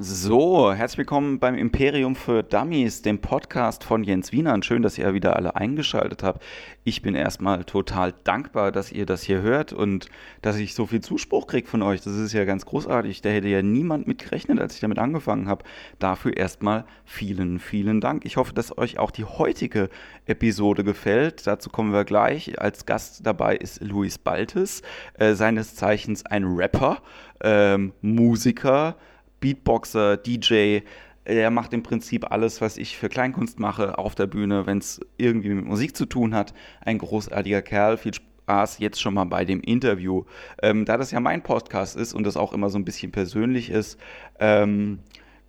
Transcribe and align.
So, 0.00 0.72
herzlich 0.72 0.98
willkommen 0.98 1.40
beim 1.40 1.56
Imperium 1.56 2.14
für 2.14 2.44
Dummies, 2.44 3.02
dem 3.02 3.20
Podcast 3.20 3.82
von 3.82 4.04
Jens 4.04 4.30
Wienern. 4.30 4.62
Schön, 4.62 4.82
dass 4.82 4.96
ihr 4.96 5.12
wieder 5.12 5.34
alle 5.34 5.56
eingeschaltet 5.56 6.22
habt. 6.22 6.40
Ich 6.84 7.02
bin 7.02 7.16
erstmal 7.16 7.64
total 7.64 8.14
dankbar, 8.22 8.70
dass 8.70 8.92
ihr 8.92 9.06
das 9.06 9.24
hier 9.24 9.42
hört 9.42 9.72
und 9.72 10.06
dass 10.40 10.56
ich 10.56 10.76
so 10.76 10.86
viel 10.86 11.00
Zuspruch 11.00 11.48
kriege 11.48 11.66
von 11.66 11.82
euch. 11.82 12.00
Das 12.00 12.14
ist 12.14 12.32
ja 12.32 12.44
ganz 12.44 12.64
großartig. 12.64 13.22
Da 13.22 13.30
hätte 13.30 13.48
ja 13.48 13.60
niemand 13.60 14.06
mit 14.06 14.20
gerechnet, 14.20 14.60
als 14.60 14.76
ich 14.76 14.80
damit 14.80 15.00
angefangen 15.00 15.48
habe. 15.48 15.64
Dafür 15.98 16.36
erstmal 16.36 16.84
vielen, 17.04 17.58
vielen 17.58 18.00
Dank. 18.00 18.24
Ich 18.24 18.36
hoffe, 18.36 18.54
dass 18.54 18.78
euch 18.78 19.00
auch 19.00 19.10
die 19.10 19.24
heutige 19.24 19.88
Episode 20.26 20.84
gefällt. 20.84 21.44
Dazu 21.44 21.70
kommen 21.70 21.92
wir 21.92 22.04
gleich. 22.04 22.60
Als 22.60 22.86
Gast 22.86 23.26
dabei 23.26 23.56
ist 23.56 23.82
Luis 23.82 24.16
Baltes, 24.16 24.82
äh, 25.14 25.34
seines 25.34 25.74
Zeichens 25.74 26.24
ein 26.24 26.44
Rapper, 26.44 26.98
ähm, 27.42 27.94
Musiker, 28.00 28.94
Beatboxer, 29.40 30.16
DJ. 30.16 30.80
Er 31.24 31.50
macht 31.50 31.72
im 31.74 31.82
Prinzip 31.82 32.30
alles, 32.30 32.60
was 32.60 32.78
ich 32.78 32.96
für 32.96 33.08
Kleinkunst 33.08 33.58
mache 33.60 33.98
auf 33.98 34.14
der 34.14 34.26
Bühne, 34.26 34.66
wenn 34.66 34.78
es 34.78 35.00
irgendwie 35.18 35.50
mit 35.50 35.64
Musik 35.64 35.96
zu 35.96 36.06
tun 36.06 36.34
hat. 36.34 36.54
Ein 36.80 36.98
großartiger 36.98 37.62
Kerl. 37.62 37.98
Viel 37.98 38.14
Spaß 38.14 38.78
jetzt 38.78 39.00
schon 39.00 39.14
mal 39.14 39.24
bei 39.24 39.44
dem 39.44 39.60
Interview. 39.60 40.24
Ähm, 40.62 40.86
da 40.86 40.96
das 40.96 41.10
ja 41.10 41.20
mein 41.20 41.42
Podcast 41.42 41.96
ist 41.96 42.14
und 42.14 42.24
das 42.24 42.36
auch 42.38 42.52
immer 42.54 42.70
so 42.70 42.78
ein 42.78 42.84
bisschen 42.84 43.12
persönlich 43.12 43.70
ist, 43.70 44.00
ähm, 44.40 45.00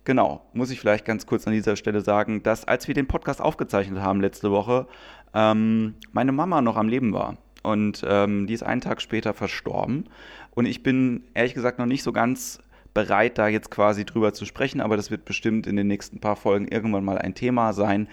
genau, 0.04 0.42
muss 0.52 0.70
ich 0.70 0.78
vielleicht 0.78 1.06
ganz 1.06 1.24
kurz 1.26 1.46
an 1.46 1.54
dieser 1.54 1.76
Stelle 1.76 2.02
sagen, 2.02 2.42
dass 2.42 2.68
als 2.68 2.86
wir 2.88 2.94
den 2.94 3.06
Podcast 3.08 3.40
aufgezeichnet 3.40 4.00
haben 4.00 4.20
letzte 4.20 4.50
Woche, 4.50 4.86
ähm, 5.32 5.94
meine 6.12 6.32
Mama 6.32 6.60
noch 6.60 6.76
am 6.76 6.88
Leben 6.88 7.12
war. 7.14 7.38
Und 7.62 8.04
ähm, 8.06 8.46
die 8.46 8.54
ist 8.54 8.62
einen 8.62 8.80
Tag 8.80 9.00
später 9.00 9.34
verstorben. 9.34 10.04
Und 10.52 10.66
ich 10.66 10.82
bin 10.82 11.24
ehrlich 11.34 11.54
gesagt 11.54 11.78
noch 11.78 11.86
nicht 11.86 12.02
so 12.02 12.12
ganz 12.12 12.58
bereit, 12.94 13.38
da 13.38 13.48
jetzt 13.48 13.70
quasi 13.70 14.04
drüber 14.04 14.32
zu 14.32 14.44
sprechen, 14.44 14.80
aber 14.80 14.96
das 14.96 15.10
wird 15.10 15.24
bestimmt 15.24 15.66
in 15.66 15.76
den 15.76 15.86
nächsten 15.86 16.20
paar 16.20 16.36
Folgen 16.36 16.68
irgendwann 16.68 17.04
mal 17.04 17.18
ein 17.18 17.34
Thema 17.34 17.72
sein. 17.72 18.08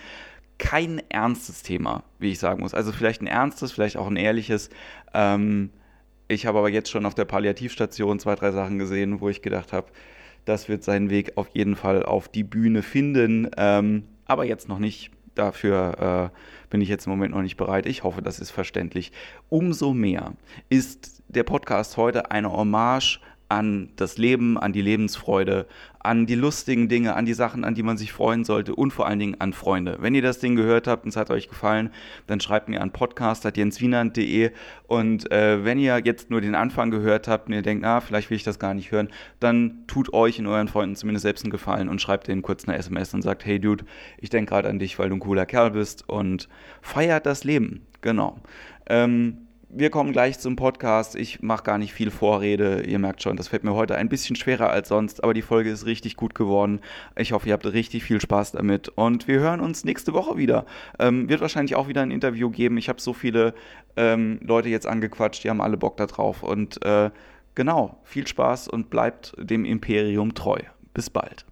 Kein 0.60 1.02
ernstes 1.10 1.64
Thema, 1.64 2.04
wie 2.20 2.32
ich 2.32 2.40
sagen 2.40 2.62
muss. 2.62 2.74
Also 2.74 2.92
vielleicht 2.92 3.22
ein 3.22 3.28
ernstes, 3.28 3.72
vielleicht 3.72 3.98
auch 3.98 4.08
ein 4.08 4.16
ehrliches. 4.16 4.70
Ähm, 5.14 5.70
ich 6.28 6.46
habe 6.46 6.60
aber 6.60 6.70
jetzt 6.70 6.90
schon 6.90 7.06
auf 7.06 7.16
der 7.16 7.26
Palliativstation 7.26 8.20
zwei, 8.20 8.36
drei 8.36 8.52
Sachen 8.52 8.80
gesehen, 8.80 9.22
wo 9.22 9.30
ich 9.30 9.42
gedacht 9.42 9.72
habe, 9.72 9.88
das 10.46 10.70
wird 10.70 10.84
seinen 10.84 11.10
Weg 11.10 11.34
auf 11.36 11.50
jeden 11.54 11.76
Fall 11.76 12.04
auf 12.04 12.28
die 12.30 12.44
Bühne 12.44 12.82
finden. 12.82 13.50
Ähm, 13.58 14.04
aber 14.26 14.46
jetzt 14.46 14.68
noch 14.68 14.80
nicht. 14.80 15.12
Dafür 15.36 16.32
äh, 16.34 16.70
bin 16.72 16.82
ich 16.82 16.90
jetzt 16.90 17.06
im 17.06 17.12
Moment 17.12 17.36
noch 17.36 17.44
nicht 17.44 17.58
bereit. 17.58 17.86
Ich 17.86 18.04
hoffe, 18.04 18.24
das 18.24 18.40
ist 18.40 18.50
verständlich. 18.50 19.12
Umso 19.50 19.94
mehr 19.94 20.34
ist 20.70 21.22
der 21.28 21.44
Podcast 21.44 21.96
heute 21.96 22.32
eine 22.32 22.52
Hommage 22.52 23.20
an 23.50 23.90
das 23.96 24.18
Leben, 24.18 24.58
an 24.58 24.74
die 24.74 24.82
Lebensfreude, 24.82 25.68
an 26.00 26.26
die 26.26 26.36
lustigen 26.36 26.88
Dinge, 26.88 27.16
an 27.16 27.26
die 27.26 27.34
Sachen, 27.34 27.64
an 27.64 27.76
die 27.76 27.84
man 27.84 27.98
sich 27.98 28.14
freuen 28.14 28.46
sollte 28.46 28.76
und 28.76 28.92
vor 28.92 29.08
allen 29.08 29.20
Dingen 29.20 29.40
an 29.40 29.54
Freunde. 29.54 29.98
Wenn 30.00 30.16
ihr 30.16 30.22
das 30.22 30.40
Ding 30.40 30.56
gehört 30.56 30.88
habt 30.88 31.04
und 31.04 31.10
es 31.10 31.18
hat 31.18 31.30
euch 31.32 31.50
gefallen, 31.50 31.90
dann 32.28 32.40
schreibt 32.40 32.70
mir 32.70 32.82
an 32.82 32.92
podcast.jenswienand.de 32.92 34.52
und 34.88 35.32
äh, 35.32 35.66
wenn 35.66 35.80
ihr 35.80 36.02
jetzt 36.04 36.30
nur 36.30 36.42
den 36.42 36.56
Anfang 36.56 36.92
gehört 36.92 37.28
habt 37.28 37.48
und 37.48 37.54
ihr 37.54 37.62
denkt, 37.62 37.86
ah, 37.86 38.00
vielleicht 38.00 38.30
will 38.30 38.38
ich 38.38 38.44
das 38.44 38.60
gar 38.60 38.74
nicht 38.74 38.92
hören, 38.92 39.10
dann 39.40 39.84
tut 39.88 40.14
euch 40.14 40.40
und 40.40 40.48
euren 40.48 40.68
Freunden 40.68 40.96
zumindest 40.96 41.24
selbst 41.24 41.44
einen 41.44 41.52
Gefallen 41.52 41.90
und 41.90 42.02
schreibt 42.02 42.28
denen 42.28 42.42
kurz 42.42 42.68
eine 42.68 42.78
SMS 42.78 43.14
und 43.14 43.22
sagt, 43.22 43.46
hey 43.46 43.60
Dude, 43.60 43.86
ich 44.18 44.30
denke 44.30 44.50
gerade 44.50 44.70
an 44.70 44.80
dich, 44.80 45.00
weil 45.00 45.10
du 45.10 45.16
ein 45.16 45.20
cooler 45.20 45.46
Kerl 45.46 45.72
bist 45.72 46.08
und 46.08 46.48
feiert 46.82 47.26
das 47.26 47.44
Leben. 47.44 47.86
Genau. 48.02 48.40
Ähm, 48.90 49.47
wir 49.70 49.90
kommen 49.90 50.14
gleich 50.14 50.40
zum 50.40 50.56
Podcast. 50.56 51.16
Ich 51.16 51.42
mache 51.42 51.64
gar 51.64 51.78
nicht 51.78 51.94
viel 51.94 52.10
Vorrede. 52.10 52.84
Ihr 52.84 53.00
merkt 53.00 53.22
schon, 53.22 53.36
das 53.36 53.50
fällt 53.50 53.64
mir 53.64 53.74
heute 53.74 53.96
ein 53.96 54.10
bisschen 54.10 54.36
schwerer 54.36 54.70
als 54.70 54.88
sonst, 54.88 55.24
aber 55.24 55.34
die 55.34 55.42
Folge 55.42 55.70
ist 55.70 55.86
richtig 55.86 56.16
gut 56.16 56.36
geworden. 56.36 56.80
Ich 57.16 57.34
hoffe, 57.34 57.50
ihr 57.50 57.54
habt 57.54 57.66
richtig 57.66 58.04
viel 58.04 58.22
Spaß 58.22 58.54
damit 58.54 58.90
und 58.90 59.28
wir 59.28 59.40
hören 59.40 59.60
uns 59.60 59.84
nächste 59.84 60.14
Woche 60.14 60.38
wieder. 60.38 60.66
Ähm, 61.00 61.30
wird 61.30 61.42
wahrscheinlich 61.42 61.76
auch 61.76 61.88
wieder 61.88 62.02
ein 62.02 62.12
Interview 62.12 62.50
geben. 62.50 62.78
Ich 62.78 62.90
habe 62.90 63.02
so 63.02 63.14
viele 63.14 63.54
ähm, 63.96 64.40
Leute 64.42 64.70
jetzt 64.70 64.88
angequatscht, 64.88 65.44
die 65.44 65.50
haben 65.50 65.62
alle 65.62 65.78
Bock 65.78 65.98
da 65.98 66.06
drauf 66.06 66.44
und 66.44 66.84
äh, 66.86 67.12
genau, 67.56 68.00
viel 68.04 68.26
Spaß 68.26 68.70
und 68.70 68.90
bleibt 68.90 69.34
dem 69.38 69.66
Imperium 69.66 70.34
treu. 70.34 70.60
Bis 70.94 71.10
bald. 71.10 71.46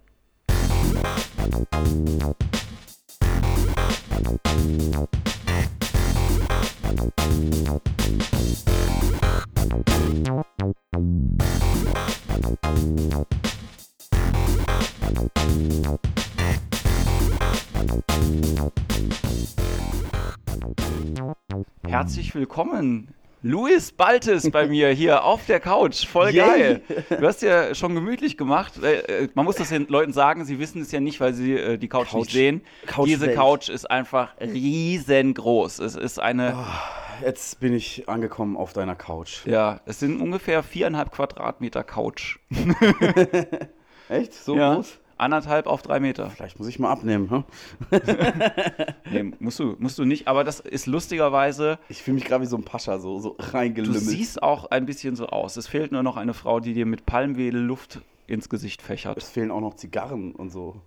Herzlich 21.96 22.34
willkommen, 22.34 23.08
Luis 23.40 23.90
Baltes 23.90 24.50
bei 24.50 24.66
mir 24.68 24.90
hier 24.90 25.24
auf 25.24 25.46
der 25.46 25.60
Couch. 25.60 26.04
Voll 26.04 26.30
geil. 26.34 26.82
Du 27.08 27.26
hast 27.26 27.40
ja 27.40 27.74
schon 27.74 27.94
gemütlich 27.94 28.36
gemacht. 28.36 28.74
Äh, 28.82 29.24
äh, 29.24 29.28
man 29.32 29.46
muss 29.46 29.56
das 29.56 29.70
den 29.70 29.88
Leuten 29.88 30.12
sagen, 30.12 30.44
sie 30.44 30.58
wissen 30.58 30.82
es 30.82 30.92
ja 30.92 31.00
nicht, 31.00 31.20
weil 31.20 31.32
sie 31.32 31.54
äh, 31.54 31.78
die 31.78 31.88
Couch, 31.88 32.10
Couch 32.10 32.18
nicht 32.20 32.32
sehen. 32.32 32.60
Couch 32.84 33.06
Diese 33.06 33.32
Couch 33.32 33.70
ist 33.70 33.90
einfach 33.90 34.34
riesengroß. 34.38 35.78
Es 35.78 35.96
ist 35.96 36.20
eine. 36.20 36.54
Oh, 36.58 37.24
jetzt 37.24 37.60
bin 37.60 37.72
ich 37.72 38.06
angekommen 38.10 38.58
auf 38.58 38.74
deiner 38.74 38.94
Couch. 38.94 39.46
Ja, 39.46 39.80
es 39.86 39.98
sind 39.98 40.20
ungefähr 40.20 40.62
viereinhalb 40.62 41.12
Quadratmeter 41.12 41.82
Couch. 41.82 42.40
Echt? 44.10 44.34
So 44.34 44.54
ja. 44.54 44.74
groß? 44.74 44.98
Anderthalb 45.18 45.66
auf 45.66 45.82
drei 45.82 45.98
Meter. 45.98 46.30
Vielleicht 46.30 46.58
muss 46.58 46.68
ich 46.68 46.78
mal 46.78 46.90
abnehmen. 46.90 47.30
Hm? 47.30 47.44
nee, 49.10 49.32
musst 49.38 49.58
du, 49.58 49.76
musst 49.78 49.98
du 49.98 50.04
nicht, 50.04 50.28
aber 50.28 50.44
das 50.44 50.60
ist 50.60 50.86
lustigerweise. 50.86 51.78
Ich 51.88 52.02
fühle 52.02 52.16
mich 52.16 52.24
gerade 52.24 52.42
wie 52.42 52.48
so 52.48 52.56
ein 52.56 52.64
Pascha, 52.64 52.98
so, 52.98 53.18
so 53.18 53.36
reingelümmelt. 53.38 54.02
Du 54.02 54.04
siehst 54.04 54.42
auch 54.42 54.66
ein 54.70 54.84
bisschen 54.84 55.16
so 55.16 55.26
aus. 55.28 55.56
Es 55.56 55.68
fehlt 55.68 55.92
nur 55.92 56.02
noch 56.02 56.16
eine 56.16 56.34
Frau, 56.34 56.60
die 56.60 56.74
dir 56.74 56.84
mit 56.84 57.06
Palmwedel 57.06 57.60
Luft 57.60 58.02
ins 58.26 58.48
Gesicht 58.48 58.82
fächert. 58.82 59.16
Es 59.16 59.30
fehlen 59.30 59.50
auch 59.50 59.60
noch 59.60 59.74
Zigarren 59.74 60.32
und 60.34 60.50
so. 60.50 60.82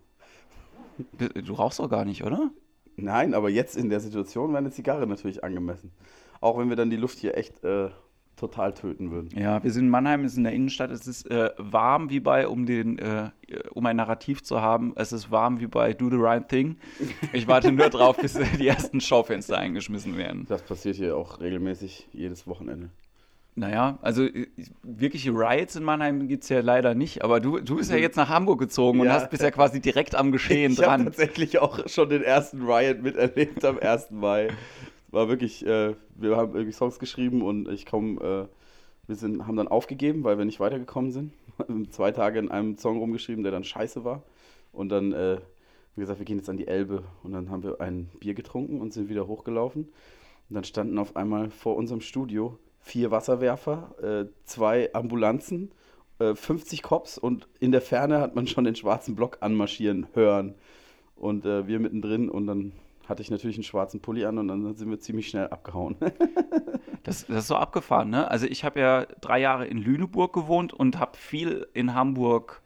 Du 1.17 1.53
rauchst 1.53 1.79
doch 1.79 1.89
gar 1.89 2.05
nicht, 2.05 2.23
oder? 2.23 2.51
Nein, 2.97 3.33
aber 3.33 3.49
jetzt 3.49 3.77
in 3.77 3.89
der 3.89 3.99
Situation 3.99 4.49
wäre 4.49 4.59
eine 4.59 4.71
Zigarre 4.71 5.07
natürlich 5.07 5.43
angemessen. 5.43 5.91
Auch 6.41 6.57
wenn 6.57 6.69
wir 6.69 6.75
dann 6.75 6.89
die 6.89 6.97
Luft 6.97 7.17
hier 7.17 7.37
echt 7.37 7.63
äh, 7.63 7.89
total 8.39 8.73
töten 8.73 9.11
würden. 9.11 9.29
Ja, 9.37 9.63
wir 9.63 9.71
sind 9.71 9.85
in 9.85 9.89
Mannheim, 9.89 10.23
es 10.23 10.33
ist 10.33 10.37
in 10.37 10.43
der 10.45 10.53
Innenstadt, 10.53 10.91
es 10.91 11.07
ist 11.07 11.29
äh, 11.29 11.51
warm 11.57 12.09
wie 12.09 12.19
bei, 12.19 12.47
um, 12.47 12.65
den, 12.65 12.97
äh, 12.99 13.29
um 13.73 13.85
ein 13.85 13.97
Narrativ 13.97 14.43
zu 14.43 14.61
haben, 14.61 14.93
es 14.95 15.11
ist 15.11 15.29
warm 15.29 15.59
wie 15.59 15.67
bei 15.67 15.93
Do 15.93 16.09
the 16.09 16.17
Right 16.17 16.47
Thing. 16.47 16.77
Ich 17.33 17.47
warte 17.47 17.71
nur 17.71 17.89
drauf, 17.89 18.17
bis 18.17 18.33
die 18.59 18.67
ersten 18.67 19.01
Schaufenster 19.01 19.57
eingeschmissen 19.57 20.17
werden. 20.17 20.45
Das 20.47 20.61
passiert 20.61 20.95
hier 20.95 21.15
auch 21.15 21.39
regelmäßig 21.39 22.07
jedes 22.13 22.47
Wochenende. 22.47 22.89
Naja, 23.55 23.99
also 24.01 24.23
äh, 24.23 24.47
wirkliche 24.83 25.31
Riots 25.31 25.75
in 25.75 25.83
Mannheim 25.83 26.27
gibt 26.29 26.43
es 26.43 26.49
ja 26.49 26.61
leider 26.61 26.95
nicht, 26.95 27.23
aber 27.23 27.41
du, 27.41 27.59
du 27.59 27.75
bist 27.75 27.91
ja 27.91 27.97
jetzt 27.97 28.15
nach 28.15 28.29
Hamburg 28.29 28.59
gezogen 28.59 28.99
ja. 28.99 29.03
und 29.03 29.11
hast 29.11 29.29
bist 29.29 29.43
ja 29.43 29.51
quasi 29.51 29.81
direkt 29.81 30.15
am 30.15 30.31
Geschehen 30.31 30.71
ich 30.71 30.77
dran. 30.77 31.01
Ich 31.01 31.05
habe 31.07 31.15
tatsächlich 31.15 31.59
auch 31.59 31.87
schon 31.87 32.09
den 32.09 32.23
ersten 32.23 32.63
Riot 32.63 33.01
miterlebt 33.01 33.65
am 33.65 33.77
1. 33.77 34.11
Mai 34.11 34.47
war 35.11 35.27
wirklich, 35.27 35.65
äh, 35.65 35.95
wir 36.15 36.37
haben 36.37 36.53
irgendwie 36.53 36.73
Songs 36.73 36.99
geschrieben 36.99 37.41
und 37.41 37.67
ich 37.69 37.85
komme, 37.85 38.21
äh, 38.21 38.55
wir 39.07 39.15
sind, 39.15 39.47
haben 39.47 39.57
dann 39.57 39.67
aufgegeben, 39.67 40.23
weil 40.23 40.37
wir 40.37 40.45
nicht 40.45 40.59
weitergekommen 40.59 41.11
sind. 41.11 41.33
Zwei 41.89 42.11
Tage 42.11 42.39
in 42.39 42.51
einem 42.51 42.77
Song 42.77 42.99
rumgeschrieben, 42.99 43.43
der 43.43 43.51
dann 43.51 43.63
scheiße 43.63 44.03
war. 44.03 44.23
Und 44.71 44.89
dann, 44.89 45.13
äh, 45.13 45.37
wie 45.95 46.01
gesagt, 46.01 46.19
wir 46.19 46.25
gehen 46.25 46.37
jetzt 46.37 46.49
an 46.49 46.57
die 46.57 46.67
Elbe 46.67 47.03
und 47.23 47.31
dann 47.31 47.49
haben 47.49 47.63
wir 47.63 47.81
ein 47.81 48.09
Bier 48.19 48.35
getrunken 48.35 48.79
und 48.79 48.93
sind 48.93 49.09
wieder 49.09 49.27
hochgelaufen. 49.27 49.85
Und 50.49 50.55
dann 50.55 50.63
standen 50.63 50.97
auf 50.99 51.15
einmal 51.15 51.49
vor 51.49 51.75
unserem 51.75 52.01
Studio 52.01 52.57
vier 52.79 53.11
Wasserwerfer, 53.11 53.95
äh, 54.01 54.45
zwei 54.45 54.93
Ambulanzen, 54.93 55.71
50 56.19 56.79
äh, 56.79 56.81
Cops 56.81 57.17
und 57.17 57.47
in 57.59 57.71
der 57.71 57.81
Ferne 57.81 58.19
hat 58.19 58.35
man 58.35 58.45
schon 58.45 58.65
den 58.65 58.75
schwarzen 58.75 59.15
Block 59.15 59.37
anmarschieren 59.41 60.07
hören. 60.13 60.55
Und 61.15 61.45
äh, 61.45 61.67
wir 61.67 61.79
mittendrin 61.79 62.29
und 62.29 62.47
dann 62.47 62.73
hatte 63.09 63.21
ich 63.21 63.31
natürlich 63.31 63.57
einen 63.57 63.63
schwarzen 63.63 63.99
Pulli 64.01 64.25
an 64.25 64.37
und 64.37 64.47
dann 64.47 64.75
sind 64.75 64.89
wir 64.89 64.99
ziemlich 64.99 65.27
schnell 65.27 65.47
abgehauen. 65.47 65.95
das, 67.03 67.25
das, 67.25 67.37
ist 67.37 67.47
so 67.47 67.55
abgefahren, 67.55 68.09
ne? 68.09 68.29
Also 68.29 68.45
ich 68.45 68.63
habe 68.63 68.79
ja 68.79 69.05
drei 69.21 69.39
Jahre 69.39 69.65
in 69.65 69.77
Lüneburg 69.77 70.33
gewohnt 70.33 70.73
und 70.73 70.99
habe 70.99 71.17
viel 71.17 71.67
in 71.73 71.95
Hamburg 71.95 72.61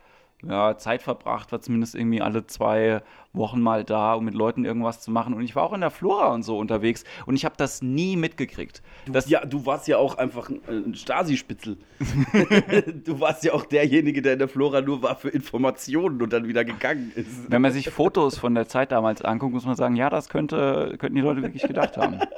ja, 0.47 0.77
Zeit 0.77 1.01
verbracht, 1.01 1.51
war 1.51 1.61
zumindest 1.61 1.95
irgendwie 1.95 2.21
alle 2.21 2.45
zwei 2.47 3.01
Wochen 3.33 3.61
mal 3.61 3.83
da, 3.83 4.13
um 4.13 4.25
mit 4.25 4.35
Leuten 4.35 4.65
irgendwas 4.65 5.01
zu 5.01 5.09
machen. 5.09 5.33
Und 5.33 5.41
ich 5.41 5.55
war 5.55 5.63
auch 5.63 5.73
in 5.73 5.81
der 5.81 5.89
Flora 5.89 6.33
und 6.33 6.43
so 6.43 6.57
unterwegs 6.57 7.03
und 7.25 7.35
ich 7.35 7.45
habe 7.45 7.55
das 7.57 7.81
nie 7.81 8.15
mitgekriegt. 8.15 8.81
Du, 9.05 9.17
ja, 9.25 9.45
du 9.45 9.65
warst 9.65 9.87
ja 9.87 9.97
auch 9.97 10.17
einfach 10.17 10.49
ein 10.49 10.93
Stasi-Spitzel. 10.93 11.77
du 13.05 13.19
warst 13.19 13.43
ja 13.43 13.53
auch 13.53 13.65
derjenige, 13.65 14.21
der 14.21 14.33
in 14.33 14.39
der 14.39 14.47
Flora 14.47 14.81
nur 14.81 15.01
war 15.01 15.15
für 15.15 15.29
Informationen 15.29 16.21
und 16.21 16.31
dann 16.31 16.47
wieder 16.47 16.63
gegangen 16.63 17.11
ist. 17.15 17.49
Wenn 17.49 17.61
man 17.61 17.71
sich 17.71 17.89
Fotos 17.89 18.37
von 18.37 18.53
der 18.53 18.67
Zeit 18.67 18.91
damals 18.91 19.21
anguckt, 19.21 19.53
muss 19.53 19.65
man 19.65 19.75
sagen, 19.75 19.95
ja, 19.95 20.09
das 20.09 20.29
könnte, 20.29 20.95
könnten 20.99 21.15
die 21.15 21.21
Leute 21.21 21.41
wirklich 21.41 21.63
gedacht 21.63 21.97
haben. 21.97 22.19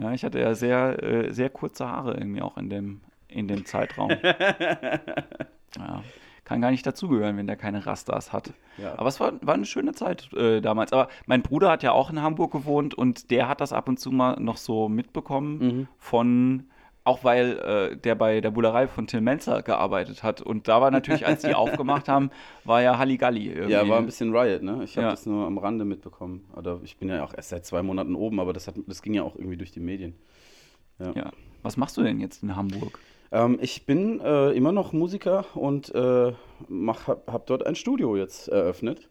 Ja, 0.00 0.12
ich 0.12 0.22
hatte 0.22 0.38
ja 0.38 0.54
sehr, 0.54 1.02
äh, 1.02 1.32
sehr 1.32 1.50
kurze 1.50 1.88
Haare 1.88 2.14
irgendwie 2.14 2.40
auch 2.40 2.56
in 2.56 2.70
dem, 2.70 3.00
in 3.26 3.48
dem 3.48 3.64
Zeitraum. 3.64 4.10
Ja. 5.76 6.04
Kann 6.48 6.60
gar 6.62 6.70
nicht 6.70 6.86
dazugehören, 6.86 7.36
wenn 7.36 7.46
der 7.46 7.56
keine 7.56 7.84
Rastas 7.86 8.32
hat. 8.32 8.52
Ja. 8.78 8.94
Aber 8.98 9.08
es 9.08 9.20
war, 9.20 9.34
war 9.42 9.54
eine 9.54 9.66
schöne 9.66 9.92
Zeit 9.92 10.32
äh, 10.32 10.60
damals. 10.62 10.92
Aber 10.94 11.08
mein 11.26 11.42
Bruder 11.42 11.70
hat 11.70 11.82
ja 11.82 11.92
auch 11.92 12.10
in 12.10 12.22
Hamburg 12.22 12.52
gewohnt 12.52 12.94
und 12.94 13.30
der 13.30 13.48
hat 13.48 13.60
das 13.60 13.72
ab 13.74 13.86
und 13.88 14.00
zu 14.00 14.10
mal 14.10 14.40
noch 14.40 14.56
so 14.56 14.88
mitbekommen 14.88 15.58
Mhm. 15.58 15.88
von, 15.98 16.64
auch 17.04 17.22
weil 17.22 17.58
äh, 17.92 17.96
der 17.96 18.14
bei 18.14 18.40
der 18.40 18.50
Bullerei 18.50 18.88
von 18.88 19.06
Till 19.06 19.20
Menzer 19.20 19.62
gearbeitet 19.62 20.22
hat. 20.22 20.40
Und 20.40 20.68
da 20.68 20.80
war 20.80 20.90
natürlich, 20.90 21.26
als 21.26 21.42
die 21.42 21.54
aufgemacht 21.54 22.08
haben, 22.08 22.30
war 22.64 22.80
ja 22.82 22.96
Halligalli. 22.98 23.48
Irgendwie. 23.48 23.72
Ja, 23.72 23.86
war 23.88 23.98
ein 23.98 24.06
bisschen 24.06 24.34
Riot, 24.34 24.62
ne? 24.62 24.80
Ich 24.84 24.96
habe 24.96 25.04
Ja. 25.06 25.10
das 25.10 25.26
nur 25.26 25.46
am 25.46 25.58
Rande 25.58 25.84
mitbekommen. 25.84 26.44
Oder 26.56 26.80
ich 26.82 26.96
bin 26.96 27.08
ja 27.10 27.22
auch 27.24 27.34
erst 27.34 27.50
seit 27.50 27.66
zwei 27.66 27.82
Monaten 27.82 28.14
oben, 28.14 28.40
aber 28.40 28.52
das, 28.54 28.66
hat, 28.68 28.74
das 28.86 29.02
ging 29.02 29.12
ja 29.14 29.22
auch 29.22 29.36
irgendwie 29.36 29.56
durch 29.58 29.70
die 29.72 29.80
Medien. 29.80 30.14
Ja. 30.98 31.30
Was 31.62 31.76
machst 31.76 31.96
du 31.96 32.02
denn 32.02 32.18
jetzt 32.20 32.42
in 32.42 32.56
Hamburg? 32.56 32.98
Ähm, 33.30 33.58
ich 33.60 33.86
bin 33.86 34.20
äh, 34.20 34.50
immer 34.52 34.72
noch 34.72 34.92
Musiker 34.92 35.44
und 35.54 35.94
äh, 35.94 36.32
mach, 36.68 37.08
hab, 37.08 37.30
hab 37.30 37.46
dort 37.46 37.66
ein 37.66 37.74
Studio 37.74 38.16
jetzt 38.16 38.48
eröffnet. 38.48 39.08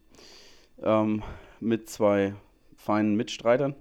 Ähm, 0.82 1.24
mit 1.60 1.90
zwei 1.90 2.36
feinen 2.76 3.16
Mitstreitern, 3.16 3.76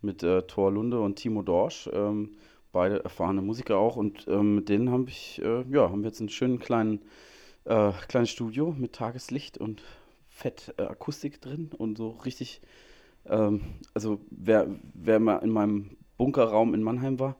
mit 0.00 0.22
äh, 0.22 0.42
Thor 0.42 0.72
Lunde 0.72 1.00
und 1.00 1.16
Timo 1.16 1.42
Dorsch. 1.42 1.88
Ähm, 1.92 2.32
beide 2.72 3.04
erfahrene 3.04 3.42
Musiker 3.42 3.76
auch. 3.76 3.96
Und 3.96 4.26
ähm, 4.28 4.56
mit 4.56 4.68
denen 4.68 4.90
hab 4.90 5.08
ich, 5.08 5.40
äh, 5.42 5.64
ja, 5.70 5.90
haben 5.90 6.02
wir 6.02 6.08
jetzt 6.08 6.20
einen 6.20 6.28
schönen 6.28 6.58
kleinen 6.58 7.00
äh, 7.64 7.92
kleines 8.08 8.30
Studio 8.30 8.74
mit 8.76 8.94
Tageslicht 8.94 9.58
und 9.58 9.82
fett 10.28 10.74
äh, 10.78 10.82
Akustik 10.82 11.40
drin 11.40 11.70
und 11.76 11.98
so 11.98 12.10
richtig. 12.10 12.60
Ähm, 13.26 13.60
also 13.94 14.20
wer, 14.30 14.68
wer 14.94 15.20
mal 15.20 15.38
in 15.38 15.50
meinem 15.50 15.96
Bunkerraum 16.16 16.74
in 16.74 16.82
Mannheim 16.82 17.20
war, 17.20 17.36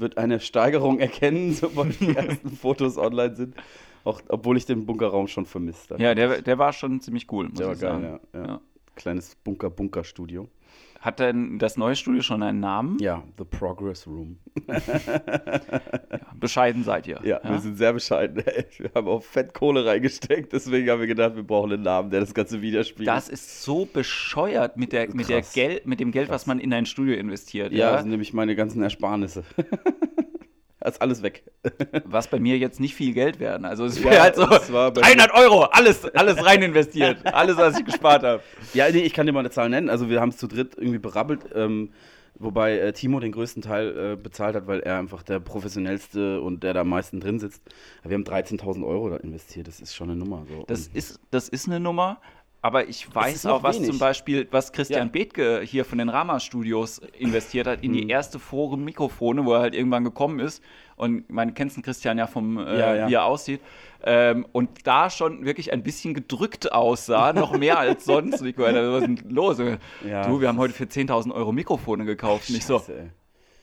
wird 0.00 0.18
eine 0.18 0.40
Steigerung 0.40 0.98
erkennen, 1.00 1.52
sobald 1.52 2.00
die 2.00 2.14
ersten 2.16 2.50
Fotos 2.50 2.96
online 2.98 3.34
sind. 3.36 3.54
Auch, 4.04 4.20
obwohl 4.28 4.56
ich 4.56 4.64
den 4.64 4.86
Bunkerraum 4.86 5.28
schon 5.28 5.44
vermisst 5.44 5.90
habe. 5.90 6.02
Ja, 6.02 6.14
der, 6.14 6.40
der 6.40 6.58
war 6.58 6.72
schon 6.72 7.00
ziemlich 7.00 7.30
cool, 7.32 7.48
muss 7.48 7.58
Der 7.58 7.66
war 7.66 7.74
ich 7.74 7.80
geil, 7.80 7.90
sagen. 8.00 8.20
ja, 8.32 8.40
ja. 8.40 8.46
Ja. 8.46 8.60
Kleines 8.94 9.36
Bunker-Bunker-Studio. 9.44 10.48
Hat 11.00 11.20
denn 11.20 11.58
das 11.60 11.76
neue 11.76 11.94
Studio 11.94 12.22
schon 12.22 12.42
einen 12.42 12.58
Namen? 12.58 12.98
Ja, 12.98 13.22
The 13.38 13.44
Progress 13.44 14.06
Room. 14.06 14.38
Bescheiden 16.34 16.82
seid 16.82 17.06
ihr. 17.06 17.20
Ja, 17.22 17.40
wir 17.44 17.60
sind 17.60 17.76
sehr 17.78 17.92
bescheiden. 17.92 18.42
Wir 18.78 18.90
haben 18.94 19.06
auch 19.08 19.22
fett 19.22 19.54
Kohle 19.54 19.84
reingesteckt, 19.86 20.52
deswegen 20.52 20.88
haben 20.90 21.00
wir 21.00 21.06
gedacht, 21.06 21.36
wir 21.36 21.42
brauchen 21.42 21.72
einen 21.72 21.82
Namen, 21.82 22.10
der 22.10 22.20
das 22.20 22.34
Ganze 22.34 22.62
widerspiegelt. 22.62 23.08
Das 23.08 23.28
ist 23.28 23.62
so 23.62 23.86
bescheuert 23.86 24.76
mit, 24.76 24.92
der, 24.92 25.14
mit, 25.14 25.28
der 25.28 25.40
Krass. 25.40 25.52
Gel 25.52 25.80
mit 25.84 26.00
dem 26.00 26.12
Geld, 26.12 26.28
was 26.28 26.46
man 26.46 26.58
in 26.58 26.72
ein 26.72 26.86
Studio 26.86 27.14
investiert. 27.16 27.72
ja, 27.72 27.78
Ja, 27.78 27.92
das 27.92 28.02
sind 28.02 28.10
nämlich 28.10 28.32
meine 28.32 28.54
ganzen 28.56 28.82
Ersparnisse. 28.82 29.44
ist 30.84 31.02
alles 31.02 31.22
weg. 31.22 31.44
Was 32.04 32.28
bei 32.28 32.38
mir 32.38 32.56
jetzt 32.58 32.80
nicht 32.80 32.94
viel 32.94 33.12
Geld 33.14 33.40
werden. 33.40 33.64
Also 33.64 33.84
es 33.84 33.98
Ja, 33.98 34.10
wäre 34.10 34.22
halt 34.22 34.36
so 34.36 34.46
das 34.46 34.72
war 34.72 34.92
bei 34.92 35.00
300 35.02 35.34
Euro, 35.34 35.64
alles, 35.64 36.04
alles 36.14 36.44
rein 36.44 36.62
investiert. 36.62 37.18
Alles, 37.26 37.56
was 37.56 37.78
ich 37.78 37.84
gespart 37.84 38.22
habe. 38.22 38.42
Ja, 38.74 38.88
nee, 38.90 39.00
ich 39.00 39.12
kann 39.12 39.26
dir 39.26 39.32
mal 39.32 39.40
eine 39.40 39.50
Zahl 39.50 39.68
nennen. 39.68 39.88
Also 39.90 40.08
wir 40.08 40.20
haben 40.20 40.28
es 40.30 40.36
zu 40.36 40.46
dritt 40.46 40.74
irgendwie 40.76 40.98
berabbelt, 40.98 41.40
ähm, 41.54 41.90
wobei 42.40 42.78
äh, 42.78 42.92
Timo 42.92 43.18
den 43.20 43.32
größten 43.32 43.62
Teil 43.62 44.12
äh, 44.12 44.16
bezahlt 44.16 44.54
hat, 44.54 44.66
weil 44.66 44.80
er 44.80 44.98
einfach 44.98 45.22
der 45.22 45.40
professionellste 45.40 46.40
und 46.40 46.62
der 46.62 46.74
da 46.74 46.80
am 46.82 46.88
meisten 46.88 47.20
drin 47.20 47.38
sitzt. 47.38 47.62
Aber 48.00 48.10
wir 48.10 48.14
haben 48.16 48.24
13.000 48.24 48.86
Euro 48.86 49.10
da 49.10 49.16
investiert. 49.16 49.66
Das 49.68 49.80
ist 49.80 49.94
schon 49.94 50.10
eine 50.10 50.18
Nummer. 50.18 50.44
So. 50.48 50.64
Das 50.66 50.88
Und- 50.88 50.96
ist, 50.96 51.20
das 51.30 51.48
ist 51.48 51.66
eine 51.66 51.80
Nummer. 51.80 52.20
Aber 52.60 52.88
ich 52.88 53.14
weiß 53.14 53.46
auch, 53.46 53.62
was 53.62 53.76
wenig. 53.76 53.90
zum 53.90 53.98
Beispiel, 54.00 54.48
was 54.50 54.72
Christian 54.72 55.06
Ja. 55.06 55.12
Bethke 55.12 55.60
hier 55.64 55.84
von 55.84 55.98
den 55.98 56.08
Rama 56.08 56.40
Studios 56.40 56.98
investiert 57.16 57.68
hat 57.68 57.84
in 57.84 57.92
die 57.92 58.08
erste 58.08 58.40
Forum 58.40 58.84
Mikrofone, 58.84 59.44
wo 59.44 59.52
er 59.54 59.60
halt 59.60 59.74
irgendwann 59.76 60.02
gekommen 60.02 60.40
ist. 60.40 60.62
Und 60.96 61.30
man 61.30 61.54
kennt 61.54 61.76
den 61.76 61.84
Christian 61.84 62.18
ja 62.18 62.26
vom, 62.26 62.58
äh, 62.58 62.78
Ja, 62.80 62.94
ja. 62.96 63.08
wie 63.08 63.14
er 63.14 63.24
aussieht. 63.26 63.60
Ähm, 64.02 64.44
und 64.50 64.86
da 64.86 65.08
schon 65.08 65.44
wirklich 65.44 65.72
ein 65.72 65.84
bisschen 65.84 66.14
gedrückt 66.14 66.72
aussah, 66.72 67.32
noch 67.32 67.56
mehr 67.56 67.78
als 67.78 68.04
sonst. 68.04 68.42
Ich 68.44 68.56
meine, 68.56 68.92
was 68.92 69.02
ist 69.02 69.06
denn 69.06 69.30
los? 69.30 69.58
Ja. 70.04 70.26
Du, 70.26 70.40
wir 70.40 70.48
haben 70.48 70.58
heute 70.58 70.74
für 70.74 70.84
10.000 70.84 71.32
Euro 71.32 71.52
Mikrofone 71.52 72.04
gekauft. 72.04 72.50
Nicht 72.50 72.66
so, 72.66 72.82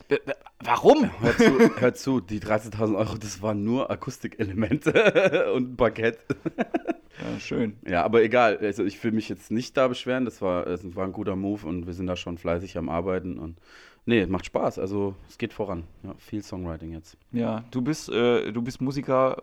Scheiße, 0.09 0.21
ey. 0.21 0.27
"W- 0.27 0.31
w- 0.31 0.33
warum? 0.63 1.09
Hör 1.21 1.37
zu, 1.37 1.69
hör 1.81 1.93
zu, 1.93 2.21
die 2.21 2.39
13.000 2.39 2.95
Euro, 2.97 3.17
das 3.17 3.41
waren 3.41 3.63
nur 3.63 3.89
Akustikelemente 3.91 5.51
und 5.55 5.73
ein 5.73 5.75
Parkett. 5.77 6.19
Ja, 6.57 7.39
schön. 7.39 7.77
Ja, 7.87 8.03
aber 8.03 8.23
egal. 8.23 8.57
Also 8.57 8.83
ich 8.83 9.01
will 9.03 9.11
mich 9.11 9.29
jetzt 9.29 9.51
nicht 9.51 9.77
da 9.77 9.87
beschweren. 9.87 10.25
Das 10.25 10.41
war, 10.41 10.65
das 10.65 10.95
war 10.95 11.05
ein 11.05 11.13
guter 11.13 11.35
Move 11.35 11.65
und 11.65 11.87
wir 11.87 11.93
sind 11.93 12.07
da 12.07 12.15
schon 12.15 12.37
fleißig 12.37 12.77
am 12.77 12.89
Arbeiten. 12.89 13.39
Und 13.39 13.57
nee, 14.05 14.25
macht 14.25 14.45
Spaß. 14.45 14.79
Also 14.79 15.15
es 15.29 15.37
geht 15.37 15.53
voran. 15.53 15.85
Ja, 16.03 16.13
viel 16.17 16.43
Songwriting 16.43 16.91
jetzt. 16.91 17.17
Ja, 17.31 17.63
du 17.71 17.81
bist, 17.81 18.09
äh, 18.09 18.51
du 18.51 18.61
bist 18.61 18.81
Musiker 18.81 19.41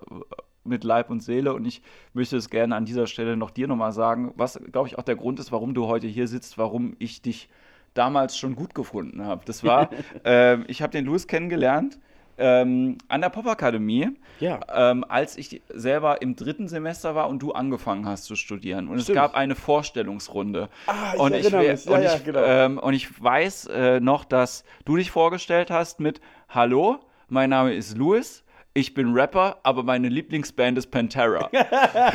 mit 0.64 0.84
Leib 0.84 1.10
und 1.10 1.22
Seele 1.22 1.54
und 1.54 1.64
ich 1.64 1.82
möchte 2.12 2.36
es 2.36 2.48
gerne 2.50 2.76
an 2.76 2.84
dieser 2.84 3.06
Stelle 3.08 3.36
noch 3.36 3.50
dir 3.50 3.66
nochmal 3.66 3.90
sagen, 3.92 4.32
was, 4.36 4.60
glaube 4.70 4.86
ich, 4.88 4.96
auch 4.96 5.02
der 5.02 5.16
Grund 5.16 5.40
ist, 5.40 5.50
warum 5.50 5.74
du 5.74 5.86
heute 5.86 6.06
hier 6.06 6.28
sitzt, 6.28 6.56
warum 6.58 6.94
ich 7.00 7.20
dich 7.22 7.48
damals 7.94 8.36
schon 8.36 8.54
gut 8.56 8.74
gefunden 8.74 9.24
habe. 9.24 9.42
Das 9.44 9.64
war, 9.64 9.90
ähm, 10.24 10.64
ich 10.68 10.82
habe 10.82 10.92
den 10.92 11.04
Louis 11.04 11.26
kennengelernt 11.26 11.98
ähm, 12.38 12.98
an 13.08 13.20
der 13.20 13.28
Popakademie, 13.28 14.10
Ja. 14.40 14.60
ähm, 14.74 15.04
als 15.08 15.36
ich 15.36 15.62
selber 15.72 16.22
im 16.22 16.34
dritten 16.34 16.66
Semester 16.66 17.14
war 17.14 17.28
und 17.28 17.40
du 17.40 17.52
angefangen 17.52 18.06
hast 18.06 18.24
zu 18.24 18.36
studieren. 18.36 18.88
Und 18.88 18.96
es 18.96 19.04
Stimmt. 19.04 19.16
gab 19.16 19.34
eine 19.34 19.54
Vorstellungsrunde. 19.54 20.68
Ah, 20.86 21.12
ich 21.14 21.20
und, 21.20 21.32
mich. 21.32 21.50
Ja, 21.50 21.58
und, 21.60 22.02
ja, 22.02 22.14
ich, 22.16 22.24
genau. 22.24 22.42
ähm, 22.42 22.78
und 22.78 22.94
ich 22.94 23.22
weiß 23.22 23.66
äh, 23.66 24.00
noch, 24.00 24.24
dass 24.24 24.64
du 24.84 24.96
dich 24.96 25.10
vorgestellt 25.10 25.70
hast 25.70 26.00
mit 26.00 26.20
Hallo, 26.48 27.00
mein 27.28 27.50
Name 27.50 27.74
ist 27.74 27.96
Louis, 27.96 28.44
ich 28.74 28.94
bin 28.94 29.12
Rapper, 29.12 29.58
aber 29.64 29.82
meine 29.82 30.08
Lieblingsband 30.08 30.78
ist 30.78 30.90
Pantera. 30.90 31.50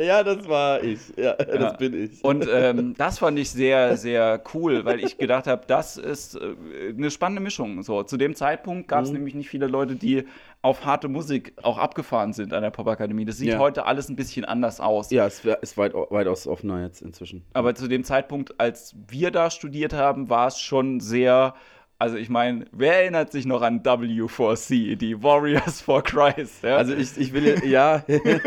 ja, 0.00 0.22
das 0.22 0.48
war 0.48 0.82
ich. 0.82 1.00
Ja, 1.16 1.34
das 1.34 1.76
bin 1.78 2.04
ich. 2.04 2.22
Und 2.24 2.46
ähm, 2.52 2.94
das 2.96 3.18
fand 3.18 3.38
ich 3.38 3.50
sehr, 3.50 3.96
sehr 3.96 4.42
cool, 4.54 4.84
weil 4.84 5.00
ich 5.00 5.18
gedacht 5.18 5.46
habe, 5.46 5.62
das 5.66 5.96
ist 5.96 6.36
äh, 6.36 6.54
eine 6.96 7.10
spannende 7.10 7.42
Mischung. 7.42 7.82
So, 7.82 8.02
zu 8.02 8.16
dem 8.16 8.34
Zeitpunkt 8.34 8.88
gab 8.88 9.00
Mhm. 9.00 9.06
es 9.06 9.12
nämlich 9.12 9.34
nicht 9.34 9.48
viele 9.48 9.66
Leute, 9.66 9.94
die 9.96 10.24
auf 10.62 10.84
harte 10.84 11.08
Musik 11.08 11.54
auch 11.62 11.78
abgefahren 11.78 12.34
sind 12.34 12.52
an 12.52 12.62
der 12.62 12.70
Popakademie. 12.70 13.24
Das 13.24 13.38
sieht 13.38 13.48
Ja. 13.50 13.58
heute 13.58 13.86
alles 13.86 14.10
ein 14.10 14.16
bisschen 14.16 14.44
anders 14.44 14.78
aus. 14.80 15.10
ja, 15.10 15.26
es 15.26 15.42
ist 15.62 15.78
weit, 15.78 15.94
weitaus 15.94 16.46
offener 16.46 16.82
jetzt 16.82 17.00
inzwischen. 17.00 17.44
Aber 17.54 17.74
zu 17.74 17.88
dem 17.88 18.04
Zeitpunkt, 18.04 18.60
als 18.60 18.94
wir 19.08 19.30
da 19.30 19.50
studiert 19.50 19.94
haben, 19.94 20.28
war 20.28 20.48
es 20.48 20.58
schon 20.60 21.00
sehr. 21.00 21.54
Also 22.00 22.16
ich 22.16 22.30
meine, 22.30 22.64
wer 22.72 23.02
erinnert 23.02 23.30
sich 23.30 23.44
noch 23.44 23.60
an 23.60 23.82
W4C, 23.82 24.96
die 24.96 25.22
Warriors 25.22 25.82
for 25.82 26.02
Christ? 26.02 26.62
Ja? 26.62 26.76
Also 26.78 26.94
ich, 26.94 27.18
ich 27.18 27.34
will 27.34 27.44
jetzt, 27.44 27.62
ja, 27.66 28.02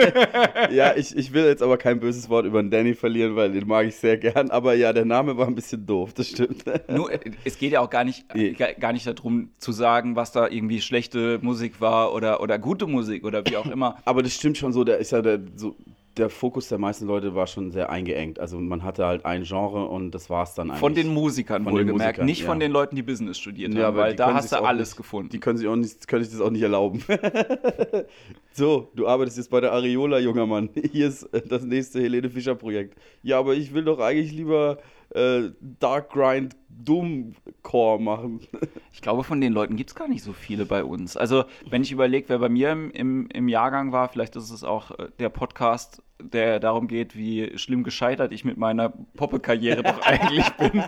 ja, 0.72 0.96
ich, 0.96 1.16
ich 1.16 1.34
will 1.34 1.46
jetzt 1.46 1.62
aber 1.62 1.78
kein 1.78 2.00
böses 2.00 2.30
Wort 2.30 2.48
über 2.48 2.64
den 2.64 2.72
Danny 2.72 2.96
verlieren, 2.96 3.36
weil 3.36 3.52
den 3.52 3.68
mag 3.68 3.86
ich 3.86 3.96
sehr 3.96 4.18
gern. 4.18 4.50
Aber 4.50 4.74
ja, 4.74 4.92
der 4.92 5.06
Name 5.06 5.38
war 5.38 5.46
ein 5.46 5.54
bisschen 5.54 5.86
doof, 5.86 6.16
das 6.16 6.30
stimmt. 6.30 6.66
Nur, 6.90 7.12
es 7.44 7.60
geht 7.60 7.74
ja 7.74 7.82
auch 7.82 7.92
gar 7.92 8.04
nicht, 8.04 8.26
Nee. 8.34 8.54
gar 8.54 8.92
nicht 8.92 9.06
darum 9.06 9.52
zu 9.60 9.72
sagen, 9.72 10.16
was 10.16 10.32
da 10.32 10.48
irgendwie 10.48 10.82
schlechte 10.82 11.38
Musik 11.44 11.80
war 11.80 12.12
oder, 12.16 12.42
oder 12.42 12.58
gute 12.58 12.88
Musik 12.88 13.24
oder 13.24 13.46
wie 13.46 13.58
auch 13.58 13.70
immer. 13.70 13.98
Aber 14.04 14.24
das 14.24 14.34
stimmt 14.34 14.58
schon 14.58 14.74
so, 14.74 14.84
der 14.84 14.98
ist 14.98 15.12
ja 15.12 15.22
der, 15.22 15.40
so, 15.56 15.76
der 16.18 16.30
Fokus 16.30 16.68
der 16.70 16.78
meisten 16.78 17.08
Leute 17.08 17.34
war 17.34 17.48
schon 17.48 17.72
sehr 17.72 17.90
eingeengt. 17.90 18.40
Also 18.40 18.60
man 18.60 18.84
hatte 18.84 19.06
halt 19.06 19.26
ein 19.26 19.44
Genre 19.44 19.88
und 19.88 20.12
das 20.12 20.30
war 20.30 20.44
es 20.44 20.54
dann 20.54 20.70
eigentlich. 20.70 20.80
Von 20.80 20.94
den 20.94 21.08
Musikern 21.08 21.64
Von 21.64 21.74
wohlgemerkt, 21.74 22.24
nicht 22.24 22.44
von 22.44 22.60
ja. 22.62 22.68
den 22.68 22.72
Leuten, 22.72 22.96
die 22.96 23.02
Business 23.02 23.40
studiert 23.40 23.74
Ja, 23.74 23.86
haben, 23.86 23.98
weil 23.98 24.16
da 24.16 24.34
hast 24.34 24.52
du 24.52 24.58
alles 24.58 24.90
nicht- 24.90 24.98
gefunden. 24.98 25.30
Die 25.30 25.40
können 25.40 25.58
sich 25.58 25.68
auch 25.68 25.76
nicht, 25.76 26.08
können 26.08 26.24
sich 26.24 26.32
das 26.34 26.42
auch 26.42 26.52
nicht 26.52 26.62
erlauben. 26.62 27.04
so, 28.54 28.92
du 28.96 29.08
arbeitest 29.08 29.38
jetzt 29.38 29.50
bei 29.50 29.62
der 29.62 29.72
Areola, 29.72 30.20
junger 30.20 30.46
Mann. 30.46 30.70
Hier 30.92 31.08
ist 31.08 31.24
äh, 31.34 31.42
das 31.48 31.64
nächste 31.64 32.02
Helene 32.02 32.30
Fischer 32.30 32.56
Projekt. 32.56 32.98
Ja, 33.24 33.40
aber 33.40 33.56
ich 33.56 33.74
will 33.74 33.84
doch 33.84 34.00
eigentlich 34.00 34.32
lieber 34.32 34.78
äh, 35.16 35.50
Dark 35.80 36.12
Grind 36.12 36.56
Doom 36.84 37.34
Core 37.62 38.02
machen. 38.02 38.40
Ich 38.96 39.02
glaube, 39.02 39.24
von 39.24 39.42
den 39.42 39.54
Leuten 39.54 39.76
gibt 39.76 39.90
es 39.90 39.96
gar 39.96 40.08
nicht 40.08 40.24
so 40.24 40.34
viele 40.34 40.66
bei 40.66 40.84
uns. 40.84 41.18
Also, 41.18 41.46
wenn 41.68 41.82
ich 41.82 41.92
überlege, 41.92 42.30
wer 42.30 42.38
bei 42.38 42.48
mir 42.48 42.72
im, 42.72 42.92
im, 42.92 43.28
im 43.34 43.48
Jahrgang 43.48 43.92
war, 43.92 44.08
vielleicht 44.08 44.36
ist 44.36 44.52
es 44.52 44.64
auch 44.64 44.92
äh, 44.92 45.08
der 45.18 45.30
Podcast, 45.30 46.04
der 46.22 46.60
darum 46.60 46.88
geht, 46.88 47.16
wie 47.18 47.58
schlimm 47.58 47.84
gescheitert 47.84 48.32
ich 48.32 48.46
mit 48.46 48.56
meiner 48.58 48.94
Poppe-Karriere 49.18 49.82
doch 49.82 50.00
eigentlich 50.06 50.48
bin. 50.52 50.84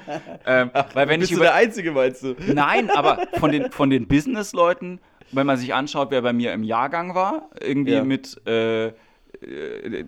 Ähm, 0.46 0.70
weil 0.94 1.08
wenn 1.10 1.15
ich 1.20 1.30
Bist 1.30 1.32
du 1.32 1.36
über 1.38 1.46
der 1.46 1.56
Einzige, 1.56 1.92
meinst 1.94 2.22
du? 2.24 2.36
Nein, 2.54 2.92
aber 2.92 3.25
von 3.39 3.51
den, 3.51 3.72
von 3.72 3.89
den 3.89 4.08
Business-Leuten, 4.08 5.00
wenn 5.32 5.48
man 5.48 5.58
sich 5.58 5.74
anschaut, 5.74 6.12
wer 6.12 6.22
bei 6.22 6.32
mir 6.32 6.54
im 6.54 6.63
Jahrgang 6.63 7.15
war, 7.15 7.50
irgendwie 7.60 7.94
Ja. 7.94 8.04
mit, 8.04 8.39
äh, 8.48 8.94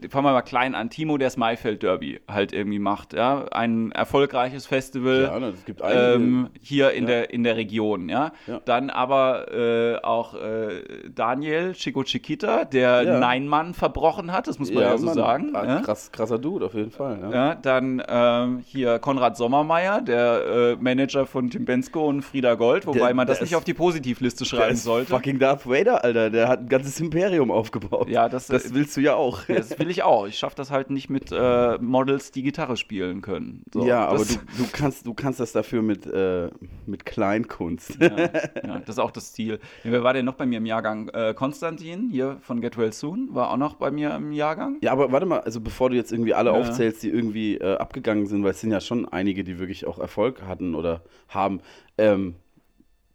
fangen 0.10 0.26
wir 0.26 0.32
mal 0.34 0.42
klein 0.42 0.76
an, 0.76 0.90
Timo, 0.90 1.18
der 1.18 1.28
das 1.28 1.38
Maifeld 1.38 1.84
Derby 1.84 2.20
halt 2.28 2.54
irgendwie 2.54 2.80
macht, 2.80 3.14
ja, 3.14 3.46
ein 3.52 3.92
erfolgreiches 3.92 4.66
Festival. 4.66 5.24
Ja, 5.24 5.48
es 5.50 5.66
gibt 5.66 5.82
einige. 5.82 6.14
Ähm, 6.14 6.50
hier 6.62 6.92
in, 6.92 7.04
Ja. 7.04 7.08
der, 7.10 7.34
in 7.34 7.44
der 7.44 7.56
Region, 7.58 8.10
ja. 8.10 8.32
Ja. 8.48 8.60
Dann 8.66 8.90
aber 8.90 9.52
äh, 9.54 9.96
auch 10.04 10.34
äh, 10.36 10.82
Daniel 11.14 11.74
Chico 11.74 12.04
Chiquita, 12.04 12.66
der 12.66 13.02
Ja. 13.04 13.20
Nein-Mann 13.20 13.74
verbrochen 13.74 14.32
hat, 14.32 14.48
das 14.48 14.60
muss 14.60 14.72
man 14.72 14.84
ja, 14.84 14.98
so 14.98 15.06
Mann. 15.06 15.16
sagen. 15.16 15.52
Ja? 15.54 15.82
Krass, 15.82 16.12
krasser 16.12 16.40
Dude, 16.40 16.66
auf 16.66 16.74
jeden 16.74 16.92
Fall. 16.92 17.20
Ja. 17.32 17.56
Dann 17.56 18.02
ähm, 18.08 18.64
hier 18.66 19.00
Konrad 19.00 19.38
Sommermeier, 19.38 20.02
der 20.02 20.46
äh, 20.46 20.76
Manager 20.80 21.26
von 21.26 21.50
Tim 21.50 21.66
Bensko 21.66 22.08
und 22.08 22.22
Frieda 22.22 22.56
Gold, 22.56 22.88
wobei 22.88 23.00
Der- 23.00 23.14
man 23.14 23.28
das 23.28 23.38
der 23.38 23.44
nicht 23.46 23.52
ist- 23.52 23.58
auf 23.58 23.64
die 23.64 23.74
Positivliste 23.74 24.44
Der 24.44 24.46
schreiben 24.50 24.74
ist 24.74 24.84
sollte. 24.84 25.10
Fucking 25.12 25.40
Darth 25.40 25.68
Vader, 25.68 26.04
Alter. 26.04 26.30
Der 26.30 26.48
hat 26.48 26.62
ein 26.62 26.70
ganzes 26.70 27.00
Imperium 27.00 27.52
aufgebaut. 27.52 28.10
Ja, 28.10 28.30
das- 28.30 28.48
das 28.48 28.74
willst 28.74 28.96
du 28.98 29.02
ja 29.02 29.16
auch. 29.18 29.44
Das 29.48 29.78
will 29.80 29.90
ich 29.90 30.04
auch. 30.04 30.28
Ich 30.28 30.38
schaffe 30.38 30.56
das 30.56 30.72
halt 30.72 30.90
nicht 30.90 31.10
mit 31.10 31.32
äh, 31.32 31.78
Models, 31.80 32.32
die 32.32 32.44
Gitarre 32.44 32.78
spielen 32.78 33.22
können. 33.22 33.64
So, 33.74 33.86
ja, 33.86 34.06
aber 34.08 34.24
du, 34.24 34.36
du, 34.58 34.68
kannst, 34.72 35.06
du 35.06 35.14
kannst 35.14 35.40
das 35.40 35.52
dafür 35.52 35.82
mit, 35.82 36.06
äh, 36.06 36.50
mit 36.86 37.06
Kleinkunst. 37.06 37.98
Ja, 38.00 38.18
ja, 38.18 38.80
das 38.80 38.90
ist 38.90 39.00
auch 39.00 39.12
das 39.12 39.34
Ziel. 39.34 39.60
Ja, 39.84 39.92
wer 39.92 40.04
war 40.04 40.14
denn 40.14 40.26
noch 40.26 40.36
bei 40.36 40.46
mir 40.46 40.58
im 40.58 40.66
Jahrgang? 40.66 41.10
Äh, 41.10 41.34
Konstantin 41.34 42.10
hier 42.10 42.38
von 42.42 42.62
Get 42.62 42.78
Well 42.78 42.94
Soon 42.94 43.30
war 43.34 43.52
auch 43.52 43.58
noch 43.58 43.76
bei 43.76 43.92
mir 43.92 44.16
im 44.16 44.32
Jahrgang. 44.32 44.78
Ja, 44.82 44.92
aber 44.92 45.12
warte 45.12 45.26
mal, 45.26 45.40
also 45.40 45.60
bevor 45.60 45.90
du 45.90 45.96
jetzt 45.96 46.12
irgendwie 46.12 46.34
alle 46.34 46.52
aufzählst, 46.52 47.04
die 47.04 47.10
irgendwie 47.10 47.58
äh, 47.58 47.78
abgegangen 47.78 48.28
sind, 48.28 48.44
weil 48.44 48.52
es 48.52 48.62
sind 48.62 48.72
ja 48.72 48.82
schon 48.82 49.08
einige, 49.08 49.44
die 49.44 49.60
wirklich 49.60 49.86
auch 49.86 50.00
Erfolg 50.00 50.44
hatten 50.44 50.76
oder 50.76 51.02
haben. 51.28 51.62
Ähm, 51.98 52.36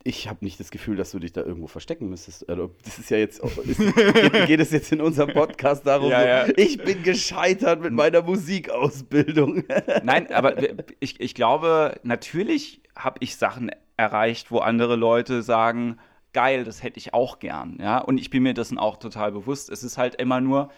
ich 0.05 0.29
habe 0.29 0.45
nicht 0.45 0.59
das 0.59 0.71
Gefühl, 0.71 0.97
dass 0.97 1.13
du 1.13 1.19
dich 1.19 1.33
da 1.33 1.43
irgendwo 1.43 1.67
verstecken 1.67 2.09
müsstest. 2.09 2.49
Also, 2.49 2.75
das 2.85 2.99
ist 2.99 3.11
ja 3.11 3.19
jetzt, 3.19 3.41
ist, 3.41 3.79
geht, 3.79 4.47
geht 4.47 4.61
es 4.61 4.71
jetzt 4.71 4.93
in 4.93 5.01
unserem 5.01 5.33
Podcast 5.33 5.87
darum, 5.87 6.11
Ja, 6.11 6.47
ja. 6.47 6.53
ich 6.57 6.83
bin 6.83 7.03
gescheitert 7.03 7.81
mit 7.81 7.93
meiner 7.93 8.23
Musikausbildung. 8.23 9.65
Nein, 10.03 10.33
aber 10.33 10.57
ich, 11.01 11.21
ich 11.21 11.35
glaube, 11.35 12.01
natürlich 12.03 12.83
habe 12.97 13.19
ich 13.21 13.37
Sachen 13.37 13.71
erreicht, 13.97 14.51
wo 14.51 14.59
andere 14.59 14.97
Leute 14.97 15.43
sagen, 15.43 15.99
geil, 16.33 16.65
das 16.65 16.83
hätte 16.83 16.99
ich 16.99 17.15
auch 17.15 17.39
gern. 17.39 17.79
Ja? 17.81 17.99
Und 17.99 18.19
ich 18.19 18.31
bin 18.31 18.43
mir 18.43 18.55
dessen 18.55 18.79
auch 18.79 18.97
total 18.97 19.33
bewusst. 19.33 19.71
Es 19.71 19.83
ist 19.83 19.99
halt 19.99 20.17
immer 20.17 20.41
nur 20.41 20.71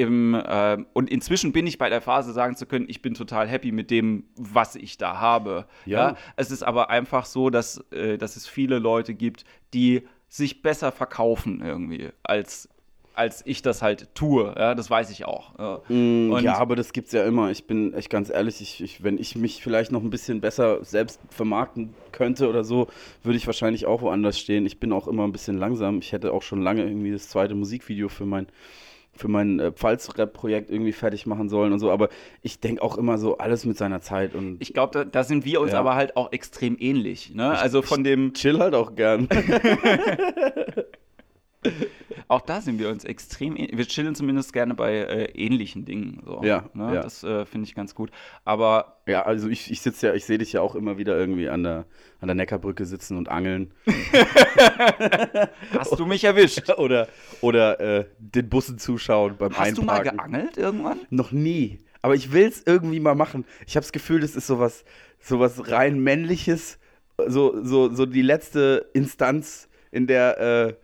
im, 0.00 0.34
äh, 0.34 0.78
und 0.94 1.10
inzwischen 1.10 1.52
bin 1.52 1.66
ich 1.66 1.76
bei 1.76 1.90
der 1.90 2.00
Phase, 2.00 2.32
sagen 2.32 2.56
zu 2.56 2.64
können, 2.64 2.86
ich 2.88 3.02
bin 3.02 3.12
total 3.12 3.46
happy 3.46 3.70
mit 3.70 3.90
dem, 3.90 4.24
was 4.36 4.74
ich 4.74 4.96
da 4.96 5.20
habe. 5.20 5.66
Ja. 5.84 6.10
Ja? 6.10 6.16
Es 6.36 6.50
ist 6.50 6.62
aber 6.62 6.88
einfach 6.88 7.26
so, 7.26 7.50
dass, 7.50 7.84
äh, 7.92 8.16
dass 8.16 8.36
es 8.36 8.46
viele 8.46 8.78
Leute 8.78 9.14
gibt, 9.14 9.44
die 9.74 10.02
sich 10.28 10.62
besser 10.62 10.90
verkaufen 10.90 11.60
irgendwie, 11.62 12.08
als, 12.22 12.70
als 13.14 13.42
ich 13.44 13.60
das 13.60 13.82
halt 13.82 14.14
tue. 14.14 14.54
Ja? 14.56 14.74
Das 14.74 14.88
weiß 14.88 15.10
ich 15.10 15.26
auch. 15.26 15.82
Mm, 15.90 16.32
ja, 16.38 16.56
aber 16.56 16.76
das 16.76 16.94
gibt's 16.94 17.12
ja 17.12 17.24
immer. 17.24 17.50
Ich 17.50 17.66
bin 17.66 17.92
echt 17.92 18.08
ganz 18.08 18.30
ehrlich, 18.30 18.62
ich, 18.62 18.82
ich, 18.82 19.04
wenn 19.04 19.18
ich 19.18 19.36
mich 19.36 19.62
vielleicht 19.62 19.92
noch 19.92 20.02
ein 20.02 20.08
bisschen 20.08 20.40
besser 20.40 20.82
selbst 20.82 21.20
vermarkten 21.28 21.92
könnte 22.10 22.48
oder 22.48 22.64
so, 22.64 22.86
würde 23.22 23.36
ich 23.36 23.46
wahrscheinlich 23.46 23.84
auch 23.84 24.00
woanders 24.00 24.38
stehen. 24.38 24.64
Ich 24.64 24.80
bin 24.80 24.92
auch 24.92 25.08
immer 25.08 25.24
ein 25.24 25.32
bisschen 25.32 25.58
langsam. 25.58 25.98
Ich 25.98 26.12
hätte 26.12 26.32
auch 26.32 26.42
schon 26.42 26.62
lange 26.62 26.84
irgendwie 26.84 27.12
das 27.12 27.28
zweite 27.28 27.54
Musikvideo 27.54 28.08
für 28.08 28.24
mein 28.24 28.46
für 29.20 29.28
mein 29.28 29.60
äh, 29.60 29.70
Pfalz-Rap-Projekt 29.70 30.70
irgendwie 30.70 30.92
fertig 30.92 31.26
machen 31.26 31.48
sollen 31.48 31.72
und 31.72 31.78
so, 31.78 31.90
aber 31.90 32.08
ich 32.42 32.58
denke 32.58 32.82
auch 32.82 32.96
immer 32.96 33.18
so, 33.18 33.36
alles 33.38 33.66
mit 33.66 33.76
seiner 33.76 34.00
Zeit 34.00 34.34
und 34.34 34.56
Ich 34.60 34.72
glaube, 34.72 34.92
da, 34.92 35.04
da 35.04 35.22
sind 35.24 35.44
wir 35.44 35.60
uns 35.60 35.72
Ja. 35.72 35.78
aber 35.80 35.94
halt 35.94 36.16
auch 36.16 36.32
extrem 36.32 36.76
ähnlich. 36.78 37.34
Ne? 37.34 37.50
Also 37.50 37.82
von 37.82 38.02
dem, 38.02 38.32
chill 38.32 38.58
halt 38.58 38.74
auch 38.74 38.94
gern. 38.94 39.28
auch 42.28 42.40
da 42.40 42.60
sind 42.60 42.78
wir 42.78 42.88
uns 42.88 43.04
extrem 43.04 43.56
ähnlich. 43.56 43.76
Wir 43.76 43.86
chillen 43.86 44.14
zumindest 44.14 44.52
gerne 44.52 44.74
bei 44.74 44.94
äh, 44.94 45.24
ähnlichen 45.32 45.84
Dingen. 45.84 46.22
So, 46.24 46.40
Ja, 46.42 46.64
ne? 46.74 46.94
ja. 46.94 47.02
Das 47.02 47.22
äh, 47.22 47.44
finde 47.44 47.66
ich 47.66 47.74
ganz 47.74 47.94
gut. 47.94 48.10
Aber 48.44 49.00
ja, 49.06 49.22
also 49.22 49.48
ich, 49.48 49.70
ich 49.70 49.80
sitze 49.80 50.08
ja, 50.08 50.14
ich 50.14 50.24
sehe 50.24 50.38
dich 50.38 50.52
ja 50.52 50.60
auch 50.62 50.74
immer 50.74 50.96
wieder 50.96 51.18
irgendwie 51.18 51.48
an 51.48 51.62
der, 51.62 51.86
an 52.20 52.28
der 52.28 52.34
Neckarbrücke 52.34 52.86
sitzen 52.86 53.16
und 53.16 53.28
angeln. 53.28 53.72
hast 55.78 55.98
du 55.98 56.06
mich 56.06 56.24
erwischt? 56.24 56.70
oder 56.78 57.08
oder 57.40 57.80
äh, 57.80 58.04
den 58.18 58.48
Bussen 58.48 58.78
zuschauen 58.78 59.36
beim 59.38 59.52
Hast 59.56 59.76
du 59.78 59.82
mal 59.82 59.98
Einparken. 59.98 60.32
geangelt 60.32 60.56
irgendwann? 60.56 61.00
Noch 61.10 61.32
nie. 61.32 61.78
Aber 62.02 62.14
ich 62.14 62.32
will 62.32 62.46
es 62.46 62.62
irgendwie 62.64 63.00
mal 63.00 63.14
machen. 63.14 63.44
Ich 63.66 63.76
habe 63.76 63.82
das 63.84 63.92
Gefühl, 63.92 64.20
das 64.20 64.34
ist 64.36 64.46
sowas, 64.46 64.84
sowas 65.20 65.70
rein 65.70 65.98
männliches, 66.00 66.78
so, 67.26 67.62
so, 67.62 67.92
so 67.92 68.06
die 68.06 68.22
letzte 68.22 68.88
Instanz, 68.94 69.68
in 69.92 70.06
der, 70.06 70.40
äh, 70.40 70.74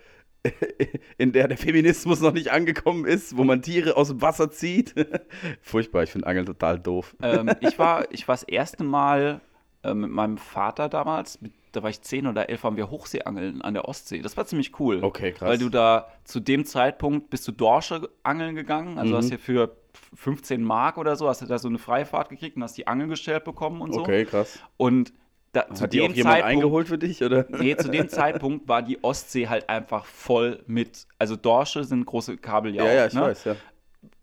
in 1.18 1.32
der 1.32 1.48
der 1.48 1.56
Feminismus 1.58 2.20
noch 2.20 2.32
nicht 2.32 2.50
angekommen 2.52 3.04
ist, 3.04 3.36
wo 3.36 3.44
man 3.44 3.62
Tiere 3.62 3.96
aus 3.96 4.08
dem 4.08 4.20
Wasser 4.22 4.50
zieht. 4.50 4.94
Furchtbar, 5.60 6.02
ich 6.02 6.10
finde 6.10 6.26
Angeln 6.26 6.46
total 6.46 6.78
doof. 6.78 7.14
ähm, 7.22 7.50
ich 7.60 7.78
war 7.78 8.04
ich 8.12 8.26
war 8.28 8.34
das 8.34 8.42
erste 8.44 8.84
Mal 8.84 9.40
äh, 9.82 9.94
mit 9.94 10.10
meinem 10.10 10.38
Vater 10.38 10.88
damals, 10.88 11.40
mit, 11.40 11.52
da 11.72 11.82
war 11.82 11.90
ich 11.90 12.00
zehn 12.00 12.26
oder 12.26 12.48
elf, 12.48 12.64
waren 12.64 12.76
wir 12.76 12.90
Hochseeangeln 12.90 13.60
an 13.62 13.74
der 13.74 13.86
Ostsee. 13.86 14.22
Das 14.22 14.36
war 14.36 14.46
ziemlich 14.46 14.78
cool. 14.80 15.02
Okay, 15.04 15.32
krass. 15.32 15.48
Weil 15.48 15.58
du 15.58 15.68
da 15.68 16.08
zu 16.24 16.40
dem 16.40 16.64
Zeitpunkt 16.64 17.28
bist 17.30 17.46
du 17.46 17.52
Dorsche 17.52 18.08
angeln 18.22 18.54
gegangen, 18.54 18.98
also 18.98 19.12
Mhm. 19.12 19.18
hast 19.18 19.30
ja 19.30 19.38
für 19.38 19.76
15 20.14 20.62
Mark 20.62 20.96
oder 20.98 21.16
so, 21.16 21.28
hast 21.28 21.42
du 21.42 21.46
da 21.46 21.58
so 21.58 21.68
eine 21.68 21.78
Freifahrt 21.78 22.28
gekriegt 22.30 22.56
und 22.56 22.62
hast 22.62 22.76
die 22.78 22.86
Angel 22.86 23.08
gestellt 23.08 23.44
bekommen 23.44 23.80
und 23.82 23.92
so. 23.92 24.00
Okay, 24.00 24.24
krass. 24.24 24.58
Und 24.76 25.12
da, 25.56 25.74
zu 25.74 25.84
Hat 25.84 25.92
die 25.92 25.98
dem 25.98 26.12
auch 26.12 26.14
jemand 26.14 26.34
Zeitpunkt, 26.34 26.52
eingeholt 26.52 26.88
für 26.88 26.98
dich, 26.98 27.22
oder? 27.22 27.46
Nee, 27.48 27.76
zu 27.76 27.88
dem 27.88 28.08
Zeitpunkt 28.08 28.68
war 28.68 28.82
die 28.82 29.02
Ostsee 29.02 29.48
halt 29.48 29.68
einfach 29.68 30.04
voll 30.04 30.62
mit, 30.66 31.06
also 31.18 31.36
Dorsche 31.36 31.84
sind 31.84 32.04
große 32.04 32.36
Kabeljau. 32.36 32.84
Ja, 32.84 32.92
ja, 32.92 33.06
ich 33.06 33.14
ne? 33.14 33.22
weiß, 33.22 33.44
ja. 33.44 33.56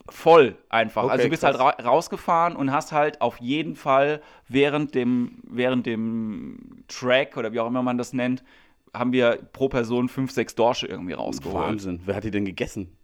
Voll 0.09 0.55
einfach. 0.69 1.03
Okay, 1.03 1.11
also 1.13 1.23
du 1.23 1.29
bist 1.29 1.43
krass. 1.43 1.57
halt 1.57 1.79
ra 1.79 1.89
rausgefahren 1.89 2.55
und 2.57 2.71
hast 2.71 2.91
halt 2.91 3.21
auf 3.21 3.39
jeden 3.39 3.75
Fall 3.75 4.21
während 4.49 4.95
dem, 4.95 5.39
während 5.43 5.85
dem 5.85 6.83
Track 6.89 7.37
oder 7.37 7.53
wie 7.53 7.59
auch 7.61 7.67
immer 7.67 7.83
man 7.83 7.97
das 7.97 8.11
nennt, 8.11 8.43
haben 8.93 9.13
wir 9.13 9.39
pro 9.53 9.69
Person 9.69 10.09
fünf, 10.09 10.31
sechs 10.31 10.55
Dorsche 10.55 10.87
irgendwie 10.87 11.13
rausgeholt. 11.13 11.67
Wahnsinn. 11.67 12.01
Wer 12.05 12.15
hat 12.15 12.25
die 12.25 12.31
denn 12.31 12.45
gegessen? 12.45 12.95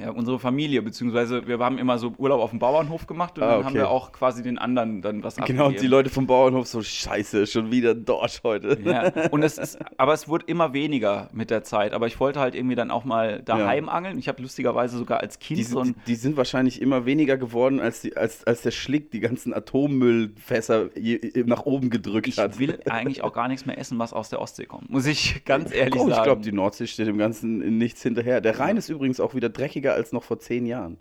Ja, 0.00 0.10
unsere 0.10 0.38
Familie, 0.38 0.82
beziehungsweise 0.82 1.46
wir 1.48 1.58
haben 1.58 1.76
immer 1.76 1.98
so 1.98 2.14
Urlaub 2.16 2.40
auf 2.40 2.50
dem 2.50 2.58
Bauernhof 2.60 3.06
gemacht 3.08 3.36
und 3.38 3.44
Ah, 3.44 3.48
dann 3.48 3.56
okay. 3.58 3.66
haben 3.66 3.74
wir 3.74 3.90
auch 3.90 4.12
quasi 4.12 4.42
den 4.42 4.56
anderen 4.56 5.02
dann 5.02 5.22
was 5.24 5.34
Genau, 5.36 5.46
und 5.46 5.72
die 5.72 5.76
abgegeben. 5.78 5.90
Leute 5.90 6.10
vom 6.10 6.26
Bauernhof 6.28 6.68
so, 6.68 6.80
scheiße, 6.82 7.46
schon 7.48 7.70
wieder 7.72 7.90
ein 7.90 8.04
Dorsch 8.04 8.40
heute. 8.44 8.78
Ja, 8.84 9.10
und 9.30 9.42
es 9.42 9.58
ist, 9.58 9.78
aber 9.98 10.14
es 10.14 10.28
wurde 10.28 10.46
immer 10.46 10.72
weniger 10.72 11.28
mit 11.32 11.50
der 11.50 11.64
Zeit. 11.64 11.92
Aber 11.92 12.06
ich 12.06 12.20
wollte 12.20 12.38
halt 12.40 12.54
irgendwie 12.54 12.76
dann 12.76 12.90
auch 12.90 13.04
mal 13.04 13.42
daheim 13.42 13.88
angeln. 13.88 14.18
Ich 14.18 14.28
habe 14.28 14.40
lustigerweise 14.40 14.96
sogar 14.96 15.20
als 15.20 15.38
Kind 15.40 15.58
Die 15.58 15.64
so 15.64 15.80
ein. 15.80 15.96
die 16.06 16.14
sind 16.14 16.36
wahrscheinlich 16.36 16.80
immer 16.80 17.04
weniger 17.04 17.36
geworden, 17.36 17.80
als, 17.80 18.00
die, 18.00 18.16
als, 18.16 18.44
als 18.46 18.62
der 18.62 18.70
Schlick 18.70 19.10
die 19.10 19.20
ganzen 19.20 19.52
Atommüllfässer 19.52 20.90
nach 21.46 21.66
oben 21.66 21.90
gedrückt 21.90 22.28
Ich 22.28 22.38
hat. 22.38 22.58
will 22.58 22.78
eigentlich 22.88 23.22
auch 23.22 23.32
gar 23.32 23.48
nichts 23.48 23.66
mehr 23.66 23.76
essen, 23.78 23.98
was 23.98 24.12
aus 24.12 24.28
der 24.30 24.40
Ostsee 24.40 24.66
kommt. 24.66 24.88
Muss 24.90 25.06
ich 25.06 25.44
ganz 25.44 25.72
ehrlich 25.74 25.96
oh, 26.00 26.08
ich 26.08 26.14
sagen. 26.14 26.24
glaube, 26.24 26.42
die 26.42 26.52
Nordsee 26.52 26.86
steht 26.86 27.06
dem 27.06 27.18
Ganzen 27.18 27.78
nichts 27.78 28.02
hinterher. 28.02 28.40
Der 28.40 28.58
Rhein 28.58 28.76
ist 28.76 28.88
übrigens 28.88 29.20
auch 29.20 29.34
wieder 29.34 29.48
dreckiger 29.80 29.94
als 29.94 30.12
noch 30.12 30.22
vor 30.24 30.38
zehn 30.38 30.66
Jahren. 30.66 30.98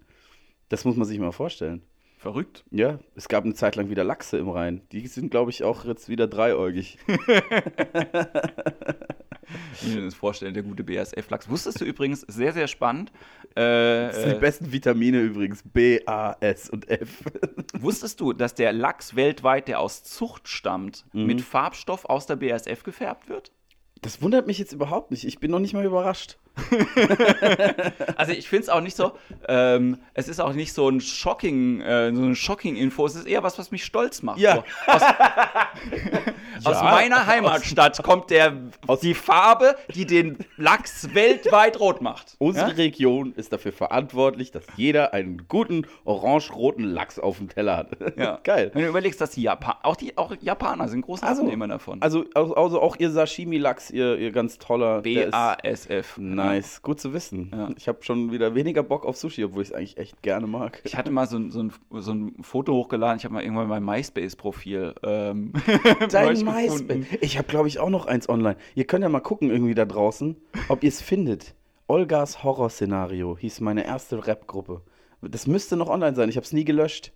Das 0.69 0.85
muss 0.85 0.95
man 0.95 1.07
sich 1.07 1.19
mal 1.19 1.31
vorstellen. 1.31 1.81
Verrückt. 2.17 2.65
Ja, 2.69 2.99
es 3.15 3.29
gab 3.29 3.45
eine 3.45 3.53
Zeit 3.53 3.77
lang 3.77 3.89
wieder 3.89 4.03
Lachse 4.03 4.37
im 4.37 4.49
Rhein. 4.49 4.81
Die 4.91 5.07
sind, 5.07 5.31
glaube 5.31 5.51
ich, 5.51 5.63
auch 5.63 5.85
jetzt 5.85 6.09
wieder 6.09 6.27
dreieugig. 6.27 6.97
Ich 9.73 9.87
will 9.87 9.95
mir 9.95 10.05
das 10.05 10.13
vorstellen, 10.13 10.53
der 10.53 10.61
gute 10.61 10.83
BASF-Lachs. 10.83 11.49
Wusstest 11.49 11.81
du 11.81 11.85
übrigens, 11.85 12.21
sehr, 12.21 12.53
sehr 12.53 12.67
spannend, 12.67 13.11
äh, 13.55 13.61
Das 14.09 14.17
sind 14.17 14.29
die 14.33 14.35
äh, 14.35 14.39
besten 14.39 14.71
Vitamine 14.71 15.21
übrigens. 15.21 15.63
B, 15.63 16.01
A, 16.05 16.35
S 16.39 16.69
und 16.69 16.87
F. 16.87 17.23
wusstest 17.79 18.21
du, 18.21 18.31
dass 18.33 18.53
der 18.53 18.73
Lachs 18.73 19.15
weltweit, 19.15 19.67
der 19.67 19.79
aus 19.79 20.03
Zucht 20.03 20.47
stammt, 20.47 21.03
Mhm. 21.13 21.25
mit 21.25 21.41
Farbstoff 21.41 22.05
aus 22.05 22.27
der 22.27 22.35
BASF 22.35 22.83
gefärbt 22.83 23.27
wird? 23.27 23.51
Das 24.01 24.21
wundert 24.21 24.47
mich 24.47 24.57
jetzt 24.59 24.71
überhaupt 24.71 25.11
nicht. 25.11 25.25
Ich 25.25 25.39
bin 25.39 25.51
noch 25.51 25.59
nicht 25.59 25.73
mal 25.73 25.85
überrascht. 25.85 26.37
Also 28.17 28.33
ich 28.33 28.49
finde 28.49 28.63
es 28.63 28.69
auch 28.69 28.81
nicht 28.81 28.97
so, 28.97 29.13
ähm, 29.47 29.97
es 30.13 30.27
ist 30.27 30.41
auch 30.41 30.53
nicht 30.53 30.73
so 30.73 30.89
ein 30.89 30.99
shocking, 30.99 31.79
äh, 31.81 32.13
so 32.13 32.21
ein 32.21 32.35
shocking 32.35 32.75
Info, 32.75 33.05
es 33.05 33.15
ist 33.15 33.27
eher 33.27 33.43
was, 33.43 33.57
was 33.57 33.71
mich 33.71 33.85
stolz 33.85 34.21
macht. 34.21 34.39
Ja. 34.39 34.55
So, 34.55 34.91
aus, 34.91 35.01
aus 36.65 36.83
meiner 36.83 37.25
Heimatstadt 37.25 38.03
kommt 38.03 38.29
der, 38.29 38.53
die 39.01 39.13
Farbe, 39.13 39.75
die 39.95 40.05
den 40.05 40.37
Lachs 40.57 41.13
weltweit 41.13 41.79
rot 41.79 42.01
macht. 42.01 42.35
Unsere 42.39 42.69
Ja? 42.71 42.75
Region 42.75 43.33
ist 43.33 43.53
dafür 43.53 43.71
verantwortlich, 43.71 44.51
dass 44.51 44.63
jeder 44.75 45.13
einen 45.13 45.47
guten 45.47 45.87
orange-roten 46.03 46.83
Lachs 46.83 47.19
auf 47.19 47.37
dem 47.37 47.47
Teller 47.47 47.77
hat. 47.77 48.17
Ja. 48.17 48.39
Geil. 48.43 48.71
Wenn 48.73 48.83
du 48.83 48.89
überlegst, 48.89 49.21
dass 49.21 49.31
die 49.31 49.43
Japan 49.43 49.75
auch 49.83 49.95
die 49.95 50.17
auch 50.17 50.33
Japaner 50.41 50.89
sind 50.89 51.01
große 51.01 51.25
Also, 51.25 51.43
Abnehmer 51.43 51.67
davon. 51.69 52.01
Also, 52.01 52.25
also 52.33 52.81
auch 52.81 52.97
ihr 52.97 53.11
Sashimi-Lachs, 53.11 53.88
ihr, 53.91 54.17
ihr 54.17 54.31
ganz 54.31 54.57
toller. 54.57 55.01
BASF. 55.01 56.17
Nice, 56.17 56.81
gut 56.81 56.99
zu 56.99 57.13
wissen. 57.13 57.51
Ja. 57.53 57.69
Ich 57.77 57.87
habe 57.87 58.03
schon 58.03 58.31
wieder 58.31 58.55
weniger 58.55 58.83
Bock 58.83 59.05
auf 59.05 59.17
Sushi, 59.17 59.43
obwohl 59.43 59.63
ich 59.63 59.69
es 59.69 59.73
eigentlich 59.73 59.97
echt 59.97 60.21
gerne 60.21 60.47
mag. 60.47 60.81
Ich 60.83 60.95
hatte 60.95 61.11
mal 61.11 61.27
so 61.27 61.37
ein, 61.37 61.51
so 61.51 61.63
ein, 61.63 61.73
so 61.91 62.11
ein 62.11 62.35
Foto 62.41 62.73
hochgeladen, 62.73 63.17
ich 63.17 63.25
habe 63.25 63.33
mal 63.33 63.43
irgendwann 63.43 63.67
mein 63.67 63.83
MySpace-Profil 63.83 64.95
ähm, 65.03 65.53
Dein 66.11 66.43
MySpace. 66.43 67.05
Ich 67.21 67.37
habe, 67.37 67.47
glaube 67.47 67.67
ich, 67.67 67.79
auch 67.79 67.89
noch 67.89 68.05
eins 68.05 68.29
online. 68.29 68.57
Ihr 68.75 68.85
könnt 68.85 69.03
ja 69.03 69.09
mal 69.09 69.19
gucken 69.19 69.49
irgendwie 69.49 69.75
da 69.75 69.85
draußen, 69.85 70.37
ob 70.67 70.83
ihr 70.83 70.89
es 70.89 71.01
findet. 71.01 71.55
Olgas 71.87 72.43
Horrorszenario 72.43 73.37
hieß 73.37 73.61
meine 73.61 73.85
erste 73.85 74.27
Rap-Gruppe. 74.27 74.81
Das 75.21 75.47
müsste 75.47 75.75
noch 75.75 75.89
online 75.89 76.15
sein. 76.15 76.29
Ich 76.29 76.37
habe 76.37 76.45
es 76.45 76.53
nie 76.53 76.63
gelöscht. 76.63 77.11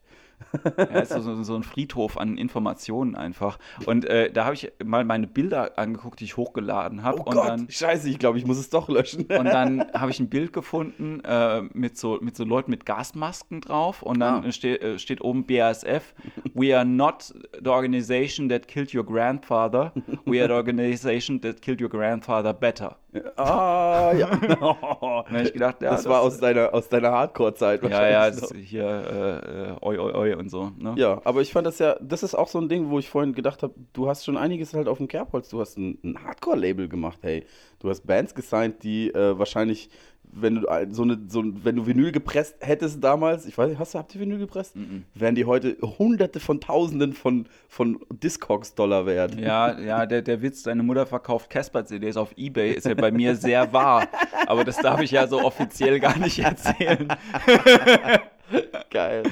Ja, 0.78 1.00
ist 1.00 1.12
so, 1.14 1.44
so 1.44 1.56
ein 1.56 1.64
Friedhof 1.64 2.18
an 2.18 2.38
Informationen 2.38 3.16
einfach. 3.16 3.58
Und 3.86 4.06
äh, 4.06 4.32
da 4.32 4.46
habe 4.46 4.56
ich 4.56 4.72
mal 4.84 5.04
meine 5.06 5.28
Bilder 5.28 5.78
angeguckt, 5.78 6.20
die 6.20 6.26
ich 6.26 6.38
hochgeladen 6.38 7.04
habe. 7.04 7.20
Oh 7.20 7.24
und 7.24 7.36
Gott, 7.36 7.48
dann, 7.48 7.70
scheiße, 7.70 8.10
ich 8.10 8.20
glaube, 8.20 8.38
ich 8.38 8.46
muss 8.46 8.58
es 8.58 8.70
doch 8.70 8.90
löschen. 8.90 9.22
und 9.26 9.46
dann 9.46 9.86
habe 9.94 10.12
ich 10.12 10.20
ein 10.20 10.30
Bild 10.30 10.54
gefunden 10.54 11.22
äh, 11.26 11.62
mit, 11.74 11.98
so, 11.98 12.18
mit 12.22 12.36
so 12.36 12.44
Leuten 12.44 12.72
mit 12.72 12.86
Gasmasken 12.86 13.62
drauf. 13.62 14.02
Und 14.02 14.20
dann 14.20 14.46
Ah. 14.46 14.52
ste 14.52 14.80
äh, 14.82 15.00
steht 15.00 15.22
oben 15.22 15.46
BASF. 15.46 16.14
We 16.54 16.76
are 16.76 16.86
not 16.86 17.34
the 17.64 17.70
organization 17.70 18.50
that 18.50 18.68
killed 18.68 18.94
your 18.94 19.06
grandfather. 19.06 19.92
We 20.26 20.40
are 20.40 20.48
the 20.48 20.54
organization 20.54 21.40
that 21.42 21.62
killed 21.62 21.82
your 21.82 21.90
grandfather 21.90 22.54
better. 22.54 22.96
ah, 23.38 24.12
ja. 24.14 24.30
Habe 25.02 25.42
ich 25.44 25.54
gedacht, 25.54 25.82
ja, 25.82 25.92
das 25.92 26.06
war 26.08 26.22
aus 26.22 26.40
deiner, 26.40 26.74
aus 26.74 26.90
deiner 26.90 27.12
Hardcore-Zeit 27.12 27.84
Ja, 27.84 27.90
ja, 27.90 28.20
wahrscheinlich 28.22 28.42
das 28.42 28.54
noch. 28.54 28.60
hier 28.60 28.84
äh, 28.86 29.70
äh, 29.70 29.76
oi, 29.82 29.98
oi, 30.00 30.33
und 30.38 30.50
so. 30.50 30.72
Ne? 30.78 30.96
Ja, 30.98 31.22
aber 31.24 31.42
ich 31.42 31.52
fand 31.52 31.68
das 31.68 31.80
ja, 31.80 31.96
das 32.02 32.24
ist 32.24 32.36
auch 32.36 32.48
so 32.48 32.60
ein 32.60 32.70
Ding, 32.70 32.90
wo 32.90 33.00
ich 33.00 33.10
vorhin 33.10 33.34
gedacht 33.34 33.64
habe, 33.64 33.74
du 33.94 34.08
hast 34.08 34.26
schon 34.26 34.38
einiges 34.38 34.74
halt 34.74 34.88
auf 34.88 34.98
dem 34.98 35.08
Kerbholz. 35.08 35.50
Du 35.50 35.60
hast 35.60 35.78
ein, 35.78 35.98
ein 36.04 36.24
Hardcore-Label 36.24 36.88
gemacht, 36.88 37.20
hey. 37.22 37.46
Du 37.80 37.90
hast 37.90 38.06
Bands 38.06 38.34
gesigned, 38.36 38.84
die 38.84 39.10
äh, 39.14 39.38
wahrscheinlich, 39.38 39.90
wenn 40.24 40.56
du 40.56 40.62
so 40.92 41.04
eine, 41.04 41.20
so 41.28 41.44
wenn 41.64 41.76
du 41.76 41.86
Vinyl 41.86 42.12
gepresst 42.12 42.56
hättest 42.62 43.04
damals, 43.04 43.46
ich 43.46 43.58
weiß 43.58 43.70
nicht, 43.70 43.80
hast 43.80 43.94
du, 43.94 44.00
habt 44.00 44.16
ihr 44.16 44.22
Vinyl 44.22 44.40
gepresst? 44.40 44.76
Wären 45.14 45.36
die 45.36 45.46
heute 45.46 45.78
hunderte 45.82 46.40
von 46.40 46.60
Tausenden 46.62 47.14
von, 47.14 47.48
von 47.68 48.00
Discogs-Dollar 48.12 49.06
wert. 49.06 49.40
Ja, 49.40 49.80
ja, 49.80 50.06
der, 50.06 50.22
der 50.22 50.42
Witz, 50.42 50.64
deine 50.64 50.82
Mutter 50.82 51.06
verkauft 51.06 51.50
Casper-CDs 51.50 52.18
auf 52.18 52.38
Ebay, 52.38 52.72
ist 52.72 52.86
ja 52.86 52.94
bei 52.94 53.12
mir 53.12 53.36
sehr 53.36 53.74
wahr. 53.74 54.08
Aber 54.48 54.64
das 54.64 54.78
darf 54.78 55.02
ich 55.02 55.12
ja 55.12 55.28
so 55.28 55.42
offiziell 55.42 56.00
gar 56.00 56.18
nicht 56.18 56.40
erzählen. 56.40 57.08
Geil. 58.92 59.24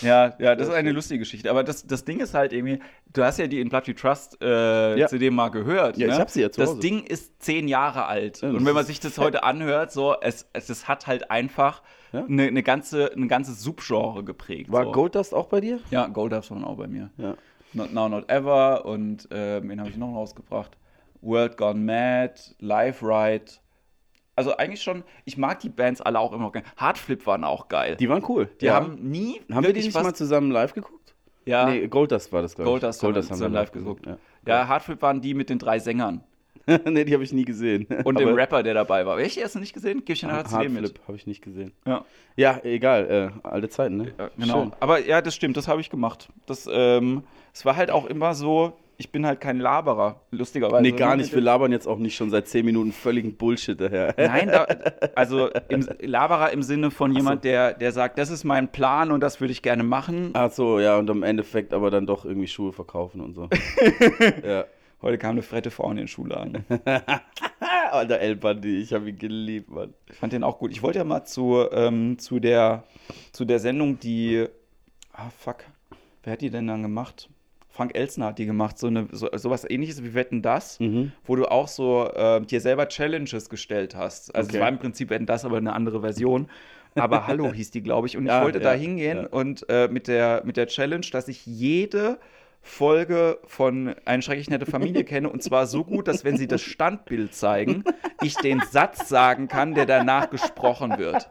Ja, 0.00 0.34
ja, 0.38 0.54
das 0.54 0.68
ist 0.68 0.74
eine 0.74 0.92
lustige 0.92 1.18
Geschichte. 1.18 1.50
Aber 1.50 1.64
das, 1.64 1.86
das 1.86 2.04
Ding 2.04 2.20
ist 2.20 2.34
halt 2.34 2.52
irgendwie, 2.52 2.78
du 3.12 3.22
hast 3.24 3.38
ja 3.38 3.46
die 3.46 3.60
in 3.60 3.68
Blood 3.68 3.88
We 3.88 3.94
Trust 3.94 4.38
äh, 4.42 4.98
Ja. 4.98 5.08
CD 5.08 5.30
mal 5.30 5.50
gehört. 5.50 5.96
Ja, 5.98 6.06
ne? 6.06 6.14
ich 6.14 6.20
hab 6.20 6.30
sie 6.30 6.42
ja 6.42 6.50
zu 6.50 6.60
Das 6.60 6.70
Hause. 6.70 6.80
Ding 6.80 7.04
ist 7.04 7.42
zehn 7.42 7.68
Jahre 7.68 8.06
alt. 8.06 8.40
Ja, 8.42 8.48
Und 8.50 8.64
wenn 8.64 8.74
man 8.74 8.84
sich 8.86 9.00
das 9.00 9.18
heute 9.18 9.42
anhört, 9.42 9.92
so, 9.92 10.14
es, 10.20 10.48
es, 10.52 10.70
es 10.70 10.88
hat 10.88 11.06
halt 11.06 11.30
einfach 11.30 11.82
Ja. 12.12 12.24
eine, 12.24 12.44
eine 12.44 12.62
ganze, 12.62 13.12
ein 13.14 13.28
ganzes 13.28 13.62
Subgenre 13.62 14.24
geprägt. 14.24 14.70
War 14.72 14.84
so. 14.84 14.92
Goldust 14.92 15.34
auch 15.34 15.48
bei 15.48 15.60
dir? 15.60 15.80
Ja, 15.90 16.06
Goldust 16.06 16.50
war 16.50 16.64
auch 16.66 16.76
bei 16.76 16.86
mir. 16.86 17.10
Ja. 17.18 17.34
Not 17.72 17.92
Now, 17.92 18.08
Not 18.08 18.28
Ever 18.30 18.84
und 18.84 19.28
ähm, 19.30 19.68
wen 19.68 19.78
habe 19.80 19.90
ich 19.90 19.96
noch 19.96 20.14
rausgebracht? 20.14 20.76
World 21.22 21.56
Gone 21.56 21.78
Mad, 21.78 22.34
Live 22.58 23.02
Ride. 23.02 23.44
Also 24.36 24.56
eigentlich 24.56 24.82
schon, 24.82 25.04
ich 25.24 25.36
mag 25.36 25.60
die 25.60 25.68
Bands 25.68 26.00
alle 26.00 26.18
auch 26.18 26.32
immer. 26.32 26.52
Hardflip 26.76 27.26
waren 27.26 27.44
auch 27.44 27.68
geil. 27.68 27.96
Die 27.96 28.08
waren 28.08 28.24
cool. 28.28 28.48
Die 28.60 28.66
ja. 28.66 28.74
haben 28.74 28.96
nie 29.10 29.40
haben 29.52 29.64
wir 29.64 29.72
die 29.72 29.82
nicht 29.82 29.94
mal 29.94 30.14
zusammen 30.14 30.50
live 30.50 30.72
geguckt? 30.72 31.14
ja, 31.44 31.66
Nee, 31.66 31.88
Goldust 31.88 32.32
war 32.32 32.42
das, 32.42 32.54
glaube 32.54 32.68
ich. 32.68 32.72
Goldust, 32.72 33.02
haben 33.02 33.14
wir 33.14 33.22
zusammen 33.22 33.54
live 33.54 33.72
geguckt. 33.72 34.06
Ja. 34.06 34.18
Ja, 34.46 34.68
Hardflip 34.68 35.02
waren 35.02 35.20
die 35.20 35.34
mit 35.34 35.50
den 35.50 35.58
drei 35.58 35.78
Sängern 35.78 36.24
nee, 36.84 37.04
die 37.04 37.14
habe 37.14 37.24
ich 37.24 37.32
nie 37.32 37.44
gesehen. 37.44 37.86
und 38.04 38.18
dem 38.18 38.34
Rapper, 38.34 38.62
der 38.62 38.74
dabei 38.74 39.06
war. 39.06 39.16
Welche 39.16 39.42
hast 39.42 39.54
du 39.54 39.58
nicht 39.58 39.72
gesehen? 39.72 40.02
Gib 40.04 40.14
ich 40.14 40.20
dir 40.20 40.44
CD 40.44 40.68
mit. 40.68 40.82
Hardflip 40.82 41.08
habe 41.08 41.16
ich 41.16 41.26
nicht 41.26 41.42
gesehen. 41.42 41.72
Ja, 41.86 42.04
Ja, 42.36 42.60
egal, 42.62 43.32
äh, 43.44 43.48
alte 43.48 43.68
Zeiten, 43.68 43.96
ne? 43.96 44.12
ja, 44.18 44.30
genau. 44.36 44.62
Schön. 44.62 44.72
Aber 44.80 45.04
ja, 45.04 45.20
das 45.22 45.34
stimmt, 45.34 45.56
das 45.56 45.68
habe 45.68 45.80
ich 45.80 45.90
gemacht. 45.90 46.28
Das, 46.46 46.68
ähm, 46.70 47.24
es 47.52 47.64
war 47.64 47.76
halt 47.76 47.90
auch 47.90 48.06
immer 48.06 48.34
so, 48.34 48.74
ich 49.00 49.10
bin 49.10 49.24
halt 49.24 49.40
kein 49.40 49.58
Laberer, 49.58 50.20
lustigerweise. 50.30 50.82
Nee, 50.82 50.92
gar 50.92 51.16
ne? 51.16 51.22
nicht. 51.22 51.34
Wir 51.34 51.40
labern 51.40 51.72
jetzt 51.72 51.86
auch 51.86 51.96
nicht 51.96 52.14
schon 52.14 52.28
seit 52.28 52.46
10 52.48 52.66
Minuten 52.66 52.92
völligen 52.92 53.34
Bullshit 53.34 53.80
daher. 53.80 54.14
Nein, 54.18 54.48
da, 54.48 54.64
also 55.14 55.48
im 55.70 55.88
Laberer 56.00 56.52
im 56.52 56.62
Sinne 56.62 56.90
von 56.90 57.16
jemand, 57.16 57.44
der, 57.44 57.72
der 57.72 57.92
sagt, 57.92 58.18
das 58.18 58.28
ist 58.28 58.44
mein 58.44 58.70
Plan 58.70 59.10
und 59.10 59.20
das 59.20 59.40
würde 59.40 59.52
ich 59.52 59.62
gerne 59.62 59.84
machen. 59.84 60.32
Ach 60.34 60.50
so, 60.50 60.78
ja, 60.80 60.98
und 60.98 61.08
im 61.08 61.22
Endeffekt 61.22 61.72
aber 61.72 61.90
dann 61.90 62.04
doch 62.04 62.26
irgendwie 62.26 62.46
Schuhe 62.46 62.74
verkaufen 62.74 63.22
und 63.22 63.32
so. 63.32 63.48
ja. 64.46 64.66
Heute 65.00 65.16
kam 65.16 65.30
eine 65.30 65.42
fette 65.42 65.70
Frau 65.70 65.90
in 65.90 65.96
den 65.96 66.06
Schuhladen. 66.08 66.66
Alter 67.90 68.20
El 68.20 68.36
Bandi, 68.36 68.82
ich 68.82 68.92
habe 68.92 69.08
ihn 69.08 69.16
geliebt, 69.16 69.70
Mann. 69.70 69.94
Ich 70.10 70.16
fand 70.16 70.34
den 70.34 70.44
auch 70.44 70.58
gut. 70.58 70.72
Ich 70.72 70.82
wollte 70.82 70.98
ja 70.98 71.04
mal 71.04 71.24
zu, 71.24 71.66
ähm, 71.72 72.18
zu, 72.18 72.38
der, 72.38 72.84
zu 73.32 73.46
der 73.46 73.60
Sendung, 73.60 73.98
die. 73.98 74.44
Ah, 75.14 75.30
fuck. 75.38 75.64
Wer 76.22 76.34
hat 76.34 76.42
die 76.42 76.50
denn 76.50 76.66
dann 76.66 76.82
gemacht? 76.82 77.30
Frank 77.80 77.96
Elsner 77.96 78.26
hat 78.26 78.38
die 78.38 78.44
gemacht, 78.44 78.78
so 78.78 78.88
eine 78.88 79.08
so, 79.10 79.30
sowas 79.32 79.64
ähnliches 79.66 80.04
wie 80.04 80.12
Wetten 80.12 80.42
das, 80.42 80.78
Mhm. 80.80 81.12
wo 81.24 81.34
du 81.34 81.46
auch 81.50 81.66
so 81.66 82.06
äh, 82.12 82.42
dir 82.42 82.60
selber 82.60 82.86
Challenges 82.88 83.48
gestellt 83.48 83.96
hast. 83.96 84.34
Also 84.34 84.48
Okay. 84.48 84.56
es 84.58 84.60
war 84.60 84.68
im 84.68 84.78
Prinzip 84.78 85.08
Wetten 85.08 85.24
das, 85.24 85.46
aber 85.46 85.56
eine 85.56 85.72
andere 85.72 86.02
Version. 86.02 86.50
Aber 86.94 87.26
Hallo 87.26 87.54
hieß 87.54 87.70
die, 87.70 87.82
glaube 87.82 88.06
ich. 88.06 88.18
Und 88.18 88.24
ich 88.26 88.28
Ja, 88.32 88.42
wollte 88.42 88.58
ja, 88.58 88.64
da 88.64 88.72
hingehen 88.74 89.22
ja. 89.22 89.26
und 89.28 89.64
äh, 89.70 89.88
mit, 89.88 90.08
der, 90.08 90.42
mit 90.44 90.58
der 90.58 90.66
Challenge, 90.66 91.06
dass 91.10 91.26
ich 91.28 91.46
jede 91.46 92.18
Folge 92.60 93.38
von 93.46 93.94
Eine 94.04 94.20
schrecklich 94.20 94.50
nette 94.50 94.66
Familie 94.66 95.04
kenne 95.04 95.30
und 95.30 95.42
zwar 95.42 95.66
so 95.66 95.82
gut, 95.82 96.06
dass 96.06 96.22
wenn 96.22 96.36
sie 96.36 96.48
das 96.48 96.60
Standbild 96.60 97.34
zeigen, 97.34 97.84
ich 98.20 98.36
den 98.36 98.60
Satz 98.60 99.08
sagen 99.08 99.48
kann, 99.48 99.74
der 99.74 99.86
danach 99.86 100.28
gesprochen 100.28 100.98
wird. 100.98 101.30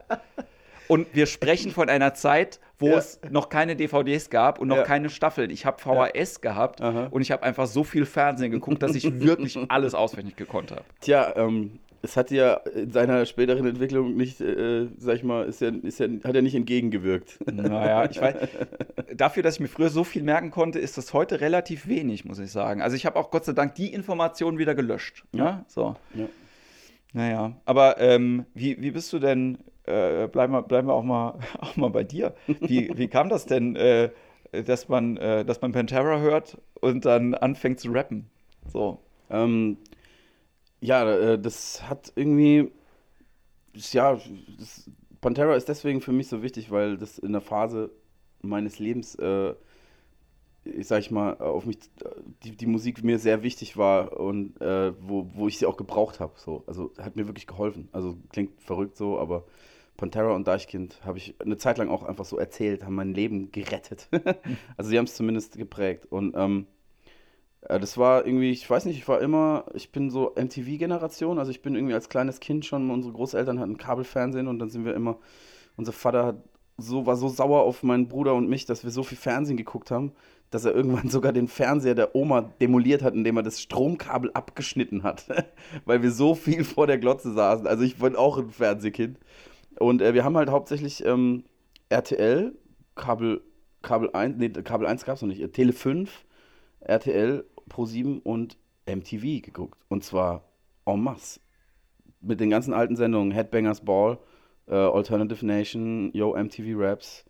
Und 0.90 1.08
wir 1.14 1.28
sprechen 1.28 1.72
von 1.72 1.88
einer 1.88 2.14
Zeit, 2.16 2.60
wo 2.80 2.88
Ja. 2.90 2.98
es 2.98 3.22
noch 3.30 3.50
keine 3.50 3.76
DVDs 3.76 4.30
gab 4.30 4.60
und 4.60 4.68
noch 4.68 4.78
Ja. 4.78 4.84
keine 4.84 5.10
Staffeln. 5.10 5.52
Ich 5.52 5.66
habe 5.66 5.80
VHS 5.80 6.42
gehabt 6.42 6.82
Aha. 6.82 7.08
und 7.12 7.22
ich 7.22 7.32
habe 7.32 7.44
einfach 7.44 7.68
so 7.68 7.84
viel 7.84 8.06
Fernsehen 8.06 8.52
geguckt, 8.52 8.82
dass 8.84 8.96
ich 8.96 9.22
wirklich 9.22 9.58
alles 9.70 9.94
auswendig 9.94 10.36
gekonnt 10.36 10.72
habe. 10.72 10.84
Tja, 11.00 11.34
ähm, 11.38 11.80
es 12.02 12.18
hat 12.18 12.32
ja 12.32 12.54
in 12.76 12.92
seiner 12.92 13.26
späteren 13.28 13.68
Entwicklung 13.68 14.16
nicht, 14.16 14.42
äh, 14.42 14.88
sag 14.98 15.18
ich 15.18 15.24
mal, 15.24 15.46
ist 15.46 15.62
ja, 15.62 15.70
ist 15.70 16.00
ja, 16.00 16.08
hat 16.24 16.34
ja 16.34 16.42
nicht 16.42 16.56
entgegengewirkt. 16.56 17.38
Naja, 17.52 18.10
ich 18.10 18.20
weiß, 18.20 18.36
dafür, 19.16 19.44
dass 19.44 19.56
ich 19.56 19.60
mir 19.60 19.68
früher 19.68 19.90
so 19.90 20.04
viel 20.04 20.24
merken 20.24 20.50
konnte, 20.50 20.80
ist 20.80 20.98
das 20.98 21.14
heute 21.14 21.40
relativ 21.40 21.88
wenig, 21.88 22.26
muss 22.26 22.40
ich 22.40 22.52
sagen. 22.52 22.82
Also 22.82 22.96
ich 22.96 23.06
habe 23.06 23.18
auch 23.20 23.30
Gott 23.30 23.46
sei 23.46 23.54
Dank 23.54 23.76
die 23.76 23.94
Informationen 23.94 24.58
wieder 24.58 24.74
gelöscht. 24.74 25.24
Ja, 25.34 25.66
so. 25.68 25.96
Ja. 26.16 26.26
Naja, 27.14 27.54
aber 27.66 28.00
ähm, 28.00 28.46
wie, 28.54 28.82
wie 28.82 28.92
bist 28.92 29.12
du 29.14 29.20
denn, 29.20 29.58
äh, 29.90 30.28
bleiben, 30.28 30.54
wir, 30.54 30.62
bleiben 30.62 30.88
wir 30.88 30.94
auch 30.94 31.04
mal, 31.04 31.40
auch 31.60 31.76
mal 31.76 31.90
bei 31.90 32.04
dir. 32.04 32.36
Wie, 32.48 32.92
wie 32.96 33.08
kam 33.08 33.30
das 33.30 33.46
denn, 33.46 33.76
äh, 33.76 34.12
dass, 34.52 34.88
man, 34.90 35.18
äh, 35.18 35.44
dass 35.46 35.62
man 35.62 35.72
Pantera 35.72 36.20
hört 36.20 36.58
und 36.82 37.06
dann 37.06 37.34
anfängt 37.34 37.80
zu 37.80 37.92
rappen? 37.92 38.30
So. 38.68 39.00
Ähm, 39.30 39.78
ja, 40.82 41.10
äh, 41.12 41.40
das 41.40 41.88
hat 41.90 42.12
irgendwie, 42.16 42.72
ja, 43.74 44.20
das, 44.58 44.90
Pantera 45.22 45.56
ist 45.56 45.68
deswegen 45.68 46.02
für 46.02 46.14
mich 46.14 46.28
so 46.28 46.42
wichtig, 46.42 46.72
weil 46.72 46.98
das 46.98 47.18
in 47.20 47.34
der 47.34 47.42
Phase 47.42 47.92
meines 48.42 48.80
Lebens, 48.80 49.16
äh, 49.16 49.54
ich 50.64 50.88
sag 50.88 51.00
ich 51.00 51.12
mal, 51.12 51.38
auf 51.40 51.66
mich, 51.66 51.78
die, 52.44 52.56
die 52.56 52.66
Musik 52.66 53.04
mir 53.04 53.20
sehr 53.20 53.44
wichtig 53.44 53.76
war 53.76 54.18
und 54.20 54.60
äh, 54.62 54.94
wo, 55.02 55.28
wo 55.34 55.48
ich 55.48 55.58
sie 55.58 55.66
auch 55.66 55.78
gebraucht 55.78 56.20
habe. 56.20 56.34
So. 56.38 56.64
Also 56.68 56.92
hat 56.98 57.16
mir 57.16 57.28
wirklich 57.28 57.48
geholfen. 57.48 57.90
Also 57.92 58.18
klingt 58.30 58.62
verrückt 58.62 58.96
so, 58.96 59.20
aber 59.20 59.46
Pantera 60.00 60.34
und 60.34 60.48
Deichkind 60.48 61.00
habe 61.04 61.18
ich 61.18 61.36
eine 61.40 61.58
Zeit 61.58 61.78
lang 61.78 61.90
auch 61.90 62.04
einfach 62.04 62.24
so 62.24 62.38
erzählt, 62.38 62.86
haben 62.86 62.96
mein 62.96 63.14
Leben 63.14 63.52
gerettet. 63.52 64.08
also 64.78 64.90
sie 64.90 64.98
haben 64.98 65.06
es 65.06 65.16
zumindest 65.16 65.58
geprägt. 65.58 66.06
Und 66.10 66.36
ähm, 66.38 66.68
äh, 67.62 67.80
Das 67.80 67.98
war 67.98 68.26
irgendwie, 68.26 68.52
ich 68.52 68.70
weiß 68.70 68.86
nicht, 68.86 68.98
ich 68.98 69.08
war 69.08 69.20
immer, 69.20 69.66
ich 69.74 69.92
bin 69.92 70.10
so 70.10 70.34
MTV-Generation, 70.36 71.38
also 71.38 71.52
ich 71.52 71.62
bin 71.62 71.76
irgendwie 71.76 71.94
als 71.94 72.08
kleines 72.08 72.40
Kind 72.40 72.66
schon, 72.66 72.90
unsere 72.90 73.14
Großeltern 73.14 73.60
hatten 73.60 73.78
Kabelfernsehen 73.78 74.48
und 74.48 74.60
dann 74.60 74.70
sind 74.70 74.86
wir 74.86 74.94
immer, 74.94 75.18
unser 75.76 75.92
Vater 75.92 76.26
hat 76.26 76.44
so, 76.78 77.06
war 77.06 77.18
so 77.18 77.28
sauer 77.28 77.64
auf 77.64 77.84
meinen 77.84 78.08
Bruder 78.08 78.36
und 78.36 78.48
mich, 78.48 78.66
dass 78.66 78.86
wir 78.86 78.92
so 78.92 79.04
viel 79.04 79.18
Fernsehen 79.18 79.58
geguckt 79.58 79.92
haben, 79.92 80.14
dass 80.50 80.64
er 80.64 80.74
irgendwann 80.74 81.10
sogar 81.10 81.34
den 81.34 81.50
Fernseher 81.50 81.96
der 81.96 82.16
Oma 82.16 82.54
demoliert 82.62 83.02
hat, 83.02 83.16
indem 83.16 83.36
er 83.36 83.44
das 83.44 83.60
Stromkabel 83.60 84.32
abgeschnitten 84.34 85.04
hat, 85.04 85.26
weil 85.86 86.02
wir 86.02 86.12
so 86.12 86.36
viel 86.36 86.64
vor 86.64 86.88
der 86.88 87.00
Glotze 87.00 87.34
saßen. 87.34 87.68
Also 87.68 87.84
ich 87.84 87.98
bin 87.98 88.16
auch 88.16 88.38
ein 88.38 88.50
Fernsehkind. 88.50 89.18
Und 89.80 90.02
äh, 90.02 90.14
wir 90.14 90.24
haben 90.24 90.38
halt 90.38 90.50
hauptsächlich 90.50 91.06
ähm, 91.06 91.44
RTL, 91.90 92.54
Kabel, 92.96 93.42
Kabel 93.82 94.10
1, 94.12 94.38
nee, 94.38 94.50
Kabel 94.50 94.88
1 94.88 95.06
gab 95.06 95.16
es 95.16 95.22
noch 95.22 95.30
nicht, 95.30 95.42
äh, 95.42 95.50
Tele 95.50 95.74
5, 95.74 96.26
RTL, 96.82 97.46
Pro7 97.70 98.22
und 98.22 98.58
MTV 98.86 99.42
geguckt. 99.44 99.80
Und 99.88 100.04
zwar 100.04 100.44
en 100.86 101.02
masse. 101.02 101.40
Mit 102.22 102.40
den 102.40 102.50
ganzen 102.50 102.74
alten 102.74 102.96
Sendungen, 102.96 103.32
Headbangers 103.32 103.86
Ball, 103.86 104.18
äh, 104.68 104.76
Alternative 104.76 105.46
Nation, 105.46 106.12
Yo 106.14 106.36
MTV 106.36 106.78
Raps. 106.78 107.26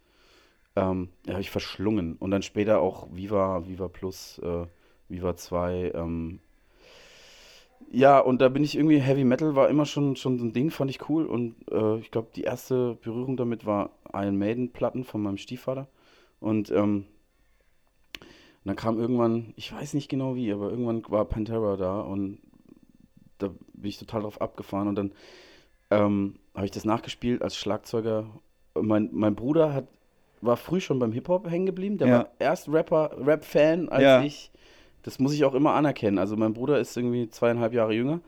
Ähm, 0.76 1.10
habe 1.28 1.42
ich 1.42 1.52
verschlungen. 1.52 2.16
Und 2.16 2.32
dann 2.32 2.42
später 2.42 2.80
auch 2.80 3.08
Viva, 3.12 3.68
Viva 3.68 3.88
Plus, 3.88 4.40
äh, 4.40 4.66
Viva 5.08 5.36
2. 5.36 5.92
Ähm. 5.94 6.40
Ja, 7.92 8.20
und 8.20 8.40
da 8.42 8.50
bin 8.50 8.64
ich 8.64 8.76
irgendwie, 8.76 9.00
Heavy 9.00 9.24
Metal 9.24 9.56
war 9.56 9.70
immer 9.70 9.86
schon, 9.86 10.16
schon 10.16 10.38
so 10.38 10.46
ein 10.46 10.54
Ding, 10.54 10.70
fand 10.70 10.92
ich 10.92 11.10
cool. 11.10 11.26
Und 11.26 11.56
äh, 11.72 11.98
ich 12.00 12.12
glaube, 12.12 12.30
die 12.36 12.44
erste 12.44 12.96
Berührung 13.02 13.36
damit 13.38 13.66
war 13.66 13.92
Iron 14.14 14.38
Maiden 14.38 14.72
Platten 14.72 15.04
von 15.04 15.22
meinem 15.22 15.38
Stiefvater. 15.38 15.88
Und 16.40 16.72
ähm, 16.72 17.06
und 18.64 18.68
dann 18.68 18.76
kam 18.76 19.00
irgendwann, 19.00 19.54
ich 19.56 19.72
weiß 19.74 19.94
nicht 19.94 20.10
genau 20.10 20.36
wie, 20.36 20.52
aber 20.52 20.70
irgendwann 20.70 21.02
war 21.08 21.24
Pantera 21.26 21.78
da 21.78 22.02
und 22.02 22.40
da 23.38 23.48
bin 23.48 23.90
ich 23.90 23.98
total 23.98 24.24
drauf 24.24 24.42
abgefahren 24.42 24.90
und 24.90 24.96
dann 24.96 25.12
ähm, 25.92 26.36
habe 26.54 26.66
ich 26.66 26.72
das 26.72 26.84
nachgespielt 26.84 27.42
als 27.42 27.56
Schlagzeuger. 27.56 28.26
Mein, 28.80 29.10
mein 29.14 29.34
Bruder 29.36 29.74
hat 29.74 29.88
war 30.42 30.58
früh 30.58 30.80
schon 30.80 31.00
beim 31.00 31.12
Hip-Hop 31.12 31.50
hängen 31.50 31.66
geblieben. 31.66 31.98
Der 31.98 32.08
Ja. 32.08 32.14
war 32.20 32.30
erst 32.40 32.70
Rapper, 32.70 33.12
Rap-Fan 33.18 33.90
als 33.90 34.04
Ja. 34.04 34.22
ich. 34.22 34.52
Das 35.04 35.20
muss 35.20 35.34
ich 35.34 35.44
auch 35.46 35.54
immer 35.56 35.74
anerkennen. 35.74 36.18
Also 36.18 36.36
mein 36.36 36.54
Bruder 36.54 36.80
ist 36.80 36.96
irgendwie 36.98 37.30
zweieinhalb 37.30 37.74
Jahre 37.74 37.94
jünger. 37.94 38.20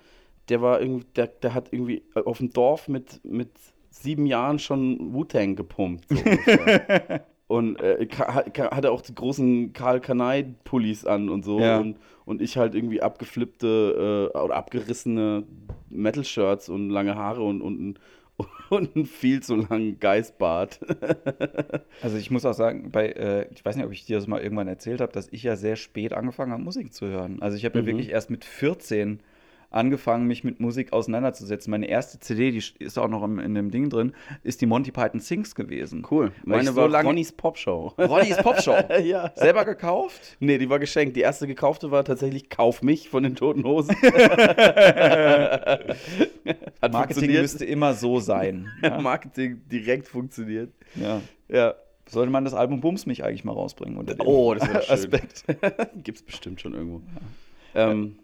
Der 0.49 0.61
war 0.61 0.81
irgendwie, 0.81 1.05
der, 1.15 1.27
der 1.27 1.53
hat 1.53 1.71
irgendwie 1.71 2.03
auf 2.25 2.37
dem 2.39 2.51
Dorf 2.51 2.87
mit, 2.87 3.23
mit 3.23 3.49
sieben 3.89 4.25
Jahren 4.25 4.57
schon 4.59 5.13
Wu-Tang 5.13 5.55
gepumpt. 5.55 6.05
So 6.09 6.15
und 7.47 7.79
äh, 7.81 8.07
hatte 8.09 8.91
auch 8.91 9.01
die 9.01 9.13
großen 9.15 9.73
Karl 9.73 9.99
Kanai-Pullis 9.99 11.05
an 11.05 11.29
und 11.29 11.43
so. 11.43 11.59
Ja. 11.59 11.79
Und, 11.79 11.97
und 12.25 12.41
ich 12.41 12.57
halt 12.57 12.75
irgendwie 12.75 13.01
abgeflippte 13.01 14.31
äh, 14.33 14.37
oder 14.37 14.55
abgerissene 14.55 15.43
Metal-Shirts 15.89 16.69
und 16.69 16.89
lange 16.89 17.15
Haare 17.15 17.43
und, 17.43 17.61
und, 17.61 17.79
ein- 17.81 17.99
und 18.69 18.95
einen 18.95 19.05
viel 19.05 19.41
zu 19.41 19.55
langen 19.55 19.99
Geißbart. 19.99 20.79
Also 22.01 22.17
ich 22.17 22.31
muss 22.31 22.45
auch 22.45 22.53
sagen, 22.53 22.89
bei, 22.91 23.09
äh, 23.09 23.47
ich 23.53 23.63
weiß 23.63 23.75
nicht, 23.75 23.85
ob 23.85 23.91
ich 23.91 24.05
dir 24.05 24.17
das 24.17 24.25
mal 24.25 24.41
irgendwann 24.41 24.67
erzählt 24.67 25.01
habe, 25.01 25.11
dass 25.11 25.27
ich 25.31 25.43
ja 25.43 25.55
sehr 25.55 25.75
spät 25.75 26.13
angefangen 26.13 26.51
habe, 26.51 26.63
Musik 26.63 26.93
zu 26.93 27.05
hören. 27.07 27.41
Also 27.41 27.57
ich 27.57 27.65
habe 27.65 27.77
ja 27.79 27.83
Mhm. 27.83 27.87
wirklich 27.87 28.09
erst 28.09 28.29
mit 28.31 28.43
14 28.43 29.19
angefangen, 29.71 30.27
mich 30.27 30.43
mit 30.43 30.59
Musik 30.59 30.93
auseinanderzusetzen. 30.93 31.71
Meine 31.71 31.87
erste 31.87 32.19
CD, 32.19 32.51
die 32.51 32.61
ist 32.79 32.99
auch 32.99 33.07
noch 33.07 33.23
in, 33.23 33.39
in 33.39 33.55
dem 33.55 33.71
Ding 33.71 33.89
drin, 33.89 34.13
ist 34.43 34.61
die 34.61 34.65
Monty 34.67 34.91
Python 34.91 35.19
Sings 35.19 35.55
gewesen. 35.55 36.05
Cool. 36.09 36.31
Meine 36.45 36.69
so 36.71 36.75
war 36.75 36.87
lange- 36.89 37.07
Ronnys 37.09 37.31
Popshow. 37.31 37.93
Ronnys 37.97 38.37
Popshow. 38.37 38.75
ja. 39.03 39.31
Selber 39.35 39.65
gekauft? 39.65 40.37
Nee, 40.39 40.57
die 40.57 40.69
war 40.69 40.77
geschenkt. 40.79 41.15
Die 41.15 41.21
erste 41.21 41.47
gekaufte 41.47 41.89
war 41.89 42.03
tatsächlich 42.03 42.49
Kauf 42.49 42.83
mich 42.83 43.09
von 43.09 43.23
den 43.23 43.35
Toten 43.35 43.63
Hosen. 43.63 43.95
Marketing 46.91 47.31
müsste 47.31 47.65
immer 47.65 47.93
so 47.93 48.19
sein. 48.19 48.67
Ja. 48.83 48.99
Marketing 48.99 49.61
direkt 49.71 50.07
funktioniert. 50.07 50.71
ja. 50.95 51.21
Ja. 51.47 51.75
Sollte 52.09 52.31
man 52.31 52.43
das 52.43 52.53
Album 52.53 52.81
Bums 52.81 53.05
mich 53.05 53.23
eigentlich 53.23 53.45
mal 53.45 53.53
rausbringen 53.53 53.97
unter 53.97 54.15
dem 54.15 54.25
Oh, 54.27 54.53
das 54.53 54.67
wäre 54.67 54.81
schön. 54.81 54.93
Aspekt. 54.93 55.45
Gibt's 56.03 56.21
bestimmt 56.21 56.59
schon 56.59 56.73
irgendwo. 56.73 57.01
Ja, 57.73 57.91
ähm, 57.91 58.17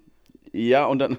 ja 0.52 0.86
und 0.88 1.00
dann, 1.00 1.18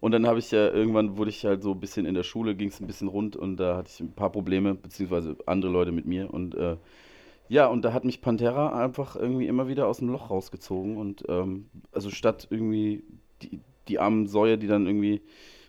und 0.00 0.12
dann 0.12 0.26
habe 0.26 0.38
ich 0.38 0.50
ja 0.50 0.70
irgendwann 0.70 1.16
wurde 1.18 1.30
ich 1.30 1.44
halt 1.44 1.62
so 1.62 1.72
ein 1.72 1.80
bisschen 1.80 2.06
in 2.06 2.14
der 2.14 2.22
Schule, 2.22 2.54
ging 2.54 2.68
es 2.68 2.80
ein 2.80 2.86
bisschen 2.86 3.08
rund 3.08 3.36
und 3.36 3.56
da 3.58 3.76
hatte 3.76 3.90
ich 3.92 4.00
ein 4.00 4.12
paar 4.12 4.30
Probleme, 4.32 4.74
beziehungsweise 4.74 5.36
andere 5.46 5.70
Leute 5.72 5.92
mit 5.92 6.06
mir. 6.06 6.32
Und 6.32 6.54
äh, 6.54 6.76
ja, 7.48 7.66
und 7.66 7.84
da 7.84 7.92
hat 7.92 8.04
mich 8.04 8.20
Pantera 8.20 8.78
einfach 8.82 9.16
irgendwie 9.16 9.46
immer 9.46 9.68
wieder 9.68 9.88
aus 9.88 9.98
dem 9.98 10.08
Loch 10.08 10.30
rausgezogen. 10.30 10.96
Und 10.96 11.24
ähm, 11.28 11.66
also 11.92 12.10
statt 12.10 12.46
irgendwie 12.50 13.02
die, 13.42 13.60
die 13.88 13.98
armen 13.98 14.26
Säue, 14.26 14.56
die 14.58 14.68
dann 14.68 14.86
irgendwie 14.86 15.22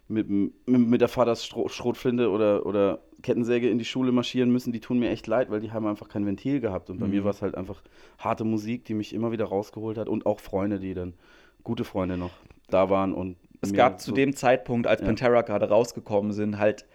mit, 0.08 0.30
mit, 0.30 0.56
mit 0.68 1.02
der 1.02 1.08
Vaters 1.08 1.46
Schrotflinte 1.46 2.30
oder, 2.30 2.66
oder 2.66 3.00
Kettensäge 3.24 3.70
in 3.70 3.78
die 3.80 3.86
Schule 3.86 4.12
marschieren 4.12 4.52
müssen, 4.52 4.74
die 4.74 4.80
tun 4.80 5.00
mir 5.00 5.10
echt 5.10 5.28
leid, 5.28 5.50
weil 5.50 5.62
die 5.62 5.72
haben 5.72 5.88
einfach 5.88 6.10
kein 6.10 6.26
Ventil 6.26 6.60
gehabt. 6.60 6.90
Und 6.90 7.00
bei 7.00 7.08
Mhm. 7.08 7.12
mir 7.12 7.24
war 7.24 7.32
es 7.32 7.42
halt 7.42 7.56
einfach 7.56 7.82
harte 8.20 8.44
Musik, 8.44 8.86
die 8.86 8.94
mich 8.94 9.14
immer 9.14 9.32
wieder 9.32 9.46
rausgeholt 9.46 9.98
hat 9.98 10.10
und 10.10 10.26
auch 10.26 10.40
Freunde, 10.40 10.80
die 10.80 10.94
dann, 10.94 11.14
gute 11.64 11.84
Freunde 11.84 12.18
noch 12.18 12.32
da 12.70 12.90
waren 12.90 13.14
und 13.14 13.38
Es 13.62 13.74
gab 13.74 14.00
zu 14.02 14.10
so- 14.10 14.16
dem 14.16 14.36
Zeitpunkt, 14.36 14.88
als 14.88 15.02
Ja. 15.02 15.08
Pantera 15.08 15.42
gerade 15.44 15.70
rausgekommen 15.70 16.32
sind, 16.34 16.58
halt, 16.58 16.86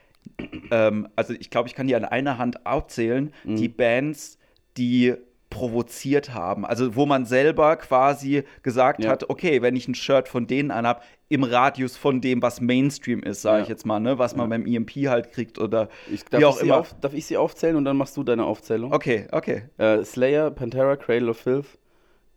ähm, 0.70 1.08
also 1.16 1.32
ich 1.34 1.50
glaube, 1.50 1.68
ich 1.68 1.74
kann 1.74 1.86
die 1.86 1.94
an 1.96 2.04
einer 2.04 2.38
Hand 2.38 2.66
aufzählen, 2.66 3.32
Mhm. 3.44 3.56
die 3.56 3.68
Bands, 3.68 4.38
die 4.76 5.14
provoziert 5.48 6.34
haben. 6.34 6.66
Also 6.66 6.96
wo 6.96 7.06
man 7.06 7.24
selber 7.24 7.76
quasi 7.76 8.42
gesagt 8.62 9.04
Ja. 9.04 9.10
hat, 9.10 9.30
okay, 9.30 9.62
wenn 9.62 9.76
ich 9.76 9.86
ein 9.86 9.94
Shirt 9.94 10.28
von 10.28 10.48
denen 10.48 10.70
anhab, 10.72 11.04
im 11.28 11.44
Radius 11.44 11.96
von 11.96 12.20
dem, 12.20 12.42
was 12.42 12.60
Mainstream 12.60 13.22
ist, 13.22 13.42
sage 13.42 13.58
Ja. 13.58 13.62
ich 13.62 13.68
jetzt 13.68 13.86
mal, 13.86 14.00
ne, 14.00 14.18
was 14.18 14.34
man 14.36 14.50
Ja. 14.50 14.56
beim 14.58 14.66
EMP 14.66 15.08
halt 15.08 15.30
kriegt 15.30 15.58
oder 15.60 15.88
Ich, 16.12 16.24
darf, 16.24 16.32
wie 16.40 16.42
ich 16.42 16.44
auch 16.46 16.56
sie 16.58 16.66
immer. 16.66 16.78
Auf, 16.80 16.94
darf 17.00 17.14
ich 17.14 17.24
sie 17.26 17.36
aufzählen 17.36 17.76
und 17.76 17.84
dann 17.84 17.96
machst 17.96 18.16
du 18.16 18.24
deine 18.24 18.44
Aufzählung? 18.44 18.92
Okay, 18.92 19.28
okay. 19.30 19.62
Äh, 19.78 20.04
Slayer, 20.04 20.50
Pantera, 20.50 20.96
Cradle 20.96 21.30
of 21.30 21.38
Filth. 21.38 21.78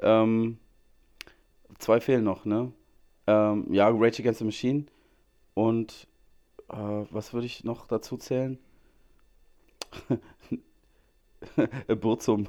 Ähm, 0.01 0.59
zwei 1.79 1.99
fehlen 1.99 2.23
noch, 2.23 2.45
ne? 2.45 2.71
Ähm, 3.29 3.71
ja, 3.71 3.87
Rage 3.89 4.23
Against 4.23 4.39
the 4.39 4.45
Machine. 4.45 4.85
Und 5.53 6.07
äh, 6.69 6.75
was 7.11 7.31
würde 7.31 7.45
ich 7.45 7.63
noch 7.63 7.85
dazu 7.85 8.17
zählen? 8.17 8.57
Burzum. 12.01 12.47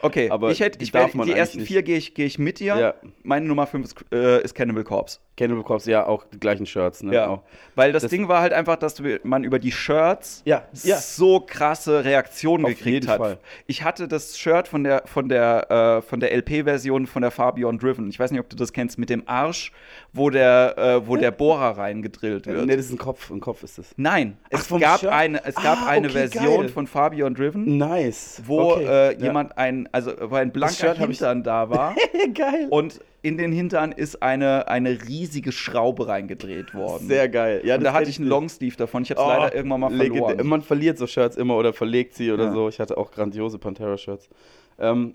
Okay, 0.00 0.30
Aber 0.30 0.50
ich 0.50 0.60
hätte, 0.60 0.78
die 0.78 0.84
ich 0.84 0.92
darf 0.92 1.14
man 1.14 1.26
die 1.26 1.32
ersten 1.32 1.60
vier 1.60 1.82
gehe 1.82 1.96
ich, 1.96 2.14
geh 2.14 2.24
ich 2.24 2.38
mit 2.38 2.60
dir. 2.60 2.76
Ja. 2.76 2.94
Meine 3.22 3.46
Nummer 3.46 3.66
fünf 3.66 3.86
ist, 3.86 3.96
äh, 4.12 4.42
ist 4.42 4.54
Cannibal 4.54 4.84
Corpse. 4.84 5.18
Cannibal 5.36 5.64
Corpse, 5.64 5.90
ja, 5.90 6.06
auch 6.06 6.24
die 6.32 6.38
gleichen 6.38 6.66
Shirts, 6.66 7.02
ne? 7.02 7.14
Ja, 7.14 7.28
Auch. 7.28 7.42
weil 7.74 7.92
das, 7.92 8.02
Das- 8.02 8.10
Ding 8.10 8.28
war 8.28 8.40
halt 8.42 8.52
einfach, 8.52 8.76
dass 8.76 8.94
du- 8.94 9.18
man 9.24 9.44
über 9.44 9.58
die 9.58 9.72
Shirts 9.72 10.42
Ja, 10.44 10.66
ja. 10.84 10.96
so 10.98 11.40
krasse 11.40 12.04
Reaktionen 12.04 12.64
Auf 12.64 12.70
gekriegt 12.70 12.86
jeden 12.86 13.08
hat. 13.08 13.18
Fall. 13.18 13.38
Ich 13.66 13.82
hatte 13.82 14.08
das 14.08 14.38
Shirt 14.38 14.68
von 14.68 14.84
der 14.84 15.02
von 15.06 15.28
der 15.28 15.70
äh, 15.98 16.02
von 16.02 16.20
der 16.20 16.32
LP-Version 16.36 17.06
von 17.06 17.22
der 17.22 17.30
Far 17.30 17.54
Beyond 17.54 17.82
Driven. 17.82 18.08
Ich 18.10 18.20
weiß 18.20 18.30
nicht, 18.30 18.40
ob 18.40 18.48
du 18.50 18.56
das 18.56 18.72
kennst 18.72 18.98
mit 18.98 19.08
dem 19.10 19.22
Arsch, 19.26 19.72
wo 20.12 20.28
der 20.30 20.76
äh, 20.78 21.06
wo 21.06 21.16
der 21.16 21.30
Bohrer 21.30 21.78
reingedrillt 21.78 22.46
wird. 22.46 22.66
Ne, 22.66 22.76
das 22.76 22.86
ist 22.86 22.92
ein 22.92 22.98
Kopf, 22.98 23.30
ein 23.30 23.40
Kopf 23.40 23.62
ist 23.62 23.78
es. 23.78 23.94
Nein, 23.96 24.36
Ach, 24.52 24.60
es 24.60 24.68
gab 24.68 25.00
Shirt? 25.00 25.10
eine 25.10 25.44
es 25.44 25.54
gab 25.54 25.78
Ah, 25.82 25.86
eine 25.88 26.08
okay, 26.08 26.28
Version 26.28 26.60
geil. 26.60 26.68
von 26.68 26.86
Far 26.86 27.10
Beyond 27.10 27.38
Driven, 27.38 27.78
Nice. 27.78 28.11
Wo 28.44 28.72
Okay, 28.72 28.84
äh, 28.84 29.12
ja. 29.14 29.18
jemand 29.18 29.56
ein 29.58 29.88
also 29.92 30.12
wo 30.30 30.34
ein 30.36 30.52
blanker 30.52 30.88
hab 30.98 31.08
ich- 31.10 31.18
Hintern 31.18 31.42
da 31.42 31.70
war. 31.70 31.94
geil. 32.34 32.66
Und 32.70 33.00
in 33.22 33.36
den 33.38 33.52
Hintern 33.52 33.92
ist 33.92 34.22
eine, 34.22 34.66
eine 34.68 35.00
riesige 35.06 35.52
Schraube 35.52 36.08
reingedreht 36.08 36.74
worden. 36.74 37.06
Sehr 37.06 37.28
geil. 37.28 37.62
Ja, 37.64 37.76
und 37.76 37.84
da 37.84 37.92
hatte 37.92 38.10
ich 38.10 38.18
einen. 38.18 38.28
Longsleeve 38.28 38.76
davon. 38.76 39.02
Ich 39.04 39.10
habe 39.10 39.20
es 39.20 39.26
Oh, 39.26 39.28
leider 39.30 39.54
irgendwann 39.54 39.80
mal 39.80 39.90
verloren. 39.96 40.46
Man 40.46 40.62
verliert 40.62 40.98
so 40.98 41.06
Shirts 41.06 41.36
immer 41.36 41.56
oder 41.56 41.72
verlegt 41.72 42.14
sie 42.14 42.32
oder 42.32 42.46
Ja. 42.46 42.52
so. 42.52 42.68
Ich 42.68 42.80
hatte 42.80 42.96
auch 42.98 43.12
grandiose 43.12 43.58
Pantera-Shirts. 43.58 44.28
Ähm, 44.78 45.14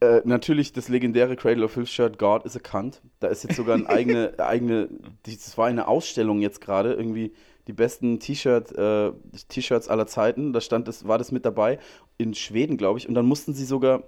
äh, 0.00 0.20
natürlich 0.24 0.72
das 0.72 0.88
legendäre 0.88 1.36
Cradle 1.36 1.64
of 1.64 1.72
Filth 1.72 1.88
Shirt 1.88 2.18
God 2.18 2.44
is 2.44 2.56
a 2.56 2.60
Cunt. 2.60 3.02
Da 3.18 3.28
ist 3.28 3.42
jetzt 3.42 3.56
sogar 3.56 3.74
eine 3.74 3.86
eigene, 3.88 4.32
eigene, 4.38 4.88
das 5.24 5.58
war 5.58 5.66
eine 5.66 5.88
Ausstellung 5.88 6.40
jetzt 6.40 6.60
gerade, 6.60 6.92
irgendwie 6.94 7.32
die 7.66 7.72
besten 7.72 8.18
T-Shirt, 8.20 8.72
äh, 8.76 9.12
T-Shirts 9.48 9.88
aller 9.88 10.06
Zeiten. 10.06 10.52
Da 10.52 10.60
stand 10.60 10.88
das, 10.88 11.06
war 11.06 11.18
das 11.18 11.32
mit 11.32 11.44
dabei 11.44 11.78
in 12.18 12.34
Schweden, 12.34 12.76
glaube 12.76 12.98
ich. 12.98 13.08
Und 13.08 13.14
dann 13.14 13.26
mussten 13.26 13.54
sie 13.54 13.64
sogar 13.64 14.02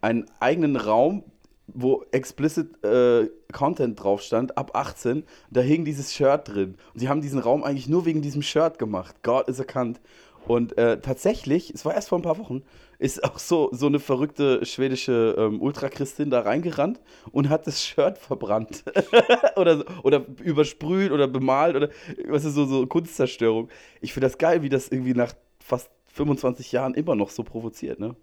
einen 0.00 0.26
eigenen 0.40 0.76
Raum, 0.76 1.24
wo 1.66 2.04
explicit 2.12 2.84
äh, 2.84 3.30
Content 3.52 4.02
drauf 4.02 4.20
stand, 4.20 4.58
ab 4.58 4.72
18, 4.74 5.24
da 5.50 5.60
hing 5.62 5.84
dieses 5.84 6.12
Shirt 6.12 6.48
drin. 6.48 6.76
Und 6.92 7.00
sie 7.00 7.08
haben 7.08 7.22
diesen 7.22 7.38
Raum 7.38 7.64
eigentlich 7.64 7.88
nur 7.88 8.04
wegen 8.04 8.20
diesem 8.20 8.42
Shirt 8.42 8.78
gemacht. 8.78 9.22
God 9.22 9.48
is 9.48 9.60
a 9.60 9.64
cunt. 9.64 10.00
Und 10.46 10.76
äh, 10.76 11.00
tatsächlich, 11.00 11.72
es 11.74 11.84
war 11.84 11.94
erst 11.94 12.08
vor 12.10 12.18
ein 12.18 12.22
paar 12.22 12.38
Wochen, 12.38 12.62
ist 12.98 13.24
auch 13.24 13.38
so, 13.38 13.70
so 13.72 13.86
eine 13.86 13.98
verrückte 13.98 14.64
schwedische 14.64 15.34
ähm, 15.38 15.60
Ultrachristin 15.60 16.30
da 16.30 16.40
reingerannt 16.40 17.00
und 17.32 17.48
hat 17.48 17.66
das 17.66 17.84
Shirt 17.84 18.18
verbrannt. 18.18 18.84
oder, 19.56 19.84
oder 20.02 20.24
übersprüht 20.42 21.12
oder 21.12 21.26
bemalt 21.26 21.76
oder 21.76 21.88
was 22.28 22.44
ist 22.44 22.54
so, 22.54 22.66
so 22.66 22.86
Kunstzerstörung. 22.86 23.68
Ich 24.00 24.12
finde 24.12 24.26
das 24.26 24.38
geil, 24.38 24.62
wie 24.62 24.68
das 24.68 24.88
irgendwie 24.88 25.14
nach 25.14 25.32
fast 25.60 25.90
25 26.06 26.72
Jahren 26.72 26.94
immer 26.94 27.16
noch 27.16 27.30
so 27.30 27.42
provoziert, 27.42 27.98
ne? 27.98 28.14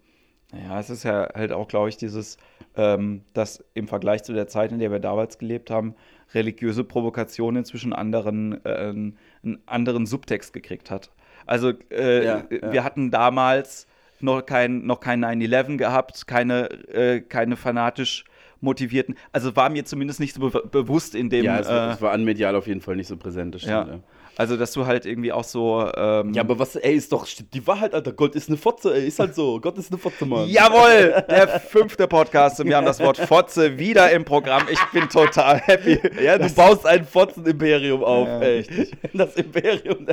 Ja, 0.54 0.80
es 0.80 0.90
ist 0.90 1.04
ja 1.04 1.30
halt 1.34 1.54
auch, 1.54 1.68
glaube 1.70 1.88
ich, 1.88 1.96
dieses, 1.96 2.38
ähm, 2.76 3.22
dass 3.34 3.64
im 3.74 3.88
Vergleich 3.88 4.24
zu 4.24 4.34
der 4.34 4.48
Zeit, 4.48 4.74
in 4.74 4.80
der 4.80 4.92
wir 4.92 5.00
damals 5.00 5.38
gelebt 5.38 5.72
haben, 5.72 5.96
religiöse 6.34 6.84
Provokation 6.84 7.56
inzwischen 7.56 7.94
anderen, 7.94 8.64
äh, 8.66 8.90
einen 8.90 9.18
anderen 9.66 10.06
Subtext 10.06 10.52
gekriegt 10.52 10.92
hat. 10.92 11.10
Also 11.52 11.74
äh, 11.92 12.24
Ja, 12.26 12.44
ja. 12.50 12.72
wir 12.72 12.84
hatten 12.86 13.12
damals 13.12 13.86
noch 14.22 14.42
kein, 14.46 14.86
noch 14.86 15.00
kein 15.02 15.20
9-11 15.26 15.78
gehabt, 15.78 16.26
keine, 16.28 16.70
äh, 16.94 17.20
keine 17.20 17.58
fanatisch 17.58 18.24
motivierten, 18.62 19.16
also 19.34 19.56
war 19.56 19.70
mir 19.70 19.84
zumindest 19.84 20.20
nicht 20.20 20.36
so 20.36 20.50
be 20.50 20.64
bewusst 20.72 21.14
in 21.16 21.30
dem, 21.30 21.44
ja, 21.44 21.60
es, 21.60 21.68
war- 21.68 21.90
äh, 21.90 21.94
es 21.94 22.02
war 22.02 22.12
an 22.14 22.24
medial 22.24 22.56
auf 22.56 22.68
jeden 22.68 22.80
Fall 22.82 22.96
nicht 22.96 23.08
so 23.08 23.18
präsent, 23.18 23.56
das 23.56 23.64
stimmt, 23.64 23.88
ja. 23.88 24.00
Also, 24.42 24.58
dass 24.58 24.72
du 24.72 24.88
halt 24.88 25.06
irgendwie 25.06 25.32
auch 25.32 25.44
so. 25.44 25.88
Ähm, 25.96 26.34
Ja, 26.34 26.42
aber 26.42 26.58
was, 26.58 26.76
ey, 26.76 26.96
ist 26.96 27.12
doch 27.12 27.28
die 27.54 27.68
Wahrheit, 27.68 27.94
Alter. 27.94 28.12
Gott 28.12 28.34
ist 28.34 28.50
eine 28.50 28.58
Fotze, 28.58 28.92
ey. 28.96 29.06
Ist 29.08 29.20
halt 29.20 29.36
so. 29.36 29.60
Gott 29.62 29.78
ist 29.78 29.92
eine 29.92 30.00
Fotze, 30.00 30.26
Mann. 30.26 30.50
Jawohl, 30.50 31.24
der 31.30 31.60
fünfte 31.60 32.08
Podcast 32.08 32.60
und 32.60 32.68
wir 32.68 32.76
haben 32.76 32.88
das 32.88 33.00
Wort 33.00 33.18
Fotze 33.18 33.78
wieder 33.78 34.10
im 34.12 34.26
Programm. 34.26 34.64
Ich 34.72 34.84
bin 34.92 35.08
total 35.10 35.60
happy. 35.60 36.00
Ja, 36.24 36.40
du 36.40 36.50
baust 36.54 36.88
ein 36.88 37.06
Fotzen-Imperium 37.06 38.04
auf, 38.04 38.28
Ja, 38.28 38.40
ey. 38.42 38.66
Das 39.14 39.36
Imperium. 39.36 40.08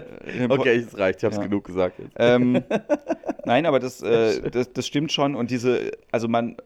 Okay, 0.51 0.77
es 0.77 0.99
reicht. 0.99 1.21
Ich 1.21 1.25
hab's 1.25 1.37
Ja. 1.37 1.43
genug 1.45 1.65
gesagt 1.65 1.99
ähm, 2.17 2.63
nein, 3.47 3.65
aber 3.65 3.79
das, 3.81 4.03
äh, 4.03 4.51
das, 4.51 4.73
das 4.75 4.87
stimmt 4.87 5.11
schon. 5.11 5.35
Und 5.35 5.51
diese, 5.51 5.91
also 6.13 6.29
man, 6.29 6.57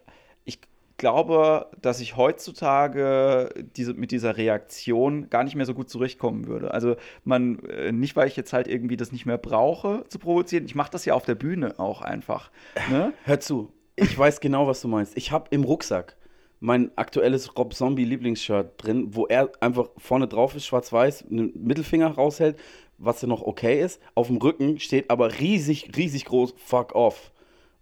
ich 0.44 0.58
glaube, 1.02 1.66
dass 1.80 1.98
ich 1.98 2.16
heutzutage 2.16 3.52
diese, 3.74 3.92
mit 3.92 4.12
dieser 4.12 4.36
Reaktion 4.36 5.28
gar 5.30 5.42
nicht 5.42 5.56
mehr 5.56 5.66
so 5.66 5.74
gut 5.74 5.90
zurechtkommen 5.90 6.46
würde. 6.46 6.72
Also 6.72 6.94
man, 7.24 7.58
äh, 7.64 7.90
nicht 7.90 8.14
weil 8.14 8.28
ich 8.28 8.36
jetzt 8.36 8.52
halt 8.52 8.68
irgendwie 8.68 8.96
das 8.96 9.10
nicht 9.10 9.26
mehr 9.26 9.36
brauche 9.36 10.04
zu 10.06 10.20
provozieren. 10.20 10.64
Ich 10.64 10.76
mache 10.76 10.92
das 10.92 11.04
ja 11.04 11.14
auf 11.14 11.24
der 11.24 11.34
Bühne 11.34 11.80
auch 11.80 12.02
einfach. 12.02 12.52
Ne? 12.88 13.12
Hör 13.24 13.40
zu. 13.40 13.72
Ich 13.96 14.16
weiß 14.16 14.38
genau, 14.38 14.68
was 14.68 14.80
du 14.80 14.86
meinst. 14.86 15.16
Ich 15.16 15.32
habe 15.32 15.46
im 15.50 15.64
Rucksack 15.64 16.16
mein 16.60 16.96
aktuelles 16.96 17.58
Rob 17.58 17.74
Zombie 17.74 18.04
Lieblingsshirt 18.04 18.80
drin, 18.80 19.08
wo 19.10 19.26
er 19.26 19.50
einfach 19.58 19.90
vorne 19.98 20.28
drauf 20.28 20.54
ist, 20.54 20.66
schwarz-weiß, 20.66 21.24
einen 21.28 21.52
Mittelfinger 21.56 22.12
raushält, 22.12 22.56
was 22.98 23.20
ja 23.22 23.26
noch 23.26 23.42
okay 23.42 23.80
ist. 23.80 24.00
Auf 24.14 24.28
dem 24.28 24.36
Rücken 24.36 24.78
steht 24.78 25.10
aber 25.10 25.40
riesig, 25.40 25.90
riesig 25.96 26.26
groß 26.26 26.54
Fuck 26.64 26.94
off. 26.94 27.32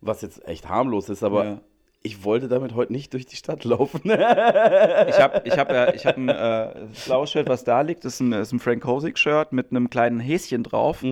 Was 0.00 0.22
jetzt 0.22 0.48
echt 0.48 0.70
harmlos 0.70 1.11
ist, 1.11 1.22
aber 1.22 1.44
Ja. 1.44 1.61
Ich 2.03 2.25
wollte 2.25 2.49
damit 2.49 2.75
heute 2.75 2.93
nicht 2.93 3.13
durch 3.13 3.27
die 3.27 3.37
Stadt 3.37 3.65
laufen. 3.65 4.01
Ich 4.05 4.11
habe 4.13 5.43
ich 5.45 5.59
hab, 5.59 5.71
ja, 5.71 5.93
ich 5.93 6.07
hab 6.07 6.17
ein 6.17 6.29
äh, 6.29 6.87
blaues 7.05 7.31
Shirt, 7.31 7.49
was 7.49 7.65
da 7.65 7.83
liegt. 7.83 8.05
Das 8.05 8.15
ist 8.15 8.21
ein, 8.21 8.33
ist 8.33 8.53
ein 8.53 8.59
Frank 8.59 8.85
Hosig-Shirt 8.85 9.53
mit 9.53 9.71
einem 9.71 9.91
kleinen 9.91 10.21
Häschen 10.21 10.63
drauf, 10.63 11.05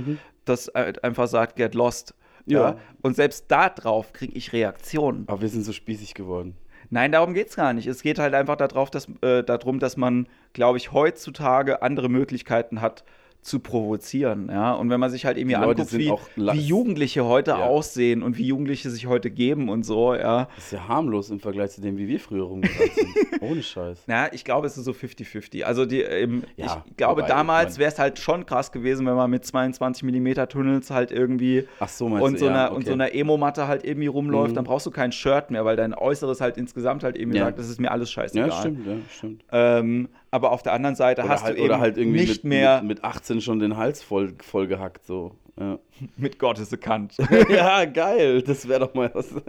das 0.44 0.68
äh, 0.68 0.94
einfach 1.02 1.28
sagt, 1.28 1.56
get 1.56 1.74
lost. 1.74 2.14
Ja. 2.46 2.60
Ja. 2.60 2.76
Und 3.02 3.16
selbst 3.16 3.46
da 3.48 3.68
drauf 3.68 4.12
kriege 4.12 4.34
ich 4.34 4.52
Reaktionen. 4.52 5.24
aber 5.26 5.42
wir 5.42 5.48
sind 5.48 5.64
so 5.64 5.72
spießig 5.72 6.14
geworden. 6.14 6.56
Nein, 6.90 7.12
darum 7.12 7.34
geht 7.34 7.50
es 7.50 7.56
gar 7.56 7.74
nicht. 7.74 7.86
Es 7.86 8.02
geht 8.02 8.18
halt 8.18 8.32
einfach 8.32 8.56
darauf, 8.56 8.90
dass, 8.90 9.08
äh, 9.20 9.42
darum, 9.42 9.78
dass 9.78 9.98
man, 9.98 10.26
glaube 10.54 10.78
ich, 10.78 10.92
heutzutage 10.92 11.82
andere 11.82 12.08
Möglichkeiten 12.08 12.80
hat 12.80 13.04
zu 13.40 13.60
provozieren. 13.60 14.48
Ja? 14.50 14.72
Und 14.74 14.90
wenn 14.90 15.00
man 15.00 15.10
sich 15.10 15.24
halt 15.24 15.38
irgendwie 15.38 15.56
anguckt, 15.56 15.96
wie, 15.96 16.12
wie 16.36 16.60
Jugendliche 16.60 17.24
heute 17.24 17.52
Ja. 17.52 17.56
aussehen 17.66 18.22
und 18.22 18.36
wie 18.36 18.46
Jugendliche 18.46 18.90
sich 18.90 19.06
heute 19.06 19.30
geben 19.30 19.68
und 19.68 19.84
so, 19.84 20.14
ja. 20.14 20.48
Das 20.56 20.64
ist 20.66 20.72
ja 20.72 20.86
harmlos 20.88 21.30
im 21.30 21.40
Vergleich 21.40 21.70
zu 21.70 21.80
dem, 21.80 21.96
wie 21.96 22.08
wir 22.08 22.20
früher 22.20 22.44
rumgerannt 22.44 22.92
sind. 22.94 23.08
Ohne 23.42 23.62
Scheiß. 23.62 24.04
Ja, 24.06 24.28
ich 24.32 24.44
glaube, 24.44 24.66
es 24.66 24.76
ist 24.76 24.84
so 24.84 24.90
50-50. 24.92 25.62
Also 25.62 25.86
die, 25.86 26.00
ähm, 26.02 26.42
Ja, 26.56 26.84
ich 26.86 26.96
glaube, 26.96 27.22
wobei, 27.22 27.28
damals 27.28 27.78
wäre 27.78 27.90
es 27.90 27.98
halt 27.98 28.18
schon 28.18 28.44
krass 28.44 28.72
gewesen, 28.72 29.06
wenn 29.06 29.14
man 29.14 29.30
mit 29.30 29.44
22 29.46 30.02
mm 30.02 30.46
Tunnels 30.48 30.90
halt 30.90 31.10
irgendwie 31.10 31.66
Ach 31.80 31.88
so, 31.88 32.06
und 32.06 32.38
so, 32.38 32.48
einer, 32.48 32.66
okay. 32.66 32.76
und 32.76 32.86
so 32.86 32.92
einer 32.92 33.14
Emo-Matte 33.14 33.66
halt 33.68 33.84
irgendwie 33.84 34.08
rumläuft, 34.08 34.50
Mhm. 34.50 34.56
dann 34.56 34.64
brauchst 34.64 34.84
du 34.86 34.90
kein 34.90 35.12
Shirt 35.12 35.50
mehr, 35.50 35.64
weil 35.64 35.76
dein 35.76 35.94
Äußeres 35.94 36.40
halt 36.40 36.56
insgesamt 36.58 37.02
halt 37.04 37.16
irgendwie 37.16 37.38
Ja. 37.38 37.44
sagt, 37.46 37.58
das 37.58 37.68
ist 37.68 37.80
mir 37.80 37.90
alles 37.90 38.10
scheißegal. 38.10 38.48
Ja, 38.48 38.54
stimmt, 38.54 38.86
ja, 38.86 38.96
stimmt. 39.08 39.44
Ähm, 39.52 40.08
aber 40.30 40.52
auf 40.52 40.62
der 40.62 40.72
anderen 40.72 40.94
Seite 40.94 41.22
Oder 41.22 41.30
hast 41.30 41.44
halt, 41.44 41.56
du 41.56 41.62
eben 41.62 41.70
oder 41.70 41.80
halt 41.80 41.96
irgendwie 41.96 42.20
nicht 42.20 42.44
mit, 42.44 42.44
mehr 42.44 42.76
mit, 42.82 42.98
mit 42.98 43.04
18 43.04 43.40
schon 43.40 43.58
den 43.58 43.76
Hals 43.76 44.02
voll, 44.02 44.34
voll 44.42 44.66
gehackt, 44.66 45.04
so. 45.04 45.32
Ja, 45.58 45.78
mit 46.16 46.38
Gottes 46.38 46.70
Kant. 46.80 47.14
ja 47.48 47.84
geil, 47.84 48.42
das 48.42 48.68
wäre 48.68 48.80
doch 48.80 48.94
mal 48.94 49.10
was. 49.14 49.28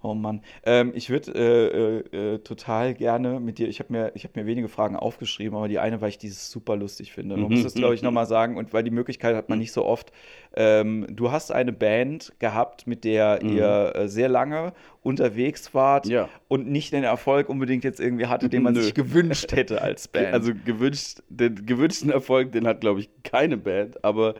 Oh 0.00 0.14
Mann. 0.14 0.42
Ähm, 0.64 0.92
ich 0.94 1.10
würde 1.10 1.32
äh, 1.34 2.16
äh, 2.16 2.34
äh, 2.34 2.38
total 2.38 2.94
gerne 2.94 3.40
mit 3.40 3.58
dir, 3.58 3.66
ich 3.66 3.80
habe 3.80 3.92
mir, 3.92 4.12
ich 4.14 4.22
hab 4.24 4.36
mir 4.36 4.46
wenige 4.46 4.68
Fragen 4.68 4.94
aufgeschrieben, 4.94 5.56
aber 5.56 5.66
die 5.66 5.80
eine, 5.80 6.00
weil 6.00 6.10
ich 6.10 6.18
dieses 6.18 6.52
super 6.52 6.76
lustig 6.76 7.12
finde. 7.12 7.36
Man 7.36 7.50
muss 7.50 7.64
das, 7.64 7.74
glaube 7.74 7.96
ich, 7.96 8.02
nochmal 8.02 8.26
sagen 8.26 8.56
und 8.56 8.72
weil 8.72 8.84
die 8.84 8.92
Möglichkeit 8.92 9.34
hat 9.34 9.48
man 9.48 9.58
nicht 9.58 9.72
so 9.72 9.84
oft. 9.84 10.12
Ähm, 10.54 11.04
du 11.10 11.32
hast 11.32 11.50
eine 11.50 11.72
Band 11.72 12.32
gehabt, 12.38 12.86
mit 12.86 13.02
der 13.02 13.42
ihr 13.42 13.92
äh, 13.96 14.08
sehr 14.08 14.28
lange 14.28 14.72
unterwegs 15.02 15.74
wart 15.74 16.06
Ja. 16.06 16.28
und 16.46 16.68
nicht 16.68 16.92
den 16.92 17.02
Erfolg 17.02 17.48
unbedingt 17.48 17.82
jetzt 17.82 17.98
irgendwie 17.98 18.26
hatte, 18.26 18.48
den 18.48 18.62
man 18.62 18.74
Nö. 18.74 18.82
sich 18.82 18.94
gewünscht 18.94 19.50
hätte 19.52 19.82
als 19.82 20.06
Band. 20.06 20.32
Also 20.32 20.52
gewünscht, 20.64 21.22
den 21.28 21.66
gewünschten 21.66 22.10
Erfolg, 22.10 22.52
den 22.52 22.68
hat, 22.68 22.80
glaube 22.80 23.00
ich, 23.00 23.10
keine 23.24 23.56
Band, 23.56 24.04
aber 24.04 24.34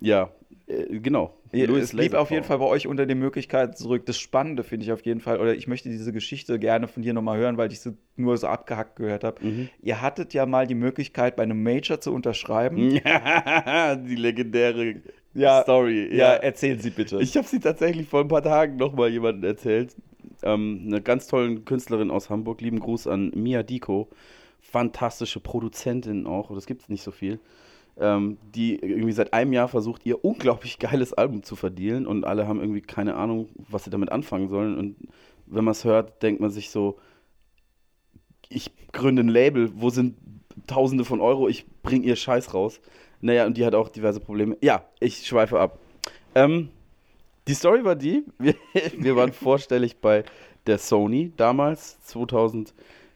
ja, 0.00 0.30
äh, 0.66 0.98
genau. 0.98 1.34
Ja, 1.52 1.66
Louis 1.66 1.84
es 1.84 1.92
blieb 1.92 2.14
auf 2.14 2.30
jeden. 2.30 2.44
Fall 2.44 2.58
bei 2.58 2.64
euch 2.64 2.86
unter 2.86 3.06
den 3.06 3.18
Möglichkeiten 3.18 3.74
zurück. 3.74 4.06
Das 4.06 4.18
Spannende 4.18 4.64
finde 4.64 4.84
ich 4.86 4.92
auf 4.92 5.04
jeden 5.04 5.20
Fall, 5.20 5.38
oder 5.40 5.54
ich 5.54 5.66
möchte 5.66 5.88
diese 5.88 6.12
Geschichte 6.12 6.58
gerne 6.58 6.88
von 6.88 7.02
dir 7.02 7.12
nochmal 7.12 7.38
hören, 7.38 7.56
weil 7.56 7.70
ich 7.70 7.80
sie 7.80 7.96
nur 8.16 8.36
so 8.36 8.46
abgehackt 8.46 8.96
gehört 8.96 9.24
habe. 9.24 9.44
Mhm. 9.44 9.68
Ihr 9.80 10.00
hattet 10.00 10.34
ja 10.34 10.46
mal 10.46 10.66
die 10.66 10.74
Möglichkeit, 10.74 11.36
bei 11.36 11.42
einem 11.42 11.62
Major 11.62 12.00
zu 12.00 12.12
unterschreiben. 12.12 12.90
Ja, 13.04 13.94
die 13.96 14.16
legendäre 14.16 14.96
Ja, 15.34 15.62
Story. 15.62 16.14
Ja, 16.16 16.32
erzählen 16.34 16.78
Sie 16.80 16.90
bitte. 16.90 17.20
Ich 17.20 17.36
habe 17.36 17.46
sie 17.46 17.60
tatsächlich 17.60 18.08
vor 18.08 18.20
ein 18.20 18.28
paar 18.28 18.42
Tagen 18.42 18.76
nochmal 18.76 19.10
jemandem 19.10 19.44
erzählt. 19.44 19.94
Ähm, 20.42 20.84
eine 20.86 21.00
ganz 21.02 21.26
tolle 21.28 21.60
Künstlerin 21.60 22.10
aus 22.10 22.30
Hamburg. 22.30 22.60
Lieben 22.60 22.80
Gruß 22.80 23.06
an 23.06 23.30
Mia 23.34 23.62
Diko. 23.62 24.08
Fantastische 24.60 25.40
Produzentin 25.40 26.26
auch. 26.26 26.52
Das 26.54 26.66
gibt 26.66 26.82
es 26.82 26.88
nicht 26.88 27.02
so 27.02 27.10
viel. 27.10 27.38
Ähm, 27.96 28.38
die 28.54 28.76
irgendwie 28.76 29.12
seit 29.12 29.32
einem 29.32 29.52
Jahr 29.52 29.68
versucht, 29.68 30.04
ihr 30.04 30.24
unglaublich 30.24 30.78
geiles 30.80 31.12
Album 31.12 31.42
zu 31.44 31.54
verdienen. 31.54 32.06
Und 32.06 32.24
alle 32.24 32.48
haben 32.48 32.60
irgendwie 32.60 32.80
keine 32.80 33.14
Ahnung, 33.14 33.48
was 33.68 33.84
sie 33.84 33.90
damit 33.90 34.10
anfangen 34.10 34.48
sollen. 34.48 34.76
Und 34.76 34.96
wenn 35.46 35.64
man 35.64 35.72
es 35.72 35.84
hört, 35.84 36.22
denkt 36.22 36.40
man 36.40 36.50
sich 36.50 36.70
so, 36.70 36.98
ich 38.48 38.70
gründe 38.92 39.22
ein 39.22 39.28
Label, 39.28 39.70
wo 39.74 39.90
sind 39.90 40.16
Tausende 40.66 41.04
von 41.04 41.20
Euro, 41.20 41.48
ich 41.48 41.66
bringe 41.82 42.04
ihr 42.06 42.16
Scheiß 42.16 42.54
raus. 42.54 42.80
Naja, 43.20 43.46
und 43.46 43.56
die 43.56 43.66
hat 43.66 43.74
auch 43.74 43.88
diverse 43.88 44.20
Probleme. 44.20 44.56
Ja, 44.60 44.84
ich 45.00 45.26
schweife 45.26 45.58
ab. 45.58 45.78
Ähm, 46.34 46.70
die 47.48 47.54
Story 47.54 47.84
war 47.84 47.96
die, 47.96 48.24
wir, 48.38 48.54
wir 48.96 49.16
waren 49.16 49.32
vorstellig 49.32 50.00
bei 50.00 50.24
der 50.66 50.78
Sony 50.78 51.32
damals, 51.36 52.00
2000, 52.04 52.72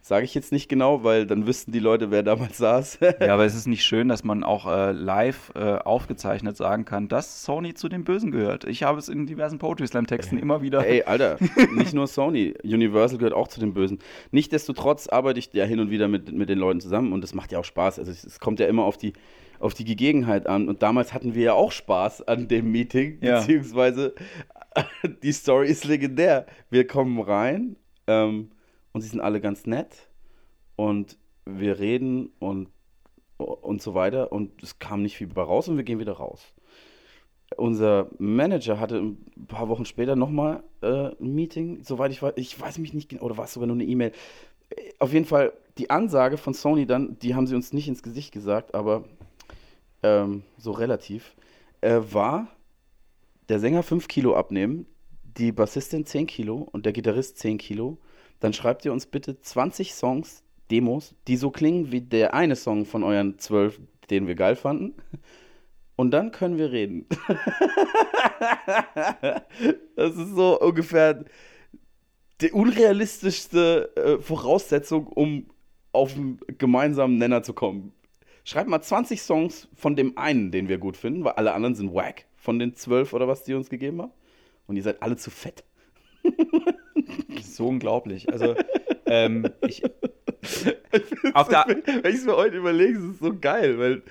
sage 0.09 0.25
ich 0.25 0.35
jetzt 0.35 0.53
nicht 0.53 0.71
genau, 0.71 1.05
weil 1.05 1.27
dann 1.27 1.47
wüssten 1.47 1.71
die 1.71 1.81
Leute, 1.81 2.11
wer 2.11 2.23
damals 2.23 2.57
saß. 2.57 2.99
ja, 3.21 3.35
aber 3.35 3.45
es 3.45 3.55
ist 3.55 3.67
nicht 3.67 3.85
schön, 3.85 4.09
dass 4.09 4.25
man 4.25 4.43
auch 4.43 4.67
äh, 4.67 4.93
live 4.93 5.53
äh, 5.55 5.75
aufgezeichnet 5.75 6.57
sagen 6.57 6.87
kann, 6.87 7.09
dass 7.09 7.45
Sony 7.45 7.75
zu 7.75 7.91
den 7.91 8.05
Bösen 8.05 8.31
gehört. 8.31 8.65
Ich 8.65 8.85
habe 8.85 8.99
es 8.99 9.11
in 9.11 9.27
diversen 9.27 9.59
Poetry 9.59 9.87
Slam 9.87 10.07
Texten 10.07 10.39
immer 10.41 10.63
wieder. 10.63 10.87
Ey, 10.87 11.03
Alter, 11.03 11.37
nicht 11.75 11.93
nur 11.93 12.07
Sony, 12.07 12.55
Universal 12.65 13.19
gehört 13.19 13.35
auch 13.35 13.49
zu 13.49 13.61
den 13.61 13.75
Bösen. 13.75 13.99
Nichtsdestotrotz 14.31 15.09
arbeite 15.09 15.41
ich 15.41 15.53
ja 15.53 15.67
hin 15.67 15.79
und 15.79 15.91
wieder 15.91 16.09
mit, 16.09 16.33
mit 16.33 16.49
den 16.49 16.59
Leuten 16.59 16.81
zusammen 16.81 17.13
und 17.13 17.23
es 17.23 17.35
macht 17.35 17.53
ja 17.53 17.59
auch 17.59 17.65
Spaß. 17.67 17.99
Also 17.99 18.11
es, 18.11 18.25
es 18.25 18.41
kommt 18.41 18.61
ja 18.61 18.67
immer 18.67 18.85
auf 18.85 18.97
die, 18.97 19.13
auf 19.61 19.75
die 19.75 19.85
Gegebenheit 19.85 20.47
an. 20.47 20.69
Und 20.71 20.83
damals 20.83 21.13
hatten 21.13 21.35
wir 21.35 21.43
ja 21.43 21.53
auch 21.53 21.71
Spaß 21.71 22.27
an 22.27 22.49
dem 22.49 22.73
Meeting, 22.73 23.19
Ja. 23.21 23.41
beziehungsweise 23.41 24.15
die 25.23 25.33
Story 25.33 25.69
ist 25.69 25.85
legendär. 25.85 26.47
Wir 26.71 26.87
kommen 26.87 27.21
rein 27.21 27.77
ähm, 28.07 28.53
und 28.99 29.03
sie 29.03 29.09
sind 29.09 29.21
alle 29.21 29.41
ganz 29.41 29.65
nett 29.65 30.09
und 30.75 31.17
wir 31.45 31.79
reden 31.79 32.31
und, 32.41 32.69
und 33.37 33.81
so 33.81 33.95
weiter 33.95 34.33
und 34.33 34.61
es 34.63 34.81
kam 34.81 35.03
nicht 35.03 35.17
viel 35.17 35.33
raus 35.33 35.69
und 35.69 35.77
wir 35.77 35.85
gehen 35.85 36.01
wieder 36.01 36.15
raus 36.15 36.53
unser 37.57 38.11
Manager 38.19 38.79
hatte 38.79 38.99
ein 38.99 39.47
paar 39.47 39.69
Wochen 39.69 39.85
später 39.85 40.17
nochmal 40.17 40.63
äh, 40.83 41.11
ein 41.21 41.35
Meeting, 41.35 41.83
soweit 41.83 42.13
ich 42.13 42.23
weiß, 42.23 42.35
ich 42.37 42.61
weiß 42.61 42.79
mich 42.79 42.93
nicht 42.93 43.09
genau, 43.09 43.23
oder 43.23 43.37
war 43.37 43.45
es 43.45 43.55
sogar 43.55 43.67
nur 43.67 43.77
eine 43.77 43.85
E-Mail. 43.85 44.13
Äh, 44.71 44.93
Auf 44.99 45.13
jeden 45.13 45.25
Fall, 45.25 45.53
die 45.79 45.91
Ansage 45.91 46.37
von 46.37 46.55
Sony 46.55 46.87
dann, 46.87 47.19
die 47.21 47.35
haben 47.35 47.47
sie 47.47 47.55
uns 47.55 47.73
nicht 47.73 47.89
ins 47.89 48.03
Gesicht 48.03 48.33
gesagt, 48.33 48.75
aber 48.75 49.05
ähm, 50.03 50.43
so 50.59 50.73
relativ, 50.73 51.35
äh, 51.81 52.01
war 52.11 52.49
der 53.49 53.61
Sänger 53.61 53.83
5 53.83 54.09
Kilo 54.09 54.35
abnehmen, 54.35 54.87
die 55.23 55.53
Bassistin 55.53 56.05
10 56.05 56.27
Kilo 56.27 56.69
und 56.71 56.85
der 56.85 56.93
Gitarrist 56.93 57.39
10 57.39 57.59
Kilo. 57.59 57.99
Dann 58.41 58.53
schreibt 58.53 58.85
ihr 58.85 58.93
uns 58.93 59.07
bitte 59.07 59.41
20 59.41 59.95
Songs, 59.95 60.43
Demos, 60.71 61.15
die 61.27 61.37
so 61.37 61.51
klingen 61.51 61.93
wie 61.93 62.01
der 62.01 62.35
eine 62.35 62.57
Song 62.57 62.85
von 62.85 63.03
euren 63.03 63.39
12, 63.39 63.81
den 64.11 64.27
wir 64.27 64.35
geil 64.35 64.57
fanden. 64.57 64.95
Und 65.97 66.13
dann 66.13 66.31
können 66.31 66.59
wir 66.59 66.71
reden. 66.71 67.07
das 69.97 70.15
ist 70.15 70.35
so 70.35 70.61
ungefähr 70.61 71.25
die 72.41 72.53
unrealistischste 72.53 73.97
äh, 73.97 74.23
Voraussetzung, 74.23 75.09
um 75.09 75.47
auf 75.93 76.15
einen 76.15 76.39
gemeinsamen 76.59 77.19
Nenner 77.19 77.43
zu 77.43 77.53
kommen. 77.53 77.93
Schreibt 78.45 78.71
mal 78.71 78.81
20 78.81 79.21
Songs 79.21 79.69
von 79.75 79.97
dem 79.97 80.17
einen, 80.17 80.53
den 80.53 80.69
wir 80.69 80.79
gut 80.79 80.97
finden, 80.97 81.25
weil 81.25 81.33
alle 81.33 81.53
anderen 81.53 81.75
sind 81.75 81.93
wack 81.93 82.27
von 82.37 82.61
den 82.61 82.77
12 82.77 83.13
oder 83.13 83.27
was 83.27 83.43
die 83.43 83.55
uns 83.55 83.69
gegeben 83.69 84.01
haben. 84.01 84.13
Und 84.69 84.77
ihr 84.77 84.83
seid 84.83 85.03
alle 85.03 85.17
zu 85.17 85.31
fett. 85.31 85.65
So 87.43 87.67
unglaublich. 87.69 88.31
Also, 88.33 88.55
ähm, 89.07 89.49
ich, 89.67 89.83
auf 91.35 91.49
der, 91.49 91.65
Wenn 91.67 92.13
ich 92.13 92.19
es 92.21 92.25
mir 92.27 92.37
heute 92.37 92.57
überlege, 92.57 92.99
ist 92.99 93.05
es 93.05 93.19
so 93.19 93.35
geil, 93.39 93.79
weil 93.79 94.03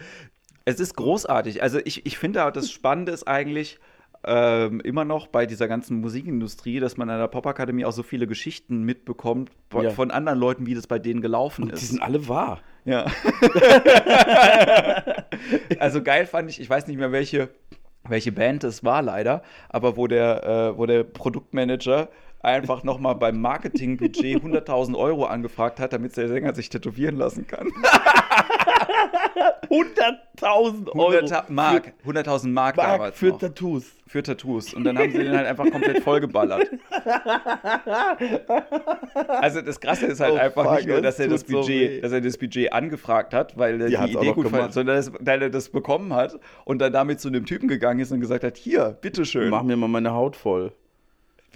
Es 0.65 0.79
ist 0.79 0.95
großartig. 0.95 1.61
Also 1.63 1.79
ich, 1.83 2.05
ich 2.05 2.17
finde 2.17 2.45
auch, 2.45 2.51
das 2.51 2.69
Spannende 2.71 3.11
ist 3.13 3.27
eigentlich 3.27 3.79
ähm, 4.25 4.81
immer 4.81 5.05
noch 5.05 5.27
bei 5.27 5.45
dieser 5.45 5.67
ganzen 5.69 6.01
Musikindustrie, 6.01 6.79
dass 6.81 6.97
man 6.97 7.09
an 7.09 7.19
der 7.19 7.27
Popakademie 7.27 7.85
auch 7.85 7.93
so 7.93 8.03
viele 8.03 8.27
Geschichten 8.27 8.83
mitbekommt 8.83 9.51
von, 9.69 9.85
Ja. 9.85 9.89
von 9.91 10.11
anderen 10.11 10.39
Leuten, 10.39 10.65
wie 10.65 10.73
das 10.75 10.87
bei 10.87 10.99
denen 10.99 11.21
gelaufen 11.21 11.67
die 11.67 11.73
ist. 11.73 11.87
sind 11.89 12.01
alle 12.01 12.27
wahr. 12.27 12.59
Ja. 12.83 13.05
also 15.79 16.01
geil 16.03 16.25
fand 16.25 16.49
ich, 16.49 16.59
ich 16.59 16.69
weiß 16.69 16.87
nicht 16.87 16.97
mehr 16.97 17.11
welche, 17.11 17.49
welche 18.07 18.31
Band 18.31 18.63
es 18.63 18.83
war 18.83 19.01
leider, 19.01 19.43
aber 19.69 19.97
wo 19.97 20.07
der, 20.07 20.43
äh, 20.73 20.77
wo 20.77 20.85
der 20.85 21.03
Produktmanager 21.03 22.09
einfach 22.39 22.83
nochmal 22.83 23.15
beim 23.15 23.41
Marketingbudget 23.41 24.41
100.000 24.43 24.97
Euro 24.97 25.25
angefragt 25.25 25.79
hat, 25.79 25.93
damit 25.93 26.15
der 26.17 26.27
Sänger 26.27 26.53
sich 26.55 26.69
tätowieren 26.69 27.15
lassen 27.17 27.47
kann. 27.47 27.67
100.000 29.69 30.89
Euro. 30.95 31.09
100 31.17 31.49
Mark, 31.49 31.93
100.000 32.05 32.47
Mark, 32.49 32.77
Mark 32.77 32.91
damals 32.91 33.17
für 33.17 33.27
noch. 33.29 33.39
Tattoos. 33.39 33.85
für 34.07 34.23
Tattoos. 34.23 34.73
Und 34.73 34.83
dann 34.85 34.97
haben 34.97 35.11
sie 35.11 35.17
den 35.19 35.35
halt 35.35 35.45
einfach 35.47 35.69
komplett 35.69 36.03
vollgeballert. 36.03 36.67
Also 39.27 39.61
das 39.61 39.79
Krasse 39.79 40.05
ist 40.07 40.19
halt 40.19 40.33
Oh, 40.33 40.37
einfach 40.37 40.63
fuck, 40.65 40.75
nicht 40.77 40.87
nur, 40.87 41.01
dass 41.01 41.17
das 41.17 41.25
er 41.25 41.29
das 41.31 41.41
so 41.41 41.47
Budget, 41.57 41.91
weh. 41.91 42.01
dass 42.01 42.11
er 42.11 42.21
das 42.21 42.37
Budget 42.37 42.71
angefragt 42.73 43.33
hat, 43.33 43.57
weil 43.57 43.81
er 43.81 43.87
Die 43.89 43.95
die, 43.97 44.17
Idee 44.17 44.33
gut 44.33 44.49
fand, 44.49 44.73
sondern 44.73 44.95
dass, 44.97 45.11
weil 45.19 45.41
er 45.41 45.49
das 45.49 45.69
bekommen 45.69 46.13
hat 46.13 46.39
und 46.65 46.79
dann 46.79 46.93
damit 46.93 47.19
zu 47.19 47.27
einem 47.27 47.45
Typen 47.45 47.67
gegangen 47.67 47.99
ist 47.99 48.11
und 48.11 48.19
gesagt 48.19 48.43
hat, 48.43 48.57
hier, 48.57 48.97
bitteschön. 49.01 49.49
Mach 49.49 49.63
mir 49.63 49.75
mal 49.75 49.87
meine 49.87 50.11
Haut 50.13 50.35
voll. 50.35 50.71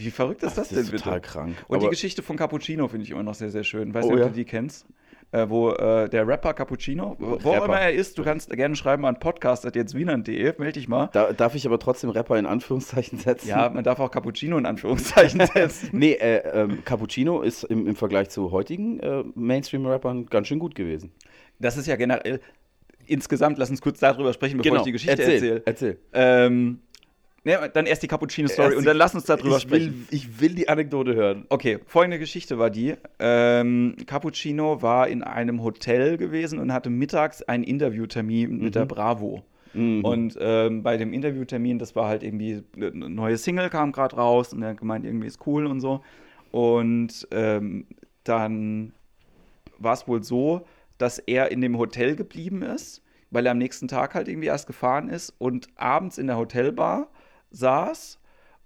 Wie 0.06 0.12
verrückt 0.12 0.44
ist 0.44 0.58
das, 0.58 0.68
Das 0.68 0.70
denn 0.70 0.80
ist 0.86 0.92
bitte? 0.92 1.04
total 1.04 1.22
krank. 1.22 1.56
Und 1.68 1.82
die 1.84 1.90
Geschichte 1.90 2.22
von 2.24 2.36
Cappuccino 2.38 2.88
finde 2.88 3.06
ich 3.06 3.12
immer 3.12 3.24
noch 3.24 3.36
sehr, 3.36 3.50
sehr 3.50 3.64
schön. 3.64 3.94
Weißt 3.94 4.06
Oh, 4.08 4.10
du, 4.12 4.16
ob 4.16 4.20
ja. 4.22 4.28
du 4.30 4.34
die 4.36 4.46
kennst? 4.46 4.86
äh, 5.34 5.48
wo 5.48 5.72
äh, 5.72 6.10
der 6.10 6.28
Rapper 6.28 6.54
Cappuccino, 6.54 7.16
wo 7.18 7.42
wo 7.42 7.52
Rapper. 7.52 7.66
immer 7.66 7.80
er 7.80 7.94
ist, 7.94 8.18
du 8.18 8.24
kannst 8.24 8.50
gerne 8.50 8.76
schreiben 8.76 9.06
an 9.06 9.18
podcast.jetztwienern.de, 9.18 10.54
melde 10.58 10.74
dich 10.74 10.88
mal. 10.90 11.10
Da, 11.14 11.32
darf 11.32 11.56
ich 11.56 11.66
aber 11.66 11.80
trotzdem 11.80 12.10
Rapper 12.10 12.38
in 12.38 12.46
Anführungszeichen 12.46 13.18
setzen? 13.18 13.48
Ja, 13.48 13.70
man 13.70 13.84
darf 13.84 14.00
auch 14.00 14.12
Cappuccino 14.12 14.58
in 14.58 14.66
Anführungszeichen 14.66 15.40
setzen. 15.54 15.90
Nee, 15.94 16.14
äh, 16.14 16.40
ähm, 16.54 16.84
Cappuccino 16.84 17.42
ist 17.42 17.64
im, 17.64 17.88
im 17.88 17.96
Vergleich 17.96 18.30
zu 18.30 18.52
heutigen 18.52 19.00
äh, 19.00 19.24
Mainstream-Rappern 19.36 20.26
ganz 20.26 20.48
schön 20.48 20.60
gut 20.60 20.76
gewesen. 20.76 21.12
Das 21.60 21.78
ist 21.78 21.88
ja 21.88 21.96
generell, 21.96 22.42
insgesamt, 23.06 23.58
lass 23.58 23.70
uns 23.70 23.82
kurz 23.82 24.00
darüber 24.00 24.34
sprechen, 24.34 24.60
bevor 24.62 24.78
ich 24.78 24.84
die 24.84 24.92
Geschichte 24.92 25.16
Genau. 25.16 25.30
erzähl, 25.32 25.50
erzähle. 25.50 25.64
Erzähl. 25.66 25.98
Ähm, 26.14 26.80
ne, 27.44 27.70
dann 27.74 27.86
erst 27.86 28.04
die 28.04 28.08
Cappuccino-Story 28.08 28.76
und 28.76 28.86
dann 28.86 28.98
lass 28.98 29.16
uns 29.16 29.26
darüber 29.26 29.58
ich 29.58 29.70
will, 29.70 29.82
sprechen. 29.82 30.08
ich 30.12 30.40
will 30.40 30.56
die 30.56 30.70
Anekdote 30.70 31.16
hören. 31.16 31.46
Okay, 31.50 31.80
folgende 31.86 32.20
Geschichte 32.20 32.58
war 32.58 32.70
die. 32.70 32.96
Ähm, 33.20 33.96
Cappuccino 34.06 34.82
war 34.82 35.08
in 35.08 35.24
einem 35.24 35.64
Hotel 35.64 36.18
gewesen 36.18 36.60
und 36.60 36.74
hatte 36.74 36.90
mittags 36.90 37.42
einen 37.44 37.64
Interviewtermin 37.64 38.60
mit 38.60 38.76
der 38.76 38.86
Bravo. 38.86 39.44
Mhm. 39.74 40.04
Und 40.04 40.38
ähm, 40.40 40.84
bei 40.84 40.98
dem 40.98 41.14
Interviewtermin, 41.14 41.80
das 41.80 41.96
war 41.96 42.08
halt 42.08 42.24
irgendwie, 42.24 42.64
eine 42.76 43.10
neue 43.10 43.38
Single 43.38 43.70
kam 43.70 43.92
gerade 43.92 44.16
raus 44.16 44.54
und 44.54 44.62
er 44.62 44.70
hat 44.70 44.78
gemeint, 44.78 45.06
irgendwie 45.06 45.28
ist 45.28 45.46
cool 45.46 45.66
und 45.66 45.80
so. 45.80 46.02
Und 46.52 47.28
ähm, 47.32 47.86
dann 48.24 48.94
war 49.78 49.94
es 49.94 50.08
wohl 50.08 50.24
so, 50.24 50.66
dass 50.98 51.18
er 51.20 51.52
in 51.52 51.62
dem 51.62 51.78
Hotel 51.78 52.16
geblieben 52.16 52.62
ist, 52.62 53.02
weil 53.32 53.46
er 53.46 53.54
am 53.54 53.58
nächsten 53.58 53.88
Tag 53.88 54.14
halt 54.14 54.28
irgendwie 54.28 54.48
erst 54.48 54.68
gefahren 54.68 55.10
ist 55.10 55.34
und 55.38 55.68
abends 55.76 56.18
in 56.18 56.28
der 56.28 56.38
Hotelbar 56.38 57.10
saß 57.52 58.20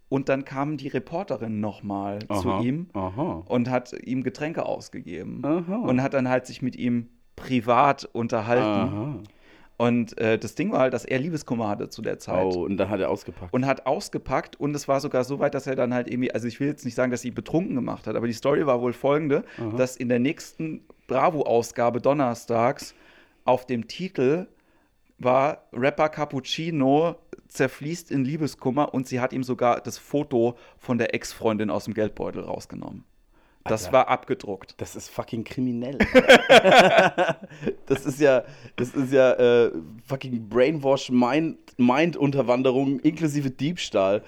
und 0.10 0.30
dann 0.30 0.46
kam 0.46 0.78
die 0.78 0.88
Reporterin 0.88 1.60
nochmal 1.60 2.20
zu 2.42 2.60
ihm 2.62 2.90
Aha. 2.94 3.44
und 3.48 3.70
hat 3.70 3.94
ihm 3.94 4.24
Getränke 4.24 4.66
ausgegeben 4.66 5.42
Aha. 5.44 5.76
und 5.78 6.02
hat 6.02 6.14
dann 6.14 6.30
halt 6.30 6.46
sich 6.46 6.62
mit 6.62 6.76
ihm 6.76 7.10
privat 7.36 8.06
unterhalten. 8.06 8.64
Aha. 8.64 9.20
Und 9.78 10.18
äh, 10.18 10.38
das 10.38 10.56
Ding 10.56 10.72
war 10.72 10.80
halt, 10.80 10.94
dass 10.94 11.04
er 11.04 11.20
Liebeskummer 11.20 11.68
hatte 11.68 11.90
zu 11.90 12.02
der 12.02 12.18
Zeit. 12.18 12.46
Oh, 12.46 12.64
und 12.64 12.78
dann 12.78 12.90
hat 12.90 13.02
er 13.02 13.10
ausgepackt. 13.10 13.54
Und 13.54 13.66
hat 13.66 13.86
ausgepackt 13.86 14.58
und 14.58 14.74
es 14.74 14.88
war 14.88 15.02
sogar 15.02 15.26
so 15.26 15.40
weit, 15.40 15.54
dass 15.54 15.68
er 15.68 15.76
dann 15.76 15.94
halt 15.94 16.10
irgendwie, 16.10 16.32
also 16.32 16.48
ich 16.48 16.60
will 16.62 16.68
jetzt 16.68 16.86
nicht 16.86 16.96
sagen, 16.96 17.12
dass 17.12 17.22
sie 17.22 17.30
ihn 17.30 17.34
betrunken 17.34 17.76
gemacht 17.76 18.08
hat, 18.08 18.16
aber 18.16 18.28
die 18.28 18.34
Story 18.34 18.66
war 18.66 18.80
wohl 18.80 18.94
folgende, 18.94 19.44
dass 19.76 19.98
in 19.98 20.08
der 20.08 20.20
nächsten 20.20 20.86
Bravo-Ausgabe 21.08 22.00
donnerstags 22.00 22.96
auf 23.44 23.66
dem 23.66 23.88
Titel 23.88 24.48
war 25.18 25.64
Rapper 25.74 26.10
Cappuccino 26.10 27.16
zerfließt 27.56 28.12
in 28.12 28.24
Liebeskummer 28.24 28.94
und 28.94 29.08
sie 29.08 29.20
hat 29.20 29.34
ihm 29.34 29.44
sogar 29.44 29.82
das 29.82 29.98
Foto 29.98 30.56
von 30.78 30.98
der 30.98 31.14
Ex-Freundin 31.14 31.70
aus 31.70 31.86
dem 31.86 31.94
Geldbeutel 31.94 32.44
rausgenommen. 32.44 33.04
Das 33.68 33.86
Alter. 33.86 33.94
war 33.94 34.08
abgedruckt. 34.10 34.76
Das 34.78 34.96
ist 34.96 35.10
fucking 35.10 35.44
kriminell. 35.44 35.98
das 37.88 38.06
ist 38.06 38.20
ja, 38.20 38.44
das 38.76 38.90
ist 38.94 39.12
ja 39.12 39.32
äh, 39.34 39.72
fucking 40.08 40.48
Brainwash, 40.48 41.10
Mind, 41.10 41.58
Mind-Unterwanderung 41.78 43.00
inklusive 43.00 43.50
Diebstahl. 43.50 44.24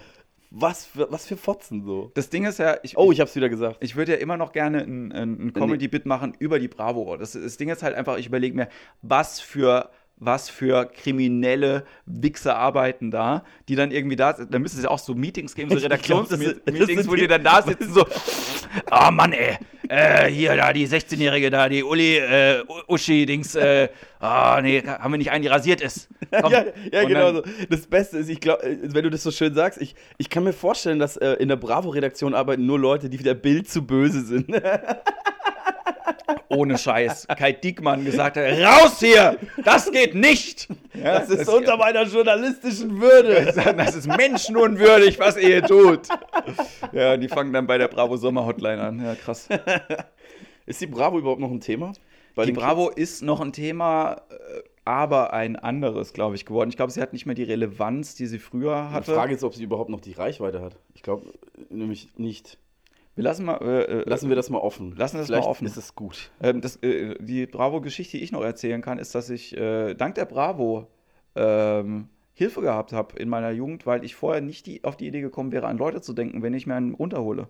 Was 0.49 0.85
für, 0.85 1.11
was 1.11 1.27
für 1.27 1.37
Fotzen 1.37 1.83
so. 1.83 2.09
Das 2.15 2.29
Ding 2.29 2.45
ist 2.45 2.57
ja, 2.57 2.77
ich, 2.81 2.97
Oh, 2.97 3.11
ich 3.11 3.19
hab's 3.19 3.35
wieder 3.35 3.49
gesagt. 3.49 3.77
Ich 3.81 3.95
würde 3.95 4.13
ja 4.13 4.17
immer 4.17 4.37
noch 4.37 4.53
gerne 4.53 4.79
ein, 4.79 5.11
ein, 5.11 5.47
ein 5.47 5.53
Comedy-Bit 5.53 6.05
machen 6.05 6.33
über 6.39 6.57
die 6.57 6.69
Bravo. 6.69 7.17
Das, 7.17 7.33
das 7.33 7.57
Ding 7.57 7.69
ist 7.69 7.83
halt 7.83 7.95
einfach, 7.95 8.17
ich 8.17 8.27
überlege 8.27 8.55
mir, 8.55 8.69
was 9.01 9.39
für, 9.39 9.91
was 10.19 10.49
für 10.49 10.85
kriminelle 10.85 11.83
Wichser 12.05 12.57
arbeiten 12.57 13.11
da, 13.11 13.43
die 13.69 13.75
dann 13.75 13.91
irgendwie 13.91 14.15
da 14.15 14.33
sind. 14.33 14.53
Da 14.53 14.59
müsste 14.59 14.77
es 14.77 14.83
ja 14.83 14.89
auch 14.89 14.99
so 14.99 15.13
Meetings 15.13 15.53
geben, 15.53 15.69
so 15.69 15.77
Redaktionsmeetings, 15.77 17.07
wo 17.07 17.15
die 17.15 17.27
dann 17.27 17.43
da 17.43 17.61
sitzen, 17.61 17.93
so, 17.93 18.05
oh 18.91 19.11
Mann, 19.11 19.33
ey, 19.33 19.57
äh, 19.89 20.29
hier, 20.29 20.55
da, 20.55 20.73
die 20.73 20.87
16-Jährige 20.87 21.49
da, 21.49 21.69
die 21.69 21.83
Uli, 21.83 22.17
äh, 22.17 22.63
Uschi-Dings, 22.87 23.55
äh, 23.55 23.89
ah, 24.19 24.59
nee, 24.61 24.81
haben 24.81 25.13
wir 25.13 25.17
nicht 25.17 25.31
einen, 25.31 25.43
die 25.43 25.47
rasiert 25.47 25.81
ist. 25.81 26.09
Komm. 26.41 26.51
Ja, 26.51 26.65
ja 26.91 27.03
genau 27.03 27.33
so. 27.33 27.43
Das 27.69 27.87
Beste 27.87 28.17
ist, 28.17 28.29
ich 28.29 28.39
glaube, 28.39 28.77
wenn 28.81 29.03
du 29.03 29.09
das 29.09 29.23
so 29.23 29.31
schön 29.31 29.53
sagst, 29.53 29.79
ich, 29.79 29.95
ich 30.17 30.29
kann 30.29 30.43
mir 30.43 30.53
vorstellen, 30.53 30.99
dass 30.99 31.15
äh, 31.17 31.33
in 31.33 31.47
der 31.47 31.55
Bravo-Redaktion 31.57 32.33
arbeiten 32.33 32.65
nur 32.65 32.79
Leute, 32.79 33.09
die 33.09 33.19
wieder 33.19 33.33
Bild 33.33 33.69
zu 33.69 33.85
böse 33.85 34.23
sind. 34.23 34.49
Ohne 36.49 36.77
Scheiß. 36.77 37.27
Kai 37.37 37.51
Diekmann 37.53 38.05
gesagt 38.05 38.37
hat, 38.37 38.43
raus 38.45 38.99
hier, 38.99 39.37
das 39.63 39.91
geht 39.91 40.15
nicht. 40.15 40.67
Ja, 40.93 41.19
Das 41.19 41.29
ist 41.29 41.47
unter 41.49 41.77
meiner 41.77 42.03
journalistischen 42.03 42.99
Würde. 43.01 43.53
Das 43.77 43.95
ist 43.95 44.07
menschenunwürdig, 44.07 45.19
was 45.19 45.37
ihr 45.37 45.47
hier 45.47 45.63
tut. 45.63 46.07
Ja, 46.91 47.17
die 47.17 47.27
fangen 47.27 47.53
dann 47.53 47.67
bei 47.67 47.77
der 47.77 47.87
Bravo 47.87 48.17
Sommer 48.17 48.45
Hotline 48.45 48.81
an. 48.81 49.03
Ja, 49.03 49.15
krass. 49.15 49.47
Ist 50.65 50.81
die 50.81 50.87
Bravo 50.87 51.17
überhaupt 51.19 51.39
noch 51.39 51.51
ein 51.51 51.61
Thema? 51.61 51.93
Bei 52.35 52.45
Die 52.45 52.51
Bravo 52.51 52.89
ist 52.89 53.23
noch 53.23 53.39
ein 53.41 53.51
Thema, 53.53 54.21
äh, 54.29 54.61
aber 54.85 55.33
ein 55.33 55.55
anderes, 55.55 56.13
glaube 56.13 56.35
ich, 56.35 56.45
geworden. 56.45 56.69
Ich 56.69 56.75
glaube, 56.77 56.91
sie 56.91 57.01
hat 57.01 57.13
nicht 57.13 57.25
mehr 57.25 57.35
die 57.35 57.43
Relevanz, 57.43 58.15
die 58.15 58.27
sie 58.27 58.37
früher 58.37 58.87
Die 58.89 58.93
hatte. 58.93 59.13
Frage 59.15 59.33
ist, 59.33 59.43
ob 59.43 59.55
sie 59.55 59.63
überhaupt 59.63 59.89
noch 59.89 60.01
die 60.01 60.11
Reichweite 60.11 60.61
hat. 60.61 60.75
Ich 60.93 61.01
glaube 61.03 61.31
nämlich 61.69 62.09
nicht. 62.17 62.57
Wir 63.17 63.23
lassen 63.23 63.45
mal. 63.45 63.57
Äh, 63.61 63.81
äh, 64.01 64.03
Lassen 64.09 64.29
wir 64.29 64.35
das 64.37 64.49
mal 64.49 64.59
offen. 64.59 64.95
Lassen 64.95 65.15
wir 65.15 65.19
das 65.19 65.27
Vielleicht 65.27 65.43
mal 65.43 65.49
offen. 65.49 65.65
ist 65.67 65.75
es 65.75 65.95
gut. 65.95 66.31
Ähm, 66.41 66.61
das, 66.61 66.77
äh, 66.77 67.15
die 67.19 67.45
Bravo-Geschichte, 67.47 68.17
die 68.17 68.23
ich 68.23 68.31
noch 68.31 68.43
erzählen 68.43 68.81
kann, 68.81 68.99
ist, 68.99 69.13
dass 69.15 69.29
ich 69.29 69.57
äh, 69.57 69.95
dank 69.95 70.15
der 70.15 70.25
Bravo 70.25 70.87
ähm, 71.35 72.07
Hilfe 72.33 72.61
gehabt 72.61 72.93
habe 72.93 73.17
in 73.19 73.27
meiner 73.29 73.49
Jugend, 73.51 73.85
weil 73.87 74.05
ich 74.05 74.15
vorher 74.15 74.41
nicht 74.41 74.65
die, 74.67 74.83
auf 74.83 74.95
die 74.97 75.07
Idee 75.07 75.21
gekommen 75.21 75.51
wäre, 75.51 75.67
an 75.67 75.77
Leute 75.77 76.01
zu 76.01 76.13
denken, 76.13 76.43
wenn 76.43 76.53
ich 76.53 76.67
mir 76.67 76.75
einen 76.75 76.93
runterhole. 76.93 77.47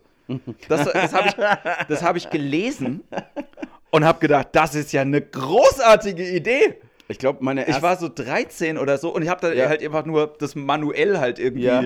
Das, 0.70 0.86
das 0.92 1.14
habe 1.14 1.28
ich, 1.30 1.36
das 1.88 2.04
hab 2.04 2.16
ich 2.18 2.30
gelesen 2.30 3.02
und 3.92 4.04
habe 4.06 4.20
gedacht, 4.20 4.50
das 4.54 4.76
ist 4.76 4.92
ja 4.94 5.02
eine 5.02 5.22
großartige 5.22 6.24
Idee. 6.30 6.76
Ich 7.10 7.18
glaube, 7.20 7.40
meine 7.44 7.62
Ich 7.62 7.68
erste 7.70 7.82
war 7.84 7.96
so 7.98 8.10
13 8.14 8.78
oder 8.78 8.98
so 8.98 9.14
und 9.16 9.22
ich 9.22 9.30
habe 9.30 9.40
da 9.42 9.54
Ja. 9.54 9.70
halt 9.70 9.82
einfach 9.82 10.06
nur 10.06 10.36
das 10.40 10.56
manuell 10.56 11.18
halt 11.20 11.40
irgendwie 11.40 11.64
Ja. 11.66 11.82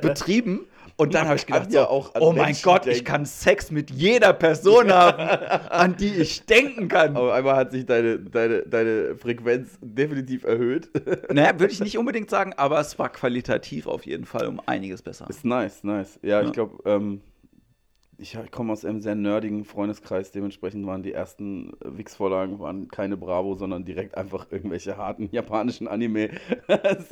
betrieben. 0.00 0.66
Und 0.98 1.12
dann 1.14 1.26
habe 1.26 1.36
ich 1.36 1.44
gedacht, 1.44 1.70
ja 1.72 1.82
so, 1.82 1.88
auch 1.88 2.12
oh 2.18 2.32
mein 2.32 2.46
Menschen 2.46 2.64
Gott, 2.64 2.86
ich 2.86 2.94
denken. 2.94 3.04
kann 3.04 3.26
Sex 3.26 3.70
mit 3.70 3.90
jeder 3.90 4.32
Person 4.32 4.90
haben, 4.90 5.20
an 5.70 5.94
die 5.96 6.08
ich 6.14 6.46
denken 6.46 6.88
kann. 6.88 7.16
Aber 7.16 7.34
einmal 7.34 7.56
hat 7.56 7.70
sich 7.72 7.84
deine, 7.84 8.18
deine, 8.18 8.62
deine 8.62 9.14
Frequenz 9.16 9.78
definitiv 9.82 10.44
erhöht. 10.44 10.88
Naja, 11.32 11.58
würde 11.58 11.72
ich 11.72 11.80
nicht 11.80 11.98
unbedingt 11.98 12.30
sagen, 12.30 12.54
aber 12.56 12.80
es 12.80 12.98
war 12.98 13.10
qualitativ 13.10 13.86
auf 13.86 14.06
jeden 14.06 14.24
Fall 14.24 14.46
um 14.46 14.60
einiges 14.64 15.02
besser. 15.02 15.26
ist 15.28 15.44
nice, 15.44 15.84
nice. 15.84 16.18
Ja, 16.22 16.40
Ja. 16.40 16.46
ich 16.46 16.52
glaube, 16.52 16.78
ähm, 16.88 17.20
ich 18.18 18.36
komme 18.50 18.72
aus 18.72 18.84
einem 18.84 19.00
sehr 19.00 19.14
nerdigen 19.14 19.64
Freundeskreis. 19.64 20.32
Dementsprechend 20.32 20.86
waren 20.86 21.02
die 21.02 21.12
ersten 21.12 21.72
äh, 21.84 21.98
Wix-Vorlagen 21.98 22.58
waren 22.58 22.88
keine 22.88 23.16
Bravo, 23.16 23.54
sondern 23.54 23.84
direkt 23.84 24.16
einfach 24.16 24.46
irgendwelche 24.50 24.96
harten 24.96 25.28
japanischen 25.32 25.86
Anime. 25.86 26.30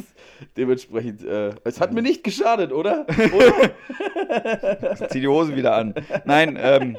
Dementsprechend, 0.57 1.25
äh, 1.25 1.53
es 1.65 1.81
hat 1.81 1.93
mir 1.93 2.03
nicht 2.03 2.25
geschadet, 2.25 2.73
oder? 2.73 3.07
oder? 3.09 5.09
Zieh 5.11 5.21
die 5.21 5.29
Hose 5.29 5.57
wieder 5.57 5.77
an. 5.77 5.95
Nein, 6.25 6.59
ähm, 6.61 6.97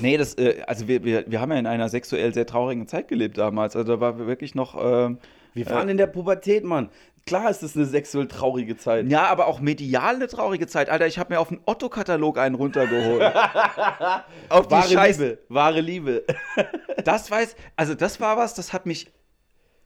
nee, 0.00 0.18
das, 0.18 0.34
äh, 0.34 0.62
also 0.66 0.86
wir, 0.86 1.02
wir, 1.04 1.24
wir 1.26 1.40
haben 1.40 1.52
ja 1.52 1.58
in 1.58 1.66
einer 1.66 1.88
sexuell 1.88 2.34
sehr 2.34 2.46
traurigen 2.46 2.86
Zeit 2.88 3.08
gelebt 3.08 3.38
damals. 3.38 3.74
Also 3.74 3.94
da 3.94 4.00
war 4.00 4.18
wirklich 4.18 4.54
noch, 4.54 4.76
ähm, 4.78 5.18
Wir 5.54 5.66
waren 5.68 5.88
in 5.88 5.96
der 5.96 6.06
Pubertät, 6.06 6.64
Mann. 6.64 6.88
Klar 7.24 7.50
ist 7.50 7.62
es 7.62 7.76
eine 7.76 7.86
sexuell 7.86 8.26
traurige 8.26 8.76
Zeit. 8.76 9.06
ja, 9.08 9.26
aber 9.26 9.46
auch 9.46 9.60
medial 9.60 10.16
eine 10.16 10.26
traurige 10.26 10.66
Zeit. 10.66 10.90
Alter, 10.90 11.06
ich 11.06 11.18
habe 11.20 11.34
mir 11.34 11.38
auf 11.40 11.50
den 11.50 11.60
Otto-Katalog 11.66 12.36
einen 12.38 12.56
runtergeholt. 12.56 13.22
auf 14.48 14.66
die 14.66 14.72
Wahre 14.72 14.88
Scheiß. 14.88 15.18
Liebe, 15.18 15.38
wahre 15.48 15.80
Liebe. 15.80 16.24
Das 17.04 17.30
weiß, 17.30 17.56
also 17.76 17.94
das 17.94 18.20
war 18.20 18.36
was, 18.36 18.54
das 18.54 18.72
hat 18.72 18.86
mich 18.86 19.10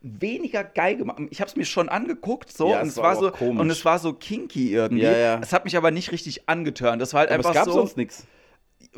weniger 0.02 0.64
geil 0.64 0.96
gemacht. 0.96 1.18
Ich 1.30 1.40
habe 1.40 1.48
es 1.48 1.56
mir 1.56 1.64
schon 1.64 1.88
angeguckt, 1.88 2.52
so 2.52 2.70
Ja, 2.70 2.80
und 2.80 2.88
es 2.88 2.94
es 2.94 2.96
war 2.98 3.14
war 3.14 3.16
so 3.16 3.30
komisch. 3.30 3.60
und 3.60 3.70
es 3.70 3.84
war 3.84 3.98
so 3.98 4.12
kinky 4.12 4.72
irgendwie. 4.72 5.02
Ja, 5.04 5.16
ja. 5.16 5.38
Es 5.42 5.52
hat 5.52 5.64
mich 5.64 5.76
aber 5.76 5.90
nicht 5.90 6.12
richtig 6.12 6.48
angetörnt. 6.48 7.00
Das 7.00 7.12
war 7.14 7.20
halt 7.20 7.30
Aber 7.30 7.40
es 7.40 7.46
einfach 7.46 7.54
gab 7.60 7.64
so. 7.66 7.72
sonst 7.72 7.96
nichts. 7.96 8.26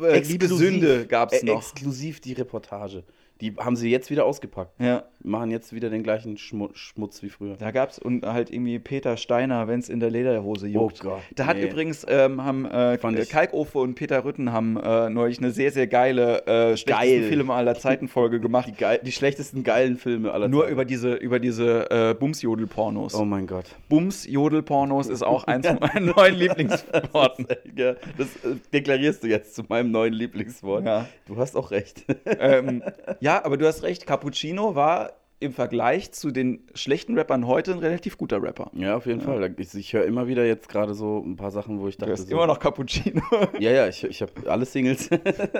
äh, 0.01 0.19
Liebe 0.19 0.47
Sünde 0.47 1.07
gab 1.07 1.31
es 1.33 1.41
äh, 1.43 1.45
noch. 1.45 1.57
Exklusiv 1.61 2.19
die 2.19 2.33
Reportage. 2.33 3.03
Die 3.41 3.55
haben 3.57 3.75
sie 3.77 3.89
jetzt 3.89 4.09
wieder 4.09 4.25
ausgepackt. 4.25 4.79
Ja, 4.81 5.03
Machen 5.21 5.51
jetzt 5.51 5.73
wieder 5.73 5.89
den 5.89 6.01
gleichen 6.03 6.37
Schmu 6.37 6.69
Schmutz 6.73 7.21
wie 7.23 7.29
früher. 7.29 7.55
da 7.57 7.71
gab 7.71 7.89
es 7.89 7.99
und 7.99 8.25
halt 8.25 8.51
irgendwie 8.51 8.79
Peter 8.79 9.17
Steiner, 9.17 9.67
wenn 9.67 9.79
es 9.79 9.89
in 9.89 9.99
der 9.99 10.09
Lederhose 10.09 10.67
juckt. 10.67 11.01
Oh 11.03 11.09
Gott, 11.09 11.21
Da 11.35 11.45
hat 11.45 11.57
nee. 11.57 11.67
übrigens 11.67 12.05
ähm, 12.07 12.41
haben 12.43 12.65
äh, 12.65 12.97
Kalkofe 13.29 13.79
und 13.79 13.95
Peter 13.95 14.23
Rütten 14.23 14.53
haben 14.53 14.77
äh, 14.77 15.09
neulich 15.09 15.39
eine 15.39 15.51
sehr 15.51 15.71
sehr 15.71 15.87
geile 15.87 16.45
äh, 16.47 16.75
Geil. 16.85 17.23
Filme 17.23 17.53
aller 17.53 17.75
Zeiten 17.75 18.07
Folge 18.07 18.39
gemacht. 18.41 18.67
Die, 18.69 18.73
geil, 18.73 18.99
die 19.03 19.11
schlechtesten 19.11 19.63
geilen 19.63 19.97
Filme 19.97 20.31
aller 20.31 20.47
Nur 20.47 20.61
Zeiten. 20.63 20.73
über 20.73 20.85
diese 20.85 21.13
über 21.15 21.39
diese 21.39 21.89
äh, 21.91 22.13
Bums-Jodel-Pornos. 22.13 23.13
Oh 23.15 23.25
mein 23.25 23.45
Gott. 23.47 23.65
Bums-Jodel-Pornos 23.89 25.07
ist 25.07 25.23
auch 25.23 25.43
eins 25.45 25.67
von 25.67 25.79
meinen 25.79 26.05
neuen 26.15 26.35
Lieblingsworten. 26.35 27.47
Ja, 27.75 27.93
das 28.17 28.27
äh, 28.45 28.55
deklarierst 28.73 29.23
du 29.23 29.27
jetzt 29.27 29.55
zu 29.55 29.63
meinem 29.67 29.91
neuen 29.91 30.13
Lieblingswort. 30.13 30.85
Ja. 30.85 31.05
Du 31.25 31.37
hast 31.37 31.55
auch 31.57 31.71
recht. 31.71 32.05
ähm, 32.25 32.83
ja, 33.19 33.28
aber 33.37 33.57
du 33.57 33.65
hast 33.67 33.83
recht, 33.83 34.05
Cappuccino 34.07 34.75
war 34.75 35.13
im 35.41 35.53
Vergleich 35.53 36.11
zu 36.11 36.31
den 36.31 36.67
schlechten 36.73 37.17
Rappern 37.17 37.47
heute 37.47 37.71
ein 37.71 37.79
relativ 37.79 38.17
guter 38.17 38.43
Rapper. 38.43 38.71
ja, 38.73 38.97
auf 38.97 39.05
jeden 39.05 39.21
Fall. 39.21 39.55
Ich, 39.57 39.73
ich 39.73 39.93
höre 39.93 40.03
immer 40.03 40.27
wieder 40.27 40.45
jetzt 40.45 40.67
gerade 40.67 40.93
so 40.93 41.23
ein 41.25 41.37
paar 41.37 41.51
Sachen, 41.51 41.79
wo 41.79 41.87
ich 41.87 41.95
Du 41.95 42.01
dachte. 42.01 42.13
hast 42.13 42.27
so, 42.27 42.35
immer 42.35 42.45
noch 42.47 42.59
Cappuccino. 42.59 43.21
Ja, 43.59 43.71
ja, 43.71 43.87
ich, 43.87 44.03
ich 44.03 44.21
habe 44.21 44.31
alle 44.47 44.65
Singles. 44.65 45.09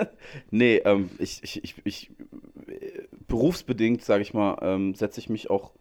nee, 0.50 0.76
ähm, 0.84 1.08
ich, 1.18 1.40
ich, 1.42 1.64
ich, 1.64 1.74
ich 1.84 2.10
berufsbedingt, 3.26 4.02
sage 4.02 4.22
ich 4.22 4.34
mal, 4.34 4.58
ähm, 4.62 4.94
setze 4.94 5.20
ich 5.20 5.28
mich 5.30 5.48
auch, 5.50 5.72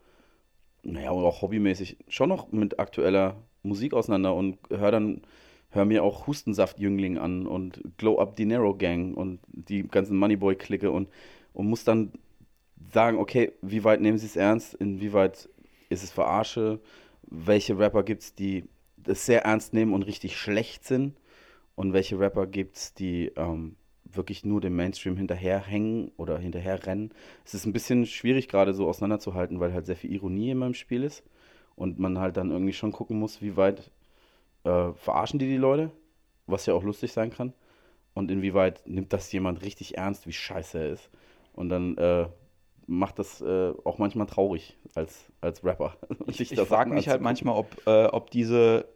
naja, 0.83 1.11
auch 1.11 1.41
hobbymäßig 1.41 1.97
schon 2.07 2.29
noch 2.29 2.51
mit 2.51 2.79
aktueller 2.79 3.35
Musik 3.63 3.93
auseinander 3.93 4.33
und 4.33 4.57
höre 4.69 4.91
dann, 4.91 5.23
höre 5.71 5.85
mir 5.85 6.03
auch 6.03 6.25
Hustensaft-Jüngling 6.25 7.17
an 7.17 7.45
und 7.47 7.81
Glow 7.97 8.19
Up 8.19 8.35
Dinero 8.37 8.75
Gang 8.75 9.15
und 9.17 9.39
die 9.51 9.85
ganzen 9.87 10.17
Moneyboy-Clique 10.17 10.89
und, 10.89 11.09
und 11.59 11.67
muss 11.67 11.83
dann 11.83 12.13
sagen, 12.93 13.17
okay, 13.17 13.51
wie 13.61 13.83
weit 13.83 13.99
nehmen 13.99 14.17
sie 14.17 14.27
es 14.27 14.37
ernst, 14.37 14.75
inwieweit 14.75 15.49
ist 15.89 16.05
es 16.05 16.09
Verarsche, 16.09 16.79
welche 17.23 17.77
Rapper 17.77 18.03
gibt 18.03 18.21
es, 18.21 18.33
die 18.33 18.63
das 18.95 19.25
sehr 19.25 19.43
ernst 19.43 19.73
nehmen 19.73 19.93
und 19.93 20.03
richtig 20.03 20.37
schlecht 20.37 20.85
sind? 20.85 21.17
Und 21.75 21.91
welche 21.91 22.17
Rapper 22.17 22.47
gibt 22.47 22.77
es, 22.77 22.93
die 22.93 23.33
ähm, 23.35 23.75
wirklich 24.05 24.45
nur 24.45 24.61
dem 24.61 24.77
Mainstream 24.77 25.17
hinterherhängen 25.17 26.13
oder 26.15 26.37
hinterherrennen. 26.37 27.11
Es 27.43 27.53
ist 27.53 27.65
ein 27.65 27.73
bisschen 27.73 28.05
schwierig 28.05 28.47
gerade 28.47 28.73
so 28.73 28.87
auseinanderzuhalten, 28.87 29.59
weil 29.59 29.73
halt 29.73 29.85
sehr 29.85 29.97
viel 29.97 30.13
Ironie 30.13 30.51
in 30.51 30.59
meinem 30.59 30.73
Spiel 30.73 31.03
ist 31.03 31.23
und 31.75 31.99
man 31.99 32.19
halt 32.19 32.37
dann 32.37 32.51
irgendwie 32.51 32.71
schon 32.73 32.93
gucken 32.93 33.19
muss, 33.19 33.41
wie 33.41 33.57
weit 33.57 33.91
äh, 34.63 34.93
verarschen 34.93 35.39
die 35.39 35.47
die 35.49 35.57
Leute, 35.57 35.91
was 36.47 36.65
ja 36.67 36.73
auch 36.73 36.83
lustig 36.83 37.11
sein 37.11 37.31
kann. 37.31 37.51
Und 38.13 38.31
inwieweit 38.31 38.87
nimmt 38.87 39.11
das 39.11 39.29
jemand 39.33 39.61
richtig 39.61 39.97
ernst, 39.97 40.25
wie 40.25 40.31
scheiße 40.31 40.79
er 40.79 40.93
ist 40.93 41.09
und 41.53 41.69
dann 41.69 41.97
äh, 41.97 42.27
macht 42.87 43.19
das 43.19 43.41
äh, 43.41 43.71
auch 43.83 43.97
manchmal 43.97 44.27
traurig 44.27 44.77
als, 44.95 45.31
als 45.41 45.63
Rapper. 45.63 45.95
ich, 46.27 46.39
ich 46.39 46.59
frage 46.59 46.91
mich 46.93 47.07
halt 47.07 47.21
manchmal, 47.21 47.55
ob, 47.55 47.67
äh, 47.85 48.05
ob 48.05 48.31
diese 48.31 48.87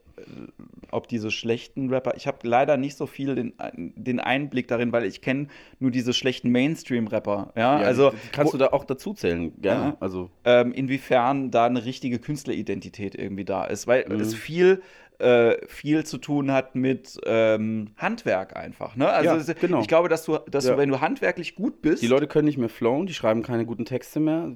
ob 0.91 1.07
diese 1.07 1.31
schlechten 1.31 1.89
Rapper, 1.89 2.13
ich 2.15 2.27
habe 2.27 2.37
leider 2.43 2.77
nicht 2.77 2.95
so 2.97 3.07
viel 3.07 3.33
den, 3.35 3.53
den 3.75 4.19
Einblick 4.19 4.67
darin, 4.67 4.91
weil 4.91 5.05
ich 5.05 5.21
kenne 5.21 5.47
nur 5.79 5.89
diese 5.89 6.13
schlechten 6.13 6.51
Mainstream-Rapper. 6.51 7.53
Ja? 7.55 7.81
ja, 7.81 7.85
also 7.85 8.13
kannst 8.31 8.53
wo, 8.53 8.57
du 8.57 8.63
da 8.63 8.71
auch 8.71 8.85
dazu 8.85 9.13
zählen, 9.13 9.59
gerne. 9.59 9.85
Ja, 9.85 9.97
also 9.99 10.29
ähm, 10.45 10.71
inwiefern 10.71 11.49
da 11.49 11.65
eine 11.65 11.83
richtige 11.85 12.19
Künstleridentität 12.19 13.15
irgendwie 13.15 13.45
da 13.45 13.65
ist, 13.65 13.87
weil 13.87 14.05
mhm. 14.07 14.19
es 14.19 14.35
viel 14.35 14.83
äh, 15.23 15.57
viel 15.67 16.05
zu 16.05 16.17
tun 16.17 16.51
hat 16.51 16.75
mit 16.75 17.19
ähm, 17.25 17.91
Handwerk 17.97 18.55
einfach. 18.55 18.95
Ne? 18.95 19.09
Also 19.09 19.51
ja, 19.51 19.53
genau. 19.59 19.81
ich 19.81 19.87
glaube, 19.87 20.09
dass 20.09 20.25
du, 20.25 20.37
dass 20.49 20.65
ja. 20.65 20.73
du, 20.73 20.77
wenn 20.77 20.89
du 20.89 21.01
handwerklich 21.01 21.55
gut 21.55 21.81
bist. 21.81 22.01
Die 22.01 22.07
Leute 22.07 22.27
können 22.27 22.45
nicht 22.45 22.57
mehr 22.57 22.69
flowen, 22.69 23.05
die 23.05 23.13
schreiben 23.13 23.41
keine 23.41 23.65
guten 23.65 23.85
Texte 23.85 24.19
mehr. 24.19 24.51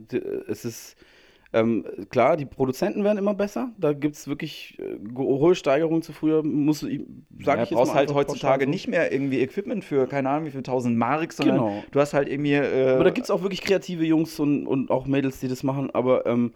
Es 0.47 0.65
ist 0.65 0.97
ähm, 1.53 1.86
klar, 2.09 2.36
die 2.36 2.45
Produzenten 2.45 3.03
werden 3.03 3.18
immer 3.18 3.34
besser. 3.34 3.72
Da 3.78 3.93
gibt 3.93 4.15
es 4.15 4.28
wirklich 4.28 4.78
äh, 4.80 4.97
hohe 5.18 5.55
Steigerungen 5.55 6.01
zu 6.01 6.11
früher. 6.11 6.43
Muss, 6.43 6.82
sag 6.82 7.57
ja, 7.57 7.63
ich 7.63 7.70
brauchst 7.70 7.93
halt 7.93 8.13
heutzutage 8.13 8.65
so. 8.65 8.70
nicht 8.70 8.88
mehr 8.88 9.11
irgendwie 9.11 9.39
Equipment 9.39 9.86
für, 9.86 10.07
keine 10.07 10.30
Ahnung, 10.30 10.45
wie 10.45 10.51
viel 10.51 10.63
tausend 10.63 10.97
Mark, 10.97 11.32
sondern 11.32 11.57
genau. 11.57 11.84
du 11.91 11.99
hast 11.99 12.13
halt 12.13 12.28
irgendwie. 12.28 12.53
Äh, 12.53 12.91
aber 12.91 13.05
da 13.05 13.11
gibt 13.11 13.26
es 13.26 13.32
auch 13.32 13.41
wirklich 13.41 13.61
kreative 13.61 14.03
Jungs 14.03 14.39
und, 14.39 14.68
und 14.68 14.91
auch 14.91 15.05
Mädels, 15.05 15.39
die 15.39 15.47
das 15.47 15.63
machen. 15.63 15.89
Aber 15.93 16.26
ähm, 16.26 16.53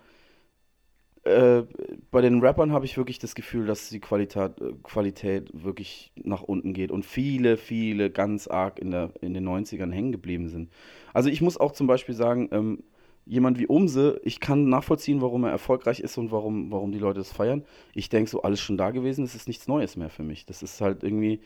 äh, 1.23 1.63
bei 2.09 2.21
den 2.21 2.39
Rappern 2.39 2.71
habe 2.71 2.85
ich 2.85 2.97
wirklich 2.97 3.19
das 3.19 3.35
Gefühl, 3.35 3.67
dass 3.67 3.89
die 3.89 3.99
Qualität, 3.99 4.59
äh, 4.59 4.73
Qualität 4.81 5.49
wirklich 5.53 6.11
nach 6.15 6.41
unten 6.41 6.73
geht 6.73 6.91
und 6.91 7.05
viele, 7.05 7.57
viele 7.57 8.09
ganz 8.09 8.47
arg 8.47 8.79
in, 8.79 8.91
der, 8.91 9.11
in 9.21 9.33
den 9.33 9.47
90ern 9.47 9.91
hängen 9.91 10.11
geblieben 10.11 10.49
sind. 10.49 10.71
Also 11.13 11.29
ich 11.29 11.41
muss 11.41 11.59
auch 11.59 11.73
zum 11.73 11.85
Beispiel 11.85 12.15
sagen, 12.15 12.49
ähm, 12.51 12.83
jemand 13.25 13.59
wie 13.59 13.67
Umse, 13.67 14.19
ich 14.23 14.39
kann 14.39 14.67
nachvollziehen, 14.67 15.21
warum 15.21 15.43
er 15.43 15.51
erfolgreich 15.51 15.99
ist 15.99 16.17
und 16.17 16.31
warum, 16.31 16.71
warum 16.71 16.91
die 16.91 16.97
Leute 16.97 17.19
das 17.19 17.31
feiern. 17.31 17.65
Ich 17.93 18.09
denke, 18.09 18.29
so 18.29 18.41
alles 18.41 18.59
schon 18.59 18.77
da 18.77 18.89
gewesen, 18.89 19.23
das 19.23 19.35
ist 19.35 19.47
nichts 19.47 19.67
Neues 19.67 19.95
mehr 19.95 20.09
für 20.09 20.23
mich. 20.23 20.47
Das 20.47 20.63
ist 20.63 20.81
halt 20.81 21.03
irgendwie, 21.03 21.41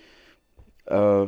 äh, 0.85 1.27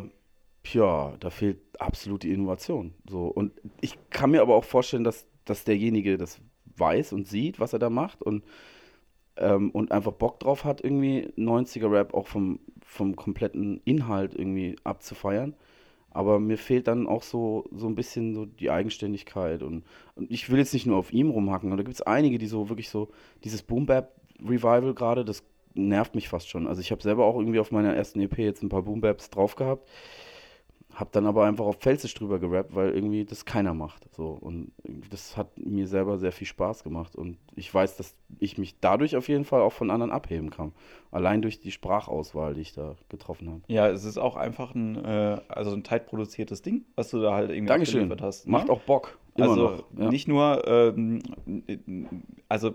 ja, 0.73 1.15
da 1.19 1.29
fehlt 1.29 1.59
absolut 1.79 2.23
die 2.23 2.31
Innovation. 2.31 2.93
So. 3.09 3.25
Und 3.25 3.51
ich 3.81 3.97
kann 4.09 4.31
mir 4.31 4.41
aber 4.41 4.55
auch 4.55 4.63
vorstellen, 4.63 5.03
dass, 5.03 5.27
dass 5.43 5.65
derjenige 5.65 6.17
das 6.17 6.39
weiß 6.77 7.13
und 7.13 7.27
sieht, 7.27 7.59
was 7.59 7.73
er 7.73 7.79
da 7.79 7.89
macht 7.89 8.21
und, 8.21 8.43
ähm, 9.37 9.71
und 9.71 9.91
einfach 9.91 10.13
Bock 10.13 10.39
drauf 10.39 10.63
hat, 10.63 10.83
irgendwie 10.83 11.29
90er-Rap 11.37 12.13
auch 12.13 12.27
vom, 12.27 12.59
vom 12.85 13.15
kompletten 13.15 13.81
Inhalt 13.85 14.35
irgendwie 14.35 14.75
abzufeiern. 14.83 15.55
Aber 16.11 16.39
mir 16.39 16.57
fehlt 16.57 16.87
dann 16.87 17.05
auch 17.05 17.21
so, 17.21 17.65
so 17.71 17.87
ein 17.87 17.93
bisschen 17.93 18.33
so 18.33 18.45
die 18.45 18.71
Eigenständigkeit. 18.71 19.61
Und, 19.61 19.83
und 20.15 20.31
ich 20.31 20.49
will 20.49 20.57
jetzt 20.57 20.73
nicht 20.73 20.87
nur 20.87 20.97
auf 20.97 21.13
ihm 21.13 21.29
rumhacken, 21.29 21.69
aber 21.69 21.77
da 21.77 21.83
gibt 21.83 21.95
es 21.95 22.01
einige, 22.01 22.39
die 22.39 22.47
so 22.47 22.69
wirklich 22.69 22.89
so, 22.89 23.09
dieses 23.43 23.61
Boom-Bap-Revival 23.61 24.95
gerade, 24.95 25.23
das 25.23 25.43
nervt 25.75 26.15
mich 26.15 26.27
fast 26.27 26.49
schon. 26.49 26.67
Also 26.67 26.81
ich 26.81 26.91
habe 26.91 27.03
selber 27.03 27.25
auch 27.25 27.37
irgendwie 27.37 27.59
auf 27.59 27.71
meiner 27.71 27.93
ersten 27.93 28.19
EP 28.19 28.37
jetzt 28.39 28.63
ein 28.63 28.69
paar 28.69 28.81
Boom-Baps 28.81 29.29
drauf 29.29 29.55
gehabt. 29.55 29.87
Hab 30.97 31.11
dann 31.11 31.27
aber 31.27 31.45
einfach 31.45 31.65
auf 31.65 31.77
Felsisch 31.79 32.15
drüber 32.15 32.39
gerappt, 32.39 32.73
weil 32.73 32.89
irgendwie 32.89 33.23
das 33.23 33.45
keiner 33.45 33.75
macht. 33.75 34.11
So. 34.15 34.29
Und 34.29 34.71
das 35.11 35.37
hat 35.37 35.55
mir 35.55 35.87
selber 35.87 36.17
sehr 36.17 36.31
viel 36.31 36.47
Spaß 36.47 36.83
gemacht. 36.83 37.15
Und 37.15 37.37
ich 37.55 37.71
weiß, 37.71 37.97
dass 37.97 38.15
ich 38.39 38.57
mich 38.57 38.79
dadurch 38.79 39.15
auf 39.15 39.29
jeden 39.29 39.45
Fall 39.45 39.61
auch 39.61 39.73
von 39.73 39.91
anderen 39.91 40.11
abheben 40.11 40.49
kann. 40.49 40.71
Allein 41.11 41.43
durch 41.43 41.59
die 41.59 41.69
Sprachauswahl, 41.71 42.55
die 42.55 42.61
ich 42.61 42.73
da 42.73 42.95
getroffen 43.09 43.47
habe. 43.47 43.61
Ja, 43.67 43.87
es 43.87 44.05
ist 44.05 44.17
auch 44.17 44.35
einfach 44.35 44.73
ein, 44.73 45.05
äh, 45.05 45.39
also 45.49 45.71
ein 45.71 45.83
tight 45.83 46.07
produziertes 46.07 46.63
Ding, 46.63 46.83
was 46.95 47.11
du 47.11 47.21
da 47.21 47.35
halt 47.35 47.51
irgendwie 47.51 47.67
Dankeschön. 47.67 48.11
hast. 48.19 48.47
Ne? 48.47 48.53
Macht 48.53 48.71
auch 48.71 48.81
Bock. 48.81 49.19
Immer 49.37 49.49
also 49.49 49.61
noch, 49.61 49.83
ja. 49.97 50.09
nicht 50.09 50.27
nur, 50.27 50.67
ähm, 50.67 51.21
also 52.49 52.73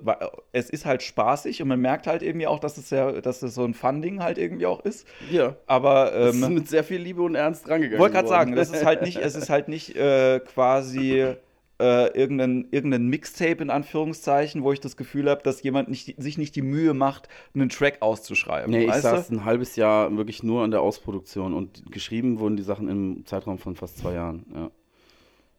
es 0.53 0.71
ist 0.71 0.87
halt 0.87 1.03
spaßig 1.03 1.61
und 1.61 1.69
man 1.69 1.81
merkt 1.81 2.07
halt 2.07 2.23
irgendwie 2.23 2.47
auch, 2.47 2.61
dass 2.61 2.79
es 2.79 2.91
ja, 2.91 3.21
dass 3.21 3.43
es 3.43 3.55
so 3.55 3.65
ein 3.65 3.75
Funding 3.75 4.23
halt 4.23 4.39
irgendwie 4.39 4.67
auch 4.67 4.81
ist. 4.81 5.07
Ja. 5.31 5.57
Aber 5.67 6.15
ähm, 6.15 6.29
ist 6.43 6.49
mit 6.49 6.69
sehr 6.69 6.85
viel 6.85 7.01
Liebe 7.01 7.23
und 7.23 7.35
Ernst 7.35 7.69
rangegangen. 7.69 7.99
Wollte 7.99 8.15
gerade 8.15 8.29
sagen, 8.29 8.55
das 8.55 8.71
ist 8.71 8.85
halt 8.85 9.03
nicht, 9.03 9.17
es 9.17 9.35
ist 9.35 9.51
halt 9.51 9.69
nicht 9.69 9.97
äh, 9.97 10.41
quasi 10.41 11.35
äh, 11.83 12.17
irgendein, 12.17 12.69
irgendein 12.71 13.09
Mixtape 13.09 13.61
in 13.61 13.69
Anführungszeichen, 13.71 14.63
wo 14.63 14.73
ich 14.73 14.79
das 14.79 14.97
Gefühl 14.97 15.29
habe, 15.29 15.43
dass 15.43 15.63
jemand 15.65 15.89
nicht, 15.89 16.15
sich 16.23 16.39
nicht 16.39 16.55
die 16.55 16.63
Mühe 16.63 16.95
macht, 16.95 17.29
einen 17.55 17.69
Track 17.71 18.01
auszuschreiben. 18.01 18.71
Nee, 18.71 18.85
ich 18.85 18.95
saß 18.95 19.29
du? 19.29 19.35
ein 19.35 19.45
halbes 19.45 19.75
Jahr 19.75 20.17
wirklich 20.17 20.45
nur 20.45 20.63
an 20.63 20.71
der 20.71 20.81
Ausproduktion 20.81 21.53
und 21.53 21.91
geschrieben 21.91 22.39
wurden 22.39 22.57
die 22.57 22.63
Sachen 22.63 22.89
im 22.89 23.27
Zeitraum 23.27 23.59
von 23.59 23.75
fast 23.75 23.99
zwei 23.99 24.15
Jahren. 24.15 24.47
Ja. 24.55 24.71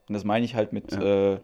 Und 0.08 0.14
das 0.14 0.24
meine 0.24 0.46
ich 0.46 0.56
halt 0.56 0.74
mit, 0.74 0.92
ja. 0.92 1.34
äh, 1.34 1.40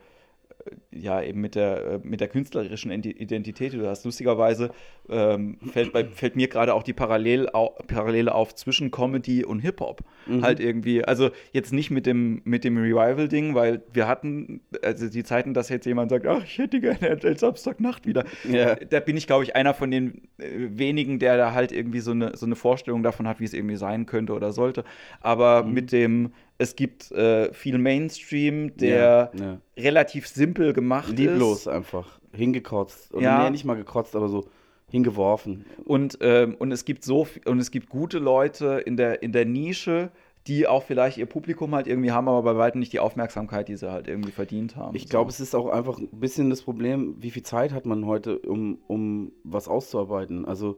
ja, 0.92 1.22
eben 1.22 1.40
mit 1.40 1.56
der, 1.56 1.86
äh, 1.86 2.00
mit 2.04 2.20
der 2.20 2.28
künstlerischen 2.28 2.92
Identität, 2.92 3.74
die 3.74 3.78
du 3.78 3.88
hast. 3.88 4.06
Lustigerweise 4.06 4.72
ähm, 5.10 5.58
fällt, 5.72 5.94
bei, 5.94 6.06
fällt 6.06 6.36
mir 6.36 6.48
gerade 6.48 6.74
auch 6.74 6.84
die 6.84 6.94
Parallel, 6.94 7.50
au, 7.54 7.70
Parallele 7.88 8.34
auf 8.34 8.56
zwischen 8.56 8.92
Comedy 8.92 9.46
und 9.46 9.60
Hip-Hop. 9.60 10.02
Mhm. 10.28 10.44
Halt 10.44 10.60
irgendwie, 10.60 11.04
also 11.04 11.30
jetzt 11.54 11.72
nicht 11.74 11.92
mit 11.92 12.06
dem, 12.06 12.42
mit 12.44 12.64
dem 12.64 12.78
Revival-Ding, 12.78 13.56
weil 13.56 13.82
wir 13.94 14.08
hatten, 14.08 14.62
also 14.84 15.10
die 15.10 15.24
Zeiten, 15.24 15.54
dass 15.54 15.70
jetzt 15.70 15.86
jemand 15.86 16.10
sagt, 16.10 16.28
ach, 16.28 16.44
ich 16.44 16.58
hätte 16.58 16.80
gerne 16.80 17.18
als 17.24 17.40
Samstagnacht 17.40 18.06
wieder. 18.06 18.26
Ja. 18.50 18.76
Da 18.76 19.00
bin 19.00 19.16
ich, 19.18 19.28
glaube 19.28 19.44
ich, 19.44 19.56
einer 19.56 19.74
von 19.74 19.92
den 19.92 20.24
äh, 20.38 20.70
wenigen, 20.72 21.20
der 21.20 21.38
da 21.38 21.54
halt 21.54 21.72
irgendwie 21.72 22.00
so 22.00 22.12
eine, 22.12 22.36
so 22.36 22.46
eine 22.46 22.56
Vorstellung 22.56 23.04
davon 23.04 23.28
hat, 23.28 23.40
wie 23.40 23.46
es 23.46 23.54
irgendwie 23.54 23.78
sein 23.78 24.06
könnte 24.06 24.34
oder 24.34 24.52
sollte. 24.52 24.84
Aber 25.22 25.64
mhm. 25.64 25.74
mit 25.74 25.92
dem 25.92 26.32
es 26.60 26.76
gibt 26.76 27.12
äh, 27.12 27.52
viel 27.54 27.78
Mainstream, 27.78 28.76
der 28.78 29.32
ja, 29.34 29.44
ja. 29.44 29.62
relativ 29.78 30.28
simpel 30.28 30.74
gemacht 30.74 31.08
Lieblos 31.08 31.26
ist. 31.26 31.32
Lieblos 31.32 31.68
einfach. 31.68 32.20
Hingekotzt. 32.34 33.14
Oder 33.14 33.24
ja. 33.24 33.44
nee, 33.44 33.50
nicht 33.50 33.66
mal 33.66 33.76
gekotzt, 33.76 34.16
aber 34.16 34.28
so 34.28 34.46
hingeworfen. 34.92 35.66
Und, 35.86 36.18
ähm, 36.22 36.56
und 36.60 36.72
es 36.72 36.84
gibt 36.84 37.04
so 37.04 37.28
und 37.46 37.60
es 37.60 37.72
gibt 37.72 37.90
gute 37.90 38.20
Leute 38.20 38.84
in 38.86 38.98
der, 38.98 39.24
in 39.24 39.32
der 39.32 39.46
Nische, 39.46 40.12
die 40.48 40.68
auch 40.68 40.84
vielleicht 40.84 41.18
ihr 41.18 41.28
Publikum 41.28 41.74
halt 41.76 41.88
irgendwie 41.88 42.12
haben, 42.12 42.28
aber 42.28 42.42
bei 42.44 42.58
weitem 42.58 42.80
nicht 42.80 42.92
die 42.92 43.00
Aufmerksamkeit, 43.00 43.68
die 43.70 43.78
sie 43.78 43.90
halt 43.90 44.08
irgendwie 44.08 44.32
verdient 44.32 44.76
haben. 44.76 44.96
Ich 44.96 45.08
glaube, 45.08 45.32
so. 45.32 45.36
es 45.36 45.50
ist 45.50 45.56
auch 45.56 45.70
einfach 45.70 45.98
ein 45.98 46.08
bisschen 46.12 46.50
das 46.50 46.64
Problem, 46.64 47.16
wie 47.20 47.32
viel 47.32 47.44
Zeit 47.44 47.72
hat 47.72 47.86
man 47.86 48.06
heute, 48.06 48.40
um, 48.40 48.80
um 48.88 49.32
was 49.44 49.68
auszuarbeiten. 49.68 50.46
Also 50.46 50.78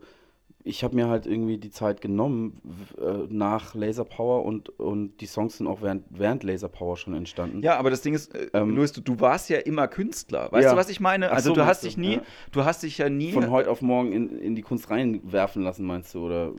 ich 0.64 0.84
habe 0.84 0.96
mir 0.96 1.08
halt 1.08 1.26
irgendwie 1.26 1.58
die 1.58 1.72
Zeit 1.72 2.02
genommen 2.02 2.62
äh, 3.00 3.28
nach 3.30 3.74
Laser 3.74 4.06
Power 4.06 4.46
und, 4.46 4.70
und 4.80 5.18
die 5.22 5.26
Songs 5.26 5.58
sind 5.58 5.68
auch 5.68 5.82
während, 5.82 6.06
während 6.10 6.44
Laser 6.44 6.70
Power 6.70 6.98
schon 6.98 7.14
entstanden. 7.14 7.62
Ja, 7.64 7.78
aber 7.78 7.90
das 7.90 8.02
Ding 8.02 8.14
ist, 8.14 8.34
äh, 8.36 8.50
ähm, 8.54 8.76
Louis, 8.76 8.92
du, 8.92 9.02
du, 9.02 9.20
warst 9.20 9.50
ja 9.50 9.60
immer 9.60 9.88
Künstler. 9.88 10.52
Weißt 10.52 10.66
ja. 10.66 10.72
du, 10.72 10.78
was 10.78 10.90
ich 10.90 11.00
meine? 11.00 11.32
Also 11.32 11.50
so, 11.50 11.56
du 11.56 11.66
hast 11.66 11.84
dich 11.84 11.98
nie, 11.98 12.16
ja. 12.16 12.22
du 12.52 12.66
hast 12.66 12.84
dich 12.84 12.98
ja 12.98 13.10
nie. 13.10 13.32
Von 13.32 13.50
heute 13.50 13.70
auf 13.70 13.82
morgen 13.82 14.12
in, 14.12 14.38
in 14.40 14.56
die 14.56 14.62
Kunst 14.62 14.90
reinwerfen 14.90 15.64
lassen, 15.64 15.86
meinst 15.86 16.14
du? 16.14 16.26
Oder 16.26 16.52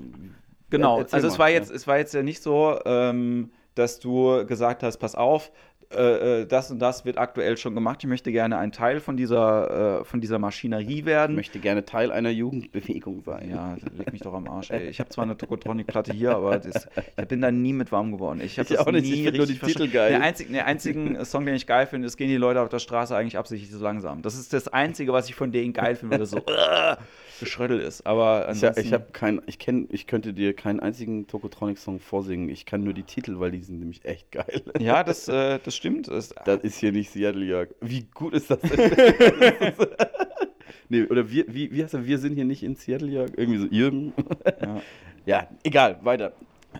genau, 0.70 0.98
also 0.98 1.16
mal, 1.16 1.24
es 1.24 1.38
war 1.38 1.50
jetzt, 1.50 1.70
es 1.70 1.86
war 1.86 1.98
jetzt 1.98 2.14
ja 2.14 2.22
nicht 2.22 2.42
so, 2.42 2.78
ähm, 2.84 3.50
dass 3.74 4.00
du 4.00 4.44
gesagt 4.46 4.82
hast, 4.82 4.98
pass 4.98 5.14
auf, 5.14 5.50
äh, 5.95 6.43
äh, 6.43 6.47
das 6.47 6.70
und 6.70 6.78
das 6.78 7.05
wird 7.05 7.18
aktuell 7.18 7.57
schon 7.57 7.74
gemacht. 7.74 7.99
Ich 8.03 8.09
möchte 8.09 8.32
gerne 8.32 8.59
ein 8.59 8.72
Teil 8.72 9.01
von 9.01 9.16
dieser, 9.16 10.01
äh, 10.01 10.05
von 10.05 10.20
dieser 10.20 10.38
Maschinerie 10.38 11.05
werden. 11.05 11.32
Ich 11.32 11.36
möchte 11.36 11.59
gerne 11.59 11.84
Teil 11.84 12.12
einer 12.12 12.30
Jugendbewegung 12.30 13.22
sein. 13.24 13.51
Ja, 13.51 13.76
leg 13.97 14.12
mich 14.12 14.22
doch 14.22 14.34
am 14.34 14.49
Arsch. 14.49 14.70
Ey. 14.70 14.88
Ich 14.88 15.01
habe 15.01 15.11
zwar 15.11 15.24
eine 15.24 15.36
Tokotronic-Platte 15.36 16.12
hier, 16.12 16.34
aber 16.34 16.59
das, 16.59 16.88
ich 17.18 17.28
bin 17.28 17.40
da 17.40 17.51
nie 17.51 17.72
mit 17.72 17.93
warm 17.93 18.12
geworden. 18.12 18.40
Ich, 18.43 18.59
ich 18.59 18.78
auch 18.78 18.90
nicht, 18.90 19.07
ich 19.07 19.22
finde 19.22 19.38
nur 19.38 19.47
die 19.47 19.59
Titel 19.59 19.88
geil. 19.88 20.11
Der 20.11 20.22
einzige, 20.22 20.53
der 20.53 20.66
einzigen 20.66 21.24
Song, 21.24 21.47
den 21.47 21.55
ich 21.55 21.66
geil 21.66 21.86
finde, 21.86 22.07
ist, 22.07 22.16
gehen 22.16 22.28
die 22.28 22.36
Leute 22.36 22.61
auf 22.61 22.68
der 22.68 22.78
Straße 22.78 23.16
eigentlich 23.16 23.38
absichtlich 23.38 23.70
so 23.70 23.82
langsam. 23.82 24.22
Das 24.22 24.34
ist 24.34 24.53
das 24.53 24.68
Einzige, 24.68 25.12
was 25.12 25.28
ich 25.28 25.34
von 25.34 25.53
denen 25.53 25.72
geil 25.72 25.97
finde, 25.97 26.18
das 26.18 26.30
so 26.30 26.38
uh, 26.49 26.97
geschrödel 27.40 27.80
ist. 27.80 28.07
Aber 28.07 28.49
ansonsten... 28.49 28.80
Ich, 28.80 28.86
ich 28.86 28.93
habe 28.93 29.07
kein, 29.12 29.43
ich 29.47 29.59
kenn, 29.59 29.88
ich 29.90 30.07
könnte 30.07 30.32
dir 30.32 30.55
keinen 30.55 30.80
einzigen 30.80 31.26
Tokotronic-Song 31.26 32.01
vorsingen. 32.01 32.49
Ich 32.49 32.66
kann 32.66 32.82
nur 32.82 32.95
die 32.95 33.03
Titel, 33.03 33.38
weil 33.38 33.51
die 33.51 33.62
sind 33.62 33.78
nämlich 33.78 34.05
echt 34.05 34.30
geil. 34.32 34.62
Ja, 34.78 35.05
das, 35.05 35.28
äh, 35.28 35.59
das 35.62 35.76
stimmt. 35.76 35.82
Das, 36.09 36.35
Das 36.45 36.62
ist 36.62 36.78
hier 36.78 36.93
nicht 36.93 37.11
Seattle, 37.11 37.45
Jörg. 37.45 37.70
Wie 37.80 38.07
gut 38.14 38.35
ist 38.35 38.51
das 38.51 38.61
denn? 38.61 38.70
nee, 40.89 41.05
oder 41.05 41.30
wir, 41.30 41.45
wie, 41.49 41.72
wie 41.72 41.83
heißt 41.83 41.95
das? 41.95 42.05
Wir 42.05 42.18
sind 42.18 42.35
hier 42.35 42.45
nicht 42.45 42.62
in 42.62 42.74
Seattle, 42.76 43.09
Jörg? 43.09 43.30
Irgendwie 43.37 43.59
so, 43.59 43.66
Jürgen. 43.66 44.12
ja. 44.61 44.80
ja, 45.26 45.49
egal, 45.62 45.99
weiter. 46.03 46.33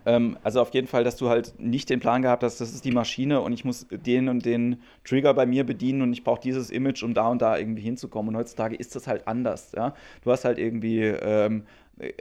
Ähm, 0.07 0.39
also 0.43 0.61
auf 0.61 0.73
jeden 0.73 0.87
Fall, 0.87 1.05
dass 1.05 1.17
du 1.17 1.29
halt 1.29 1.55
nicht 1.59 1.91
den 1.91 2.01
Plan 2.01 2.23
gehabt 2.23 2.43
hast, 2.43 2.61
das 2.61 2.73
ist 2.73 2.85
die 2.85 2.93
Maschine 2.93 3.41
und 3.41 3.53
ich 3.53 3.65
muss 3.65 3.87
den 3.91 4.29
und 4.29 4.45
den 4.45 4.81
Trigger 5.05 5.35
bei 5.35 5.47
mir 5.47 5.65
bedienen 5.65 6.03
und 6.03 6.13
ich 6.13 6.25
brauche 6.25 6.41
dieses 6.41 6.71
Image, 6.71 7.03
um 7.03 7.15
da 7.15 7.29
und 7.29 7.43
da 7.43 7.59
irgendwie 7.59 7.83
hinzukommen. 7.83 8.35
Und 8.35 8.41
heutzutage 8.41 8.77
ist 8.77 8.97
das 8.97 9.07
halt 9.07 9.29
anders. 9.29 9.73
Ja? 9.77 9.95
Du 10.25 10.31
hast 10.31 10.45
halt 10.45 10.59
irgendwie 10.59 11.03
ähm, 11.03 11.65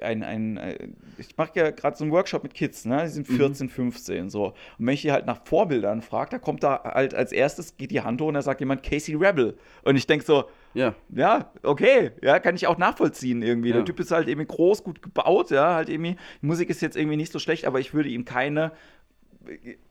ein, 0.02 0.24
ein, 0.24 0.58
äh, 0.58 0.88
ich 1.18 1.38
mache 1.38 1.52
ja 1.56 1.72
gerade 1.72 1.98
so 1.98 2.04
einen 2.04 2.12
Workshop 2.12 2.44
mit 2.44 2.54
Kids, 2.54 2.86
ne? 2.86 3.04
die 3.04 3.10
sind 3.10 3.28
14, 3.28 3.70
15 3.70 4.30
so. 4.30 4.48
Und 4.78 4.86
wenn 4.86 4.94
ich 4.94 5.02
die 5.02 5.12
halt 5.12 5.26
nach 5.26 5.40
Vorbildern 5.46 6.02
frage, 6.02 6.32
da 6.32 6.40
kommt 6.40 6.64
da 6.64 6.84
halt 6.84 7.14
als 7.14 7.32
erstes, 7.32 7.78
geht 7.78 7.92
die 7.92 8.02
Hand 8.02 8.22
hoch 8.22 8.28
und 8.28 8.36
da 8.36 8.42
sagt 8.42 8.60
jemand 8.60 8.84
Casey 8.84 9.16
Rebel. 9.16 9.58
Und 9.84 9.96
ich 9.96 10.08
denke 10.08 10.26
so, 10.26 10.46
Ja. 10.74 10.96
ja, 11.10 11.52
okay, 11.64 12.12
ja, 12.22 12.40
kann 12.40 12.56
ich 12.56 12.68
auch 12.68 12.78
nachvollziehen 12.78 13.42
irgendwie. 13.42 13.70
Ja. 13.70 13.76
Der 13.76 13.86
Typ 13.86 14.00
ist 14.00 14.12
halt 14.12 14.28
irgendwie 14.28 14.48
groß, 14.48 14.84
gut 14.84 15.02
gebaut, 15.02 15.52
ja, 15.52 15.76
halt 15.76 15.90
irgendwie. 15.90 16.16
Die 16.42 16.46
Musik 16.46 16.70
ist 16.70 16.82
jetzt 16.82 16.96
irgendwie 16.98 17.18
nicht 17.18 17.32
so 17.32 17.40
schlecht, 17.40 17.66
aber 17.66 17.80
ich 17.80 17.94
würde 17.94 18.10
ihm 18.10 18.26
keine, 18.26 18.72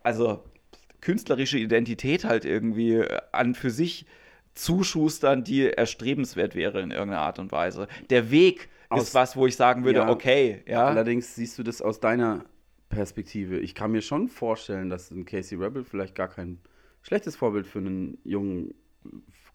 also 0.03 0.43
künstlerische 1.01 1.59
Identität 1.59 2.25
halt 2.25 2.45
irgendwie 2.45 2.95
äh, 2.95 3.19
an 3.33 3.55
für 3.55 3.71
sich 3.71 4.07
zuschustern, 4.55 5.45
die 5.45 5.67
erstrebenswert 5.67 6.55
wäre 6.55 6.81
in 6.81 6.91
irgendeiner 6.91 7.23
Art 7.23 7.39
und 7.39 7.53
Weise. 7.53 7.89
Der 8.11 8.31
Weg 8.31 8.69
Aus- 8.91 9.03
ist 9.09 9.15
was, 9.15 9.37
wo 9.37 9.47
ich 9.47 9.57
sagen 9.57 9.85
würde, 9.85 10.01
Ja. 10.01 10.11
okay, 10.11 10.63
ja. 10.67 10.87
Allerdings 10.87 11.35
siehst 11.35 11.59
du 11.59 11.63
das 11.63 11.81
aus 11.81 12.01
deiner 12.01 12.45
Perspektive. 12.89 13.59
Ich 13.59 13.75
kann 13.75 13.93
mir 13.93 14.03
schon 14.03 14.29
vorstellen, 14.29 14.91
dass 14.91 15.11
ein 15.11 15.25
Casey 15.25 15.57
Rebel 15.57 15.85
vielleicht 15.85 16.15
gar 16.15 16.29
kein 16.29 16.59
schlechtes 17.03 17.37
Vorbild 17.37 17.67
für 17.67 17.79
einen 17.79 18.19
jungen, 18.25 18.75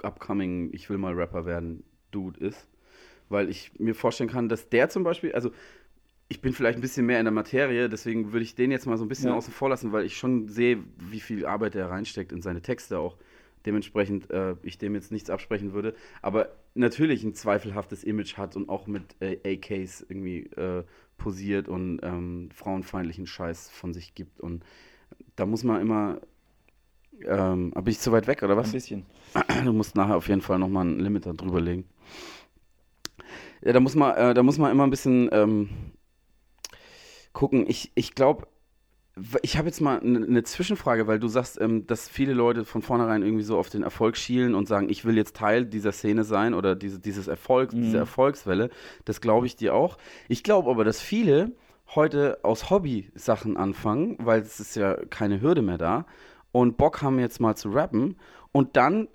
upcoming, 0.02 0.70
ich 0.74 0.90
will 0.90 0.98
mal 0.98 1.14
Rapper 1.14 1.46
werden, 1.46 1.84
Dude 2.12 2.40
ist. 2.40 2.68
Weil 3.30 3.50
ich 3.50 3.78
mir 3.80 3.96
vorstellen 3.96 4.30
kann, 4.30 4.50
dass 4.50 4.70
der 4.70 4.90
zum 4.90 5.04
Beispiel, 5.04 5.34
also 5.34 5.52
ich 6.28 6.42
bin 6.42 6.54
vielleicht 6.54 6.78
ein 6.78 6.82
bisschen 6.82 7.06
mehr 7.06 7.20
in 7.20 7.26
der 7.26 7.32
Materie, 7.34 7.90
deswegen 7.90 8.32
würde 8.32 8.44
ich 8.44 8.56
den 8.56 8.72
jetzt 8.72 8.86
mal 8.88 8.98
so 8.98 9.06
ein 9.06 9.08
bisschen 9.10 9.30
Ja. 9.30 9.36
außen 9.36 9.54
vor 9.54 9.70
lassen, 9.70 9.92
weil 9.92 10.06
ich 10.06 10.18
schon 10.18 10.48
sehe, 10.48 10.80
wie 10.98 11.20
viel 11.20 11.46
Arbeit 11.46 11.76
er 11.76 11.90
reinsteckt 11.90 12.32
in 12.32 12.42
seine 12.42 12.62
Texte 12.62 12.98
auch. 13.00 13.18
Dementsprechend 13.66 14.30
äh, 14.32 14.56
ich 14.64 14.78
dem 14.78 14.96
jetzt 14.96 15.12
nichts 15.12 15.30
absprechen 15.30 15.74
würde. 15.74 15.96
Aber 16.22 16.50
natürlich 16.74 17.24
ein 17.24 17.34
zweifelhaftes 17.34 18.04
Image 18.04 18.38
hat 18.38 18.56
und 18.56 18.70
auch 18.70 18.88
mit 18.88 19.16
äh, 19.22 19.38
AKs 19.56 20.06
irgendwie 20.08 20.44
äh, 20.56 20.84
posiert 21.18 21.68
und 21.68 22.00
ähm, 22.04 22.50
frauenfeindlichen 22.54 23.28
Scheiß 23.28 23.70
von 23.70 23.94
sich 23.94 24.14
gibt. 24.16 24.40
Und 24.40 24.64
da 25.36 25.46
muss 25.46 25.64
man 25.64 25.82
immer. 25.82 26.22
Ähm, 27.26 27.72
bin 27.72 27.88
ich 27.88 28.00
zu 28.00 28.12
weit 28.12 28.28
weg 28.28 28.44
oder 28.44 28.54
Ein 28.54 28.60
was? 28.60 28.72
bisschen. 28.72 29.06
Du 29.64 29.74
musst 29.74 29.96
nachher 29.96 30.18
auf 30.18 30.28
jeden 30.28 30.42
Fall 30.42 30.60
nochmal 30.60 30.86
ein 30.86 31.00
Limiter 31.00 31.34
drüber 31.34 31.62
legen. 31.62 31.86
Ja, 33.62 33.74
da 33.74 33.80
muss 33.80 33.96
man, 33.96 34.16
äh, 34.16 34.34
da 34.34 34.44
muss 34.44 34.58
man 34.58 34.72
immer 34.72 34.84
ein 34.84 34.90
bisschen 34.90 35.30
ähm, 35.32 35.70
gucken. 37.34 37.66
Ich, 37.68 37.92
ich 37.96 38.16
glaube, 38.16 38.48
ich 39.44 39.58
habe 39.58 39.68
jetzt 39.68 39.80
mal 39.80 40.00
eine 40.00 40.26
eine 40.26 40.44
Zwischenfrage, 40.44 41.08
weil 41.08 41.20
du 41.20 41.28
sagst, 41.28 41.60
ähm, 41.62 41.88
dass 41.88 42.10
viele 42.10 42.34
Leute 42.34 42.66
von 42.66 42.82
vornherein 42.82 43.24
irgendwie 43.24 43.44
so 43.44 43.58
auf 43.58 43.70
den 43.70 43.84
Erfolg 43.84 44.18
schielen 44.18 44.56
und 44.56 44.68
sagen, 44.68 44.90
ich 44.90 45.06
will 45.06 45.16
jetzt 45.16 45.36
Teil 45.38 45.66
dieser 45.66 45.94
Szene 45.94 46.24
sein 46.26 46.54
oder 46.54 46.76
diese, 46.76 47.00
dieses 47.00 47.28
Erfolg, 47.28 47.72
Mhm. 47.74 47.82
diese 47.84 47.98
Erfolgswelle. 47.98 48.70
Das 49.06 49.22
glaube 49.22 49.46
ich 49.46 49.56
dir 49.56 49.74
auch. 49.74 49.98
Ich 50.28 50.44
glaube 50.44 50.70
aber, 50.70 50.84
dass 50.84 51.00
viele 51.00 51.54
heute 51.96 52.40
aus 52.44 52.70
Hobby 52.70 53.10
Sachen 53.16 53.56
anfangen, 53.58 54.18
weil 54.20 54.42
es 54.42 54.60
ist 54.60 54.76
ja 54.76 54.96
keine 55.10 55.40
Hürde 55.40 55.62
mehr 55.62 55.78
da 55.78 56.06
und 56.52 56.78
Bock 56.78 57.02
haben 57.02 57.20
jetzt 57.20 57.40
mal 57.40 57.56
zu 57.56 57.70
rappen 57.70 58.18
und 58.52 58.76
dann 58.76 59.08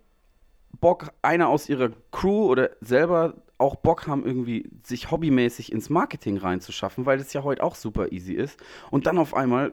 Bock, 0.80 1.10
einer 1.20 1.48
aus 1.48 1.68
ihrer 1.68 1.90
Crew 2.12 2.46
oder 2.46 2.70
selber 2.80 3.34
auch 3.60 3.76
Bock 3.76 4.06
haben, 4.06 4.24
irgendwie 4.24 4.70
sich 4.82 5.10
hobbymäßig 5.10 5.72
ins 5.72 5.90
Marketing 5.90 6.38
reinzuschaffen, 6.38 7.06
weil 7.06 7.18
das 7.18 7.32
ja 7.32 7.42
heute 7.42 7.62
auch 7.62 7.74
super 7.74 8.12
easy 8.12 8.34
ist. 8.34 8.58
Und 8.90 9.06
dann 9.06 9.18
auf 9.18 9.34
einmal 9.34 9.72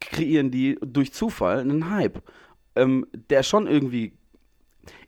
kreieren 0.00 0.50
die 0.50 0.78
durch 0.84 1.12
Zufall 1.12 1.60
einen 1.60 1.90
Hype, 1.90 2.22
ähm, 2.76 3.06
der 3.30 3.42
schon 3.42 3.66
irgendwie. 3.66 4.12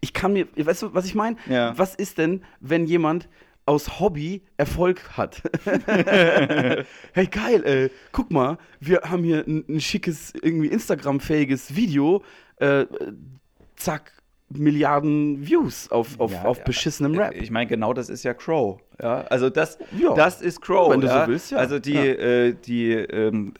Ich 0.00 0.14
kann 0.14 0.32
mir, 0.32 0.48
weißt 0.56 0.82
du, 0.82 0.94
was 0.94 1.04
ich 1.04 1.14
meine? 1.14 1.36
Ja. 1.46 1.76
Was 1.76 1.94
ist 1.94 2.16
denn, 2.16 2.42
wenn 2.60 2.86
jemand 2.86 3.28
aus 3.66 4.00
Hobby 4.00 4.42
Erfolg 4.56 5.18
hat? 5.18 5.42
hey, 5.66 7.26
geil, 7.26 7.62
ey, 7.64 7.90
guck 8.12 8.30
mal, 8.30 8.56
wir 8.80 9.02
haben 9.02 9.22
hier 9.22 9.44
ein, 9.46 9.64
ein 9.68 9.80
schickes, 9.80 10.32
irgendwie 10.40 10.68
Instagram-fähiges 10.68 11.76
Video, 11.76 12.22
äh, 12.56 12.86
zack, 13.74 14.12
Milliarden 14.48 15.46
Views 15.46 15.90
auf, 15.90 16.20
auf, 16.20 16.32
Ja, 16.32 16.44
auf 16.44 16.62
beschissenem 16.64 17.18
Rap. 17.18 17.34
Ich 17.34 17.50
meine, 17.50 17.66
genau 17.66 17.92
das 17.92 18.08
ist 18.08 18.22
ja 18.22 18.32
Crow. 18.32 18.80
Ja, 19.02 19.22
also 19.28 19.50
das, 19.50 19.78
Ja. 19.98 20.14
das 20.14 20.40
ist 20.40 20.62
Crow. 20.62 20.90
Wenn 20.90 21.00
du 21.02 21.08
so 21.08 21.14
ja? 21.14 21.28
willst, 21.28 21.50
ja. 21.50 21.58
Also 21.58 21.78
die, 21.78 21.92
Ja. 21.92 22.02
äh, 22.02 22.54
die 22.54 22.92
ähm, 22.92 23.52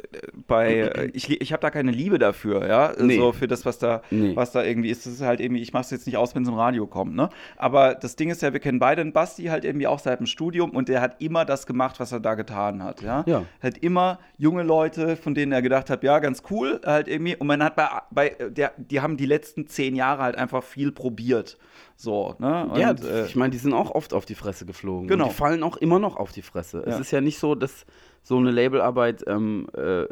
bei, 0.47 0.75
äh, 0.81 1.11
ich, 1.13 1.31
ich 1.41 1.53
habe 1.53 1.61
da 1.61 1.71
keine 1.71 1.91
Liebe 1.91 2.19
dafür, 2.19 2.67
ja, 2.67 2.93
Nee. 2.99 3.19
so 3.19 3.33
für 3.33 3.47
das, 3.47 3.67
was 3.67 3.79
da, 3.79 4.03
Nee. 4.11 4.35
was 4.35 4.53
da 4.53 4.63
irgendwie 4.65 4.91
ist. 4.91 5.05
Das 5.05 5.13
ist 5.13 5.21
halt 5.21 5.41
irgendwie, 5.41 5.61
ich 5.61 5.73
mache 5.75 5.83
es 5.83 5.91
jetzt 5.91 6.07
nicht 6.07 6.17
aus, 6.17 6.35
wenn 6.35 6.43
es 6.43 6.49
im 6.49 6.55
Radio 6.55 6.87
kommt, 6.87 7.15
ne? 7.15 7.29
Aber 7.57 7.95
das 7.95 8.17
Ding 8.17 8.31
ist 8.31 8.41
ja, 8.43 8.53
wir 8.53 8.61
kennen 8.61 8.79
beide 8.79 9.03
einen 9.03 9.13
Basti 9.13 9.45
halt 9.45 9.65
irgendwie 9.67 9.87
auch 9.87 9.99
seit 9.99 10.21
dem 10.21 10.27
Studium 10.27 10.71
und 10.71 10.89
der 10.89 11.01
hat 11.03 11.21
immer 11.21 11.45
das 11.45 11.67
gemacht, 11.67 12.01
was 12.01 12.13
er 12.13 12.21
da 12.21 12.35
getan 12.35 12.83
hat, 12.83 13.03
ja. 13.03 13.23
Ja. 13.27 13.45
Hat 13.63 13.79
immer 13.79 14.19
junge 14.39 14.63
Leute, 14.63 15.17
von 15.17 15.35
denen 15.35 15.53
er 15.53 15.61
gedacht 15.63 15.91
hat, 15.91 16.03
ja, 16.03 16.19
ganz 16.19 16.43
cool, 16.51 16.81
halt 16.85 17.09
irgendwie. 17.09 17.37
Und 17.37 17.47
man 17.47 17.63
hat 17.63 17.77
bei, 17.77 17.89
bei 18.11 18.29
der, 18.51 18.73
die 18.79 19.01
haben 19.01 19.17
die 19.17 19.27
letzten 19.27 19.67
zehn 19.67 19.95
Jahre 19.97 20.23
halt 20.23 20.37
einfach 20.37 20.63
viel 20.63 20.93
probiert, 20.93 21.59
so, 21.97 22.35
ne? 22.39 22.67
Und, 22.69 22.79
ja, 22.79 22.93
äh, 22.93 23.25
ich 23.27 23.37
meine, 23.37 23.51
die 23.51 23.59
sind 23.59 23.73
auch 23.73 23.91
oft 23.91 24.13
auf 24.13 24.27
die 24.27 24.35
Fresse 24.35 24.67
geflogen. 24.67 25.09
Genau. 25.09 25.25
Und 25.25 25.31
die 25.33 25.37
fallen 25.37 25.63
auch 25.63 25.77
immer 25.79 25.99
noch 25.99 26.17
auf 26.17 26.31
die 26.33 26.43
Fresse. 26.43 26.83
Es 26.87 26.95
Ja. 26.95 27.01
ist 27.01 27.11
ja 27.11 27.21
nicht 27.23 27.39
so, 27.39 27.55
dass 27.55 27.87
so 28.23 28.37
eine 28.37 28.51
Labelarbeit 28.51 29.23
ähm, 29.29 29.67
äh, 29.75 30.03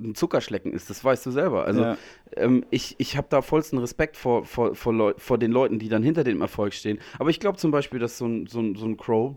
ein 0.00 0.14
Zuckerschlecken 0.14 0.72
ist. 0.72 0.90
Das 0.90 1.02
weißt 1.04 1.24
du 1.24 1.30
selber. 1.30 1.64
Also 1.64 1.82
Ja. 1.82 1.96
ähm, 2.36 2.64
ich, 2.70 2.96
ich 2.98 3.16
habe 3.16 3.28
da 3.30 3.42
vollsten 3.42 3.78
Respekt 3.78 4.16
vor, 4.16 4.44
vor, 4.44 4.74
vor, 4.74 4.92
Leu 4.92 5.14
vor 5.16 5.38
den 5.38 5.52
Leuten, 5.52 5.78
die 5.78 5.88
dann 5.88 6.02
hinter 6.02 6.24
dem 6.24 6.40
Erfolg 6.42 6.74
stehen. 6.74 6.98
Aber 7.18 7.30
ich 7.30 7.40
glaube 7.40 7.56
zum 7.56 7.70
Beispiel, 7.70 8.00
dass 8.00 8.18
so 8.18 8.26
ein, 8.26 8.46
so, 8.46 8.60
ein, 8.60 8.74
so 8.74 8.84
ein 8.86 8.96
Crow, 8.96 9.36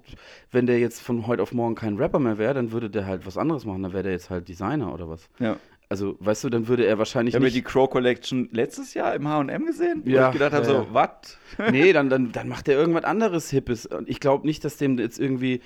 wenn 0.51 0.65
der 0.65 0.79
jetzt 0.79 0.99
von 1.01 1.27
heute 1.27 1.41
auf 1.43 1.53
morgen 1.53 1.75
kein 1.75 1.95
Rapper 1.97 2.19
mehr 2.19 2.37
wäre, 2.37 2.53
dann 2.55 2.71
würde 2.71 2.89
der 2.89 3.05
halt 3.05 3.25
was 3.25 3.37
anderes 3.37 3.65
machen. 3.65 3.83
Dann 3.83 3.93
wäre 3.93 4.03
der 4.03 4.11
jetzt 4.13 4.29
halt 4.29 4.47
Designer 4.49 4.93
oder 4.93 5.07
was. 5.07 5.29
ja. 5.39 5.57
Also, 5.91 6.15
weißt 6.21 6.45
du, 6.45 6.49
dann 6.49 6.69
würde 6.69 6.85
er 6.85 6.97
wahrscheinlich 6.99 7.33
Ich 7.33 7.35
habe 7.35 7.47
ja 7.47 7.53
nicht... 7.53 7.57
die 7.57 7.69
Crow 7.69 7.89
Collection 7.89 8.47
letztes 8.53 8.93
Jahr 8.93 9.13
im 9.13 9.27
H&M 9.27 9.65
gesehen, 9.65 10.03
wo 10.05 10.09
Ja, 10.09 10.27
ich 10.27 10.33
gedacht 10.33 10.53
habe, 10.53 10.65
ja, 10.65 10.71
so, 10.71 10.77
ja. 10.77 10.87
was? 10.93 11.37
nee, 11.71 11.91
dann, 11.91 12.09
dann, 12.09 12.31
dann 12.31 12.47
macht 12.47 12.69
er 12.69 12.79
irgendwas 12.79 13.03
anderes 13.03 13.49
Hippes. 13.49 13.87
Und 13.87 14.07
ich 14.07 14.21
glaube 14.21 14.47
nicht, 14.47 14.63
dass 14.63 14.77
dem 14.77 14.97
jetzt 14.97 15.19
irgendwie 15.19 15.59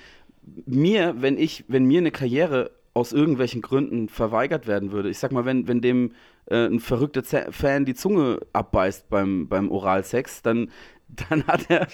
mir, 0.64 1.14
wenn 1.18 1.38
ich, 1.38 1.64
wenn 1.68 1.84
mir 1.84 2.00
eine 2.00 2.10
Karriere 2.10 2.72
aus 2.92 3.12
irgendwelchen 3.12 3.62
Gründen 3.62 4.08
verweigert 4.08 4.66
werden 4.66 4.90
würde, 4.90 5.10
ich 5.10 5.18
sag 5.18 5.30
mal, 5.30 5.44
wenn, 5.44 5.68
wenn 5.68 5.80
dem 5.80 6.10
äh, 6.46 6.66
ein 6.66 6.80
verrückter 6.80 7.22
Z 7.22 7.54
Fan 7.54 7.84
die 7.84 7.94
Zunge 7.94 8.40
abbeißt 8.52 9.08
beim, 9.08 9.46
beim 9.46 9.70
Oralsex, 9.70 10.42
dann, 10.42 10.72
dann 11.30 11.46
hat 11.46 11.70
er 11.70 11.86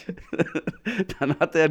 dann 1.18 1.38
hat 1.38 1.54
er 1.54 1.70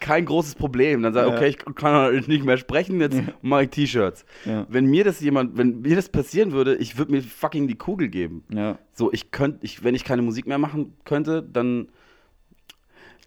kein 0.00 0.24
großes 0.24 0.54
Problem. 0.54 1.02
Dann 1.02 1.12
sagt 1.12 1.26
er, 1.26 1.32
Ja. 1.32 1.36
okay, 1.38 1.48
ich 1.48 1.58
kann 1.74 1.92
halt 1.94 2.28
nicht 2.28 2.44
mehr 2.44 2.56
sprechen, 2.56 3.00
jetzt 3.00 3.20
mache 3.42 3.64
ich 3.64 3.70
T-Shirts. 3.70 4.24
Ja. 4.44 4.66
Wenn 4.68 4.86
mir 4.86 5.04
das 5.04 5.20
jemand, 5.20 5.56
wenn 5.58 5.80
mir 5.80 5.96
das 5.96 6.08
passieren 6.08 6.52
würde, 6.52 6.76
ich 6.76 6.96
würde 6.98 7.12
mir 7.12 7.22
fucking 7.22 7.68
die 7.68 7.76
Kugel 7.76 8.08
geben. 8.08 8.44
Ja. 8.52 8.78
So, 8.94 9.12
ich 9.12 9.30
könnte, 9.30 9.58
ich, 9.62 9.84
wenn 9.84 9.94
ich 9.94 10.04
keine 10.04 10.22
Musik 10.22 10.46
mehr 10.46 10.58
machen 10.58 10.96
könnte, 11.04 11.42
dann, 11.42 11.88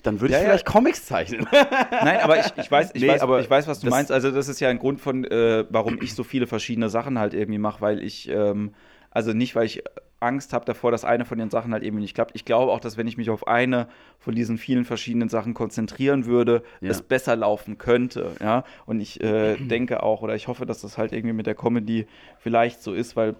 dann 0.03 0.19
würde 0.19 0.33
ich 0.33 0.39
Ja, 0.39 0.39
ja. 0.39 0.49
vielleicht 0.49 0.65
Comics 0.65 1.05
zeichnen. 1.05 1.47
Nein, 1.91 2.19
aber 2.21 2.39
ich, 2.39 2.51
ich, 2.57 2.71
weiß, 2.71 2.91
ich, 2.95 3.01
Nee, 3.03 3.09
weiß, 3.09 3.21
aber 3.21 3.39
ich 3.41 3.49
weiß, 3.49 3.67
was 3.67 3.79
du 3.79 3.89
meinst. 3.89 4.11
Also 4.11 4.31
das 4.31 4.47
ist 4.49 4.59
ja 4.59 4.69
ein 4.69 4.79
Grund 4.79 4.99
von, 4.99 5.23
äh, 5.23 5.65
warum 5.69 5.99
ich 6.01 6.15
so 6.15 6.23
viele 6.23 6.47
verschiedene 6.47 6.89
Sachen 6.89 7.19
halt 7.19 7.33
irgendwie 7.35 7.59
mache, 7.59 7.81
weil 7.81 8.01
ich, 8.01 8.27
ähm, 8.27 8.73
also 9.11 9.33
nicht, 9.33 9.55
weil 9.55 9.65
ich 9.67 9.83
Angst 10.21 10.53
habe 10.53 10.63
davor, 10.65 10.91
dass 10.91 11.03
eine 11.03 11.25
von 11.25 11.37
den 11.37 11.49
Sachen 11.49 11.73
halt 11.73 11.83
irgendwie 11.83 12.01
nicht 12.03 12.13
klappt. 12.15 12.31
Ich 12.35 12.45
glaube 12.45 12.71
auch, 12.71 12.79
dass 12.79 12.95
wenn 12.95 13.07
ich 13.07 13.17
mich 13.17 13.29
auf 13.29 13.47
eine 13.47 13.87
von 14.19 14.35
diesen 14.35 14.57
vielen 14.57 14.85
verschiedenen 14.85 15.29
Sachen 15.29 15.53
konzentrieren 15.53 16.25
würde, 16.25 16.63
Ja. 16.79 16.91
es 16.91 17.01
besser 17.01 17.35
laufen 17.35 17.77
könnte. 17.77 18.31
Ja, 18.39 18.63
und 18.85 18.99
ich 19.01 19.21
äh, 19.21 19.55
denke 19.57 20.03
auch 20.03 20.21
oder 20.21 20.35
ich 20.35 20.47
hoffe, 20.47 20.65
dass 20.65 20.81
das 20.81 20.97
halt 20.97 21.11
irgendwie 21.11 21.33
mit 21.33 21.47
der 21.47 21.55
Comedy 21.55 22.07
vielleicht 22.39 22.81
so 22.83 22.93
ist, 22.93 23.15
weil 23.15 23.31
äh, 23.31 23.33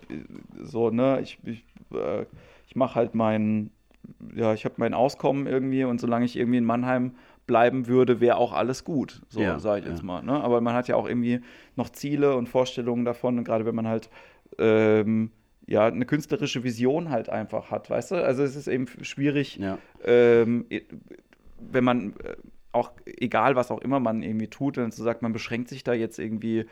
so 0.64 0.90
ne, 0.90 1.20
ich 1.22 1.38
ich, 1.44 1.64
äh, 1.94 2.26
ich 2.68 2.76
mache 2.76 2.96
halt 2.96 3.16
meinen 3.16 3.72
ja, 4.36 4.54
ich 4.54 4.66
habe 4.66 4.76
mein 4.78 4.94
Auskommen 4.96 5.46
irgendwie 5.46 5.84
und 5.84 6.02
solange 6.02 6.26
ich 6.26 6.36
irgendwie 6.36 6.58
in 6.58 6.66
Mannheim 6.66 7.14
bleiben 7.46 7.88
würde, 7.88 8.20
wäre 8.20 8.38
auch 8.38 8.54
alles 8.54 8.84
gut, 8.84 9.22
so 9.30 9.42
Ja, 9.42 9.60
sage 9.60 9.82
ich 9.82 9.86
jetzt 9.88 10.00
ja. 10.00 10.06
mal. 10.06 10.24
Ne? 10.24 10.34
Aber 10.44 10.60
man 10.62 10.74
hat 10.74 10.88
ja 10.88 10.96
auch 10.96 11.08
irgendwie 11.08 11.42
noch 11.76 11.90
Ziele 11.90 12.36
und 12.36 12.50
Vorstellungen 12.50 13.06
davon 13.06 13.38
und 13.38 13.44
gerade 13.44 13.66
wenn 13.66 13.76
man 13.76 13.88
halt 13.88 14.10
ähm, 14.58 15.32
ja 15.68 15.86
eine 15.88 16.06
künstlerische 16.06 16.64
Vision 16.64 17.10
halt 17.10 17.30
einfach 17.30 17.72
hat, 17.72 17.90
weißt 17.90 18.12
du? 18.12 18.16
Also 18.16 18.44
es 18.44 18.56
ist 18.56 18.68
eben 18.68 18.88
schwierig, 19.02 19.58
Ja. 19.58 19.78
ähm, 20.04 20.66
wenn 21.60 21.84
man 21.84 22.14
äh, 22.24 22.36
auch 22.72 22.92
egal 23.06 23.56
was 23.56 23.70
auch 23.72 23.82
immer 23.82 24.00
man 24.00 24.24
irgendwie 24.24 24.48
tut, 24.48 24.78
dann 24.78 24.92
so 24.92 25.04
sagt, 25.04 25.22
man 25.22 25.34
beschränkt 25.34 25.70
sich 25.70 25.84
da 25.84 25.94
jetzt 25.94 26.20
irgendwie 26.20 26.66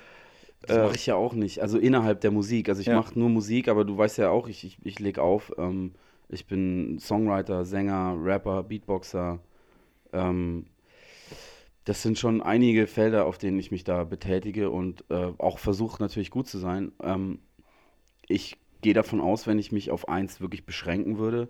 Das 0.61 0.77
mache 0.77 0.95
ich 0.95 1.05
ja 1.05 1.15
auch 1.15 1.33
nicht. 1.33 1.61
Also 1.61 1.77
innerhalb 1.77 2.21
der 2.21 2.31
Musik. 2.31 2.69
Also 2.69 2.81
ich 2.81 2.87
Ja. 2.87 2.95
mache 2.95 3.17
nur 3.17 3.29
Musik, 3.29 3.67
aber 3.67 3.85
du 3.85 3.97
weißt 3.97 4.17
ja 4.17 4.29
auch, 4.29 4.47
ich, 4.47 4.63
ich, 4.63 4.77
ich 4.83 4.99
leg 4.99 5.19
auf. 5.19 5.51
Ähm, 5.57 5.93
ich 6.29 6.45
bin 6.47 6.99
Songwriter, 6.99 7.65
Sänger, 7.65 8.15
Rapper, 8.21 8.63
Beatboxer. 8.63 9.39
Ähm, 10.13 10.65
das 11.85 12.01
sind 12.03 12.19
schon 12.19 12.41
einige 12.41 12.87
Felder, 12.87 13.25
auf 13.25 13.37
denen 13.37 13.57
ich 13.57 13.71
mich 13.71 13.83
da 13.83 14.03
betätige 14.03 14.69
und 14.69 15.03
äh, 15.09 15.31
auch 15.37 15.59
versuche 15.59 16.01
natürlich 16.01 16.29
gut 16.29 16.47
zu 16.47 16.59
sein. 16.59 16.91
Ähm, 17.01 17.39
ich 18.27 18.57
gehe 18.81 18.93
davon 18.93 19.21
aus, 19.21 19.47
wenn 19.47 19.59
ich 19.59 19.71
mich 19.71 19.91
auf 19.91 20.07
eins 20.09 20.41
wirklich 20.41 20.65
beschränken 20.65 21.17
würde, 21.17 21.49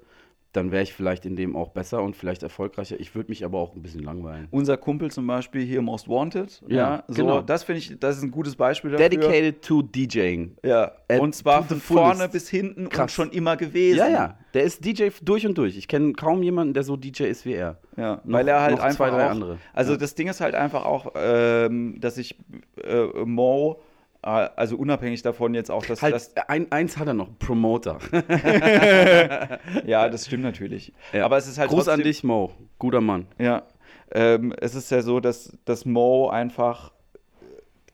dann 0.52 0.72
wäre 0.72 0.82
ich 0.82 0.94
vielleicht 0.96 1.28
in 1.28 1.36
dem 1.36 1.56
auch 1.56 1.70
besser 1.70 2.02
und 2.02 2.16
vielleicht 2.16 2.42
erfolgreicher. 2.42 3.00
Ich 3.00 3.14
würde 3.14 3.30
mich 3.30 3.46
aber 3.46 3.60
auch 3.60 3.76
ein 3.76 3.84
bisschen 3.84 4.02
langweilen. 4.02 4.48
Unser 4.50 4.78
Kumpel 4.78 5.12
zum 5.12 5.28
Beispiel 5.28 5.62
hier 5.64 5.84
Most 5.84 6.10
Wanted. 6.10 6.64
Ja, 6.68 7.04
so, 7.08 7.14
genau. 7.22 7.42
das 7.42 7.64
finde 7.66 7.78
ich, 7.78 8.00
das 8.00 8.18
ist 8.18 8.24
ein 8.24 8.32
gutes 8.32 8.56
Beispiel 8.56 8.90
dafür. 8.90 9.10
Dedicated 9.10 9.62
to 9.62 9.84
DJing. 9.84 10.56
Ja, 10.66 10.94
At- 11.08 11.20
und 11.20 11.36
zwar 11.36 11.62
von 11.66 11.80
vorne 11.80 12.28
bis 12.30 12.50
hinten 12.50 12.86
und 12.86 12.90
Krass. 12.92 13.12
schon 13.12 13.30
immer 13.30 13.58
gewesen. 13.58 14.00
Ja, 14.00 14.08
ja, 14.10 14.40
der 14.56 14.64
ist 14.64 14.84
DJ 14.84 15.10
durch 15.22 15.46
und 15.46 15.56
durch. 15.56 15.78
Ich 15.78 15.88
kenne 15.88 16.14
kaum 16.14 16.42
jemanden, 16.42 16.74
der 16.74 16.82
so 16.82 16.98
DJ 16.98 17.26
ist 17.26 17.46
wie 17.46 17.54
er. 17.54 17.78
Ja, 17.96 18.16
Noch- 18.24 18.34
weil 18.34 18.48
er 18.48 18.62
halt 18.62 18.80
einfach 18.80 18.96
zwei, 18.96 19.12
drei 19.12 19.28
auch, 19.28 19.32
andere. 19.32 19.58
Also 19.74 19.92
Ja. 19.92 19.98
das 20.00 20.16
Ding 20.16 20.30
ist 20.30 20.42
halt 20.42 20.56
einfach 20.56 20.84
auch, 20.84 21.12
ähm, 21.16 22.00
dass 22.00 22.18
ich 22.18 22.36
äh, 22.84 23.06
Mo, 23.24 23.82
also 24.22 24.76
unabhängig 24.78 25.22
davon 25.22 25.54
jetzt 25.54 25.72
auch, 25.72 25.86
dass 25.86 26.02
Halt, 26.02 26.14
das, 26.14 26.36
ein, 26.48 26.72
eins 26.72 26.98
hat 26.98 27.08
er 27.08 27.14
noch, 27.14 27.30
Promoter. 27.40 28.00
ja, 29.86 30.10
das 30.10 30.26
stimmt 30.26 30.44
natürlich. 30.44 30.94
Ja. 31.14 31.26
Aber 31.26 31.38
es 31.38 31.48
ist 31.48 31.58
halt 31.58 31.70
Gruß 31.70 31.88
an 31.88 31.96
trotzdem- 32.00 32.04
dich, 32.04 32.24
Mo. 32.24 32.52
Guter 32.78 33.02
Mann. 33.02 33.28
Ja, 33.38 33.64
ähm, 34.12 34.54
es 34.60 34.76
ist 34.76 34.92
ja 34.92 35.02
so, 35.02 35.20
dass, 35.20 35.58
dass 35.66 35.86
Mo 35.86 36.30
einfach 36.30 36.92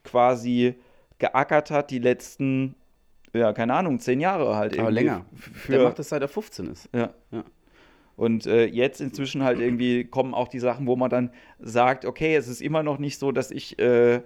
quasi 0.03 0.75
geackert 1.19 1.71
hat 1.71 1.91
die 1.91 1.99
letzten, 1.99 2.75
ja, 3.33 3.53
keine 3.53 3.73
Ahnung, 3.73 3.99
zehn 3.99 4.19
Jahre 4.19 4.55
halt 4.55 4.73
Aber 4.73 4.89
irgendwie 4.89 5.03
länger. 5.03 5.25
f- 5.35 5.67
Der 5.67 5.79
Für, 5.79 5.83
macht 5.85 5.99
das 5.99 6.09
seit 6.09 6.21
er 6.21 6.27
15 6.27 6.67
ist. 6.71 6.89
ja. 6.93 7.09
Ja. 7.31 7.43
Und 8.17 8.47
äh, 8.47 8.65
jetzt 8.65 9.01
inzwischen 9.01 9.43
halt 9.43 9.59
irgendwie 9.59 10.05
kommen 10.05 10.33
auch 10.33 10.47
die 10.47 10.59
Sachen, 10.59 10.87
wo 10.87 10.95
man 10.95 11.09
dann 11.09 11.31
sagt, 11.59 12.05
okay, 12.05 12.33
es 12.37 12.47
ist 12.47 12.61
immer 12.61 12.81
noch 12.81 12.97
nicht 12.97 13.19
so, 13.19 13.33
dass 13.33 13.51
ich 13.51 13.77
äh, 13.77 14.21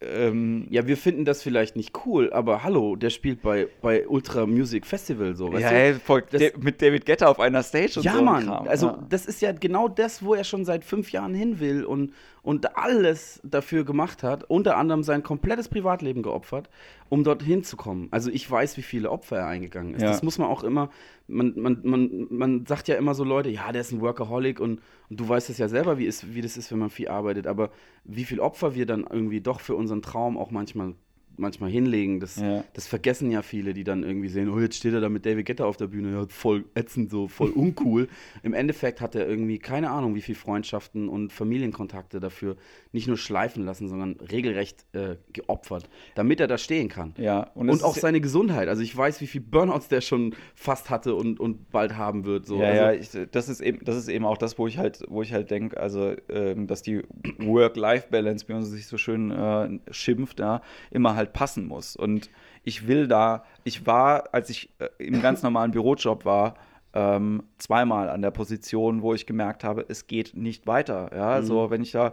ähm, 0.00 0.66
Ja, 0.70 0.86
wir 0.86 0.96
finden 0.96 1.24
das 1.24 1.42
vielleicht 1.42 1.76
nicht 1.76 1.92
cool, 2.06 2.32
aber 2.32 2.62
hallo, 2.62 2.96
der 2.96 3.10
spielt 3.10 3.42
bei, 3.42 3.68
bei 3.82 4.08
Ultra 4.08 4.46
Music 4.46 4.86
Festival 4.86 5.36
so, 5.36 5.52
weißt 5.52 5.62
ja, 5.62 5.70
ey, 5.70 5.94
voll, 5.94 6.22
Das- 6.30 6.40
Da- 6.40 6.58
mit 6.58 6.80
David 6.80 7.04
Guetta 7.06 7.26
auf 7.26 7.38
einer 7.40 7.62
Stage 7.62 7.94
und 7.98 8.04
Ja, 8.04 8.14
so 8.14 8.22
Mann. 8.22 8.48
Also, 8.48 8.86
ja. 8.86 9.06
das 9.08 9.26
ist 9.26 9.42
ja 9.42 9.52
genau 9.52 9.88
das, 9.88 10.24
wo 10.24 10.34
er 10.34 10.44
schon 10.44 10.64
seit 10.64 10.84
fünf 10.84 11.12
Jahren 11.12 11.34
hin 11.34 11.60
will 11.60 11.84
und, 11.84 12.12
und 12.42 12.76
alles 12.76 13.40
dafür 13.44 13.84
gemacht 13.84 14.22
hat, 14.22 14.44
unter 14.44 14.76
anderem 14.76 15.02
sein 15.02 15.22
komplettes 15.22 15.68
Privatleben 15.68 16.22
geopfert, 16.22 16.70
um 17.08 17.24
dorthin 17.24 17.64
zu 17.64 17.76
kommen. 17.76 18.08
Also, 18.10 18.30
ich 18.30 18.50
weiß, 18.50 18.76
wie 18.76 18.82
viele 18.82 19.10
Opfer 19.10 19.38
er 19.38 19.46
eingegangen 19.46 19.94
ist. 19.94 20.02
Ja. 20.02 20.08
Das 20.08 20.22
muss 20.22 20.38
man 20.38 20.48
auch 20.48 20.62
immer, 20.62 20.90
man, 21.26 21.54
man, 21.56 21.80
man, 21.82 22.26
man 22.30 22.66
sagt 22.66 22.88
ja 22.88 22.96
immer 22.96 23.14
so 23.14 23.24
Leute, 23.24 23.50
ja, 23.50 23.72
der 23.72 23.80
ist 23.80 23.92
ein 23.92 24.00
Workaholic 24.00 24.60
und, 24.60 24.80
und 25.08 25.20
du 25.20 25.28
weißt 25.28 25.50
es 25.50 25.58
ja 25.58 25.68
selber, 25.68 25.98
wie, 25.98 26.06
ist, 26.06 26.34
wie 26.34 26.40
das 26.40 26.56
ist, 26.56 26.70
wenn 26.72 26.78
man 26.78 26.90
viel 26.90 27.08
arbeitet, 27.08 27.46
aber 27.46 27.70
wie 28.04 28.24
viel 28.24 28.40
Opfer 28.40 28.74
wir 28.74 28.86
dann 28.86 29.06
irgendwie 29.08 29.40
doch 29.40 29.60
für 29.60 29.74
unseren 29.74 30.02
Traum 30.02 30.36
auch 30.36 30.50
manchmal 30.50 30.94
manchmal 31.36 31.70
hinlegen. 31.70 32.20
Das, 32.20 32.36
Ja. 32.36 32.64
das 32.74 32.86
vergessen 32.86 33.30
ja 33.30 33.42
viele, 33.42 33.74
die 33.74 33.84
dann 33.84 34.02
irgendwie 34.02 34.28
sehen, 34.28 34.48
oh, 34.48 34.58
jetzt 34.60 34.76
steht 34.76 34.92
er 34.92 35.00
da 35.00 35.08
mit 35.08 35.26
David 35.26 35.46
Guetta 35.46 35.64
auf 35.64 35.76
der 35.76 35.86
Bühne, 35.86 36.12
ja, 36.12 36.26
voll 36.28 36.64
ätzend, 36.74 37.10
so 37.10 37.28
voll 37.28 37.50
uncool. 37.54 38.08
Im 38.42 38.52
Endeffekt 38.54 39.00
hat 39.00 39.14
er 39.14 39.28
irgendwie 39.28 39.58
keine 39.58 39.90
Ahnung, 39.90 40.14
wie 40.14 40.20
viel 40.20 40.34
Freundschaften 40.34 41.08
und 41.08 41.32
Familienkontakte 41.32 42.20
dafür 42.20 42.56
nicht 42.92 43.08
nur 43.08 43.16
schleifen 43.16 43.64
lassen, 43.64 43.88
sondern 43.88 44.16
regelrecht 44.30 44.84
äh, 44.92 45.16
geopfert, 45.32 45.88
damit 46.14 46.40
er 46.40 46.46
da 46.46 46.58
stehen 46.58 46.88
kann. 46.88 47.14
ja, 47.18 47.50
Und, 47.54 47.68
es 47.68 47.82
auch 47.82 47.96
seine 47.96 48.20
Gesundheit. 48.20 48.68
Also 48.68 48.82
ich 48.82 48.96
weiß, 48.96 49.20
wie 49.20 49.26
viel 49.26 49.40
Burnouts 49.40 49.88
der 49.88 50.00
schon 50.00 50.34
fast 50.54 50.90
hatte 50.90 51.14
und, 51.14 51.40
und 51.40 51.70
bald 51.70 51.96
haben 51.96 52.24
wird. 52.24 52.46
So. 52.46 52.60
Ja, 52.60 52.68
also, 52.68 52.82
ja, 52.82 52.92
ich, 53.22 53.30
das 53.30 53.48
ist 53.48 53.60
eben, 53.60 53.84
das 53.84 53.96
ist 53.96 54.08
eben 54.08 54.24
auch 54.24 54.36
das, 54.38 54.58
wo 54.58 54.66
ich 54.66 54.78
halt, 54.78 55.02
wo 55.08 55.22
ich 55.22 55.32
halt 55.32 55.50
denke, 55.50 55.78
also 55.80 56.14
ähm, 56.28 56.66
dass 56.66 56.82
die 56.82 57.02
Work-Life-Balance, 57.38 58.48
wie 58.48 58.52
man 58.52 58.62
sich 58.64 58.86
so 58.86 58.96
schön 58.98 59.30
äh, 59.30 59.78
schimpft, 59.90 60.40
da 60.40 60.62
immer 60.90 61.14
halt 61.14 61.19
passen 61.26 61.66
muss. 61.66 61.96
Und 61.96 62.30
ich 62.64 62.86
will 62.86 63.08
da, 63.08 63.44
ich 63.64 63.86
war, 63.86 64.32
als 64.32 64.50
ich 64.50 64.70
äh, 64.78 64.88
im 64.98 65.22
ganz 65.22 65.42
normalen 65.42 65.70
Bürojob 65.70 66.24
war, 66.24 66.54
ähm, 66.92 67.44
zweimal 67.58 68.08
an 68.08 68.22
der 68.22 68.32
Position, 68.32 69.02
wo 69.02 69.14
ich 69.14 69.26
gemerkt 69.26 69.62
habe, 69.62 69.84
es 69.88 70.06
geht 70.06 70.36
nicht 70.36 70.66
weiter. 70.66 71.10
Ja, 71.14 71.42
so 71.42 71.70
wenn 71.70 71.82
ich 71.82 71.92
da 71.92 72.12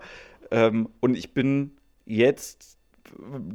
ähm, 0.51 0.89
und 0.99 1.17
ich 1.17 1.33
bin 1.33 1.71
jetzt 2.05 2.77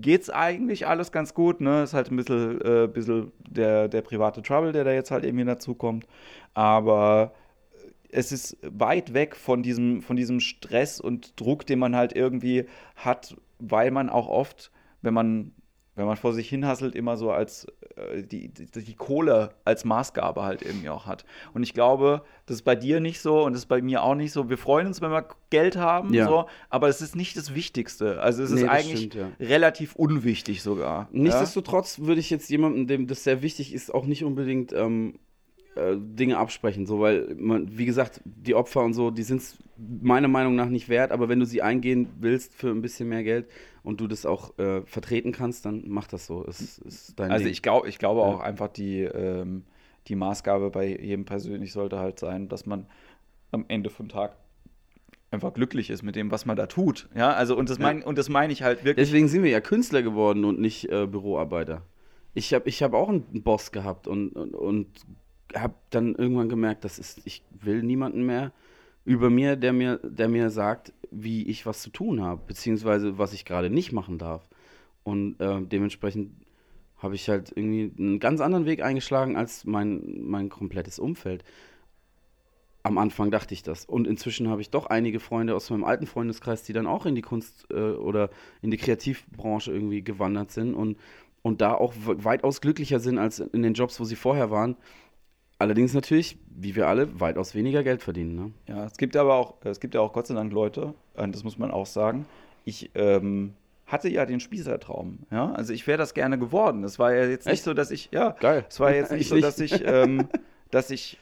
geht's 0.00 0.30
eigentlich 0.30 0.86
alles 0.86 1.12
ganz 1.12 1.34
gut, 1.34 1.60
ne? 1.60 1.82
Ist 1.82 1.94
halt 1.94 2.10
ein 2.10 2.16
bisschen, 2.16 2.60
äh, 2.62 2.88
bisschen 2.88 3.32
der, 3.48 3.88
der 3.88 4.00
private 4.02 4.42
Trouble, 4.42 4.72
der 4.72 4.84
da 4.84 4.92
jetzt 4.92 5.10
halt 5.10 5.24
irgendwie 5.24 5.44
dazukommt. 5.44 6.06
Aber 6.54 7.32
es 8.10 8.32
ist 8.32 8.56
weit 8.62 9.14
weg 9.14 9.36
von 9.36 9.62
diesem, 9.62 10.02
von 10.02 10.16
diesem 10.16 10.40
Stress 10.40 11.00
und 11.00 11.38
Druck, 11.38 11.66
den 11.66 11.78
man 11.78 11.94
halt 11.94 12.14
irgendwie 12.14 12.64
hat, 12.96 13.36
weil 13.58 13.90
man 13.90 14.10
auch 14.10 14.28
oft, 14.28 14.70
wenn 15.02 15.12
man, 15.14 15.52
wenn 15.94 16.06
man 16.06 16.16
vor 16.16 16.32
sich 16.32 16.48
hinhasselt, 16.48 16.94
immer 16.94 17.16
so 17.18 17.30
als 17.30 17.66
äh, 17.96 18.22
die, 18.22 18.48
die, 18.48 18.66
die 18.66 18.94
Kohle 18.94 19.50
als 19.66 19.84
Maßgabe 19.84 20.42
halt 20.42 20.62
irgendwie 20.62 20.88
auch 20.88 21.04
hat. 21.06 21.26
Und 21.52 21.62
ich 21.62 21.74
glaube, 21.74 22.22
das 22.46 22.56
ist 22.56 22.62
bei 22.62 22.74
dir 22.74 22.98
nicht 23.00 23.20
so 23.20 23.42
und 23.44 23.52
das 23.52 23.62
ist 23.62 23.66
bei 23.68 23.82
mir 23.82 24.02
auch 24.02 24.14
nicht 24.14 24.32
so. 24.32 24.48
Wir 24.48 24.56
freuen 24.56 24.86
uns, 24.86 25.02
wenn 25.02 25.10
wir 25.10 25.26
Geld 25.50 25.76
haben, 25.76 26.14
Ja. 26.14 26.26
so, 26.26 26.46
aber 26.70 26.88
es 26.88 27.02
ist 27.02 27.14
nicht 27.14 27.36
das 27.36 27.54
Wichtigste. 27.54 28.22
Also 28.22 28.42
es 28.42 28.50
Nee, 28.52 28.62
ist 28.62 28.68
eigentlich 28.68 28.98
stimmt, 29.12 29.14
ja. 29.38 29.46
relativ 29.46 29.94
unwichtig 29.94 30.62
sogar. 30.62 31.08
Nichtsdestotrotz 31.12 31.98
würde 32.00 32.20
ich 32.20 32.30
jetzt 32.30 32.48
jemandem, 32.48 32.86
dem 32.86 33.06
das 33.06 33.22
sehr 33.24 33.42
wichtig 33.42 33.74
ist, 33.74 33.92
auch 33.92 34.06
nicht 34.06 34.24
unbedingt 34.24 34.72
ähm, 34.72 35.18
äh, 35.74 35.96
Dinge 35.96 36.38
absprechen, 36.38 36.86
so 36.86 37.00
weil 37.00 37.34
man, 37.38 37.78
wie 37.78 37.84
gesagt, 37.86 38.20
die 38.24 38.54
Opfer 38.54 38.82
und 38.82 38.92
so, 38.94 39.10
die 39.10 39.22
sind 39.22 39.38
es 39.40 39.58
meiner 39.76 40.28
Meinung 40.28 40.54
nach 40.54 40.68
nicht 40.68 40.88
wert, 40.88 41.12
aber 41.12 41.28
wenn 41.28 41.40
du 41.40 41.46
sie 41.46 41.62
eingehen 41.62 42.08
willst 42.20 42.54
für 42.54 42.68
ein 42.70 42.82
bisschen 42.82 43.08
mehr 43.08 43.22
Geld 43.24 43.46
und 43.82 44.00
du 44.00 44.06
das 44.06 44.26
auch 44.26 44.58
äh, 44.58 44.82
vertreten 44.82 45.32
kannst, 45.32 45.64
dann 45.64 45.84
mach 45.86 46.06
das 46.06 46.26
so. 46.26 46.44
Es 46.46 46.78
ist 46.78 47.18
dein 47.18 47.30
Also 47.32 47.44
Ding. 47.44 47.52
ich, 47.52 47.62
glaub, 47.62 47.86
ich 47.86 47.98
glaube 47.98 48.20
Ja. 48.20 48.26
auch 48.26 48.40
einfach, 48.40 48.68
die, 48.68 49.00
ähm, 49.00 49.64
die 50.08 50.14
Maßgabe 50.14 50.70
bei 50.70 50.86
jedem 50.98 51.24
persönlich 51.24 51.72
sollte 51.72 51.98
halt 51.98 52.18
sein, 52.18 52.48
dass 52.48 52.66
man 52.66 52.86
am 53.50 53.64
Ende 53.68 53.88
vom 53.90 54.08
Tag 54.08 54.36
einfach 55.30 55.54
glücklich 55.54 55.88
ist 55.90 56.02
mit 56.02 56.14
dem, 56.16 56.30
was 56.30 56.44
man 56.44 56.56
da 56.56 56.66
tut. 56.66 57.08
Ja, 57.14 57.32
also 57.32 57.56
und 57.56 57.70
das 57.70 57.78
Ja. 57.78 57.84
meine 57.84 58.04
und 58.04 58.18
das 58.18 58.28
meine 58.28 58.52
ich 58.52 58.62
halt 58.62 58.84
wirklich. 58.84 59.06
Deswegen 59.08 59.28
sind 59.28 59.42
wir 59.42 59.50
ja 59.50 59.60
Künstler 59.60 60.02
geworden 60.02 60.44
und 60.44 60.60
nicht 60.60 60.90
äh, 60.90 61.06
Büroarbeiter. 61.06 61.82
Ich 62.34 62.52
habe 62.54 62.68
ich 62.68 62.82
hab 62.82 62.92
auch 62.94 63.08
einen 63.08 63.42
Boss 63.42 63.72
gehabt 63.72 64.06
und, 64.06 64.30
und, 64.30 64.54
und 64.54 64.88
habe 65.54 65.74
dann 65.90 66.14
irgendwann 66.14 66.48
gemerkt, 66.48 66.84
das 66.84 66.98
ist, 66.98 67.20
ich 67.24 67.42
will 67.60 67.82
niemanden 67.82 68.24
mehr 68.24 68.52
über 69.04 69.30
mir, 69.30 69.56
der 69.56 69.72
mir, 69.72 69.98
der 70.02 70.28
mir 70.28 70.50
sagt, 70.50 70.92
wie 71.10 71.46
ich 71.48 71.66
was 71.66 71.82
zu 71.82 71.90
tun 71.90 72.22
habe, 72.22 72.40
beziehungsweise 72.46 73.18
was 73.18 73.32
ich 73.32 73.44
gerade 73.44 73.68
nicht 73.70 73.92
machen 73.92 74.18
darf. 74.18 74.46
Und 75.04 75.40
äh, 75.40 75.60
dementsprechend 75.60 76.32
habe 76.98 77.16
ich 77.16 77.28
halt 77.28 77.52
irgendwie 77.54 77.92
einen 77.98 78.20
ganz 78.20 78.40
anderen 78.40 78.64
Weg 78.64 78.82
eingeschlagen 78.82 79.36
als 79.36 79.64
mein, 79.64 80.20
mein 80.22 80.48
komplettes 80.48 81.00
Umfeld. 81.00 81.42
Am 82.84 82.96
Anfang 82.98 83.32
dachte 83.32 83.54
ich 83.54 83.64
das. 83.64 83.84
Und 83.84 84.06
inzwischen 84.06 84.48
habe 84.48 84.60
ich 84.60 84.70
doch 84.70 84.86
einige 84.86 85.18
Freunde 85.18 85.56
aus 85.56 85.68
meinem 85.70 85.84
alten 85.84 86.06
Freundeskreis, 86.06 86.62
die 86.62 86.72
dann 86.72 86.86
auch 86.86 87.04
in 87.04 87.16
die 87.16 87.22
Kunst 87.22 87.66
äh, 87.70 87.92
oder 87.92 88.30
in 88.60 88.70
die 88.70 88.76
Kreativbranche 88.76 89.72
irgendwie 89.72 90.02
gewandert 90.02 90.52
sind 90.52 90.74
und, 90.74 90.96
und 91.42 91.60
da 91.60 91.74
auch 91.74 91.92
we- 92.06 92.24
weitaus 92.24 92.60
glücklicher 92.60 93.00
sind 93.00 93.18
als 93.18 93.40
in 93.40 93.62
den 93.62 93.74
Jobs, 93.74 93.98
wo 93.98 94.04
sie 94.04 94.16
vorher 94.16 94.50
waren. 94.52 94.76
Allerdings 95.62 95.94
natürlich, 95.94 96.36
wie 96.48 96.74
wir 96.74 96.88
alle, 96.88 97.20
weitaus 97.20 97.54
weniger 97.54 97.84
Geld 97.84 98.02
verdienen. 98.02 98.34
Ne? 98.34 98.50
Ja, 98.66 98.84
es 98.84 98.96
gibt 98.96 99.16
aber 99.16 99.34
auch, 99.34 99.54
es 99.62 99.78
gibt 99.78 99.94
ja 99.94 100.00
auch 100.00 100.12
Gott 100.12 100.26
sei 100.26 100.34
Dank 100.34 100.52
Leute, 100.52 100.92
und 101.14 101.32
das 101.32 101.44
muss 101.44 101.56
man 101.56 101.70
auch 101.70 101.86
sagen. 101.86 102.26
Ich 102.64 102.90
ähm, 102.96 103.52
hatte 103.86 104.08
ja 104.08 104.26
den 104.26 104.40
Spießertraum. 104.40 105.20
Ja, 105.30 105.52
also 105.52 105.72
ich 105.72 105.86
wäre 105.86 105.98
das 105.98 106.14
gerne 106.14 106.36
geworden. 106.36 106.82
Es 106.82 106.98
war 106.98 107.14
ja 107.14 107.26
jetzt 107.26 107.46
nicht 107.46 107.52
Echt? 107.54 107.62
so, 107.62 107.74
dass 107.74 107.92
ich, 107.92 108.08
ja, 108.10 108.30
Geil. 108.40 108.64
es 108.68 108.80
war 108.80 108.92
jetzt 108.92 109.12
nicht 109.12 109.20
Ich 109.20 109.28
so, 109.28 109.36
nicht. 109.36 109.46
dass 109.46 109.60
ich, 109.60 109.80
ähm, 109.86 110.26
dass 110.72 110.90
ich 110.90 111.20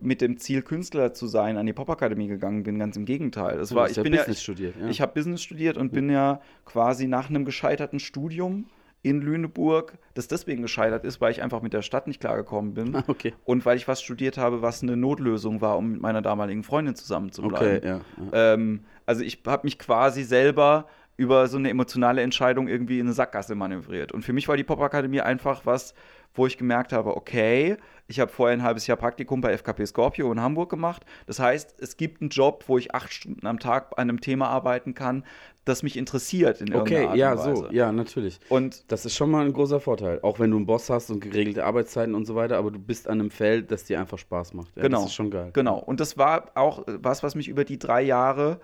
mit 0.00 0.22
dem 0.22 0.38
Ziel 0.38 0.62
Künstler 0.62 1.12
zu 1.12 1.26
sein 1.26 1.58
an 1.58 1.66
die 1.66 1.74
Popakademie 1.74 2.28
gegangen 2.28 2.62
bin. 2.62 2.78
Ganz 2.78 2.96
im 2.96 3.04
Gegenteil. 3.04 3.58
Du 3.58 3.74
war, 3.74 3.90
ich 3.90 3.96
ja 3.98 4.02
bin 4.02 4.12
Business 4.12 4.38
ja, 4.38 4.42
studiert. 4.42 4.74
Ja. 4.80 4.88
Ich 4.88 5.02
habe 5.02 5.12
Business 5.12 5.42
studiert 5.42 5.76
und 5.76 5.92
bin 5.92 6.08
ja 6.08 6.40
quasi 6.64 7.08
nach 7.08 7.28
einem 7.28 7.44
gescheiterten 7.44 8.00
Studium 8.00 8.64
in 9.02 9.20
Lüneburg, 9.20 9.98
das 10.14 10.28
deswegen 10.28 10.62
gescheitert 10.62 11.04
ist, 11.04 11.20
weil 11.20 11.32
ich 11.32 11.42
einfach 11.42 11.60
mit 11.60 11.72
der 11.72 11.82
Stadt 11.82 12.06
nicht 12.06 12.20
klargekommen 12.20 12.74
bin 12.74 12.94
Ah, 12.94 13.04
okay. 13.08 13.34
und 13.44 13.66
weil 13.66 13.76
ich 13.76 13.88
was 13.88 14.00
studiert 14.00 14.38
habe, 14.38 14.62
was 14.62 14.82
eine 14.82 14.96
Notlösung 14.96 15.60
war, 15.60 15.76
um 15.76 15.92
mit 15.92 16.00
meiner 16.00 16.22
damaligen 16.22 16.62
Freundin 16.62 16.94
zusammen 16.94 17.32
zu 17.32 17.42
bleiben. 17.42 17.78
Okay, 17.78 17.86
ja. 17.86 18.00
ja. 18.32 18.54
Ähm, 18.54 18.84
also 19.04 19.22
ich 19.22 19.40
habe 19.46 19.66
mich 19.66 19.78
quasi 19.78 20.22
selber 20.22 20.86
über 21.16 21.46
so 21.46 21.58
eine 21.58 21.68
emotionale 21.68 22.22
Entscheidung 22.22 22.68
irgendwie 22.68 22.98
in 22.98 23.06
eine 23.06 23.12
Sackgasse 23.12 23.54
manövriert. 23.54 24.12
Und 24.12 24.22
für 24.24 24.32
mich 24.32 24.48
war 24.48 24.56
die 24.56 24.64
Popakademie 24.64 25.20
einfach 25.20 25.66
was, 25.66 25.94
wo 26.34 26.46
ich 26.46 26.56
gemerkt 26.56 26.92
habe, 26.92 27.16
okay, 27.16 27.76
ich 28.06 28.18
habe 28.18 28.30
vorher 28.30 28.56
ein 28.56 28.62
halbes 28.62 28.86
Jahr 28.86 28.96
Praktikum 28.96 29.40
bei 29.40 29.52
FKP 29.56 29.86
Scorpio 29.86 30.32
in 30.32 30.40
Hamburg 30.40 30.70
gemacht. 30.70 31.04
Das 31.26 31.38
heißt, 31.38 31.80
es 31.80 31.96
gibt 31.96 32.20
einen 32.20 32.30
Job, 32.30 32.64
wo 32.66 32.78
ich 32.78 32.94
acht 32.94 33.12
Stunden 33.12 33.46
am 33.46 33.58
Tag 33.58 33.92
an 33.96 34.08
einem 34.08 34.20
Thema 34.20 34.48
arbeiten 34.48 34.94
kann, 34.94 35.24
das 35.64 35.82
mich 35.82 35.96
interessiert 35.96 36.60
in 36.60 36.74
Okay, 36.74 37.06
Art 37.06 37.16
ja, 37.16 37.32
und 37.32 37.38
Weise. 37.38 37.56
so, 37.56 37.70
ja, 37.70 37.92
natürlich. 37.92 38.40
Und 38.48 38.90
Das 38.90 39.06
ist 39.06 39.14
schon 39.14 39.30
mal 39.30 39.44
ein 39.44 39.52
großer 39.52 39.78
Vorteil. 39.80 40.18
Auch 40.22 40.38
wenn 40.40 40.50
du 40.50 40.56
einen 40.56 40.66
Boss 40.66 40.90
hast 40.90 41.10
und 41.10 41.20
geregelte 41.20 41.64
Arbeitszeiten 41.64 42.14
und 42.14 42.26
so 42.26 42.34
weiter, 42.34 42.56
aber 42.58 42.70
du 42.70 42.78
bist 42.78 43.06
an 43.08 43.20
einem 43.20 43.30
Feld, 43.30 43.70
das 43.70 43.84
dir 43.84 44.00
einfach 44.00 44.18
Spaß 44.18 44.54
macht. 44.54 44.76
Ja, 44.76 44.82
Genau. 44.82 44.98
Das 44.98 45.06
ist 45.08 45.14
schon 45.14 45.30
geil. 45.30 45.50
Genau. 45.52 45.78
Und 45.78 46.00
das 46.00 46.18
war 46.18 46.50
auch 46.54 46.82
was, 46.86 47.22
was 47.22 47.34
mich 47.34 47.48
über 47.48 47.64
die 47.64 47.78
drei 47.78 48.02
Jahre 48.02 48.60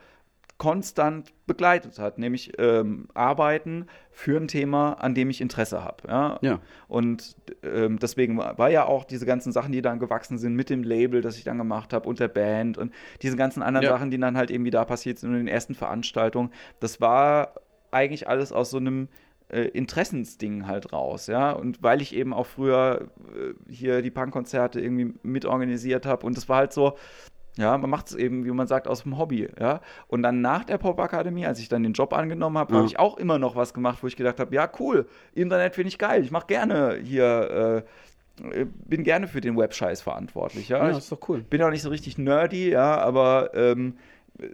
konstant 0.58 1.32
begleitet 1.46 2.00
hat, 2.00 2.18
nämlich 2.18 2.52
ähm, 2.58 3.06
Arbeiten 3.14 3.86
für 4.10 4.36
ein 4.36 4.48
Thema, 4.48 4.94
an 4.94 5.14
dem 5.14 5.30
ich 5.30 5.40
Interesse 5.40 5.84
habe. 5.84 6.08
Ja? 6.08 6.38
Ja. 6.42 6.60
Und 6.88 7.36
ähm, 7.62 8.00
deswegen 8.00 8.38
war, 8.38 8.68
ja 8.68 8.84
auch 8.84 9.04
diese 9.04 9.24
ganzen 9.24 9.52
Sachen, 9.52 9.70
die 9.70 9.82
dann 9.82 10.00
gewachsen 10.00 10.36
sind 10.36 10.56
mit 10.56 10.68
dem 10.68 10.82
Label, 10.82 11.20
das 11.20 11.38
ich 11.38 11.44
dann 11.44 11.58
gemacht 11.58 11.92
habe 11.92 12.08
und 12.08 12.18
der 12.18 12.28
Band 12.28 12.76
und 12.76 12.92
diese 13.22 13.36
ganzen 13.36 13.62
anderen 13.62 13.84
Ja. 13.84 13.90
Sachen, 13.90 14.10
die 14.10 14.18
dann 14.18 14.36
halt 14.36 14.50
irgendwie 14.50 14.72
da 14.72 14.84
passiert 14.84 15.18
sind 15.18 15.30
in 15.30 15.38
den 15.38 15.48
ersten 15.48 15.76
Veranstaltungen, 15.76 16.50
das 16.80 17.00
war 17.00 17.54
eigentlich 17.92 18.28
alles 18.28 18.52
aus 18.52 18.70
so 18.70 18.78
einem 18.78 19.08
äh, 19.50 19.62
Interessensding 19.68 20.66
halt 20.66 20.92
raus, 20.92 21.28
ja. 21.28 21.52
Und 21.52 21.84
weil 21.84 22.02
ich 22.02 22.14
eben 22.14 22.34
auch 22.34 22.46
früher 22.46 23.08
äh, 23.32 23.72
hier 23.72 24.02
die 24.02 24.10
Punkkonzerte 24.10 24.80
irgendwie 24.80 25.14
mitorganisiert 25.22 26.04
habe 26.04 26.26
und 26.26 26.36
das 26.36 26.48
war 26.48 26.58
halt 26.58 26.72
so, 26.72 26.96
ja, 27.58 27.76
man 27.76 27.90
macht 27.90 28.06
es 28.08 28.14
eben, 28.14 28.44
wie 28.46 28.50
man 28.52 28.66
sagt, 28.66 28.88
aus 28.88 29.02
dem 29.02 29.18
Hobby, 29.18 29.48
ja. 29.60 29.80
Und 30.06 30.22
dann 30.22 30.40
nach 30.40 30.64
der 30.64 30.78
Popakademie, 30.78 31.44
als 31.44 31.58
ich 31.60 31.68
dann 31.68 31.82
den 31.82 31.92
Job 31.92 32.12
angenommen 32.14 32.56
habe, 32.56 32.72
Ja. 32.72 32.78
habe 32.78 32.86
ich 32.86 32.98
auch 32.98 33.18
immer 33.18 33.38
noch 33.38 33.56
was 33.56 33.74
gemacht, 33.74 33.98
wo 34.02 34.06
ich 34.06 34.16
gedacht 34.16 34.40
habe, 34.40 34.54
ja, 34.54 34.70
cool, 34.78 35.06
Internet 35.34 35.74
finde 35.74 35.88
ich 35.88 35.98
geil, 35.98 36.22
ich 36.24 36.30
mache 36.30 36.46
gerne 36.46 36.98
hier, 37.02 37.84
äh, 38.54 38.66
bin 38.86 39.02
gerne 39.02 39.26
für 39.26 39.40
den 39.40 39.56
Webscheiß 39.58 40.00
verantwortlich, 40.00 40.68
ja. 40.68 40.78
Ja, 40.78 40.90
ich 40.92 40.98
ist 40.98 41.10
doch 41.12 41.28
cool. 41.28 41.40
bin 41.42 41.60
auch 41.62 41.70
nicht 41.70 41.82
so 41.82 41.88
richtig 41.90 42.16
nerdy, 42.18 42.70
ja, 42.70 42.96
aber 42.98 43.50
ähm, 43.54 43.96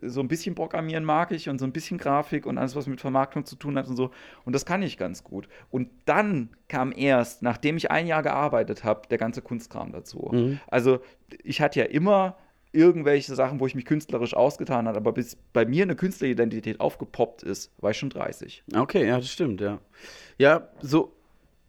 so 0.01 0.21
ein 0.21 0.29
bisschen 0.29 0.55
Programmieren 0.55 1.05
mag 1.05 1.31
ich 1.31 1.51
und 1.51 1.59
so 1.59 1.67
ein 1.67 1.73
bisschen 1.73 1.99
Grafik 1.99 2.47
und 2.47 2.57
alles, 2.57 2.75
was 2.75 2.87
mit 2.87 3.03
Vermarktung 3.03 3.45
zu 3.45 3.55
tun 3.57 3.77
hat 3.77 3.87
und 3.87 3.97
so. 3.97 4.11
Und 4.47 4.55
das 4.55 4.65
kann 4.65 4.81
ich 4.81 4.97
ganz 4.97 5.23
gut. 5.23 5.47
Und 5.71 5.91
dann 6.07 6.49
kam 6.69 6.91
erst, 6.97 7.43
nachdem 7.43 7.77
ich 7.77 7.91
ein 7.91 8.07
Jahr 8.07 8.23
gearbeitet 8.23 8.83
habe, 8.83 9.03
der 9.11 9.19
ganze 9.19 9.43
Kunstkram 9.43 9.93
dazu. 9.93 10.31
Mhm. 10.33 10.59
Also 10.69 11.01
ich 11.43 11.61
hatte 11.61 11.81
ja 11.81 11.85
immer 11.85 12.37
irgendwelche 12.75 13.35
Sachen, 13.35 13.61
wo 13.61 13.67
ich 13.67 13.75
mich 13.75 13.85
künstlerisch 13.85 14.35
ausgetan 14.35 14.87
habe, 14.89 14.99
aber 14.99 15.13
bis 15.13 15.37
bei 15.53 15.65
mir 15.65 15.85
eine 15.85 15.97
Künstleridentität 15.97 16.81
aufgepoppt 16.81 17.43
ist, 17.43 17.73
war 17.81 17.93
ich 17.93 17.99
schon 17.99 18.11
30. 18.11 18.65
Okay, 18.75 19.07
ja, 19.07 19.17
das 19.17 19.31
stimmt, 19.31 19.61
ja. 19.61 19.79
Ja, 20.39 20.69
so, 20.81 21.13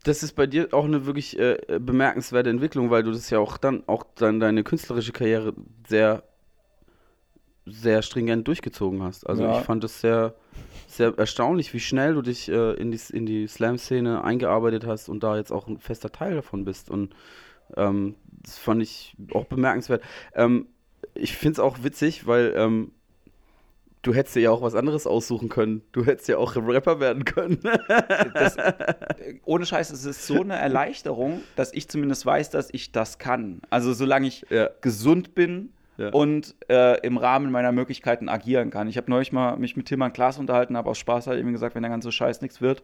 das 0.04 0.24
ist 0.24 0.34
bei 0.34 0.48
dir 0.48 0.70
auch 0.72 0.86
eine 0.86 1.06
wirklich 1.06 1.38
äh, 1.40 1.58
bemerkenswerte 1.80 2.50
Entwicklung, 2.50 2.90
weil 2.90 3.04
du 3.04 3.12
das 3.12 3.30
ja 3.30 3.40
auch 3.40 3.58
dann, 3.58 3.84
auch 3.88 4.04
dann 4.16 4.40
deine 4.40 4.64
künstlerische 4.64 5.12
Karriere 5.12 5.54
sehr, 5.88 6.24
sehr 7.66 8.02
stringent 8.02 8.48
durchgezogen 8.48 9.02
hast. 9.04 9.28
Also 9.28 9.44
Ja. 9.44 9.60
ich 9.60 9.66
fand 9.66 9.84
es 9.84 10.02
sehr, 10.02 10.36
sehr 10.88 11.14
erstaunlich, 11.18 11.74
wie 11.74 11.80
schnell 11.80 12.14
du 12.14 12.22
dich 12.22 12.50
äh, 12.50 12.74
in 12.74 12.92
die, 12.92 13.00
in 13.12 13.26
die 13.26 13.48
Slam-Szene 13.48 14.24
eingearbeitet 14.24 14.86
hast 14.86 15.10
und 15.10 15.24
da 15.24 15.38
jetzt 15.38 15.52
auch 15.52 15.68
ein 15.68 15.80
fester 15.80 16.12
Teil 16.12 16.36
davon 16.36 16.66
bist. 16.66 16.90
Und 16.92 17.16
ähm, 17.76 18.16
das 18.44 18.58
fand 18.60 18.84
ich 18.84 19.16
auch 19.34 19.46
bemerkenswert. 19.46 20.04
Ähm, 20.36 20.68
ich 21.14 21.36
finde 21.36 21.54
es 21.54 21.60
auch 21.60 21.84
witzig, 21.84 22.26
weil 22.28 22.54
ähm, 22.58 22.92
du 24.02 24.14
hättest 24.14 24.36
dir 24.36 24.42
ja 24.42 24.52
auch 24.52 24.62
was 24.62 24.76
anderes 24.76 25.08
aussuchen 25.08 25.50
können. 25.50 25.82
Du 25.92 26.06
hättest 26.06 26.28
ja 26.28 26.38
auch 26.38 26.56
Rapper 26.56 27.00
werden 27.00 27.26
können. 27.26 27.60
Das, 28.34 28.56
äh, 28.58 29.36
ohne 29.46 29.66
Scheiß, 29.66 29.92
es 29.92 30.06
ist 30.06 30.28
so 30.28 30.42
eine 30.42 30.56
Erleichterung, 30.58 31.42
dass 31.56 31.74
ich 31.74 31.88
zumindest 31.90 32.26
weiß, 32.26 32.50
dass 32.52 32.70
ich 32.72 32.92
das 32.92 33.18
kann. 33.18 33.62
Also 33.70 33.94
solange 33.94 34.28
ich 34.28 34.46
Ja. 34.50 34.70
gesund 34.82 35.34
bin 35.36 35.70
Ja. 35.98 36.10
und 36.10 36.56
äh, 36.70 37.00
im 37.06 37.18
Rahmen 37.18 37.52
meiner 37.52 37.72
Möglichkeiten 37.72 38.28
agieren 38.30 38.70
kann. 38.70 38.88
Ich 38.88 38.98
habe 38.98 39.10
neulich 39.10 39.32
mal 39.32 39.58
mich 39.58 39.76
mit 39.78 39.88
Tilman 39.88 40.12
Klaas 40.14 40.38
unterhalten, 40.38 40.76
habe 40.78 40.90
aus 40.90 40.98
Spaß 41.00 41.28
halt 41.28 41.40
eben 41.40 41.52
gesagt, 41.54 41.74
wenn 41.74 41.84
der 41.84 41.92
ganze 41.92 42.12
Scheiß 42.12 42.42
nichts 42.42 42.60
wird, 42.62 42.84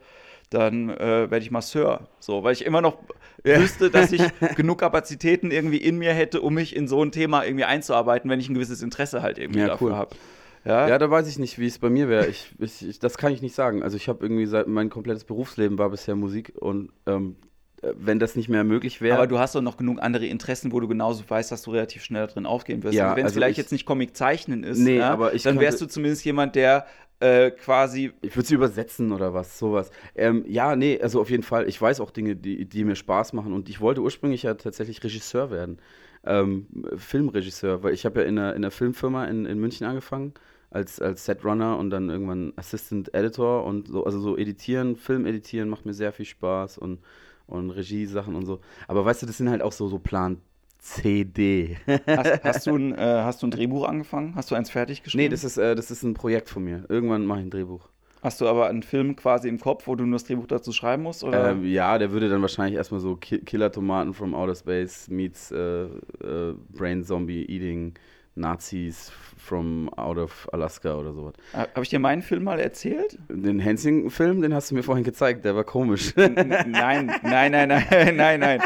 dann 0.51 0.89
äh, 0.91 1.31
werde 1.31 1.39
ich 1.39 1.49
Masseur. 1.49 2.07
So, 2.19 2.43
weil 2.43 2.53
ich 2.53 2.63
immer 2.65 2.81
noch 2.81 2.97
wüsste, 3.43 3.89
dass 3.89 4.11
ich 4.11 4.21
genug 4.55 4.79
Kapazitäten 4.79 5.49
irgendwie 5.49 5.77
in 5.77 5.97
mir 5.97 6.13
hätte, 6.13 6.41
um 6.41 6.53
mich 6.53 6.75
in 6.75 6.87
so 6.87 7.03
ein 7.03 7.11
Thema 7.11 7.43
irgendwie 7.43 7.63
einzuarbeiten, 7.65 8.29
wenn 8.29 8.39
ich 8.39 8.49
ein 8.49 8.53
gewisses 8.53 8.83
Interesse 8.83 9.21
halt 9.23 9.39
irgendwie 9.39 9.61
Ja, 9.61 9.67
dafür 9.67 9.87
cool. 9.87 9.95
habe. 9.95 10.15
Ja, 10.63 10.87
Ja, 10.87 10.99
da 10.99 11.09
weiß 11.09 11.27
ich 11.27 11.39
nicht, 11.39 11.57
wie 11.57 11.65
es 11.65 11.79
bei 11.79 11.89
mir 11.89 12.07
wäre. 12.07 12.27
Ich, 12.27 12.51
ich, 12.59 12.87
ich, 12.87 12.99
das 12.99 13.17
kann 13.17 13.33
ich 13.33 13.41
nicht 13.41 13.55
sagen. 13.55 13.81
Also 13.81 13.97
ich 13.97 14.07
habe 14.07 14.23
irgendwie 14.23 14.45
seit 14.45 14.67
mein 14.67 14.91
komplettes 14.91 15.23
Berufsleben 15.23 15.79
war 15.79 15.89
bisher 15.89 16.15
Musik 16.15 16.53
und 16.59 16.91
ähm, 17.07 17.35
äh, 17.81 17.93
wenn 17.97 18.19
das 18.19 18.35
nicht 18.35 18.47
mehr 18.47 18.63
möglich 18.63 19.01
wäre. 19.01 19.15
Aber 19.17 19.25
du 19.25 19.39
hast 19.39 19.55
doch 19.55 19.61
noch 19.63 19.77
genug 19.77 19.99
andere 20.03 20.27
Interessen, 20.27 20.71
wo 20.71 20.79
du 20.79 20.87
genauso 20.87 21.23
weißt, 21.27 21.51
dass 21.51 21.63
du 21.63 21.71
relativ 21.71 22.03
schnell 22.03 22.27
drin 22.27 22.45
aufgehen 22.45 22.83
wirst. 22.83 22.93
Ja, 22.93 23.05
Also 23.05 23.15
wenn 23.15 23.25
es 23.25 23.29
also 23.31 23.39
vielleicht 23.39 23.51
ich- 23.53 23.57
jetzt 23.57 23.71
nicht 23.71 23.87
Comic-Zeichnen 23.87 24.63
ist, 24.63 24.77
Nee, 24.77 24.99
ja, 24.99 25.09
aber 25.09 25.33
ich 25.33 25.41
dann 25.41 25.59
wärst 25.59 25.81
du 25.81 25.87
zumindest 25.87 26.23
jemand, 26.25 26.53
der 26.55 26.85
äh, 27.21 27.51
quasi 27.51 28.11
Ich 28.21 28.35
würde 28.35 28.47
sie 28.47 28.55
übersetzen 28.55 29.11
oder 29.11 29.33
was, 29.33 29.57
sowas. 29.57 29.91
Ähm, 30.15 30.43
ja, 30.47 30.75
nee, 30.75 30.99
also 31.01 31.21
auf 31.21 31.29
jeden 31.29 31.43
Fall. 31.43 31.67
Ich 31.69 31.81
weiß 31.81 31.99
auch 32.01 32.11
Dinge, 32.11 32.35
die, 32.35 32.65
die 32.65 32.83
mir 32.83 32.95
Spaß 32.95 33.33
machen. 33.33 33.53
Und 33.53 33.69
ich 33.69 33.79
wollte 33.79 34.01
ursprünglich 34.01 34.43
ja 34.43 34.55
tatsächlich 34.55 35.03
Regisseur 35.03 35.51
werden. 35.51 35.77
Ähm, 36.25 36.67
Filmregisseur, 36.97 37.83
weil 37.83 37.93
ich 37.93 38.05
habe 38.05 38.21
ja 38.21 38.27
in 38.27 38.37
einer, 38.37 38.51
in 38.51 38.57
einer 38.57 38.71
Filmfirma 38.71 39.25
in, 39.25 39.45
in 39.45 39.59
München 39.59 39.87
angefangen. 39.87 40.33
Als, 40.71 41.01
als 41.01 41.25
Setrunner 41.25 41.77
und 41.77 41.89
dann 41.89 42.09
irgendwann 42.09 42.53
Assistant 42.55 43.13
Editor 43.13 43.65
und 43.65 43.89
so, 43.89 44.05
also 44.05 44.21
so 44.21 44.37
editieren, 44.37 44.95
Film 44.95 45.25
editieren 45.25 45.67
macht 45.67 45.85
mir 45.85 45.93
sehr 45.93 46.13
viel 46.13 46.25
Spaß 46.25 46.77
und, 46.77 46.99
und 47.45 47.71
Regie-Sachen 47.71 48.35
und 48.35 48.45
so. 48.45 48.61
Aber 48.87 49.03
weißt 49.03 49.21
du, 49.21 49.25
das 49.25 49.37
sind 49.37 49.49
halt 49.49 49.61
auch 49.61 49.73
so, 49.73 49.89
so 49.89 49.99
Plan 49.99 50.37
CD. 50.81 51.77
Hast, 52.07 52.43
hast, 52.43 52.67
du 52.67 52.75
ein, 52.75 52.93
äh, 52.93 52.97
hast 52.97 53.41
du 53.41 53.47
ein 53.47 53.51
Drehbuch 53.51 53.87
angefangen? 53.87 54.33
Hast 54.35 54.51
du 54.51 54.55
eins 54.55 54.69
fertig 54.69 55.03
geschrieben? 55.03 55.23
nee, 55.23 55.29
das 55.29 55.43
ist, 55.43 55.57
äh, 55.57 55.75
das 55.75 55.91
ist 55.91 56.03
ein 56.03 56.15
Projekt 56.15 56.49
von 56.49 56.63
mir. 56.63 56.83
Irgendwann 56.89 57.25
mache 57.25 57.39
ich 57.39 57.45
ein 57.45 57.51
Drehbuch. 57.51 57.87
Hast 58.23 58.39
du 58.39 58.47
aber 58.47 58.67
einen 58.67 58.83
Film 58.83 59.15
quasi 59.15 59.47
im 59.47 59.59
Kopf, 59.59 59.87
wo 59.87 59.95
du 59.95 60.05
nur 60.05 60.15
das 60.15 60.25
Drehbuch 60.25 60.47
dazu 60.47 60.71
schreiben 60.71 61.03
musst? 61.03 61.23
Oder? 61.23 61.51
Ähm, 61.51 61.65
ja, 61.65 61.97
der 61.97 62.11
würde 62.11 62.29
dann 62.29 62.41
wahrscheinlich 62.41 62.75
erstmal 62.75 62.99
so 62.99 63.15
Ki 63.15 63.39
Killer-Tomaten 63.39 64.13
from 64.13 64.35
Outer 64.35 64.55
Space 64.55 65.07
meets 65.07 65.51
äh, 65.51 65.83
äh, 65.85 66.55
Brain 66.69 67.03
Zombie 67.03 67.45
Eating 67.45 67.93
Nazis 68.35 69.11
from 69.37 69.89
out 69.97 70.17
of 70.17 70.47
Alaska 70.53 70.95
oder 70.95 71.13
sowas. 71.13 71.33
Habe 71.53 71.81
ich 71.81 71.89
dir 71.89 71.99
meinen 71.99 72.21
Film 72.21 72.43
mal 72.43 72.59
erzählt? 72.59 73.17
Den 73.29 73.59
Hensing-Film, 73.59 74.41
den 74.41 74.53
hast 74.53 74.71
du 74.71 74.75
mir 74.75 74.83
vorhin 74.83 75.03
gezeigt, 75.03 75.43
der 75.43 75.55
war 75.55 75.63
komisch. 75.63 76.13
Nein, 76.15 76.33
nein, 76.67 77.11
nein, 77.23 77.51
nein, 77.51 77.69
nein, 78.15 78.39
nein. 78.39 78.61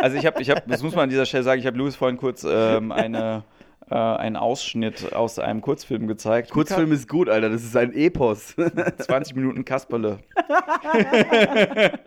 Also 0.00 0.16
ich 0.16 0.26
habe, 0.26 0.40
ich 0.40 0.50
hab, 0.50 0.66
das 0.66 0.82
muss 0.82 0.94
man 0.94 1.04
an 1.04 1.10
dieser 1.10 1.26
Stelle 1.26 1.44
sagen, 1.44 1.60
ich 1.60 1.66
habe 1.66 1.76
Louis 1.78 1.96
vorhin 1.96 2.16
kurz 2.16 2.44
ähm, 2.48 2.92
eine, 2.92 3.44
äh, 3.90 3.94
einen 3.94 4.36
Ausschnitt 4.36 5.12
aus 5.12 5.38
einem 5.38 5.60
Kurzfilm 5.60 6.06
gezeigt. 6.06 6.50
Kurzfilm 6.50 6.92
ist 6.92 7.08
gut, 7.08 7.28
Alter, 7.28 7.50
das 7.50 7.64
ist 7.64 7.76
ein 7.76 7.92
Epos. 7.92 8.54
20 8.98 9.34
Minuten 9.34 9.64
Kasperle. 9.64 10.18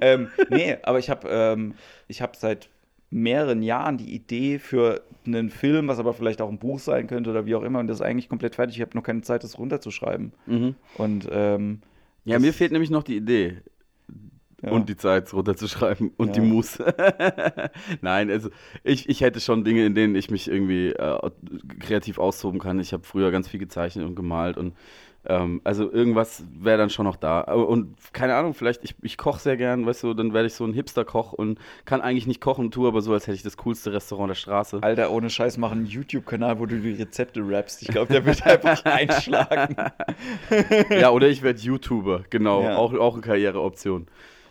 ähm, 0.00 0.28
nee, 0.50 0.76
aber 0.82 0.98
ich 0.98 1.10
habe 1.10 1.28
ähm, 1.28 1.74
ich 2.08 2.22
hab 2.22 2.36
seit 2.36 2.68
mehreren 3.10 3.62
Jahren 3.62 3.98
die 3.98 4.14
Idee 4.14 4.58
für 4.58 5.02
einen 5.26 5.50
Film, 5.50 5.88
was 5.88 5.98
aber 5.98 6.14
vielleicht 6.14 6.40
auch 6.40 6.48
ein 6.48 6.58
Buch 6.58 6.78
sein 6.78 7.08
könnte 7.08 7.30
oder 7.30 7.44
wie 7.44 7.56
auch 7.56 7.62
immer, 7.62 7.80
und 7.80 7.88
das 7.88 7.96
ist 7.98 8.02
eigentlich 8.02 8.28
komplett 8.28 8.54
fertig. 8.54 8.76
Ich 8.76 8.82
habe 8.82 8.96
noch 8.96 9.02
keine 9.02 9.22
Zeit, 9.22 9.42
das 9.42 9.58
runterzuschreiben. 9.58 10.32
mhm. 10.46 10.76
Und 10.96 11.28
ähm, 11.30 11.80
Ja, 12.24 12.38
mir 12.38 12.52
fehlt 12.52 12.70
nämlich 12.72 12.90
noch 12.90 13.02
die 13.02 13.16
Idee. 13.16 13.58
Ja. 14.62 14.70
Und 14.70 14.88
die 14.88 14.96
Zeit, 14.96 15.32
runterzuschreiben 15.32 16.12
und 16.16 16.36
die 16.36 16.40
Ja. 16.40 16.46
Muße. 16.46 16.94
Nein, 18.02 18.30
also 18.30 18.50
ich, 18.84 19.08
ich 19.08 19.20
hätte 19.20 19.40
schon 19.40 19.64
Dinge, 19.64 19.84
in 19.86 19.94
denen 19.94 20.14
ich 20.14 20.30
mich 20.30 20.48
irgendwie 20.50 20.90
äh, 20.90 21.30
kreativ 21.80 22.18
austoben 22.18 22.60
kann. 22.60 22.78
Ich 22.80 22.92
habe 22.92 23.04
früher 23.04 23.30
ganz 23.30 23.48
viel 23.48 23.60
gezeichnet 23.60 24.06
und 24.06 24.14
gemalt 24.16 24.56
und 24.58 24.74
ähm, 25.26 25.60
also 25.64 25.92
irgendwas 25.92 26.44
wäre 26.58 26.78
dann 26.78 26.88
schon 26.88 27.04
noch 27.04 27.16
da. 27.16 27.42
Und 27.42 27.94
keine 28.14 28.36
Ahnung, 28.36 28.54
vielleicht, 28.54 28.82
ich, 28.84 28.94
ich 29.02 29.18
koche 29.18 29.38
sehr 29.38 29.58
gern, 29.58 29.84
weißt 29.84 30.02
du, 30.02 30.14
dann 30.14 30.32
werde 30.32 30.46
ich 30.46 30.54
so 30.54 30.64
ein 30.64 30.72
Hipster-Koch 30.72 31.34
und 31.34 31.58
kann 31.84 32.00
eigentlich 32.00 32.26
nicht 32.26 32.40
kochen, 32.40 32.70
tue 32.70 32.88
aber 32.88 33.02
so, 33.02 33.12
als 33.12 33.26
hätte 33.26 33.34
ich 33.36 33.42
das 33.42 33.58
coolste 33.58 33.92
Restaurant 33.92 34.30
der 34.30 34.34
Straße. 34.34 34.78
Alter, 34.80 35.10
ohne 35.10 35.28
Scheiß, 35.28 35.58
mach 35.58 35.72
einen 35.72 35.84
YouTube-Kanal, 35.84 36.58
wo 36.58 36.64
du 36.64 36.80
die 36.80 36.92
Rezepte 36.92 37.46
rappst. 37.46 37.82
Ich 37.82 37.88
glaube, 37.88 38.10
der 38.10 38.24
wird 38.24 38.42
einfach 38.46 38.82
einschlagen. 38.86 39.76
ja, 40.90 41.10
oder 41.10 41.28
ich 41.28 41.42
werde 41.42 41.60
YouTuber, 41.60 42.22
genau, 42.30 42.62
Ja. 42.62 42.76
auch, 42.76 42.94
auch 42.94 43.12
eine 43.12 43.22
Karriereoption. 43.22 44.06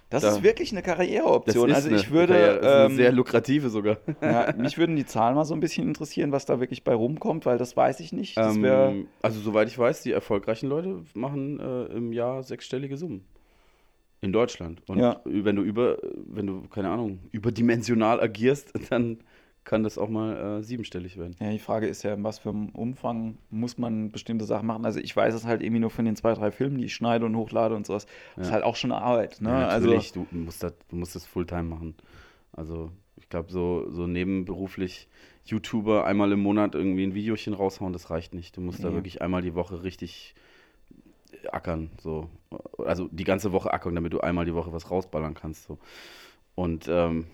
Das 0.10 0.24
Da- 0.24 0.30
ist 0.30 0.44
wirklich 0.44 0.72
eine 0.72 0.82
Karriereoption. 0.82 1.72
Also 1.72 1.92
ich 1.92 2.10
würde, 2.10 2.34
Karriere, 2.34 2.56
das 2.56 2.66
ist 2.66 2.72
eine 2.76 2.86
ähm, 2.86 2.96
sehr 2.96 3.12
lukrative 3.12 3.70
sogar. 3.70 3.98
ja, 4.22 4.54
mich 4.58 4.78
würden 4.80 4.96
die 4.96 5.06
Zahlen 5.06 5.36
mal 5.36 5.46
so 5.46 5.54
ein 5.54 5.60
bisschen 5.60 5.88
interessieren, 5.88 6.32
was 6.32 6.46
da 6.46 6.60
wirklich 6.60 6.84
bei 6.84 6.94
rumkommt, 6.96 7.46
weil 7.46 7.58
das 7.60 7.78
weiß 7.78 8.00
ich 8.00 8.12
nicht. 8.12 8.36
Das 8.36 8.60
wär, 8.60 8.90
Ähm, 8.90 9.08
also 9.22 9.40
soweit 9.40 9.68
ich 9.68 9.78
weiß, 9.78 10.02
die 10.02 10.12
erfolgreichen 10.12 10.68
Leute 10.68 11.04
machen 11.14 11.60
äh, 11.60 11.86
im 11.96 12.12
Jahr 12.12 12.42
sechsstellige 12.44 12.98
Summen. 12.98 13.24
In 14.22 14.34
Deutschland. 14.34 14.82
Und 14.90 14.98
Ja. 15.00 15.22
wenn 15.26 15.56
du 15.56 15.62
über, 15.62 15.98
wenn 16.28 16.48
du, 16.48 16.64
keine 16.70 16.90
Ahnung, 16.90 17.20
überdimensional 17.32 18.20
agierst, 18.20 18.74
dann 18.90 19.20
kann 19.70 19.84
das 19.84 20.00
auch 20.00 20.10
mal 20.10 20.36
äh, 20.60 20.64
siebenstellig 20.64 21.16
werden. 21.18 21.36
Ja, 21.40 21.52
die 21.52 21.60
Frage 21.60 21.86
ist 21.86 22.02
ja, 22.02 22.16
in 22.16 22.24
was 22.24 22.40
für 22.40 22.50
einem 22.50 22.70
Umfang 22.70 23.38
muss 23.52 23.78
man 23.78 24.10
bestimmte 24.12 24.46
Sachen 24.46 24.66
machen. 24.66 24.84
Also 24.84 25.00
ich 25.00 25.16
weiß 25.16 25.36
es 25.36 25.46
halt 25.46 25.62
irgendwie 25.62 25.80
nur 25.80 25.92
von 25.92 26.06
den 26.06 26.16
zwei, 26.16 26.34
drei 26.34 26.50
Filmen, 26.50 26.80
die 26.80 26.86
ich 26.86 26.96
schneide 26.96 27.28
und 27.28 27.36
hochlade 27.36 27.76
und 27.76 27.86
sowas. 27.86 28.08
Das 28.36 28.46
ist 28.46 28.50
Ja. 28.50 28.56
halt 28.56 28.64
auch 28.64 28.76
schon 28.76 28.92
Arbeit. 28.92 29.40
Ne? 29.42 29.50
Ja, 29.50 29.68
also 29.68 29.86
natürlich, 29.86 30.12
du, 30.12 30.26
musst 30.32 30.64
das, 30.64 30.74
du 30.90 30.96
musst 30.96 31.14
das 31.14 31.24
Fulltime 31.28 31.62
machen. 31.62 31.94
Also 32.52 32.90
ich 33.18 33.30
glaube, 33.30 33.52
so, 33.52 33.86
so 33.92 34.08
nebenberuflich 34.08 35.08
YouTuber 35.46 36.04
einmal 36.04 36.32
im 36.32 36.40
Monat 36.42 36.74
irgendwie 36.74 37.04
ein 37.04 37.14
Videochen 37.14 37.54
raushauen, 37.54 37.94
das 37.94 38.10
reicht 38.10 38.34
nicht. 38.34 38.58
Du 38.58 38.62
musst 38.62 38.84
da 38.84 38.90
Nee. 38.90 38.96
wirklich 38.96 39.22
einmal 39.22 39.44
die 39.44 39.54
Woche 39.54 39.84
richtig 39.84 40.34
ackern. 41.52 41.92
So. 42.02 42.28
Also 42.80 43.08
die 43.12 43.24
ganze 43.24 43.52
Woche 43.52 43.72
ackern, 43.72 43.94
damit 43.94 44.14
du 44.14 44.20
einmal 44.22 44.46
die 44.46 44.56
Woche 44.56 44.74
was 44.74 44.90
rausballern 44.90 45.36
kannst. 45.36 45.66
So. 45.66 45.78
Und 46.56 46.88
ähm, 46.90 47.28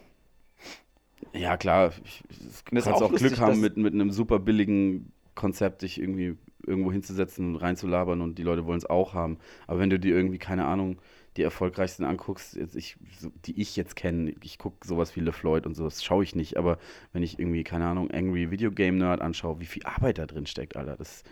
ja, 1.34 1.58
klar, 1.58 1.92
ich, 2.04 2.24
ist 2.30 2.66
kannst 2.66 2.88
auch 2.88 3.02
auch 3.02 3.14
Glück 3.14 3.40
haben, 3.40 3.60
mit, 3.60 3.78
mit 3.78 3.94
einem 3.94 4.12
super 4.12 4.40
billigen 4.40 5.12
Konzept 5.34 5.82
dich 5.82 6.00
irgendwie 6.00 6.38
irgendwo 6.66 6.92
hinzusetzen 6.92 7.54
und 7.54 7.56
reinzulabern 7.58 8.22
und 8.22 8.38
die 8.38 8.44
Leute 8.44 8.66
wollen 8.66 8.78
es 8.78 8.90
auch 8.90 9.14
haben. 9.14 9.38
Aber 9.68 9.80
wenn 9.80 9.90
du 9.90 10.00
dir 10.00 10.16
irgendwie, 10.16 10.40
keine 10.40 10.66
Ahnung, 10.66 10.98
die 11.38 11.44
erfolgreichsten 11.44 12.06
anguckst, 12.06 12.56
jetzt 12.56 12.76
ich, 12.76 12.98
die 13.46 13.60
ich 13.60 13.76
jetzt 13.76 13.96
kenne, 13.96 14.34
ich 14.42 14.58
gucke 14.58 14.88
sowas 14.88 15.16
wie 15.16 15.20
LeFloid 15.20 15.66
und 15.66 15.76
sowas 15.76 16.04
schaue 16.04 16.24
ich 16.24 16.34
nicht, 16.34 16.58
aber 16.58 16.78
wenn 17.12 17.24
ich 17.24 17.40
irgendwie, 17.40 17.64
keine 17.64 17.88
Ahnung, 17.88 18.10
Angry 18.10 18.52
Video 18.52 18.72
Game 18.72 18.98
Nerd 18.98 19.22
anschaue, 19.22 19.60
wie 19.60 19.66
viel 19.66 19.84
Arbeit 19.84 20.18
da 20.18 20.26
drin 20.26 20.46
steckt, 20.46 20.78
Alter, 20.78 20.96
das, 20.96 21.24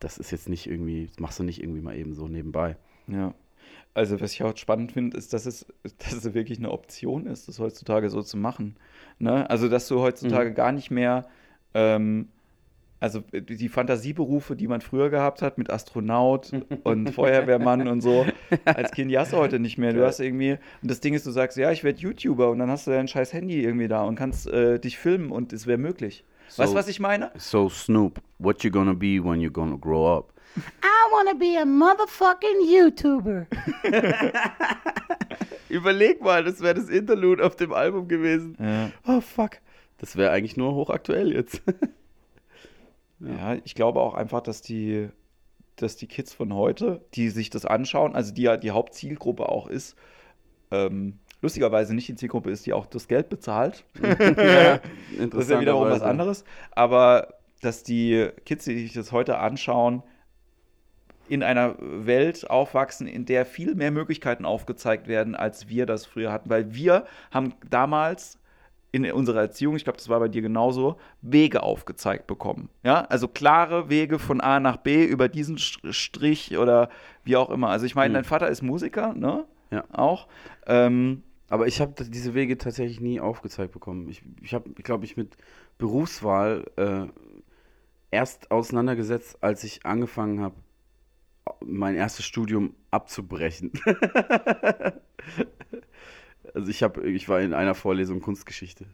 das 0.00 0.18
ist 0.18 0.30
jetzt 0.30 0.48
nicht 0.48 0.66
irgendwie, 0.66 1.06
das 1.06 1.18
machst 1.18 1.38
du 1.38 1.44
nicht 1.44 1.62
irgendwie 1.62 1.80
mal 1.80 1.96
eben 1.96 2.12
so 2.12 2.28
nebenbei. 2.28 2.76
Ja. 3.06 3.34
Also, 3.94 4.20
was 4.20 4.32
ich 4.32 4.42
auch 4.42 4.56
spannend 4.56 4.92
finde, 4.92 5.16
ist, 5.16 5.32
dass 5.32 5.44
es, 5.46 5.66
dass 5.98 6.12
es 6.12 6.34
wirklich 6.34 6.58
eine 6.58 6.70
Option 6.70 7.26
ist, 7.26 7.48
das 7.48 7.58
heutzutage 7.58 8.10
so 8.10 8.22
zu 8.22 8.36
machen. 8.36 8.76
Ne? 9.18 9.48
Also, 9.50 9.68
dass 9.68 9.88
du 9.88 10.00
heutzutage 10.00 10.52
gar 10.54 10.72
nicht 10.72 10.90
mehr, 10.90 11.26
ähm, 11.74 12.28
also 13.00 13.20
die 13.32 13.68
Fantasieberufe, 13.68 14.56
die 14.56 14.66
man 14.66 14.80
früher 14.80 15.08
gehabt 15.08 15.40
hat, 15.40 15.56
mit 15.56 15.70
Astronaut 15.70 16.50
und 16.84 17.10
Feuerwehrmann 17.10 17.86
und 17.86 18.00
so, 18.00 18.26
als 18.64 18.90
Kind, 18.90 19.10
die 19.10 19.18
hast 19.18 19.32
du 19.32 19.36
heute 19.36 19.60
nicht 19.60 19.78
mehr. 19.78 19.92
Du 19.92 20.04
hast 20.04 20.18
irgendwie, 20.18 20.52
und 20.82 20.90
das 20.90 20.98
Ding 21.00 21.14
ist, 21.14 21.24
du 21.26 21.30
sagst, 21.30 21.56
ja, 21.56 21.70
ich 21.70 21.84
werde 21.84 22.00
YouTuber 22.00 22.50
und 22.50 22.58
dann 22.58 22.70
hast 22.70 22.86
du 22.88 22.90
dein 22.90 23.06
scheiß 23.06 23.32
Handy 23.32 23.62
irgendwie 23.62 23.86
da 23.88 24.02
und 24.02 24.16
kannst 24.16 24.48
äh, 24.48 24.78
dich 24.80 24.98
filmen 24.98 25.30
und 25.30 25.52
es 25.52 25.66
wäre 25.68 25.78
möglich. 25.78 26.24
weißt 26.56 26.58
du, 26.58 26.72
So- 26.72 26.74
was 26.74 26.88
ich 26.88 26.98
meine? 26.98 27.30
So 27.36 27.68
Snoop, 27.68 28.20
what 28.40 28.64
you 28.64 28.70
gonna 28.72 28.94
be 28.94 29.22
when 29.22 29.40
you're 29.40 29.50
gonna 29.50 29.76
grow 29.76 30.18
up? 30.18 30.32
I 30.82 31.12
want 31.12 31.28
to 31.30 31.36
be 31.36 31.56
a 31.56 31.64
motherfucking 31.64 32.66
YouTuber. 32.66 33.46
Überleg 35.68 36.22
mal, 36.22 36.44
das 36.44 36.60
wäre 36.60 36.74
das 36.74 36.88
Interlude 36.88 37.44
auf 37.44 37.56
dem 37.56 37.72
Album 37.72 38.08
gewesen. 38.08 38.56
Ja. 38.60 38.90
Oh 39.06 39.20
fuck. 39.20 39.58
Das 39.98 40.16
wäre 40.16 40.30
eigentlich 40.30 40.56
nur 40.56 40.74
hochaktuell 40.74 41.32
jetzt. 41.32 41.62
Ja, 43.20 43.56
ich 43.64 43.74
glaube 43.74 43.98
auch 43.98 44.14
einfach, 44.14 44.40
dass 44.42 44.62
die, 44.62 45.08
dass 45.74 45.96
die 45.96 46.06
Kids 46.06 46.32
von 46.32 46.54
heute, 46.54 47.04
die 47.14 47.30
sich 47.30 47.50
das 47.50 47.64
anschauen, 47.64 48.14
also 48.14 48.32
die 48.32 48.42
ja 48.42 48.56
die 48.56 48.70
Hauptzielgruppe 48.70 49.48
auch 49.48 49.66
ist, 49.66 49.96
ähm, 50.70 51.18
lustigerweise 51.40 51.94
nicht 51.94 52.08
die 52.08 52.14
Zielgruppe 52.14 52.50
ist, 52.50 52.66
die 52.66 52.72
auch 52.72 52.86
das 52.86 53.08
Geld 53.08 53.28
bezahlt. 53.28 53.84
ja, 54.02 54.78
Das 55.30 55.40
ist 55.44 55.50
ja 55.50 55.60
wiederum 55.60 55.88
was 55.90 56.02
anderes. 56.02 56.44
Aber 56.70 57.34
dass 57.60 57.82
die 57.82 58.28
Kids, 58.44 58.64
die 58.66 58.82
sich 58.82 58.92
das 58.92 59.12
heute 59.12 59.38
anschauen, 59.38 60.02
in 61.28 61.42
einer 61.42 61.74
Welt 61.78 62.48
aufwachsen, 62.50 63.06
in 63.06 63.24
der 63.24 63.46
viel 63.46 63.74
mehr 63.74 63.90
Möglichkeiten 63.90 64.44
aufgezeigt 64.44 65.08
werden, 65.08 65.34
als 65.34 65.68
wir 65.68 65.86
das 65.86 66.06
früher 66.06 66.32
hatten. 66.32 66.50
Weil 66.50 66.74
wir 66.74 67.04
haben 67.30 67.54
damals 67.70 68.38
in 68.90 69.10
unserer 69.12 69.40
Erziehung, 69.42 69.76
ich 69.76 69.84
glaube, 69.84 69.98
das 69.98 70.08
war 70.08 70.18
bei 70.18 70.28
dir 70.28 70.40
genauso, 70.40 70.96
Wege 71.20 71.62
aufgezeigt 71.62 72.26
bekommen. 72.26 72.70
Ja, 72.82 73.02
also 73.02 73.28
klare 73.28 73.90
Wege 73.90 74.18
von 74.18 74.40
A 74.40 74.60
nach 74.60 74.78
B 74.78 75.04
über 75.04 75.28
diesen 75.28 75.58
Strich 75.58 76.56
oder 76.56 76.88
wie 77.22 77.36
auch 77.36 77.50
immer. 77.50 77.68
Also 77.68 77.84
ich 77.84 77.94
meine, 77.94 78.08
Hm. 78.08 78.14
dein 78.14 78.24
Vater 78.24 78.48
ist 78.48 78.62
Musiker, 78.62 79.12
ne? 79.12 79.44
Ja. 79.70 79.84
Auch. 79.92 80.26
Ähm, 80.66 81.22
Aber 81.50 81.66
ich 81.66 81.80
habe 81.80 81.92
diese 82.04 82.34
Wege 82.34 82.56
tatsächlich 82.58 83.00
nie 83.00 83.20
aufgezeigt 83.20 83.72
bekommen. 83.72 84.08
Ich, 84.08 84.22
ich 84.42 84.54
habe, 84.54 84.70
glaube 84.70 85.04
ich, 85.04 85.16
mit 85.16 85.36
Berufswahl 85.78 86.64
äh, 86.76 87.06
erst 88.10 88.50
auseinandergesetzt, 88.50 89.38
als 89.42 89.64
ich 89.64 89.84
angefangen 89.84 90.40
habe, 90.40 90.54
mein 91.64 91.94
erstes 91.94 92.24
Studium 92.24 92.74
abzubrechen. 92.90 93.72
also 96.54 96.70
ich 96.70 96.82
habe, 96.82 97.08
ich 97.08 97.28
war 97.28 97.40
in 97.40 97.52
einer 97.52 97.74
Vorlesung 97.74 98.20
Kunstgeschichte. 98.20 98.86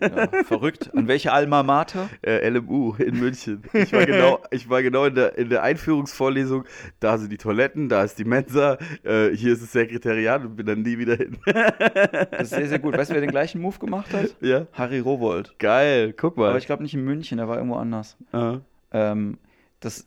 ja, 0.00 0.28
verrückt. 0.44 0.90
An 0.94 1.08
welche 1.08 1.32
Alma 1.32 1.62
Mater? 1.62 2.08
äh, 2.22 2.48
LMU 2.48 2.94
in 2.94 3.18
München. 3.18 3.62
Ich 3.72 3.92
war 3.92 4.06
genau, 4.06 4.40
ich 4.50 4.68
war 4.68 4.82
genau 4.82 5.04
in 5.06 5.14
der, 5.14 5.36
in 5.36 5.48
der 5.48 5.62
Einführungsvorlesung. 5.62 6.64
Da 7.00 7.18
sind 7.18 7.30
die 7.32 7.36
Toiletten, 7.38 7.88
da 7.88 8.04
ist 8.04 8.18
die 8.18 8.24
Mensa, 8.24 8.78
äh, 9.02 9.30
hier 9.30 9.52
ist 9.52 9.62
das 9.62 9.72
Sekretariat 9.72 10.44
und 10.44 10.56
bin 10.56 10.66
dann 10.66 10.82
nie 10.82 10.98
wieder 10.98 11.16
hin. 11.16 11.36
Das 11.44 12.42
ist 12.42 12.50
sehr, 12.50 12.68
sehr 12.68 12.78
gut. 12.78 12.96
Weißt 12.96 13.10
du, 13.10 13.14
wer 13.14 13.20
den 13.20 13.30
gleichen 13.30 13.60
Move 13.60 13.78
gemacht 13.78 14.12
hat? 14.12 14.36
ja, 14.40 14.66
Harry 14.72 15.00
Rowold. 15.00 15.58
geil, 15.58 16.12
guck 16.16 16.36
mal. 16.36 16.50
Aber 16.50 16.58
ich 16.58 16.66
glaube 16.66 16.82
nicht 16.82 16.94
in 16.94 17.04
München, 17.04 17.38
der 17.38 17.48
war 17.48 17.56
irgendwo 17.56 17.76
anders. 17.76 18.16
Aha. 18.32 18.60
Ähm, 18.92 19.38
das, 19.80 20.04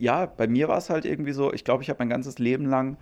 ja, 0.00 0.26
bei 0.26 0.46
mir 0.48 0.66
war 0.68 0.78
es 0.78 0.90
halt 0.90 1.04
irgendwie 1.04 1.32
so, 1.32 1.52
ich 1.52 1.62
glaube, 1.64 1.82
ich 1.82 1.90
habe 1.90 1.98
mein 2.00 2.08
ganzes 2.08 2.38
Leben 2.38 2.66
lang 2.66 2.96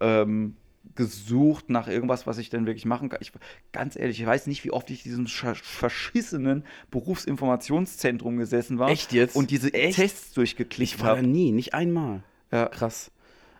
ähm, 0.00 0.56
gesucht 0.94 1.70
nach 1.70 1.88
irgendwas, 1.88 2.26
was 2.26 2.38
ich 2.38 2.50
denn 2.50 2.66
wirklich 2.66 2.84
machen 2.84 3.08
kann. 3.08 3.18
Ich, 3.22 3.32
ganz 3.72 3.96
ehrlich, 3.96 4.20
ich 4.20 4.26
weiß 4.26 4.46
nicht, 4.46 4.64
wie 4.64 4.70
oft 4.70 4.90
ich 4.90 5.06
in 5.06 5.10
diesem 5.10 5.26
verschissenen 5.26 6.64
Berufsinformationszentrum 6.90 8.36
gesessen 8.36 8.78
war. 8.78 8.90
Echt 8.90 9.12
jetzt? 9.12 9.34
Und 9.36 9.50
diese 9.50 9.72
Echt? 9.72 9.96
Tests 9.96 10.28
Ich 10.28 10.34
durchgeklickt 10.34 11.00
war 11.00 11.10
da 11.12 11.16
habe. 11.18 11.26
nie, 11.26 11.52
nicht 11.52 11.74
einmal. 11.74 12.22
Ja. 12.52 12.66
Krass. 12.66 13.10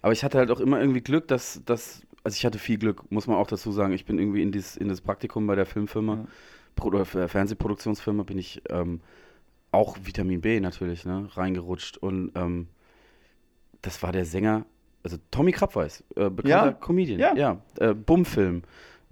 Aber 0.03 0.13
ich 0.13 0.23
hatte 0.23 0.39
halt 0.39 0.51
auch 0.51 0.61
immer 0.61 0.79
irgendwie 0.81 1.01
Glück, 1.01 1.27
dass, 1.29 1.63
dass 1.65 2.03
also 2.23 2.37
ich 2.37 2.45
hatte 2.47 2.59
viel 2.59 2.79
Glück, 2.79 3.11
muss 3.11 3.27
man 3.27 3.37
auch 3.37 3.47
dazu 3.47 3.73
sagen. 3.73 3.93
Ich 3.93 4.05
bin 4.05 4.19
irgendwie 4.19 4.43
in, 4.43 4.53
dies, 4.53 4.77
in 4.77 4.89
das 4.89 5.01
Praktikum 5.01 5.47
bei 5.47 5.55
der 5.55 5.67
Filmfirma, 5.67 6.15
Ja. 6.15 6.25
Pro, 6.77 6.89
oder 6.89 7.05
Fer- 7.05 7.29
Fernsehproduktionsfirma, 7.29 8.23
bin 8.25 8.39
ich 8.39 8.63
ähm, 8.69 9.01
auch 9.71 9.97
Vitamin 10.03 10.41
B 10.41 10.61
natürlich, 10.61 11.05
ne, 11.05 11.29
reingerutscht. 11.35 11.97
Und 11.99 12.33
ähm, 12.35 12.69
das 13.85 14.03
war 14.03 14.13
der 14.13 14.25
Sänger, 14.25 14.65
also 15.03 15.17
Tommy 15.31 15.53
Krabweis, 15.53 16.03
äh, 16.17 16.31
bekannter 16.31 16.67
Ja. 16.67 16.73
Comedian. 16.73 17.19
Ja. 17.21 17.35
ja 17.35 17.59
äh, 17.79 17.95
Bummfilm. 17.95 18.63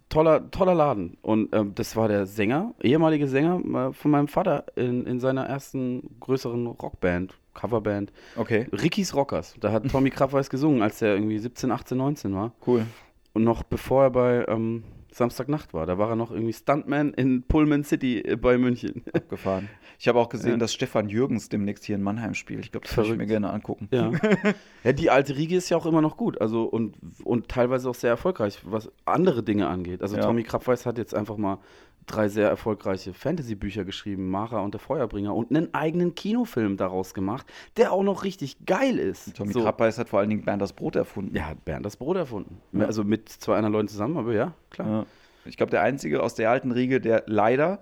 Toller, 0.08 0.50
toller 0.50 0.74
Laden. 0.74 1.16
Und 1.22 1.54
ähm, 1.54 1.72
das 1.74 1.96
war 1.96 2.06
der 2.06 2.26
Sänger, 2.26 2.74
ehemalige 2.82 3.26
Sänger 3.26 3.88
äh, 3.88 3.92
von 3.94 4.10
meinem 4.10 4.28
Vater 4.28 4.66
in, 4.76 5.06
in 5.06 5.20
seiner 5.20 5.46
ersten 5.46 6.02
größeren 6.20 6.66
Rockband, 6.66 7.38
Coverband. 7.54 8.12
Okay, 8.36 8.66
Ricky's 8.72 9.14
Rockers. 9.14 9.54
Da 9.60 9.72
hat 9.72 9.88
Tommy 9.90 10.10
Krabweis 10.16 10.50
gesungen, 10.50 10.82
als 10.82 11.00
er 11.00 11.14
irgendwie 11.14 11.38
17, 11.38 11.70
18, 11.70 11.96
19 11.96 12.34
war. 12.34 12.52
cool. 12.66 12.84
Und 13.32 13.44
noch 13.44 13.62
bevor 13.62 14.02
er 14.04 14.10
bei 14.10 14.44
ähm, 14.48 14.84
Samstagnacht 15.12 15.74
war. 15.74 15.86
Da 15.86 15.98
war 15.98 16.10
er 16.10 16.16
noch 16.16 16.30
irgendwie 16.30 16.52
Stuntman 16.52 17.12
in 17.14 17.42
Pullman 17.42 17.84
City 17.84 18.20
äh, 18.20 18.36
bei 18.36 18.58
München. 18.58 19.04
Abgefahren. 19.12 19.68
Ich 19.98 20.08
habe 20.08 20.18
auch 20.18 20.28
gesehen, 20.28 20.52
Ja. 20.52 20.56
dass 20.56 20.72
Stefan 20.72 21.08
Jürgens 21.08 21.48
demnächst 21.48 21.84
hier 21.84 21.94
in 21.96 22.02
Mannheim 22.02 22.34
spielt. 22.34 22.64
Ich 22.64 22.72
glaube, 22.72 22.86
das 22.86 22.96
würde 22.96 23.10
ich 23.12 23.16
mir 23.18 23.26
gerne 23.26 23.50
angucken. 23.50 23.88
Ja. 23.92 24.10
ja, 24.84 24.92
die 24.92 25.10
alte 25.10 25.36
Riege 25.36 25.56
ist 25.56 25.68
ja 25.68 25.76
auch 25.76 25.86
immer 25.86 26.00
noch 26.00 26.16
gut. 26.16 26.40
Also 26.40 26.64
und, 26.64 26.96
und 27.24 27.48
teilweise 27.48 27.88
auch 27.88 27.94
sehr 27.94 28.10
erfolgreich, 28.10 28.60
was 28.64 28.90
andere 29.04 29.42
Dinge 29.42 29.68
angeht. 29.68 30.02
Also 30.02 30.16
Ja. 30.16 30.22
Tommy 30.22 30.42
Krabweis 30.42 30.86
hat 30.86 30.98
jetzt 30.98 31.14
einfach 31.14 31.36
mal 31.36 31.58
drei 32.07 32.28
sehr 32.28 32.48
erfolgreiche 32.48 33.12
Fantasy-Bücher 33.14 33.84
geschrieben, 33.84 34.28
Mara 34.30 34.61
und 34.61 34.74
der 34.74 34.80
Feuerbringer, 34.80 35.34
und 35.34 35.50
einen 35.50 35.72
eigenen 35.72 36.14
Kinofilm 36.14 36.76
daraus 36.76 37.14
gemacht, 37.14 37.46
der 37.76 37.92
auch 37.92 38.03
noch 38.03 38.24
richtig 38.24 38.66
geil 38.66 38.98
ist. 38.98 39.36
Tommy 39.36 39.53
So. 39.53 39.62
Krabbeis 39.62 39.98
hat 39.98 40.09
vor 40.09 40.18
allen 40.20 40.30
Dingen 40.30 40.44
Bernd 40.44 40.61
das 40.61 40.72
Brot 40.72 40.96
erfunden. 40.96 41.34
Ja, 41.36 41.46
hat 41.46 41.64
Bernd 41.64 41.86
das 41.86 41.96
Brot 41.96 42.16
erfunden. 42.16 42.61
Ja. 42.72 42.86
Also 42.86 43.05
mit 43.05 43.28
zwei 43.28 43.57
anderen 43.57 43.72
Leuten 43.72 43.88
zusammen, 43.88 44.16
aber 44.16 44.32
ja, 44.34 44.53
klar. 44.70 44.88
Ja. 44.88 45.07
Ich 45.44 45.57
glaube, 45.57 45.70
der 45.70 45.82
Einzige 45.82 46.22
aus 46.22 46.34
der 46.34 46.50
alten 46.50 46.70
Riege, 46.72 47.00
der 47.00 47.24
leider 47.26 47.80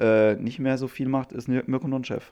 äh, 0.00 0.34
nicht 0.36 0.58
mehr 0.58 0.78
so 0.78 0.88
viel 0.88 1.08
macht, 1.08 1.32
ist 1.32 1.48
Mir- 1.48 1.64
Mirko 1.66 1.88
Nonchef. 1.88 2.30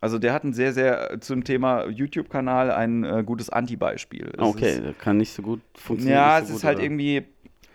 Also 0.00 0.18
der 0.18 0.32
hat 0.32 0.44
ein 0.44 0.52
sehr, 0.54 0.72
sehr 0.72 1.12
äh, 1.12 1.20
zum 1.20 1.44
Thema 1.44 1.86
YouTube-Kanal 1.86 2.70
ein 2.70 3.04
äh, 3.04 3.22
gutes 3.24 3.50
Anti-Beispiel. 3.50 4.32
Okay, 4.38 4.78
Ist, 4.90 4.98
kann 4.98 5.16
nicht 5.18 5.32
so 5.32 5.42
gut 5.42 5.60
funktionieren. 5.74 6.18
ja, 6.18 6.34
nicht 6.40 6.42
es 6.44 6.48
so 6.48 6.54
ist 6.54 6.60
gut, 6.62 6.66
halt 6.66 6.76
oder? 6.78 6.84
irgendwie, 6.84 7.22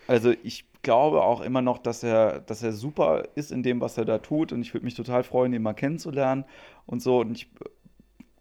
also 0.08 0.34
ich 0.44 0.66
glaube 0.86 1.22
auch 1.22 1.42
immer 1.42 1.62
noch, 1.62 1.80
dass 1.80 2.02
er, 2.04 2.40
dass 2.40 2.64
er 2.64 2.72
super 2.72 3.24
ist 3.36 3.52
in 3.52 3.62
dem, 3.64 3.82
was 3.82 3.98
er 3.98 4.06
da 4.06 4.20
tut 4.20 4.54
und 4.54 4.62
ich 4.62 4.74
würde 4.74 4.86
mich 4.86 4.96
total 4.96 5.24
freuen, 5.24 5.52
ihn 5.54 5.62
mal 5.62 5.74
kennenzulernen 5.74 6.46
und 6.86 7.02
so 7.02 7.20
und 7.20 7.32
ich 7.34 7.50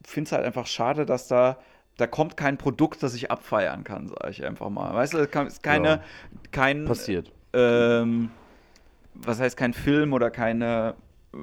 finde 0.05 0.29
es 0.29 0.33
halt 0.33 0.45
einfach 0.45 0.67
schade, 0.67 1.05
dass 1.07 1.27
da 1.27 1.59
da 1.97 2.07
kommt 2.09 2.37
kein 2.37 2.59
Produkt, 2.59 3.03
das 3.05 3.15
ich 3.15 3.31
abfeiern 3.31 3.85
kann, 3.85 4.09
sage 4.09 4.31
ich 4.31 4.45
einfach 4.45 4.69
mal. 4.69 4.93
Weißt 4.95 5.15
du, 5.15 5.19
es 5.19 5.29
ist 5.29 5.63
keine, 5.63 5.89
Ja. 5.89 6.01
kein 6.51 6.87
passiert. 6.87 7.31
ähm, 7.53 8.31
was 9.15 9.39
heißt 9.39 9.57
kein 9.57 9.73
Film 9.73 10.13
oder 10.13 10.31
keine, 10.33 10.95
äh, 11.33 11.39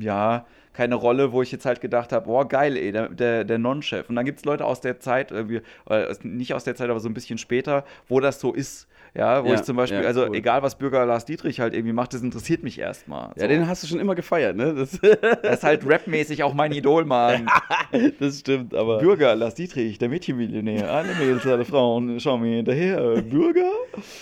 ja, 0.00 0.46
keine 0.72 0.96
Rolle, 0.96 1.30
wo 1.30 1.42
ich 1.42 1.52
jetzt 1.52 1.64
halt 1.64 1.80
gedacht 1.80 2.10
habe, 2.12 2.26
boah, 2.26 2.48
geil, 2.48 2.76
ey, 2.76 2.90
der, 2.90 3.08
der, 3.08 3.44
der 3.44 3.58
Non-Chef. 3.58 4.08
Und 4.08 4.16
dann 4.16 4.24
gibt 4.24 4.40
es 4.40 4.44
Leute 4.44 4.64
aus 4.64 4.80
der 4.80 4.98
Zeit, 4.98 5.30
irgendwie, 5.30 5.60
äh, 5.88 6.12
nicht 6.24 6.52
aus 6.52 6.64
der 6.64 6.74
Zeit, 6.74 6.90
aber 6.90 6.98
so 6.98 7.08
ein 7.08 7.14
bisschen 7.14 7.38
später, 7.38 7.84
wo 8.08 8.18
das 8.18 8.40
so 8.40 8.52
ist. 8.52 8.88
Ja, 9.16 9.42
wo 9.44 9.48
Ja, 9.48 9.54
ich 9.54 9.62
zum 9.62 9.76
Beispiel, 9.76 10.00
ja, 10.02 10.06
also 10.06 10.26
cool. 10.26 10.36
egal 10.36 10.62
was 10.62 10.76
Bürger 10.76 11.06
Lars 11.06 11.24
Dietrich 11.24 11.60
halt 11.60 11.74
irgendwie 11.74 11.92
macht, 11.94 12.12
das 12.12 12.22
interessiert 12.22 12.62
mich 12.62 12.78
erstmal. 12.78 13.30
Ja, 13.36 13.46
den 13.48 13.66
hast 13.66 13.82
du 13.82 13.86
schon 13.86 13.98
immer 14.00 14.14
gefeiert, 14.14 14.56
ne? 14.56 14.74
Das, 14.74 14.98
Das 15.42 15.52
ist 15.58 15.64
halt 15.64 15.82
rapmäßig 15.88 16.42
auch 16.42 16.52
mein 16.54 16.72
Idol, 16.72 17.04
Mann. 17.04 17.48
das 18.20 18.40
stimmt, 18.40 18.74
aber. 18.74 18.98
Bürger, 18.98 19.34
Lars 19.34 19.54
Dietrich, 19.54 19.98
der 19.98 20.08
Mädchenmillionär. 20.08 20.90
Alle 20.90 21.14
Mädels, 21.14 21.46
alle 21.46 21.64
Frauen, 21.64 22.20
schau 22.20 22.36
mir 22.38 22.56
hinterher. 22.56 23.22
Bürger? 23.22 23.70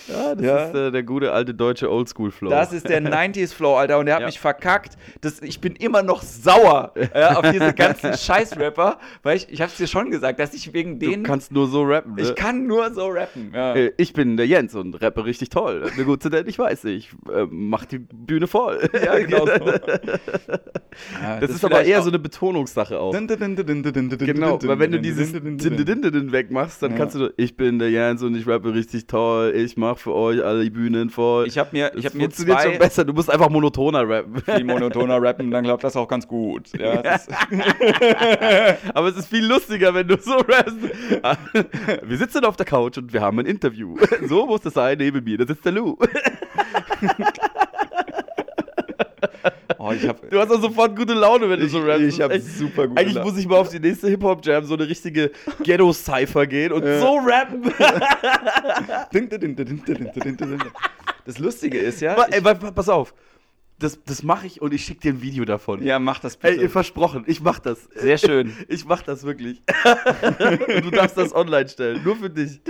Ja, 0.07 0.35
das 0.35 0.45
Ja. 0.45 0.57
ist 0.65 0.75
äh, 0.75 0.91
der 0.91 1.03
gute 1.03 1.31
alte 1.33 1.53
deutsche 1.53 1.91
Oldschool-Flow. 1.91 2.49
Das 2.49 2.71
ist 2.71 2.87
der 2.87 3.01
90s-Flow, 3.01 3.75
Alter, 3.75 3.99
und 3.99 4.05
der 4.05 4.15
hat 4.15 4.25
mich 4.25 4.39
verkackt. 4.39 4.97
Das, 5.21 5.41
ich 5.41 5.59
bin 5.59 5.75
immer 5.75 6.03
noch 6.03 6.21
sauer 6.21 6.93
ja, 7.13 7.35
auf 7.37 7.49
diese 7.51 7.73
ganzen 7.73 8.13
Scheiß-Rapper, 8.17 8.97
weil 9.23 9.37
ich, 9.37 9.49
ich 9.49 9.61
hab's 9.61 9.77
dir 9.77 9.87
schon 9.87 10.09
gesagt, 10.11 10.39
dass 10.39 10.53
ich 10.53 10.71
wegen 10.73 10.99
Du 10.99 11.09
denen. 11.09 11.23
kannst 11.23 11.51
nur 11.51 11.67
so 11.67 11.83
rappen. 11.83 12.15
Ne? 12.15 12.21
ich 12.21 12.35
kann 12.35 12.65
nur 12.67 12.93
so 12.93 13.07
rappen. 13.07 13.51
Ja. 13.53 13.73
Äh, 13.75 13.91
Ich 13.97 14.13
bin 14.13 14.37
der 14.37 14.47
Jens 14.47 14.75
und 14.75 14.84
rappe 14.93 15.25
richtig 15.25 15.49
toll. 15.49 15.83
Eine 15.93 16.05
gute 16.05 16.29
Tendenz, 16.29 16.49
ich 16.49 16.59
weiß 16.59 16.83
nicht. 16.85 17.11
Äh, 17.33 17.45
mach 17.49 17.85
die 17.85 17.99
Bühne 17.99 18.47
voll. 18.47 18.89
Ja, 18.93 19.17
genau 19.19 19.45
so. 19.45 19.51
Ja, 21.21 21.39
Das, 21.39 21.49
ist 21.51 21.65
aber 21.65 21.83
eher 21.83 22.01
so 22.01 22.09
eine 22.09 22.19
Betonungssache 22.19 22.99
auch. 22.99 23.11
Genau, 24.25 24.57
Genau, 24.57 24.59
weil 24.69 24.79
wenn 24.79 24.91
du 24.91 24.99
dieses 25.01 25.33
wegmachst, 26.31 26.81
dann 26.81 26.95
kannst 26.95 27.15
du, 27.15 27.33
ich 27.37 27.57
bin 27.57 27.79
der 27.79 27.89
Jens 27.89 28.21
und 28.23 28.35
ich 28.35 28.47
rappe 28.47 28.73
richtig 28.73 29.07
toll, 29.07 29.53
ich 29.55 29.77
mach 29.77 29.97
für 29.97 30.13
euch 30.13 30.43
alle 30.43 30.63
die 30.63 30.69
Bühnen 30.69 31.09
voll. 31.09 31.47
Ich 31.47 31.57
habe 31.57 31.69
mir, 31.73 31.89
das 31.89 31.99
ich 31.99 32.05
hab 32.05 32.13
mir 32.13 32.21
funktioniert 32.23 32.61
schon 32.61 32.71
zwei 32.73 32.77
besser, 32.77 33.05
du 33.05 33.13
musst 33.13 33.29
einfach 33.29 33.49
monotoner 33.49 34.07
rappen. 34.07 34.41
viel 34.41 34.63
monotoner 34.63 35.21
rappen, 35.21 35.51
dann 35.51 35.63
glaubt 35.63 35.83
das 35.83 35.95
auch 35.95 36.07
ganz 36.07 36.27
gut. 36.27 36.69
Ja, 36.77 37.01
das 37.01 37.27
Aber 38.93 39.07
es 39.09 39.17
ist 39.17 39.27
viel 39.27 39.45
lustiger, 39.45 39.93
wenn 39.93 40.07
du 40.07 40.17
so 40.19 40.33
rappst. 40.37 40.77
Wir 42.03 42.17
sitzen 42.17 42.45
auf 42.45 42.55
der 42.55 42.65
Couch 42.65 42.97
und 42.97 43.13
wir 43.13 43.21
haben 43.21 43.39
ein 43.39 43.45
Interview. 43.45 43.95
So 44.27 44.45
muss 44.45 44.61
das 44.65 44.73
sein, 44.73 44.97
neben 44.97 45.23
mir, 45.23 45.37
da 45.37 45.45
sitzt 45.45 45.63
der 45.65 45.71
Lou. 45.73 45.97
oh, 49.77 49.91
hab, 49.91 50.29
Du 50.29 50.39
hast 50.39 50.51
auch 50.51 50.61
sofort 50.61 50.95
gute 50.95 51.13
Laune, 51.13 51.49
wenn 51.49 51.59
du 51.59 51.67
so 51.67 51.79
rappst. 51.79 52.01
ich 52.07 52.21
hab 52.21 52.33
super 52.33 52.87
gute 52.87 53.01
Eigentlich 53.01 53.15
Laune. 53.15 53.29
muss 53.31 53.39
ich 53.39 53.47
mal 53.47 53.57
auf 53.57 53.69
die 53.69 53.79
nächste 53.79 54.07
Hip-Hop-Jam 54.09 54.65
so 54.65 54.75
eine 54.75 54.87
richtige 54.87 55.31
Ghetto-Cypher 55.63 56.47
gehen 56.47 56.71
und 56.71 56.83
so 56.83 57.17
rappen. 57.17 57.71
Das 61.25 61.39
Lustige 61.39 61.79
ist 61.79 62.01
ja. 62.01 62.15
Ey, 62.29 62.41
pass 62.41 62.89
auf. 62.89 63.13
Das, 63.77 64.01
das 64.05 64.23
mache 64.23 64.47
ich 64.47 64.61
und 64.61 64.73
ich 64.73 64.85
schicke 64.85 65.01
dir 65.01 65.13
ein 65.13 65.21
Video 65.21 65.43
davon. 65.43 65.83
ja, 65.83 65.99
mach 65.99 66.19
das 66.19 66.37
bitte. 66.37 66.61
Ey, 66.61 66.69
versprochen, 66.69 67.25
ich 67.27 67.41
mach 67.41 67.59
das. 67.59 67.89
Sehr 67.93 68.17
schön. 68.17 68.53
Ich 68.69 68.85
mach 68.85 69.01
das 69.01 69.23
wirklich. 69.23 69.61
und 70.77 70.85
du 70.85 70.91
darfst 70.91 71.17
das 71.17 71.35
online 71.35 71.67
stellen, 71.67 72.01
nur 72.03 72.15
für 72.15 72.29
dich. 72.29 72.61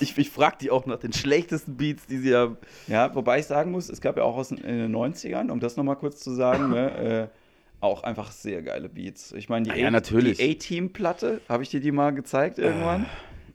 Ich, 0.00 0.16
ich 0.16 0.30
frag 0.30 0.58
die 0.58 0.70
auch 0.70 0.86
nach 0.86 0.98
den 0.98 1.12
schlechtesten 1.12 1.76
Beats, 1.76 2.06
die 2.06 2.18
sie 2.18 2.34
haben. 2.34 2.56
Ja, 2.86 3.14
wobei 3.14 3.38
ich 3.38 3.46
sagen 3.46 3.70
muss, 3.70 3.90
es 3.90 4.00
gab 4.00 4.16
ja 4.16 4.22
auch 4.22 4.36
aus 4.36 4.48
den, 4.48 4.58
in 4.58 4.78
den 4.78 4.96
90ern, 4.96 5.50
um 5.50 5.60
das 5.60 5.76
nochmal 5.76 5.96
kurz 5.96 6.20
zu 6.20 6.32
sagen, 6.32 6.70
ne, 6.70 7.30
äh, 7.30 7.38
auch 7.80 8.02
einfach 8.02 8.32
sehr 8.32 8.62
geile 8.62 8.88
Beats. 8.88 9.32
Ich 9.32 9.48
meine, 9.48 9.64
die 9.64 9.70
Ah 9.72 9.76
ja, 9.76 9.90
A-Team-Platte, 9.94 11.40
habe 11.48 11.62
ich 11.62 11.68
dir 11.68 11.80
die 11.80 11.92
mal 11.92 12.12
gezeigt 12.12 12.58
irgendwann? 12.58 13.06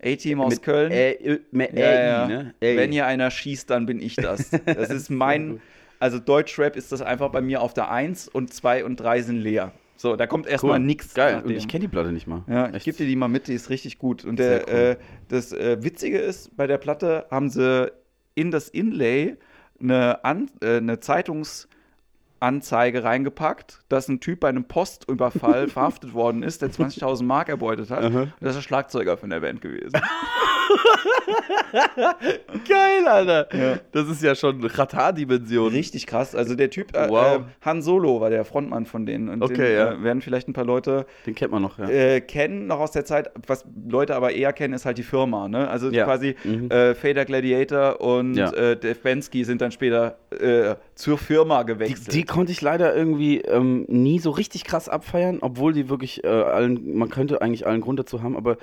A-Team 0.04 0.42
aus 0.42 0.62
Köln. 0.62 0.92
Ä, 0.92 1.18
Ö, 1.24 1.40
mit 1.52 1.74
ja, 1.74 1.86
Ä, 1.86 2.08
ja. 2.08 2.28
ne? 2.28 2.54
Ä. 2.62 2.78
Wenn 2.78 2.92
hier 2.92 3.06
einer 3.06 3.32
schießt, 3.32 3.70
dann 3.70 3.86
bin 3.86 4.02
ich 4.02 4.16
das. 4.16 4.50
Das 4.66 4.90
ist 4.90 5.10
mein, 5.10 5.62
also 6.00 6.20
Deutschrap 6.20 6.76
ist 6.76 6.92
das 6.92 7.02
einfach 7.02 7.30
bei 7.30 7.42
mir 7.42 7.62
auf 7.62 7.74
der 7.74 7.92
1 7.92 8.28
und 8.28 8.54
2 8.54 8.86
und 8.86 8.98
3 8.98 9.22
sind 9.22 9.38
leer. 9.38 9.72
So, 10.02 10.16
da 10.16 10.26
kommt 10.26 10.48
erstmal 10.48 10.80
nichts. 10.80 11.14
Geil, 11.14 11.44
und 11.46 11.52
ich 11.52 11.68
kenne 11.68 11.82
die 11.82 11.88
Platte 11.88 12.12
nicht 12.12 12.26
mal. 12.26 12.44
Ja, 12.48 12.70
ich 12.70 12.76
Echt? 12.76 12.86
gebe 12.86 12.98
dir 12.98 13.06
die 13.06 13.16
mal 13.16 13.28
mit, 13.28 13.48
die 13.48 13.54
ist 13.54 13.70
richtig 13.70 14.00
gut. 14.00 14.26
Und 14.26 14.40
der, 14.40 14.68
cool. 14.68 14.74
äh, 14.74 14.96
das 15.28 15.54
äh, 15.54 15.84
Witzige 15.84 16.18
ist, 16.18 16.58
bei 16.58 16.66
der 16.66 16.80
Platte 16.80 17.28
haben 17.30 17.52
sie 17.52 17.92
in 18.34 18.50
das 18.50 18.68
Inlay 18.70 19.38
eine, 19.80 20.24
An 20.26 20.50
äh, 20.62 20.78
eine 20.78 21.00
Zeitungsanzeige 22.42 23.04
reingepackt, 23.04 23.80
dass 23.88 24.08
ein 24.08 24.20
Typ 24.20 24.42
bei 24.42 24.50
einem 24.50 24.66
Postüberfall 24.66 25.68
verhaftet 25.70 26.14
worden 26.14 26.44
ist, 26.44 26.62
der 26.62 26.72
20.000 26.72 27.24
Mark 27.24 27.50
erbeutet 27.50 27.92
hat. 27.92 28.04
Aha. 28.04 28.22
Und 28.22 28.34
das 28.40 28.52
ist 28.52 28.56
der 28.58 28.62
Schlagzeuger 28.64 29.18
von 29.18 29.30
der 29.30 29.42
Band 29.42 29.62
gewesen. 29.62 29.92
Geil, 32.68 33.08
Alter. 33.08 33.48
Ja. 33.56 33.80
Das 33.92 34.08
ist 34.08 34.22
ja 34.24 34.36
schon 34.36 34.62
Qatar-Dimension. 34.68 35.72
Richtig 35.72 36.08
krass. 36.08 36.36
Also 36.36 36.56
der 36.56 36.70
Typ, 36.70 36.96
äh, 36.96 37.10
Wow. 37.10 37.38
äh, 37.38 37.66
Han 37.66 37.82
Solo 37.82 38.22
war 38.22 38.30
der 38.30 38.46
Frontmann 38.46 38.86
von 38.86 39.06
denen. 39.06 39.30
Und 39.30 39.42
Okay, 39.44 39.56
den, 39.56 39.76
ja. 39.76 39.92
äh, 39.94 40.04
werden 40.04 40.22
vielleicht 40.22 40.48
ein 40.48 40.54
paar 40.54 40.66
Leute 40.66 41.06
Den 41.26 41.36
kennt 41.36 41.52
man 41.52 41.62
noch, 41.62 41.78
ja. 41.80 41.90
äh, 41.90 42.22
kennen, 42.22 42.68
noch 42.68 42.80
aus 42.80 42.92
der 42.92 43.06
Zeit. 43.06 43.30
Was 43.48 43.66
Leute 43.88 44.16
aber 44.16 44.32
eher 44.32 44.54
kennen, 44.54 44.74
ist 44.74 44.86
halt 44.86 44.98
die 44.98 45.04
Firma. 45.04 45.48
Ne? 45.48 45.68
Also 45.70 45.90
Ja. 45.90 46.06
quasi 46.06 46.36
Mhm. 46.44 46.70
Fader 46.96 47.26
Gladiator 47.26 48.02
und 48.02 48.36
Ja. 48.36 48.52
Dave 48.52 48.96
Bensky 49.02 49.44
sind 49.44 49.62
dann 49.62 49.72
später 49.72 50.18
zur 50.96 51.18
Firma 51.18 51.64
Die, 51.64 51.74
gewechselt. 51.74 52.14
die 52.14 52.24
konnte 52.24 52.52
ich 52.52 52.62
leider 52.62 52.96
irgendwie 52.96 53.40
ähm, 53.42 53.86
nie 53.88 54.20
so 54.20 54.32
richtig 54.32 54.64
krass 54.64 54.88
abfeiern, 54.90 55.40
obwohl 55.42 55.74
die 55.74 55.90
wirklich 55.90 56.26
allen, 56.26 56.96
man 56.98 57.10
könnte 57.10 57.42
eigentlich 57.42 57.68
allen 57.68 57.82
Grund 57.82 58.00
dazu 58.00 58.22
haben, 58.24 58.36
aber 58.38 58.58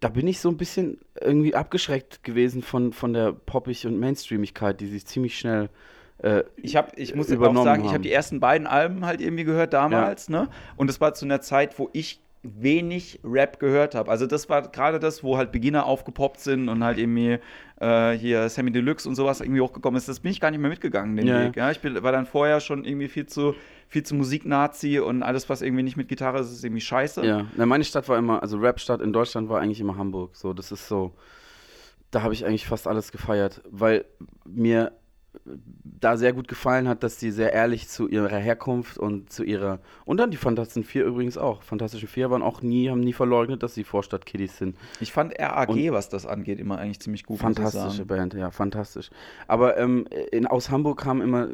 da 0.00 0.08
bin 0.08 0.26
ich 0.26 0.40
so 0.40 0.48
ein 0.48 0.56
bisschen 0.56 0.98
irgendwie 1.20 1.54
abgeschreckt 1.54 2.22
gewesen 2.22 2.62
von, 2.62 2.92
von 2.92 3.12
der 3.12 3.32
Poppig- 3.32 3.86
und 3.86 3.98
Mainstreamigkeit, 3.98 4.80
die 4.80 4.86
sich 4.86 5.06
ziemlich 5.06 5.38
schnell 5.38 5.70
äh, 6.18 6.42
ich, 6.56 6.76
hab, 6.76 6.98
ich 6.98 7.14
muss 7.14 7.28
jetzt 7.28 7.40
auch 7.40 7.64
sagen, 7.64 7.82
ich 7.82 7.88
haben. 7.88 7.94
habe 7.94 8.02
die 8.02 8.12
ersten 8.12 8.40
beiden 8.40 8.66
Alben 8.66 9.04
halt 9.04 9.20
irgendwie 9.20 9.44
gehört 9.44 9.72
damals, 9.72 10.28
ne? 10.28 10.48
Und 10.76 10.88
das 10.88 11.00
war 11.00 11.14
zu 11.14 11.24
einer 11.24 11.40
Zeit, 11.40 11.78
wo 11.78 11.90
ich 11.92 12.20
wenig 12.42 13.20
Rap 13.24 13.58
gehört 13.58 13.94
habe. 13.94 14.10
Also 14.10 14.26
das 14.26 14.48
war 14.48 14.62
gerade 14.62 14.98
das, 14.98 15.22
wo 15.24 15.36
halt 15.36 15.52
Beginner 15.52 15.86
aufgepoppt 15.86 16.40
sind 16.40 16.68
und 16.68 16.84
halt 16.84 16.98
irgendwie 16.98 17.38
äh, 17.80 18.12
hier 18.12 18.48
Sammy 18.48 18.70
Deluxe 18.70 19.08
und 19.08 19.14
sowas 19.14 19.40
irgendwie 19.40 19.60
hochgekommen 19.60 19.98
ist. 19.98 20.08
Das 20.08 20.20
bin 20.20 20.30
ich 20.30 20.40
gar 20.40 20.50
nicht 20.50 20.60
mehr 20.60 20.70
mitgegangen, 20.70 21.16
den 21.16 21.26
Ja. 21.26 21.44
Weg. 21.46 21.56
Ja, 21.56 21.70
ich 21.70 21.80
bin, 21.80 22.00
war 22.02 22.12
dann 22.12 22.26
vorher 22.26 22.60
schon 22.60 22.84
irgendwie 22.84 23.08
viel 23.08 23.26
zu, 23.26 23.54
viel 23.88 24.02
zu 24.04 24.14
Musiknazi 24.14 25.00
und 25.00 25.22
alles, 25.22 25.48
was 25.48 25.62
irgendwie 25.62 25.82
nicht 25.82 25.96
mit 25.96 26.08
Gitarre 26.08 26.38
ist, 26.40 26.52
ist 26.52 26.64
irgendwie 26.64 26.80
scheiße. 26.80 27.24
Ja, 27.26 27.46
na, 27.56 27.66
meine 27.66 27.84
Stadt 27.84 28.08
war 28.08 28.18
immer, 28.18 28.42
also 28.42 28.58
Rapstadt 28.58 29.00
in 29.00 29.12
Deutschland 29.12 29.48
war 29.48 29.60
eigentlich 29.60 29.80
immer 29.80 29.96
Hamburg. 29.96 30.36
So, 30.36 30.52
das 30.52 30.70
ist 30.70 30.86
so, 30.88 31.14
da 32.10 32.22
habe 32.22 32.34
ich 32.34 32.46
eigentlich 32.46 32.66
fast 32.66 32.86
alles 32.86 33.12
gefeiert, 33.12 33.62
weil 33.68 34.04
mir 34.46 34.92
da 35.44 36.16
sehr 36.16 36.32
gut 36.32 36.48
gefallen 36.48 36.88
hat, 36.88 37.02
dass 37.02 37.18
die 37.18 37.30
sehr 37.30 37.52
ehrlich 37.52 37.88
zu 37.88 38.08
ihrer 38.08 38.36
Herkunft 38.38 38.98
und 38.98 39.30
zu 39.32 39.44
ihrer 39.44 39.78
und 40.04 40.16
dann 40.18 40.30
die 40.30 40.36
Fantastischen 40.36 40.84
Vier 40.84 41.04
übrigens 41.04 41.36
auch. 41.38 41.62
Fantastischen 41.62 42.08
Vier 42.08 42.30
waren 42.30 42.42
auch 42.42 42.62
nie, 42.62 42.88
haben 42.90 43.00
nie 43.00 43.12
verleugnet, 43.12 43.62
dass 43.62 43.74
sie 43.74 43.84
Vorstadt-Kiddies 43.84 44.56
sind. 44.58 44.76
Ich 45.00 45.12
fand 45.12 45.34
RAG, 45.38 45.68
Und- 45.68 45.92
was 45.92 46.08
das 46.08 46.26
angeht, 46.26 46.58
immer 46.60 46.78
eigentlich 46.78 47.00
ziemlich 47.00 47.24
gut. 47.24 47.38
Fantastische. 47.38 48.04
Band, 48.06 48.34
ja, 48.34 48.50
fantastisch. 48.50 49.10
Aber 49.46 49.76
ähm, 49.78 50.06
in, 50.32 50.46
aus 50.46 50.70
Hamburg 50.70 51.00
kam 51.00 51.20
immer, 51.20 51.48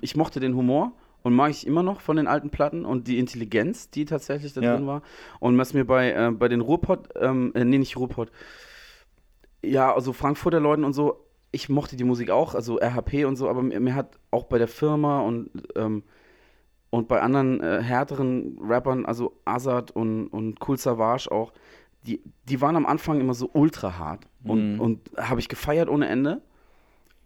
ich 0.00 0.16
mochte 0.16 0.40
den 0.40 0.54
Humor 0.56 0.92
und 1.22 1.34
mag 1.34 1.50
ich 1.50 1.66
immer 1.66 1.82
noch 1.82 2.00
von 2.00 2.16
den 2.16 2.26
alten 2.26 2.50
Platten 2.50 2.84
und 2.84 3.06
die 3.08 3.18
Intelligenz, 3.18 3.90
die 3.90 4.04
tatsächlich 4.04 4.52
da 4.54 4.60
Ja. 4.60 4.76
drin 4.76 4.86
war. 4.86 5.02
Und 5.40 5.56
was 5.56 5.72
mir 5.72 5.84
bei, 5.84 6.12
äh, 6.12 6.30
bei 6.30 6.48
den 6.48 6.60
Ruhrpott, 6.60 7.08
ähm, 7.20 7.52
äh, 7.54 7.64
nee, 7.64 7.78
nicht 7.78 7.96
Ruhrpott, 7.96 8.30
ja, 9.62 9.94
also 9.94 10.12
Frankfurter 10.12 10.60
Leuten 10.60 10.84
und 10.84 10.92
so, 10.92 11.23
ich 11.54 11.68
mochte 11.68 11.96
die 11.96 12.04
Musik 12.04 12.30
auch, 12.30 12.54
also 12.54 12.78
RHP 12.80 13.24
und 13.24 13.36
so, 13.36 13.48
aber 13.48 13.62
mir, 13.62 13.80
mir 13.80 13.94
hat 13.94 14.18
auch 14.30 14.44
bei 14.44 14.58
der 14.58 14.68
Firma 14.68 15.20
und, 15.20 15.50
ähm, 15.76 16.02
und 16.90 17.08
bei 17.08 17.20
anderen 17.20 17.60
äh, 17.60 17.82
härteren 17.82 18.58
Rappern, 18.60 19.06
also 19.06 19.40
Azad 19.44 19.90
und, 19.92 20.28
und 20.28 20.58
Cool 20.66 20.76
Savage 20.78 21.30
auch, 21.30 21.52
die, 22.06 22.22
die 22.48 22.60
waren 22.60 22.76
am 22.76 22.86
Anfang 22.86 23.20
immer 23.20 23.34
so 23.34 23.48
ultra 23.52 23.98
hart 23.98 24.26
und, 24.42 24.74
Mhm. 24.74 24.80
und 24.80 25.10
habe 25.16 25.40
ich 25.40 25.48
gefeiert 25.48 25.88
ohne 25.88 26.06
Ende. 26.08 26.42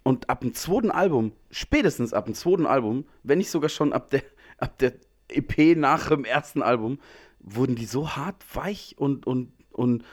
Und 0.05 0.31
ab 0.31 0.41
dem 0.41 0.55
zweiten 0.55 0.91
Album, 0.91 1.33
spätestens 1.51 2.12
ab 2.12 2.26
dem 2.26 2.35
zweiten 2.35 2.66
Album, 2.66 3.05
wenn 3.24 3.39
nicht 3.39 3.51
sogar 3.51 3.68
schon 3.68 3.93
ab 3.93 4.11
der, 4.11 4.22
ab 4.59 4.79
der 4.79 4.93
EP 5.29 5.76
nach 5.76 6.09
dem 6.09 6.24
ersten 6.24 6.62
Album, 6.62 6.99
wurden 7.41 7.76
die 7.76 7.87
so 7.87 8.11
hart 8.11 8.45
weich 8.55 8.95
und, 8.99 9.26
und, 9.26 9.53
und 9.72 10.05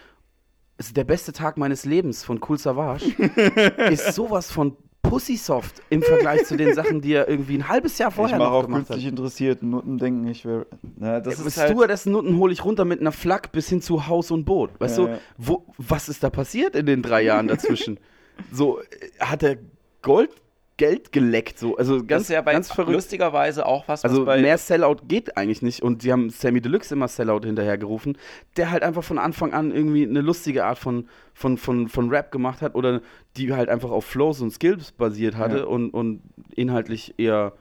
ist 0.77 0.97
der 0.97 1.03
beste 1.03 1.31
Tag 1.33 1.57
meines 1.57 1.85
Lebens 1.85 2.23
von 2.23 2.39
Cool 2.47 2.57
Savage. 2.57 3.05
ist 3.91 4.13
sowas 4.13 4.51
von 4.51 4.75
Pussysoft 5.01 5.81
im 5.89 6.01
Vergleich 6.01 6.45
zu 6.45 6.57
den 6.57 6.73
Sachen, 6.73 6.99
die 6.99 7.13
er 7.13 7.27
irgendwie 7.29 7.55
ein 7.57 7.67
halbes 7.69 7.97
Jahr 7.99 8.09
Ich 8.09 8.15
vorher 8.15 8.37
mache 8.39 8.49
noch 8.49 8.55
auch 8.55 8.65
gemacht 8.65 8.81
hat. 8.81 8.87
künstlich 8.87 9.05
interessiert. 9.07 9.61
Nutten 9.63 9.97
denken, 9.99 10.27
ich 10.27 10.45
wäre. 10.45 10.65
Na, 10.97 11.19
das 11.19 11.37
Das 11.37 11.45
ist 11.45 11.57
halt, 11.57 11.69
Stewardessen 11.69 12.11
Nutten 12.11 12.37
hole 12.37 12.51
ich 12.51 12.65
runter 12.65 12.85
mit 12.85 12.99
einer 13.01 13.11
Flak 13.11 13.51
bis 13.51 13.69
hin 13.69 13.81
zu 13.81 14.07
Haus 14.07 14.31
und 14.31 14.45
Boot. 14.45 14.71
Weißt 14.79 14.97
Ja, 14.97 15.05
du, 15.05 15.09
ja. 15.11 15.17
wo, 15.37 15.65
was 15.77 16.09
ist 16.09 16.23
da 16.23 16.29
passiert 16.31 16.75
in 16.75 16.87
den 16.87 17.01
drei 17.03 17.21
Jahren 17.21 17.47
dazwischen? 17.47 17.99
so, 18.51 18.79
äh, 18.79 18.83
hat 19.19 19.43
er 19.43 19.57
Gold, 20.01 20.31
Geld 20.77 21.13
geleckt, 21.13 21.57
so, 21.57 21.77
also 21.77 21.99
das 21.99 22.07
ganz, 22.07 22.23
ist 22.23 22.29
ja 22.29 22.41
bei 22.41 22.51
ganz 22.51 22.71
verrückt. 22.71 22.93
lustigerweise 22.93 23.65
auch 23.65 23.87
was, 23.87 24.03
was 24.03 24.11
Also 24.11 24.25
bei 24.25 24.41
mehr 24.41 24.57
Sellout 24.57 24.97
geht 25.07 25.37
eigentlich 25.37 25.61
nicht 25.61 25.81
und 25.81 26.01
sie 26.01 26.11
haben 26.11 26.29
Sammy 26.29 26.59
Deluxe 26.59 26.93
immer 26.93 27.07
Sellout 27.07 27.45
hinterhergerufen, 27.45 28.17
der 28.57 28.71
halt 28.71 28.83
einfach 28.83 29.03
von 29.03 29.17
Anfang 29.17 29.53
an 29.53 29.71
irgendwie 29.71 30.03
eine 30.03 30.19
lustige 30.21 30.65
Art 30.65 30.77
von, 30.77 31.07
von, 31.33 31.57
von, 31.57 31.87
von 31.87 32.09
Rap 32.09 32.29
gemacht 32.31 32.61
hat 32.61 32.75
oder 32.75 33.01
die 33.37 33.53
halt 33.53 33.69
einfach 33.69 33.89
auf 33.89 34.03
Flows 34.05 34.41
und 34.41 34.51
Skills 34.51 34.91
basiert 34.91 35.37
hatte 35.37 35.59
Ja. 35.59 35.63
und, 35.65 35.91
und 35.91 36.21
inhaltlich 36.55 37.13
eher 37.17 37.53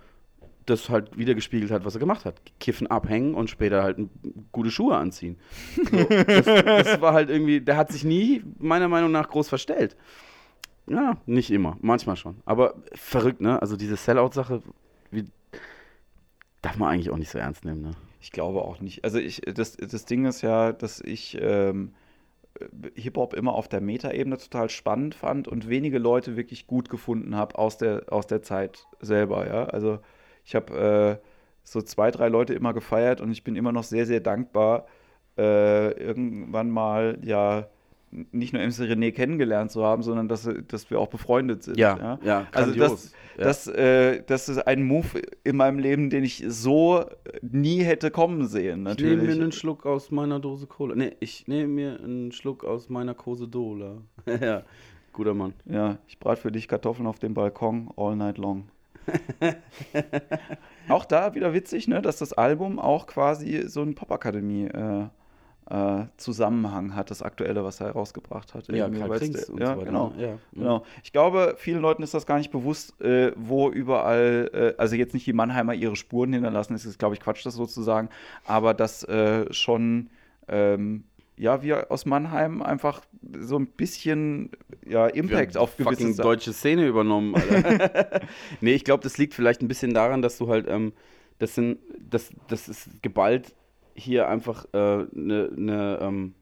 das 0.67 0.89
halt 0.89 1.17
wieder 1.19 1.35
gespiegelt 1.35 1.71
hat, 1.71 1.85
was 1.85 1.95
er 1.95 2.01
gemacht 2.01 2.25
hat. 2.25 2.37
Kiffen, 2.59 2.87
abhängen 2.87 3.35
und 3.35 3.51
später 3.51 3.83
halt 3.83 3.99
gute 4.51 4.71
Schuhe 4.71 4.97
anziehen. 4.97 5.37
So, 5.77 6.05
das, 6.05 6.45
das 6.47 7.01
war 7.01 7.13
halt 7.13 7.29
irgendwie, 7.29 7.61
der 7.61 7.77
hat 7.77 7.93
sich 7.93 8.03
nie, 8.03 8.43
meiner 8.59 8.89
Meinung 8.89 9.13
nach, 9.13 9.29
groß 9.29 9.49
verstellt. 9.49 9.95
Ja, 10.87 11.17
nicht 11.27 11.51
immer, 11.51 11.77
manchmal 11.81 12.17
schon. 12.17 12.37
Aber 12.45 12.75
verrückt, 12.93 13.41
ne? 13.41 13.61
Also 13.61 13.77
diese 13.77 13.97
Sellout-Sache, 13.97 14.63
darf 16.65 16.79
man 16.79 16.93
eigentlich 16.93 17.11
auch 17.11 17.19
nicht 17.19 17.31
so 17.31 17.39
ernst 17.39 17.65
nehmen, 17.65 17.83
ne? 17.83 17.91
Ich 18.21 18.33
glaube 18.33 18.63
auch 18.63 18.81
nicht. 18.81 19.05
Also 19.05 19.19
ich, 19.19 19.43
das, 19.43 19.77
das 19.77 20.07
Ding 20.07 20.25
ist 20.25 20.41
ja, 20.41 20.73
dass 20.73 21.01
ich 21.01 21.37
ähm, 21.41 21.93
Hip-Hop 22.95 23.35
immer 23.35 23.53
auf 23.53 23.69
der 23.69 23.83
Meta-Ebene 23.83 24.39
total 24.39 24.71
spannend 24.71 25.15
fand 25.15 25.47
und 25.47 25.69
wenige 25.69 25.99
Leute 25.99 26.37
wirklich 26.37 26.67
gut 26.67 26.89
gefunden 26.89 27.37
habe 27.37 27.59
aus 27.59 27.77
der, 27.77 28.05
aus 28.11 28.27
der 28.27 28.43
Zeit 28.43 28.87
selber, 29.01 29.47
ja. 29.47 29.65
Also 29.65 29.99
ich 30.45 30.55
habe 30.55 31.21
äh, 31.23 31.27
so 31.65 31.83
zwei, 31.83 32.11
drei 32.11 32.29
Leute 32.29 32.55
immer 32.55 32.73
gefeiert 32.73 33.21
und 33.21 33.31
ich 33.31 33.45
bin 33.45 33.57
immer 33.57 33.73
noch 33.73 33.85
sehr, 33.85 34.07
sehr 34.07 34.21
dankbar, 34.21 34.87
äh, 35.37 35.91
irgendwann 35.93 36.71
mal 36.71 37.19
ja 37.23 37.69
nicht 38.33 38.53
nur 38.53 38.63
MC 38.63 38.81
René 38.91 39.13
kennengelernt 39.13 39.71
zu 39.71 39.85
haben, 39.85 40.03
sondern 40.03 40.29
dass, 40.29 40.49
dass 40.69 40.91
wir 40.91 41.01
auch 41.01 41.09
befreundet 41.09 41.63
sind. 41.63 41.77
Ja, 41.79 42.19
ja, 42.23 42.47
also 42.53 42.71
grandios. 42.73 42.91
das, 42.91 43.13
Ja. 43.37 43.45
das, 43.45 43.67
äh, 43.67 44.23
das 44.27 44.49
ist 44.49 44.59
ein 44.67 44.83
Move 44.85 45.21
in 45.43 45.57
meinem 45.57 45.79
Leben, 45.81 46.11
den 46.11 46.23
ich 46.25 46.45
so 46.47 47.05
nie 47.43 47.83
hätte 47.83 48.11
kommen 48.11 48.47
sehen. 48.47 48.87
Ich 48.87 48.99
nehme 48.99 49.17
Natürlich. 49.17 49.23
mir 49.37 49.43
einen 49.43 49.53
Schluck 49.53 49.85
aus 49.87 50.11
meiner 50.11 50.39
Dose 50.41 50.67
Cola. 50.67 50.95
Nee, 50.95 51.17
ich 51.21 51.49
nehme 51.49 51.69
mir 51.69 52.01
einen 52.03 52.31
Schluck 52.33 52.65
aus 52.65 52.89
meiner 52.89 53.15
Kose 53.15 53.49
Dola. 53.49 53.99
ja, 54.41 54.63
guter 55.13 55.35
Mann. 55.35 55.55
ja, 55.65 55.99
ich 56.07 56.19
brate 56.19 56.41
für 56.41 56.53
dich 56.53 56.69
Kartoffeln 56.69 57.07
auf 57.09 57.19
dem 57.19 57.35
Balkon 57.35 57.91
all 57.97 58.15
night 58.17 58.39
long. 58.39 58.69
auch 60.89 61.05
da 61.05 61.35
wieder 61.35 61.53
witzig, 61.53 61.89
ne, 61.89 62.01
dass 62.01 62.19
das 62.19 62.33
Album 62.33 62.79
auch 62.79 63.07
quasi 63.07 63.65
so 63.69 63.83
einen 63.83 63.95
Popakademie 63.95 64.65
äh, 64.67 65.07
äh, 65.71 66.05
Zusammenhang 66.17 66.95
hat, 66.95 67.11
das 67.11 67.23
aktuelle, 67.23 67.65
was 67.65 67.81
er 67.81 67.89
herausgebracht 67.89 68.55
hat. 68.55 68.69
Irgendwie, 68.69 69.01
Karl 69.01 69.19
Krings 69.19 69.49
und 69.49 69.61
ja, 69.61 69.75
so 69.75 69.81
weiter, 69.81 69.87
genau. 69.87 70.09
ne? 70.11 70.23
Ja. 70.23 70.39
Genau. 70.53 70.85
Ich 71.03 71.13
glaube, 71.13 71.55
vielen 71.57 71.81
Leuten 71.81 72.03
ist 72.03 72.13
das 72.13 72.27
gar 72.27 72.39
nicht 72.39 72.51
bewusst, 72.51 73.01
äh, 73.01 73.33
wo 73.37 73.71
überall, 73.71 74.51
äh, 74.53 74.81
also 74.81 74.95
jetzt 74.97 75.15
nicht 75.15 75.27
die 75.27 75.33
Mannheimer 75.33 75.75
ihre 75.75 75.97
Spuren 75.97 76.33
hinterlassen, 76.33 76.75
das 76.75 76.85
ist, 76.85 76.99
glaube 76.99 77.15
ich, 77.15 77.21
Quatsch, 77.21 77.45
das 77.47 77.55
so 77.55 77.67
zu 77.67 77.83
sagen, 77.83 78.11
aber 78.45 78.75
dass 78.75 79.05
äh, 79.05 79.51
schon, 79.53 80.11
ähm, 80.49 81.05
ja, 81.37 81.63
wir 81.63 81.91
aus 81.91 82.05
Mannheim 82.05 82.63
einfach 82.63 83.01
so 83.41 83.59
ein 83.59 83.67
bisschen, 83.67 84.51
ja, 84.87 85.07
Impact 85.07 85.55
Wir 85.55 85.63
auf 85.63 85.77
gewisse 85.77 85.97
fucking 85.97 86.13
Sa- 86.13 86.23
deutsche 86.23 86.53
Szene 86.53 86.87
übernommen, 86.87 87.35
Alter. 87.35 88.21
nee, 88.61 88.75
ich 88.75 88.85
glaube, 88.85 89.03
das 89.03 89.17
liegt 89.17 89.33
vielleicht 89.35 89.63
ein 89.63 89.69
bisschen 89.69 89.95
daran, 89.95 90.21
dass 90.21 90.37
du 90.37 90.49
halt, 90.49 90.69
ähm, 90.69 90.93
das 91.39 91.55
sind, 91.55 91.79
das, 91.99 92.31
das 92.49 92.69
ist 92.69 93.03
geballt 93.03 93.55
hier 93.95 94.29
einfach 94.29 94.67
eine, 94.73 95.09
äh, 95.13 95.19
ne, 95.19 95.51
ne, 95.55 95.99
ähm, 96.01 96.35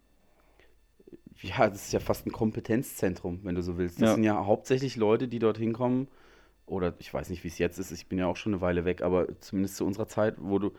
ja, 1.43 1.69
das 1.69 1.87
ist 1.87 1.93
ja 1.93 2.01
fast 2.01 2.27
ein 2.27 2.33
Kompetenzzentrum, 2.33 3.41
wenn 3.43 3.55
du 3.55 3.63
so 3.63 3.77
willst. 3.77 4.01
Das 4.01 4.11
Ja. 4.11 4.15
sind 4.15 4.25
ja 4.25 4.47
hauptsächlich 4.47 4.97
Leute, 4.97 5.29
die 5.29 5.39
dort 5.39 5.59
hinkommen, 5.59 6.09
oder 6.67 6.95
ich 7.01 7.13
weiß 7.13 7.29
nicht, 7.31 7.43
wie 7.45 7.49
es 7.49 7.59
jetzt 7.59 7.79
ist, 7.79 7.91
ich 7.91 8.07
bin 8.07 8.19
ja 8.19 8.27
auch 8.27 8.37
schon 8.37 8.55
eine 8.55 8.61
Weile 8.61 8.85
weg, 8.85 9.03
aber 9.03 9.27
zumindest 9.41 9.77
zu 9.77 9.85
unserer 9.85 10.07
Zeit, 10.09 10.37
wo 10.39 10.59
du, 10.59 10.73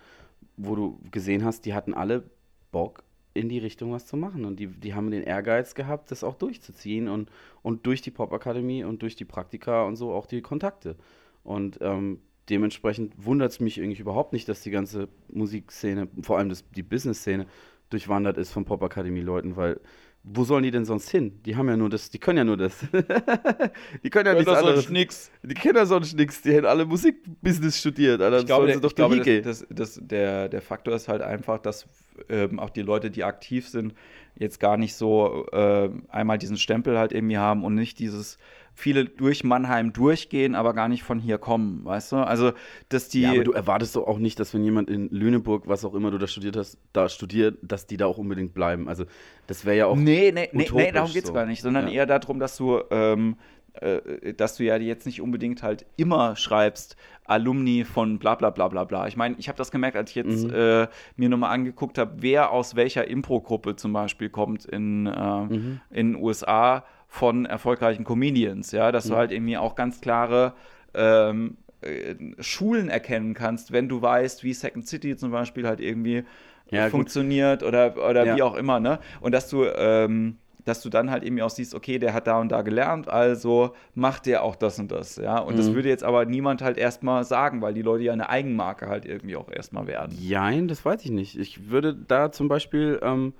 wo 0.58 0.76
du 0.76 1.00
gesehen 1.12 1.44
hast, 1.44 1.66
die 1.66 1.74
hatten 1.74 1.94
alle 1.94 2.24
Bock, 2.72 3.04
in 3.36 3.50
die 3.50 3.60
Richtung 3.60 3.92
was 3.92 4.06
zu 4.06 4.16
machen. 4.16 4.46
Und 4.46 4.58
die, 4.60 4.68
die 4.68 4.94
haben 4.94 5.10
den 5.12 5.24
Ehrgeiz 5.24 5.74
gehabt, 5.76 6.12
das 6.12 6.24
auch 6.24 6.36
durchzuziehen 6.36 7.08
und, 7.08 7.30
und 7.64 7.86
durch 7.86 8.02
die 8.02 8.12
Popakademie 8.12 8.84
und 8.84 9.02
durch 9.02 9.16
die 9.16 9.26
Praktika 9.26 9.84
und 9.86 9.96
so 9.96 10.14
auch 10.14 10.28
die 10.28 10.42
Kontakte. 10.42 10.96
Und 11.44 11.80
ähm, 11.82 12.22
dementsprechend 12.50 13.14
wundert 13.18 13.52
es 13.52 13.60
mich 13.60 13.78
irgendwie 13.78 14.02
überhaupt 14.02 14.34
nicht, 14.34 14.48
dass 14.50 14.62
die 14.62 14.72
ganze 14.72 15.08
Musikszene, 15.30 16.08
vor 16.22 16.38
allem 16.38 16.50
das, 16.50 16.70
die 16.72 16.84
Business-Szene, 16.84 17.48
durchwandert 17.90 18.38
ist 18.38 18.52
von 18.52 18.66
Popakademie-Leuten, 18.66 19.56
weil 19.56 19.80
wo 20.26 20.46
sollen 20.46 20.64
die 20.64 20.72
denn 20.72 20.86
sonst 20.86 21.10
hin? 21.10 21.42
Die 21.46 21.58
haben 21.58 21.68
ja 21.68 21.76
nur 21.76 21.90
das, 21.90 22.10
die 22.10 22.18
können 22.18 22.38
ja 22.38 22.44
nur 22.46 22.56
das. 22.56 22.80
die 24.04 24.10
können 24.10 24.26
ja 24.28 24.34
nichts 24.34 24.48
anderes. 24.50 24.90
nix. 24.90 25.32
Die 25.44 25.54
kennen 25.54 25.76
ja 25.76 25.86
sonst 25.86 26.16
nichts, 26.16 26.42
die 26.42 26.56
haben 26.56 26.66
alle 26.66 26.86
Musikbusiness 26.86 27.78
studiert, 27.78 28.22
Alter. 28.22 28.40
Ich 28.40 28.46
glaube, 28.46 28.68
der, 28.68 28.80
sie 28.80 28.88
ich 28.88 28.96
glaube 28.96 29.18
das, 29.18 29.42
das, 29.44 29.68
das, 29.70 30.00
der, 30.02 30.48
der 30.48 30.62
Faktor 30.62 30.96
ist 30.96 31.10
halt 31.10 31.22
einfach, 31.22 31.60
dass 31.60 31.88
ähm, 32.30 32.58
auch 32.60 32.70
die 32.70 32.84
Leute, 32.84 33.12
die 33.12 33.26
aktiv 33.26 33.68
sind, 33.68 33.94
jetzt 34.36 34.62
gar 34.62 34.78
nicht 34.78 34.96
so 34.96 35.46
äh, 35.52 35.90
einmal 36.08 36.38
diesen 36.38 36.58
Stempel 36.58 36.98
halt 36.98 37.12
irgendwie 37.12 37.38
haben 37.38 37.66
und 37.66 37.76
nicht 37.76 38.00
dieses 38.00 38.38
viele 38.76 39.06
durch 39.06 39.44
Mannheim 39.44 39.94
durchgehen, 39.94 40.56
aber 40.56 40.74
gar 40.74 40.88
nicht 40.88 41.04
von 41.04 41.20
hier 41.20 41.38
kommen, 41.38 41.86
weißt 41.86 42.12
du? 42.14 42.16
Also, 42.18 42.54
dass 42.90 43.10
die 43.10 43.22
ja, 43.22 43.32
aber 43.32 43.44
du 43.44 43.52
erwartest 43.52 43.96
doch 43.96 44.08
auch 44.08 44.18
nicht, 44.20 44.40
dass 44.40 44.54
wenn 44.54 44.64
jemand 44.64 44.90
in 44.90 45.10
Lüneburg, 45.10 45.68
was 45.68 45.86
auch 45.86 45.94
immer 45.94 46.10
du 46.12 46.18
da 46.18 46.28
studiert 46.28 46.58
hast, 46.58 46.78
da 46.92 47.08
studiert, 47.10 47.58
dass 47.62 47.86
die 47.86 47.98
da 47.98 48.06
auch 48.08 48.18
unbedingt 48.18 48.54
bleiben. 48.54 48.88
Also 48.90 49.06
das 49.48 49.66
wäre 49.66 49.78
ja 49.78 49.86
auch. 49.88 49.96
Nee, 49.96 50.32
nee, 50.34 50.50
nee, 50.54 50.68
nee 50.74 50.92
darum 50.92 51.12
geht 51.14 51.24
es 51.24 51.28
so. 51.30 51.34
gar 51.34 51.46
nicht, 51.46 51.62
sondern 51.62 51.88
Ja. 51.88 51.94
eher 51.94 52.06
darum, 52.06 52.40
dass 52.40 52.58
du, 52.58 52.82
ähm, 52.90 53.36
äh, 53.74 54.34
dass 54.34 54.58
du 54.58 54.64
ja 54.64 54.78
jetzt 54.78 55.06
nicht 55.06 55.22
unbedingt 55.22 55.62
halt 55.64 55.86
immer 55.98 56.36
schreibst, 56.36 56.96
Alumni 57.26 57.84
von 57.86 58.20
bla 58.20 58.36
bla 58.36 58.50
bla 58.50 58.68
bla 58.68 58.84
bla. 58.84 59.08
Ich 59.08 59.16
meine, 59.18 59.36
ich 59.38 59.48
habe 59.48 59.58
das 59.58 59.72
gemerkt, 59.72 59.98
als 59.98 60.10
ich 60.12 60.16
jetzt 60.16 60.48
Mhm. 60.48 60.54
äh, 60.54 60.88
mir 61.16 61.30
nochmal 61.30 61.52
angeguckt 61.54 61.98
habe, 61.98 62.16
wer 62.18 62.52
aus 62.52 62.76
welcher 62.76 63.08
Impro-Gruppe 63.08 63.76
zum 63.76 63.94
Beispiel 63.94 64.30
kommt 64.30 64.66
in, 64.66 65.06
äh, 65.08 65.42
Mhm. 65.44 65.80
in 65.90 66.14
den 66.14 66.22
USA 66.22 66.84
von 67.14 67.46
erfolgreichen 67.46 68.06
Comedians, 68.06 68.72
ja, 68.72 68.92
dass 68.92 69.06
du 69.06 69.14
Mhm. 69.14 69.18
halt 69.18 69.32
irgendwie 69.32 69.56
auch 69.56 69.76
ganz 69.76 70.02
klare 70.02 70.54
ähm, 70.96 71.58
äh, 71.82 72.16
Schulen 72.40 72.90
erkennen 72.90 73.36
kannst, 73.36 73.72
wenn 73.72 73.88
du 73.88 74.02
weißt, 74.02 74.44
wie 74.44 74.52
Second 74.52 74.88
City 74.88 75.16
zum 75.16 75.30
Beispiel 75.30 75.68
halt 75.68 75.80
irgendwie 75.80 76.24
Ja, 76.72 76.86
gut. 76.86 76.92
funktioniert 76.92 77.62
oder, 77.62 77.96
oder 78.10 78.26
Ja. 78.26 78.36
wie 78.36 78.42
auch 78.42 78.56
immer, 78.56 78.80
ne? 78.80 78.98
Und 79.22 79.32
dass 79.32 79.48
du, 79.48 79.64
ähm, 79.64 80.38
dass 80.66 80.82
du 80.82 80.90
dann 80.90 81.12
halt 81.12 81.24
irgendwie 81.24 81.44
auch 81.44 81.52
siehst, 81.52 81.76
okay, 81.76 82.00
der 82.00 82.16
hat 82.16 82.26
da 82.26 82.40
und 82.40 82.52
da 82.52 82.64
gelernt, 82.64 83.08
also 83.10 83.76
macht 83.94 84.26
der 84.26 84.42
auch 84.42 84.56
das 84.56 84.80
und 84.80 84.92
das, 84.92 85.18
ja. 85.18 85.38
Und 85.38 85.60
das 85.60 85.70
Mhm. 85.70 85.76
würde 85.76 85.90
jetzt 85.90 86.04
aber 86.04 86.26
niemand 86.26 86.64
halt 86.64 86.80
erstmal 86.80 87.26
sagen, 87.26 87.62
weil 87.62 87.76
die 87.76 87.84
Leute 87.84 88.06
ja 88.06 88.14
eine 88.14 88.28
Eigenmarke 88.28 88.88
halt 88.88 89.06
irgendwie 89.06 89.36
auch 89.36 89.52
erstmal 89.52 89.86
werden. 89.86 90.18
Jein, 90.20 90.68
das 90.68 90.84
weiß 90.84 91.06
ich 91.06 91.12
nicht. 91.12 91.38
Ich 91.38 91.70
würde 91.70 91.94
da 91.94 92.32
zum 92.32 92.48
Beispiel 92.48 93.00
ähm, 93.04 93.34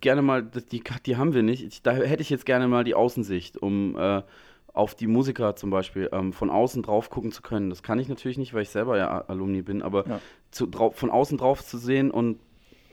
gerne 0.00 0.22
mal, 0.22 0.42
die, 0.42 0.82
die 1.06 1.16
haben 1.16 1.34
wir 1.34 1.42
nicht, 1.42 1.64
ich, 1.64 1.82
da 1.82 1.92
hätte 1.92 2.22
ich 2.22 2.30
jetzt 2.30 2.46
gerne 2.46 2.68
mal 2.68 2.84
die 2.84 2.94
Außensicht, 2.94 3.58
um 3.58 3.96
äh, 3.96 4.22
auf 4.72 4.94
die 4.94 5.06
Musiker 5.06 5.56
zum 5.56 5.70
Beispiel 5.70 6.08
ähm, 6.12 6.32
von 6.32 6.50
außen 6.50 6.82
drauf 6.82 7.10
gucken 7.10 7.32
zu 7.32 7.42
können. 7.42 7.70
Das 7.70 7.82
kann 7.82 7.98
ich 7.98 8.08
natürlich 8.08 8.38
nicht, 8.38 8.54
weil 8.54 8.62
ich 8.62 8.70
selber 8.70 8.96
ja 8.96 9.22
Alumni 9.26 9.62
bin, 9.62 9.82
aber 9.82 10.06
Ja. 10.06 10.20
zu, 10.50 10.66
drau 10.66 10.90
von 10.90 11.10
außen 11.10 11.38
drauf 11.38 11.64
zu 11.64 11.76
sehen 11.78 12.10
und 12.10 12.38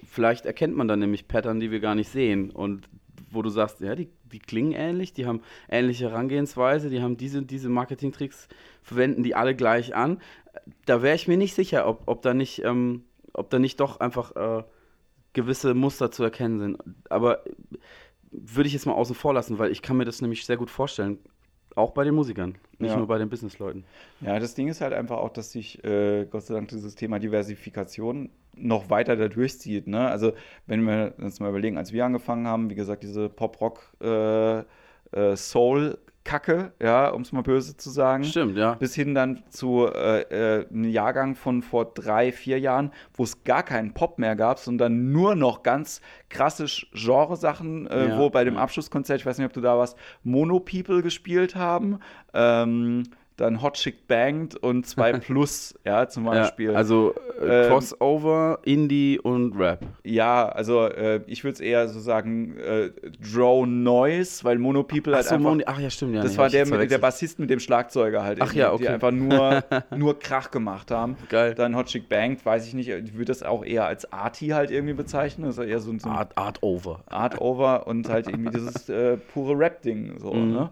vielleicht 0.06 0.46
erkennt 0.46 0.76
man 0.76 0.88
dann 0.88 1.00
nämlich 1.00 1.28
Pattern, 1.28 1.60
die 1.60 1.72
wir 1.72 1.80
gar 1.80 1.96
nicht 1.96 2.10
sehen 2.10 2.50
und 2.52 2.90
wo 3.30 3.42
du 3.42 3.50
sagst, 3.50 3.82
ja, 3.82 3.94
die, 3.96 4.10
die 4.32 4.40
klingen 4.40 4.72
ähnlich, 4.72 5.14
die 5.14 5.26
haben 5.26 5.42
ähnliche 5.70 6.10
Herangehensweise, 6.10 6.90
die 6.90 7.02
haben 7.02 7.18
diese, 7.18 7.42
diese 7.44 7.70
Marketingtricks, 7.70 8.48
verwenden 8.82 9.24
die 9.24 9.36
alle 9.36 9.56
gleich 9.56 9.96
an. 9.96 10.22
Da 10.86 11.02
wäre 11.02 11.16
ich 11.16 11.28
mir 11.28 11.38
nicht 11.38 11.54
sicher, 11.54 11.88
ob, 11.88 12.04
ob 12.06 12.22
da 12.22 12.34
nicht, 12.34 12.64
ähm, 12.64 13.04
ob 13.34 13.50
da 13.50 13.60
nicht 13.60 13.80
doch 13.80 14.00
einfach 14.00 14.36
äh, 14.36 14.64
gewisse 15.38 15.74
Muster 15.74 16.12
zu 16.12 16.24
erkennen 16.24 16.60
sind. 16.60 16.78
Aber 17.10 17.46
äh, 17.46 17.52
würde 18.32 18.68
ich 18.68 18.74
jetzt 18.74 18.86
mal 18.86 18.94
außen 18.94 19.16
vor 19.16 19.34
lassen, 19.34 19.58
weil 19.60 19.72
ich 19.72 19.82
kann 19.82 19.96
mir 19.98 20.06
das 20.06 20.22
nämlich 20.22 20.46
sehr 20.46 20.58
gut 20.58 20.70
vorstellen. 20.70 21.20
Auch 21.76 21.92
bei 21.92 22.04
den 22.04 22.16
Musikern, 22.16 22.56
nicht 22.80 22.90
Ja. 22.90 22.98
nur 22.98 23.06
bei 23.08 23.20
den 23.20 23.30
Businessleuten. 23.30 23.84
Ja, 24.22 24.40
das 24.40 24.56
Ding 24.56 24.68
ist 24.68 24.82
halt 24.82 24.94
einfach 24.94 25.18
auch, 25.18 25.30
dass 25.30 25.52
sich 25.52 25.84
äh, 25.84 26.26
Gott 26.26 26.42
sei 26.44 26.56
Dank 26.56 26.70
dieses 26.70 26.96
Thema 26.96 27.20
Diversifikation 27.20 28.32
noch 28.56 28.90
weiter 28.90 29.16
da 29.16 29.28
durchzieht. 29.28 29.86
Ne? 29.86 30.10
Also, 30.10 30.34
wenn 30.66 30.82
wir 30.88 31.14
uns 31.20 31.40
mal 31.40 31.50
überlegen, 31.50 31.78
als 31.78 31.94
wir 31.94 32.04
angefangen 32.04 32.48
haben, 32.48 32.72
wie 32.72 32.76
gesagt, 32.76 33.04
diese 33.04 33.30
Pop-Rock 33.30 33.94
äh, 34.02 34.60
äh, 35.12 35.36
Soul-Kacke, 36.28 36.74
ja, 36.82 37.10
um 37.10 37.22
es 37.22 37.32
mal 37.32 37.42
böse 37.42 37.78
zu 37.78 37.90
sagen. 37.90 38.24
Stimmt, 38.24 38.58
ja. 38.58 38.74
bis 38.74 38.94
hin 38.94 39.16
dann 39.16 39.44
zu 39.50 39.88
äh, 39.88 40.22
äh, 40.22 40.68
einem 40.70 40.84
Jahrgang 40.86 41.36
von 41.36 41.62
vor 41.62 41.86
drei, 41.86 42.32
vier 42.32 42.60
Jahren, 42.60 42.92
wo 43.14 43.24
es 43.24 43.44
gar 43.44 43.64
keinen 43.64 43.94
Pop 43.94 44.20
mehr 44.20 44.36
gab, 44.36 44.60
sondern 44.60 45.12
nur 45.12 45.36
noch 45.36 45.64
ganz 45.64 46.02
krasse 46.30 46.66
Genresachen, 46.94 47.88
äh, 47.88 48.10
Ja, 48.10 48.20
wo 48.20 48.30
bei 48.30 48.44
dem 48.44 48.56
ja. 48.56 48.62
Abschlusskonzert, 48.62 49.22
ich 49.22 49.26
weiß 49.26 49.38
nicht, 49.38 49.48
ob 49.48 49.54
du 49.54 49.62
da 49.62 49.78
warst, 49.78 49.98
Mono 50.24 50.60
People 50.60 51.02
gespielt 51.02 51.56
haben, 51.56 52.00
ähm, 52.34 53.04
dann 53.38 53.62
Hot 53.62 53.76
Chick 53.76 54.08
Banged 54.08 54.56
und 54.56 54.86
2 54.86 55.14
Plus, 55.20 55.76
ja, 55.86 56.08
zum 56.10 56.26
Beispiel. 56.26 56.72
Ja, 56.72 56.78
also 56.78 57.14
äh, 57.42 57.66
Ähm, 57.66 57.70
Crossover, 57.70 58.60
Indie 58.64 59.20
und 59.20 59.54
Rap. 59.58 59.80
ja, 60.04 60.50
also 60.50 60.86
äh, 60.88 61.22
ich 61.28 61.44
würde 61.44 61.54
es 61.54 61.60
eher 61.60 61.88
so 61.88 62.00
sagen, 62.00 62.58
äh, 62.58 62.90
Drone 63.22 63.72
Noise, 63.72 64.44
weil 64.44 64.58
Mono 64.58 64.84
People 64.84 65.14
halt 65.16 65.26
Ach 65.26 65.30
so, 65.30 65.36
einfach 65.36 65.50
Moni- 65.52 65.64
ach 65.68 65.80
ja, 65.80 65.90
stimmt. 65.90 66.16
Ja, 66.16 66.24
das 66.24 66.32
nee, 66.34 66.38
war 66.40 66.50
der, 66.50 66.66
mit, 66.66 66.92
der. 66.92 66.98
Bassist 66.98 67.38
mit 67.40 67.50
dem 67.52 67.60
Schlagzeuger 67.60 68.24
halt. 68.24 68.42
Ach 68.42 68.54
ja, 68.54 68.68
irgendwie, 68.72 68.86
Die 68.86 68.90
okay. 68.90 68.94
einfach 68.96 69.12
nur, 69.12 69.64
nur 69.98 70.18
Krach 70.20 70.50
gemacht 70.52 70.90
haben. 70.90 71.16
Geil. 71.30 71.54
Dann 71.54 71.76
Hot 71.76 71.86
Chick 71.88 72.10
Banged, 72.10 72.44
weiß 72.46 72.66
ich 72.68 72.74
nicht, 72.74 72.90
ich 72.90 73.14
würde 73.14 73.26
das 73.26 73.44
auch 73.44 73.64
eher 73.64 73.86
als 73.86 74.12
Arty 74.12 74.48
halt 74.48 74.72
irgendwie 74.72 74.94
bezeichnen. 74.96 75.46
Das 75.46 75.60
ist 75.60 75.66
eher 75.66 75.80
so, 75.80 75.92
ein- 75.92 76.00
so 76.00 76.10
ein 76.10 76.16
Art, 76.16 76.36
Art 76.38 76.64
Over. 76.64 77.02
Art 77.06 77.40
Over 77.40 77.86
und 77.88 78.10
halt 78.10 78.28
irgendwie 78.28 78.50
dieses 78.52 78.90
äh, 78.90 79.18
pure 79.18 79.58
Rap-Ding. 79.60 80.16
So, 80.20 80.34
Mhm. 80.34 80.52
ne? 80.54 80.70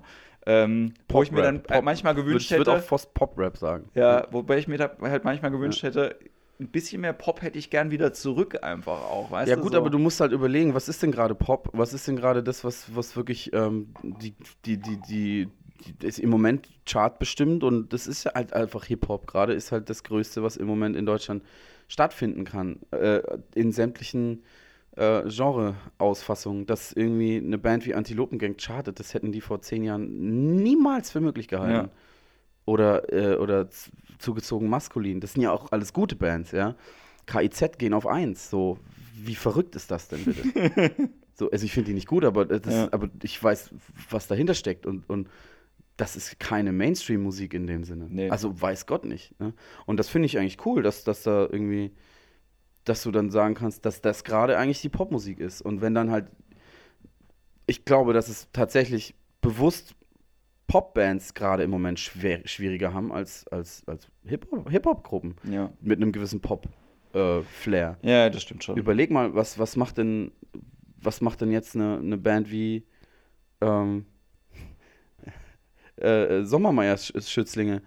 Ähm, 0.47 0.93
wo 1.09 1.23
ich 1.23 1.31
mir 1.31 1.41
dann 1.41 1.63
Pop- 1.63 1.83
manchmal 1.83 2.13
gewünscht 2.15 2.45
ich 2.45 2.51
hätte. 2.51 2.59
würde 2.67 2.73
auch 2.79 2.83
fast 2.83 3.13
Pop-Rap 3.13 3.57
sagen. 3.57 3.89
Ja, 3.95 4.27
wobei 4.31 4.57
ich 4.59 4.67
mir 4.67 4.77
da 4.77 4.91
halt 5.01 5.23
manchmal 5.23 5.51
gewünscht 5.51 5.81
hätte, 5.83 6.17
ein 6.59 6.67
bisschen 6.69 7.01
mehr 7.01 7.13
Pop 7.13 7.41
hätte 7.41 7.57
ich 7.57 7.69
gern 7.69 7.91
wieder 7.91 8.13
zurück 8.13 8.63
einfach 8.63 9.01
auch, 9.01 9.31
weißt 9.31 9.49
Ja 9.49 9.55
du? 9.55 9.61
gut, 9.63 9.71
so. 9.73 9.77
aber 9.77 9.89
du 9.89 9.97
musst 9.97 10.21
halt 10.21 10.31
überlegen, 10.31 10.73
was 10.73 10.87
ist 10.87 11.01
denn 11.03 11.11
gerade 11.11 11.35
Pop? 11.35 11.69
Was 11.73 11.93
ist 11.93 12.07
denn 12.07 12.15
gerade 12.15 12.43
das, 12.43 12.63
was, 12.63 12.95
was 12.95 13.15
wirklich 13.15 13.51
ähm, 13.53 13.93
die, 14.03 14.35
die, 14.65 14.77
die, 14.77 14.97
die, 15.01 15.47
ist 16.01 16.19
im 16.19 16.29
Moment 16.29 16.69
Chart 16.85 17.19
bestimmt 17.19 17.63
und 17.63 17.91
das 17.91 18.07
ist 18.07 18.23
ja 18.23 18.33
halt 18.35 18.53
einfach 18.53 18.85
Hip-Hop. 18.85 19.27
Gerade 19.27 19.53
ist 19.53 19.71
halt 19.71 19.89
das 19.89 20.03
Größte, 20.03 20.43
was 20.43 20.57
im 20.57 20.67
Moment 20.67 20.95
in 20.95 21.05
Deutschland 21.05 21.43
stattfinden 21.87 22.45
kann. 22.45 22.79
Äh, 22.91 23.21
in 23.53 23.71
sämtlichen 23.71 24.43
äh, 24.95 25.23
Genre-Ausfassungen. 25.29 26.65
Dass 26.65 26.93
irgendwie 26.93 27.37
eine 27.37 27.57
Band 27.57 27.85
wie 27.85 27.95
Antilopengang 27.95 28.55
chartet, 28.57 28.99
das 28.99 29.13
hätten 29.13 29.31
die 29.31 29.41
vor 29.41 29.61
zehn 29.61 29.83
Jahren 29.83 30.61
niemals 30.63 31.11
für 31.11 31.21
möglich 31.21 31.47
gehalten. 31.47 31.89
Ja. 31.89 31.89
Oder, 32.65 33.13
äh, 33.13 33.35
oder 33.37 33.69
zugezogen 34.17 34.69
maskulin. 34.69 35.19
Das 35.19 35.33
sind 35.33 35.43
ja 35.43 35.51
auch 35.51 35.71
alles 35.71 35.93
gute 35.93 36.15
Bands, 36.15 36.51
ja. 36.51 36.75
KIZ 37.27 37.77
gehen 37.77 37.93
auf 37.93 38.07
eins. 38.07 38.49
So, 38.49 38.79
wie 39.15 39.35
verrückt 39.35 39.75
ist 39.75 39.91
das 39.91 40.07
denn 40.07 40.23
bitte? 40.25 40.91
so, 41.33 41.49
also 41.51 41.65
ich 41.65 41.71
finde 41.71 41.87
die 41.89 41.93
nicht 41.93 42.07
gut, 42.07 42.25
aber, 42.25 42.49
äh, 42.49 42.59
das, 42.59 42.73
Ja. 42.73 42.87
aber 42.91 43.09
ich 43.23 43.41
weiß, 43.41 43.71
was 44.09 44.27
dahinter 44.27 44.53
steckt. 44.53 44.85
Und, 44.85 45.07
und 45.09 45.29
das 45.97 46.15
ist 46.15 46.39
keine 46.39 46.71
Mainstream-Musik 46.71 47.53
in 47.53 47.67
dem 47.67 47.83
Sinne. 47.83 48.07
Nee. 48.09 48.29
Also 48.29 48.59
weiß 48.59 48.85
Gott 48.85 49.05
nicht. 49.05 49.39
Ne? 49.39 49.53
Und 49.85 49.97
das 49.97 50.09
finde 50.09 50.25
ich 50.25 50.37
eigentlich 50.37 50.65
cool, 50.65 50.83
dass, 50.83 51.03
dass 51.03 51.23
da 51.23 51.41
irgendwie, 51.49 51.91
dass 52.85 53.03
du 53.03 53.11
dann 53.11 53.31
sagen 53.31 53.55
kannst, 53.55 53.85
dass 53.85 54.01
das 54.01 54.23
gerade 54.23 54.57
eigentlich 54.57 54.81
die 54.81 54.89
Popmusik 54.89 55.39
ist. 55.39 55.61
Und 55.61 55.81
wenn 55.81 55.93
dann 55.93 56.11
halt, 56.11 56.27
ich 57.65 57.83
glaube, 57.83 58.13
dass 58.13 58.29
es 58.29 58.47
tatsächlich 58.53 59.15
bewusst 59.41 59.95
Popbands 60.67 61.33
gerade 61.33 61.63
im 61.63 61.69
Moment 61.69 61.99
schwer, 61.99 62.41
schwieriger 62.45 62.93
haben 62.93 63.11
als, 63.11 63.47
als, 63.47 63.83
als 63.87 64.07
Hip-Hop- 64.23 64.69
Hip-Hop-Gruppen 64.69 65.35
ja. 65.49 65.71
mit 65.81 66.01
einem 66.01 66.11
gewissen 66.11 66.41
Pop-Flair. 66.41 67.97
ja, 68.01 68.29
das 68.29 68.41
stimmt 68.41 68.63
schon. 68.63 68.77
Überleg 68.77 69.11
mal, 69.11 69.35
was, 69.35 69.59
was 69.59 69.75
macht 69.75 69.97
denn, 69.97 70.31
was 71.01 71.21
macht 71.21 71.41
denn 71.41 71.51
jetzt 71.51 71.75
eine, 71.75 71.97
eine 71.97 72.17
Band 72.17 72.51
wie 72.51 72.83
ähm, 73.61 74.05
äh, 75.97 76.43
Sommermeier-Schützlinge? 76.43 77.81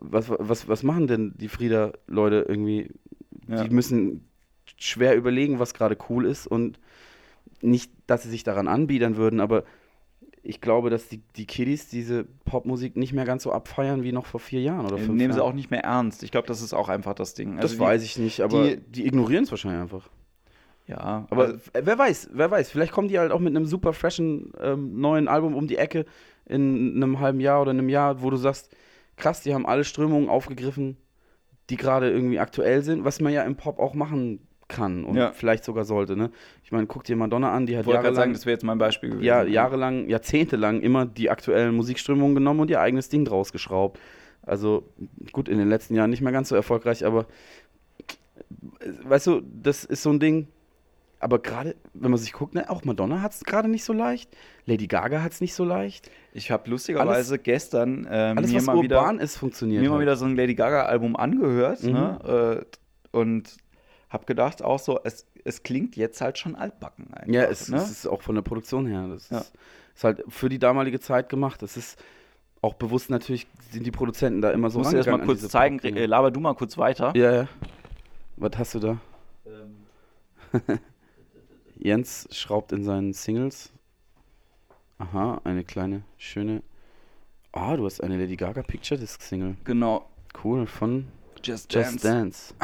Was, 0.00 0.30
was, 0.30 0.66
was 0.66 0.82
machen 0.82 1.06
denn 1.06 1.34
die 1.36 1.48
Frieda-Leute 1.48 2.46
irgendwie? 2.48 2.90
Ja. 3.48 3.62
Die 3.62 3.70
müssen 3.74 4.28
schwer 4.86 5.16
überlegen, 5.16 5.58
was 5.58 5.74
gerade 5.74 5.96
cool 6.08 6.26
ist 6.26 6.46
und 6.46 6.78
nicht, 7.60 7.90
dass 8.06 8.22
sie 8.22 8.30
sich 8.30 8.44
daran 8.44 8.68
anbiedern 8.68 9.16
würden, 9.16 9.40
aber 9.40 9.64
ich 10.42 10.60
glaube, 10.60 10.90
dass 10.90 11.08
die, 11.08 11.22
die 11.36 11.46
Kiddies 11.46 11.88
diese 11.88 12.24
Popmusik 12.44 12.96
nicht 12.96 13.14
mehr 13.14 13.24
ganz 13.24 13.44
so 13.44 13.52
abfeiern 13.52 14.02
wie 14.02 14.12
noch 14.12 14.26
vor 14.26 14.40
vier 14.40 14.60
Jahren 14.60 14.84
oder 14.84 14.98
fünf 14.98 15.16
Nehmen 15.16 15.32
sie 15.32 15.38
Jahren. 15.38 15.50
auch 15.50 15.54
nicht 15.54 15.70
mehr 15.70 15.84
ernst. 15.84 16.22
Ich 16.22 16.30
glaube, 16.30 16.46
das 16.46 16.60
ist 16.60 16.74
auch 16.74 16.90
einfach 16.90 17.14
das 17.14 17.32
Ding. 17.32 17.56
das 17.56 17.70
Also 17.72 17.78
weiß 17.78 18.02
ich 18.02 18.18
nicht, 18.18 18.40
aber 18.42 18.64
die- 18.68 18.76
die, 18.80 19.06
ignorieren 19.06 19.44
es 19.44 19.50
wahrscheinlich 19.50 19.80
einfach. 19.80 20.10
Ja, 20.86 21.26
Aber 21.30 21.44
also, 21.44 21.58
wer 21.72 21.98
weiß, 21.98 22.28
wer 22.34 22.50
weiß. 22.50 22.70
Vielleicht 22.70 22.92
kommen 22.92 23.08
die 23.08 23.18
halt 23.18 23.32
auch 23.32 23.40
mit 23.40 23.56
einem 23.56 23.64
super 23.64 23.94
freshen 23.94 24.52
ähm, 24.60 25.00
neuen 25.00 25.28
Album 25.28 25.54
um 25.54 25.66
die 25.66 25.78
Ecke 25.78 26.04
in 26.44 26.96
einem 26.96 27.20
halben 27.20 27.40
Jahr 27.40 27.62
oder 27.62 27.70
einem 27.70 27.88
Jahr, 27.88 28.20
wo 28.20 28.28
du 28.28 28.36
sagst, 28.36 28.68
krass, 29.16 29.40
die 29.42 29.54
haben 29.54 29.64
alle 29.64 29.84
Strömungen 29.84 30.28
aufgegriffen, 30.28 30.98
die 31.70 31.76
gerade 31.76 32.10
irgendwie 32.10 32.38
aktuell 32.38 32.82
sind, 32.82 33.02
was 33.06 33.18
man 33.22 33.32
ja 33.32 33.44
im 33.44 33.56
Pop 33.56 33.78
auch 33.78 33.94
machen 33.94 34.46
kann 34.68 35.04
und 35.04 35.16
Ja. 35.16 35.32
vielleicht 35.32 35.64
sogar 35.64 35.84
sollte. 35.84 36.16
Ne? 36.16 36.30
Ich 36.62 36.72
meine, 36.72 36.86
guck 36.86 37.04
dir 37.04 37.16
Madonna 37.16 37.52
an, 37.52 37.66
die 37.66 37.76
hat 37.76 37.86
wollte 37.86 38.00
gerade 38.02 38.14
sagen, 38.14 38.16
jahrelang, 38.16 38.32
das 38.34 38.46
wäre 38.46 38.54
jetzt 38.54 38.64
mein 38.64 38.78
Beispiel 38.78 39.10
gewesen. 39.10 39.24
ja, 39.24 39.42
jahrelang, 39.44 40.08
jahrzehntelang 40.08 40.80
immer 40.80 41.06
die 41.06 41.30
aktuellen 41.30 41.74
Musikströmungen 41.74 42.34
genommen 42.34 42.60
und 42.60 42.70
ihr 42.70 42.80
eigenes 42.80 43.08
Ding 43.08 43.24
draus 43.24 43.52
geschraubt. 43.52 44.00
Also 44.42 44.88
gut, 45.32 45.48
in 45.48 45.58
den 45.58 45.68
letzten 45.68 45.94
Jahren 45.94 46.10
nicht 46.10 46.20
mehr 46.22 46.32
ganz 46.32 46.48
so 46.50 46.54
erfolgreich, 46.56 47.04
aber 47.06 47.26
äh, 48.80 48.88
weißt 49.04 49.26
du, 49.28 49.42
das 49.62 49.84
ist 49.84 50.02
so 50.02 50.10
ein 50.10 50.20
Ding. 50.20 50.48
Aber 51.20 51.38
gerade, 51.38 51.74
wenn 51.94 52.10
man 52.10 52.18
sich 52.20 52.34
guckt, 52.34 52.54
ne, 52.54 52.68
auch 52.68 52.84
Madonna 52.84 53.22
hat 53.22 53.32
es 53.32 53.44
gerade 53.44 53.66
nicht 53.68 53.84
so 53.84 53.94
leicht. 53.94 54.28
Lady 54.66 54.86
Gaga 54.86 55.22
hat 55.22 55.32
es 55.32 55.40
nicht 55.40 55.54
so 55.54 55.64
leicht. 55.64 56.10
Ich 56.34 56.50
habe 56.50 56.68
lustigerweise 56.68 57.38
gestern 57.38 58.06
ähm, 58.10 58.36
Alles, 58.36 58.52
mir, 58.52 58.60
mal 58.60 58.82
wieder, 58.82 59.10
ist, 59.20 59.38
funktioniert. 59.38 59.82
mir 59.82 59.88
mal 59.88 60.00
wieder 60.00 60.16
so 60.16 60.26
ein 60.26 60.36
Lady 60.36 60.54
Gaga-Album 60.54 61.16
angehört 61.16 61.82
Mhm. 61.82 61.92
ne? 61.92 62.62
äh, 63.12 63.16
und 63.16 63.56
habe 64.10 64.24
gedacht 64.26 64.62
auch 64.62 64.78
so, 64.78 65.00
es, 65.04 65.26
es 65.44 65.62
klingt 65.62 65.96
jetzt 65.96 66.20
halt 66.20 66.38
schon 66.38 66.54
altbacken 66.56 67.12
eigentlich. 67.14 67.34
Ja, 67.36 67.44
es, 67.44 67.68
ne? 67.68 67.76
es 67.78 67.90
ist 67.90 68.06
auch 68.06 68.22
von 68.22 68.34
der 68.34 68.42
Produktion 68.42 68.86
her. 68.86 69.08
Das 69.08 69.30
Ja. 69.30 69.38
ist, 69.38 69.52
ist 69.94 70.04
halt 70.04 70.24
für 70.28 70.48
die 70.48 70.58
damalige 70.58 71.00
Zeit 71.00 71.28
gemacht. 71.28 71.62
Das 71.62 71.76
ist 71.76 71.98
auch 72.62 72.74
bewusst 72.74 73.10
natürlich, 73.10 73.46
sind 73.70 73.84
die 73.84 73.90
Produzenten 73.90 74.40
da 74.40 74.50
immer 74.50 74.70
so 74.70 74.78
Muss 74.78 74.90
dir 74.90 74.96
das 74.98 75.06
mal 75.06 75.22
kurz 75.24 75.46
zeigen. 75.48 75.78
Äh, 75.80 76.06
laber 76.06 76.30
du 76.30 76.40
mal 76.40 76.54
kurz 76.54 76.78
weiter. 76.78 77.12
Ja, 77.16 77.32
ja. 77.32 77.48
Was 78.36 78.52
hast 78.56 78.74
du 78.74 78.78
da? 78.80 78.98
Jens 81.76 82.28
schraubt 82.30 82.72
in 82.72 82.84
seinen 82.84 83.12
Singles. 83.12 83.70
Aha, 84.98 85.40
eine 85.44 85.64
kleine, 85.64 86.02
schöne. 86.16 86.62
Ah, 87.52 87.76
du 87.76 87.84
hast 87.84 88.02
eine 88.02 88.16
Lady 88.16 88.36
Gaga 88.36 88.62
Picture 88.62 88.98
Disc 88.98 89.20
Single. 89.22 89.56
Genau. 89.64 90.08
Cool, 90.42 90.66
von 90.66 91.06
Just, 91.44 91.72
Just 91.72 92.02
Dance. 92.04 92.08
Dance. 92.08 92.54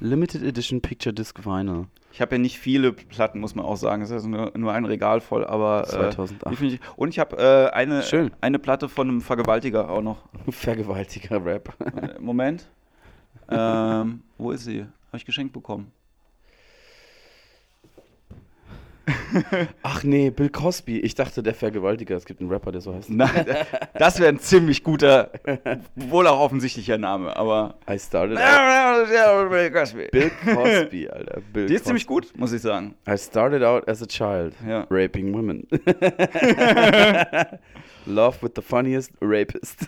Limited 0.00 0.42
Edition 0.42 0.80
Picture 0.80 1.12
Disc 1.12 1.44
Vinyl. 1.44 1.86
Ich 2.12 2.20
habe 2.20 2.34
ja 2.34 2.38
nicht 2.38 2.58
viele 2.58 2.92
Platten, 2.92 3.40
muss 3.40 3.54
man 3.54 3.64
auch 3.64 3.76
sagen. 3.76 4.02
Es 4.02 4.10
ist 4.10 4.26
nur, 4.26 4.52
nur 4.56 4.72
ein 4.72 4.84
Regal 4.84 5.20
voll, 5.20 5.44
aber. 5.44 5.84
Äh, 5.86 6.10
2008. 6.10 6.50
die 6.50 6.56
find 6.56 6.72
ich, 6.74 6.80
und 6.96 7.08
ich 7.08 7.18
habe 7.18 7.36
äh, 7.36 7.74
eine, 7.74 8.02
Schön. 8.02 8.30
eine 8.40 8.58
Platte 8.58 8.88
von 8.88 9.08
einem 9.08 9.20
Vergewaltiger 9.20 9.88
auch 9.90 10.02
noch. 10.02 10.18
Vergewaltiger 10.50 11.44
Rap. 11.44 11.74
Äh, 11.80 12.18
Moment. 12.20 12.68
ähm, 13.48 14.22
wo 14.38 14.50
ist 14.50 14.64
sie? 14.64 14.80
Habe 14.80 15.16
ich 15.16 15.24
geschenkt 15.24 15.52
bekommen. 15.52 15.92
Ach 19.82 20.04
nee, 20.04 20.30
Bill 20.30 20.48
Cosby. 20.48 21.00
Ich 21.00 21.14
dachte, 21.14 21.42
der 21.42 21.54
Vergewaltiger. 21.54 22.16
Es 22.16 22.24
gibt 22.24 22.40
einen 22.40 22.50
Rapper, 22.50 22.70
der 22.72 22.80
so 22.80 22.94
heißt. 22.94 23.10
Nein, 23.10 23.46
das 23.94 24.20
wäre 24.20 24.28
ein 24.28 24.38
ziemlich 24.38 24.84
guter, 24.84 25.30
wohl 25.96 26.26
auch 26.28 26.38
offensichtlicher 26.40 26.98
Name, 26.98 27.36
aber. 27.36 27.74
I 27.90 27.98
started 27.98 28.38
out. 28.38 29.08
Bill 29.08 29.70
Bill 30.12 30.30
Cosby, 30.54 31.08
Alter. 31.12 31.40
Bill 31.52 31.66
Die 31.66 31.74
ist 31.74 31.84
ziemlich 31.86 32.06
Cosby. 32.06 32.28
gut, 32.28 32.38
muss 32.38 32.52
ich 32.52 32.62
sagen. 32.62 32.94
I 33.08 33.16
started 33.18 33.62
out 33.62 33.88
as 33.88 34.02
a 34.02 34.06
child, 34.06 34.54
Ja. 34.66 34.86
raping 34.90 35.34
women. 35.34 35.66
Love 38.06 38.38
with 38.42 38.52
the 38.56 38.62
funniest 38.62 39.12
rapist. 39.20 39.86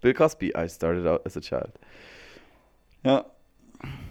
Bill 0.00 0.14
Cosby, 0.14 0.52
I 0.56 0.68
started 0.68 1.06
out 1.06 1.24
as 1.26 1.36
a 1.36 1.40
child. 1.40 1.72
Ja. 3.04 3.24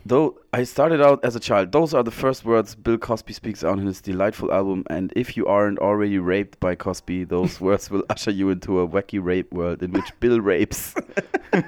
Though 0.06 0.40
I 0.52 0.64
started 0.64 1.00
out 1.02 1.24
as 1.24 1.36
a 1.36 1.40
child, 1.40 1.72
those 1.72 1.94
are 1.94 2.04
the 2.04 2.12
first 2.12 2.44
words 2.44 2.76
Bill 2.76 2.98
Cosby 2.98 3.34
speaks 3.34 3.64
out 3.64 3.78
in 3.80 3.86
his 3.86 4.02
delightful 4.02 4.52
album. 4.52 4.84
And 4.90 5.14
if 5.16 5.38
you 5.38 5.46
aren't 5.48 5.80
already 5.80 6.18
raped 6.18 6.60
by 6.60 6.76
Cosby, 6.76 7.26
those 7.26 7.62
words 7.66 7.92
will 7.92 8.04
usher 8.10 8.32
you 8.32 8.50
into 8.50 8.80
a 8.80 8.88
wacky 8.88 9.20
rape 9.24 9.52
world 9.54 9.84
in 9.84 9.92
which 9.92 10.12
Bill 10.20 10.40
rapes. 10.42 10.96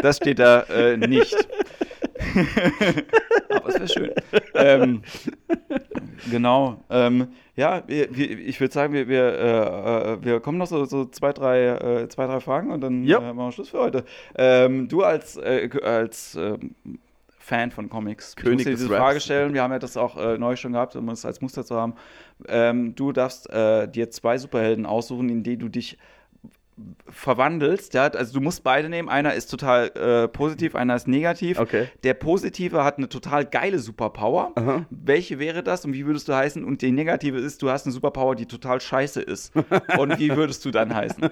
Das 0.00 0.18
steht 0.18 0.38
da 0.38 0.60
äh, 0.70 0.96
nicht. 0.96 1.34
Aber 3.50 3.68
es 3.68 3.74
wäre 3.74 3.88
schön. 3.88 4.10
Ähm, 4.54 5.02
genau. 6.30 6.84
Ähm, 6.88 7.28
ja, 7.56 7.82
wir, 7.88 8.08
wir, 8.16 8.30
ich 8.38 8.60
würde 8.60 8.72
sagen, 8.72 8.92
wir, 8.92 9.08
wir, 9.08 9.24
äh, 9.24 10.12
äh, 10.12 10.24
wir 10.24 10.38
kommen 10.38 10.58
noch 10.58 10.68
so, 10.68 10.84
so 10.84 11.04
zwei, 11.06 11.32
drei, 11.32 11.66
äh, 11.66 12.08
zwei, 12.08 12.26
drei 12.26 12.38
Fragen 12.38 12.70
und 12.70 12.80
dann 12.80 13.02
Ja. 13.02 13.18
äh, 13.18 13.32
machen 13.32 13.48
wir 13.48 13.50
Schluss 13.52 13.70
für 13.70 13.80
heute. 13.80 14.04
Ähm, 14.36 14.86
du 14.86 15.02
als, 15.02 15.36
äh, 15.36 15.68
als 15.82 16.36
ähm, 16.36 16.76
Fan 17.48 17.70
von 17.70 17.88
Comics, 17.88 18.36
König 18.36 18.50
ich 18.50 18.56
muss 18.56 18.64
dir 18.64 18.70
diese 18.76 18.90
Raps. 18.90 19.00
Frage 19.00 19.20
stellen. 19.20 19.54
Wir 19.54 19.62
haben 19.62 19.72
ja 19.72 19.78
das 19.78 19.96
auch 19.96 20.18
äh, 20.18 20.36
neu 20.36 20.54
schon 20.56 20.72
gehabt, 20.72 20.94
um 20.96 21.08
es 21.08 21.24
als 21.24 21.40
Muster 21.40 21.64
zu 21.64 21.76
haben. 21.76 21.94
Ähm, 22.46 22.94
du 22.94 23.12
darfst 23.12 23.48
äh, 23.48 23.88
dir 23.88 24.10
zwei 24.10 24.36
Superhelden 24.36 24.84
aussuchen, 24.84 25.30
in 25.30 25.42
die 25.42 25.56
du 25.56 25.70
dich 25.70 25.96
verwandelst. 27.08 27.94
Ja? 27.94 28.08
Also 28.08 28.34
du 28.34 28.40
musst 28.40 28.62
beide 28.62 28.90
nehmen. 28.90 29.08
Einer 29.08 29.32
ist 29.32 29.46
total 29.46 29.88
äh, 29.96 30.28
positiv, 30.28 30.74
einer 30.74 30.94
ist 30.94 31.08
negativ. 31.08 31.58
Okay. 31.58 31.88
Der 32.04 32.12
Positive 32.12 32.84
hat 32.84 32.98
eine 32.98 33.08
total 33.08 33.46
geile 33.46 33.78
Superpower. 33.78 34.52
Aha. 34.54 34.84
Welche 34.90 35.38
wäre 35.38 35.62
das 35.62 35.86
und 35.86 35.94
wie 35.94 36.04
würdest 36.04 36.28
du 36.28 36.34
heißen? 36.34 36.62
Und 36.62 36.82
die 36.82 36.92
Negative 36.92 37.38
ist, 37.38 37.62
du 37.62 37.70
hast 37.70 37.86
eine 37.86 37.94
Superpower, 37.94 38.36
die 38.36 38.46
total 38.46 38.80
scheiße 38.80 39.22
ist. 39.22 39.54
und 39.98 40.18
wie 40.18 40.36
würdest 40.36 40.66
du 40.66 40.70
dann 40.70 40.94
heißen? 40.94 41.30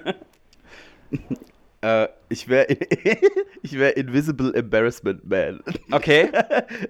Äh, 1.81 2.07
ich 2.29 2.47
wäre 2.47 2.67
ich 3.61 3.77
wär 3.77 3.97
Invisible 3.97 4.53
Embarrassment 4.53 5.27
Man. 5.29 5.61
Okay. 5.91 6.29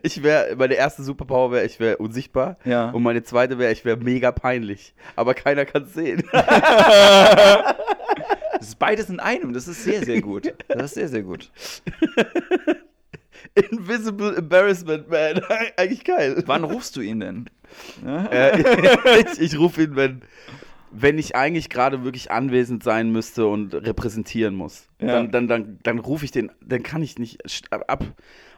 Ich 0.01 0.23
wäre, 0.23 0.55
meine 0.55 0.75
erste 0.75 1.03
Superpower 1.03 1.51
wäre, 1.51 1.65
ich 1.65 1.79
wäre 1.79 1.97
unsichtbar. 1.97 2.57
Ja. 2.65 2.89
Und 2.91 3.03
meine 3.03 3.23
zweite 3.23 3.57
wäre, 3.57 3.71
ich 3.71 3.85
wäre 3.85 3.97
mega 3.97 4.31
peinlich. 4.31 4.93
Aber 5.15 5.33
keiner 5.33 5.65
kann 5.65 5.83
es 5.83 5.93
sehen. 5.93 6.23
Das 8.59 8.69
ist 8.69 8.79
beides 8.79 9.07
in 9.09 9.19
einem. 9.19 9.53
Das 9.53 9.67
ist 9.67 9.83
sehr, 9.83 10.03
sehr 10.03 10.19
gut. 10.19 10.51
Das 10.67 10.85
ist 10.85 10.93
sehr, 10.95 11.09
sehr 11.09 11.21
gut. 11.21 11.51
Invisible 13.53 14.35
Embarrassment 14.35 15.09
Man. 15.09 15.41
Eigentlich 15.77 16.03
geil. 16.03 16.43
Wann 16.47 16.63
rufst 16.63 16.95
du 16.95 17.01
ihn 17.01 17.19
denn? 17.19 17.49
Äh, 18.03 18.61
ich 19.31 19.39
ich 19.39 19.59
rufe 19.59 19.83
ihn, 19.83 19.95
wenn, 19.95 20.23
wenn 20.91 21.17
ich 21.17 21.35
eigentlich 21.35 21.69
gerade 21.69 22.03
wirklich 22.03 22.31
anwesend 22.31 22.83
sein 22.83 23.11
müsste 23.11 23.47
und 23.47 23.73
repräsentieren 23.73 24.55
muss. 24.55 24.87
Ja. 24.99 25.07
Dann, 25.07 25.31
dann, 25.31 25.47
dann, 25.47 25.79
dann 25.83 25.99
rufe 25.99 26.25
ich 26.25 26.31
den, 26.31 26.51
dann 26.61 26.83
kann 26.83 27.03
ich 27.03 27.17
nicht 27.17 27.41
ab. 27.71 28.05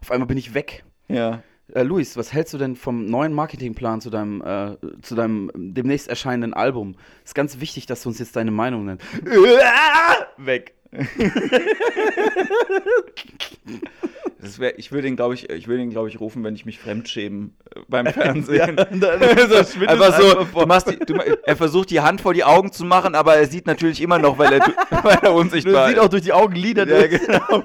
Auf 0.02 0.12
einmal 0.12 0.28
bin 0.28 0.38
ich 0.38 0.54
weg. 0.54 0.84
Ja. 1.08 1.44
Äh, 1.74 1.84
Luis, 1.84 2.18
was 2.18 2.34
hältst 2.34 2.54
du 2.54 2.58
denn 2.58 2.76
vom 2.76 3.06
neuen 3.06 3.34
Marketingplan 3.34 4.02
zu 4.02 4.10
deinem, 4.10 4.42
äh, 4.42 4.78
zu 5.02 5.16
deinem 5.16 5.52
demnächst 5.56 6.08
erscheinenden 6.08 6.54
Album? 6.54 6.96
Ist 7.24 7.36
ganz 7.36 7.60
wichtig, 7.60 7.86
dass 7.86 8.04
du 8.04 8.10
uns 8.10 8.20
jetzt 8.20 8.36
deine 8.36 8.52
Meinung 8.52 8.86
nennst. 8.86 9.06
Weg. 10.38 10.74
Wär, 14.58 14.80
ich 14.80 14.92
würde 14.92 15.08
ihn, 15.08 15.16
glaube 15.18 15.34
ich, 15.34 15.50
ich 15.50 15.68
würde 15.68 15.84
ihn, 15.84 15.90
glaube 15.90 16.08
ich, 16.08 16.20
rufen, 16.20 16.44
wenn 16.44 16.56
ich 16.56 16.66
mich 16.66 16.80
fremdschämen 16.80 17.56
äh, 17.76 17.80
beim 17.90 18.06
Fernsehen. 18.14 18.76
dann 18.78 19.00
verschwindet 19.00 19.90
einfach 19.90 20.18
so, 20.20 20.30
einfach 20.30 20.48
vor- 20.48 20.62
du 20.62 20.68
machst 20.68 20.90
die, 20.90 20.98
du, 20.98 21.16
er 21.44 21.56
versucht 21.58 21.90
die 21.90 22.00
Hand 22.00 22.22
vor 22.22 22.34
die 22.34 22.44
Augen 22.44 22.72
zu 22.72 22.86
machen, 22.86 23.16
aber 23.16 23.36
er 23.36 23.48
sieht 23.48 23.68
natürlich 23.68 24.02
immer 24.02 24.18
noch, 24.18 24.38
weil 24.38 24.54
er, 24.54 24.60
weil 25.04 25.18
er 25.22 25.34
unsichtbar 25.34 25.88
siehst 25.90 26.00
auch 26.00 26.08
durch 26.10 26.24
die 26.24 26.34
Augenlider 26.34 26.88
Ja, 26.88 27.08
genau. 27.08 27.64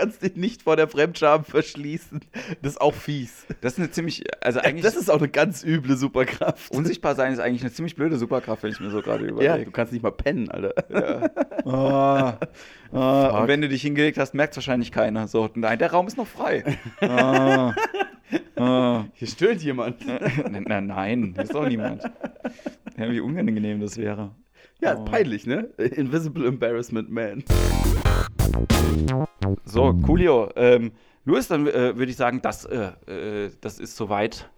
Du 0.00 0.06
kannst 0.06 0.22
dich 0.22 0.36
nicht 0.36 0.62
vor 0.62 0.76
der 0.76 0.88
Fremdscham 0.88 1.44
verschließen. 1.44 2.20
Das 2.62 2.72
ist 2.72 2.80
auch 2.80 2.94
fies. 2.94 3.44
Das 3.60 3.74
ist 3.74 3.78
eine 3.80 3.90
ziemlich, 3.90 4.24
also 4.42 4.58
eigentlich 4.60 4.82
Das 4.82 4.96
ist 4.96 5.10
auch 5.10 5.18
eine 5.18 5.28
ganz 5.28 5.62
üble 5.62 5.94
Superkraft. 5.98 6.70
unsichtbar 6.72 7.14
sein 7.14 7.34
ist 7.34 7.38
eigentlich 7.38 7.60
eine 7.60 7.70
ziemlich 7.70 7.96
blöde 7.96 8.16
Superkraft, 8.16 8.62
wenn 8.62 8.70
ich 8.72 8.80
mir 8.80 8.88
so 8.90 9.02
gerade 9.02 9.24
ja, 9.24 9.30
überlege. 9.30 9.66
du 9.66 9.70
kannst 9.72 9.92
nicht 9.92 10.02
mal 10.02 10.10
pennen, 10.12 10.50
Alter. 10.50 10.72
Ah, 11.66 12.38
ah, 12.92 13.28
Fuck. 13.30 13.40
und 13.42 13.48
wenn 13.48 13.60
du 13.60 13.68
dich 13.68 13.82
hingelegt 13.82 14.16
hast, 14.16 14.32
merkt 14.32 14.54
es 14.54 14.56
wahrscheinlich 14.56 14.90
keiner. 14.90 15.28
So, 15.28 15.50
nein, 15.54 15.78
der 15.78 15.90
Raum 15.92 16.06
ist 16.06 16.16
noch 16.16 16.26
frei. 16.26 16.64
Ah, 17.02 17.74
ah. 18.56 19.04
Hier 19.12 19.28
stöhnt 19.28 19.62
jemand. 19.62 19.96
Na, 20.50 20.60
na, 20.60 20.80
nein, 20.80 21.34
das 21.36 21.44
ist 21.46 21.54
doch 21.54 21.68
niemand. 21.68 22.04
Ja, 22.96 23.10
wie 23.10 23.20
unangenehm 23.20 23.80
das 23.80 23.98
wäre. 23.98 24.34
Ja, 24.80 24.96
Oh. 24.96 25.04
peinlich, 25.04 25.46
ne? 25.46 25.68
Invisible 25.76 26.46
Embarrassment 26.46 27.10
Man. 27.10 27.44
So, 29.64 29.94
Coolio. 30.06 30.50
Ähm, 30.56 30.92
Luis, 31.24 31.48
dann 31.48 31.66
äh, 31.66 31.96
würde 31.96 32.10
ich 32.10 32.16
sagen, 32.16 32.40
das, 32.42 32.64
äh, 32.64 32.90
äh, 33.06 33.50
das 33.60 33.78
ist 33.78 33.96
soweit 33.96 34.48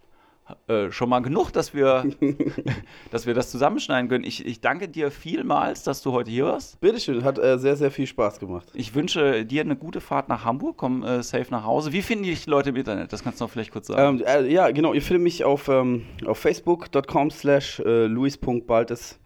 äh, 0.67 0.91
schon 0.91 1.09
mal 1.09 1.19
genug, 1.19 1.51
dass 1.51 1.73
wir, 1.73 2.05
dass 3.11 3.25
wir 3.25 3.33
das 3.33 3.51
zusammenschneiden 3.51 4.09
können. 4.09 4.23
Ich, 4.23 4.45
ich 4.45 4.61
danke 4.61 4.89
dir 4.89 5.11
vielmals, 5.11 5.83
dass 5.83 6.01
du 6.01 6.11
heute 6.11 6.31
hier 6.31 6.45
warst. 6.45 6.79
Bitteschön, 6.81 7.23
hat 7.23 7.37
äh, 7.37 7.57
sehr, 7.57 7.75
sehr 7.75 7.91
viel 7.91 8.07
Spaß 8.07 8.39
gemacht. 8.39 8.69
Ich 8.73 8.93
wünsche 8.93 9.45
dir 9.45 9.61
eine 9.61 9.75
gute 9.75 10.01
Fahrt 10.01 10.29
nach 10.29 10.43
Hamburg. 10.43 10.77
Komm 10.77 11.03
äh, 11.03 11.23
safe 11.23 11.47
nach 11.49 11.63
Hause. 11.63 11.93
Wie 11.93 12.01
finden 12.01 12.25
dich 12.25 12.43
die 12.43 12.49
Leute 12.49 12.69
im 12.69 12.75
Internet? 12.75 13.13
Das 13.13 13.23
kannst 13.23 13.39
du 13.39 13.45
noch 13.45 13.51
vielleicht 13.51 13.71
kurz 13.71 13.87
sagen. 13.87 14.19
Ähm, 14.19 14.25
äh, 14.25 14.51
ja, 14.51 14.69
genau, 14.71 14.93
ihr 14.93 15.01
findet 15.01 15.23
mich 15.23 15.43
auf, 15.43 15.69
ähm, 15.69 16.03
auf 16.25 16.37
facebook.com 16.39 17.31
slash 17.31 17.79
äh, 17.79 18.07
luis.baltes. 18.07 19.19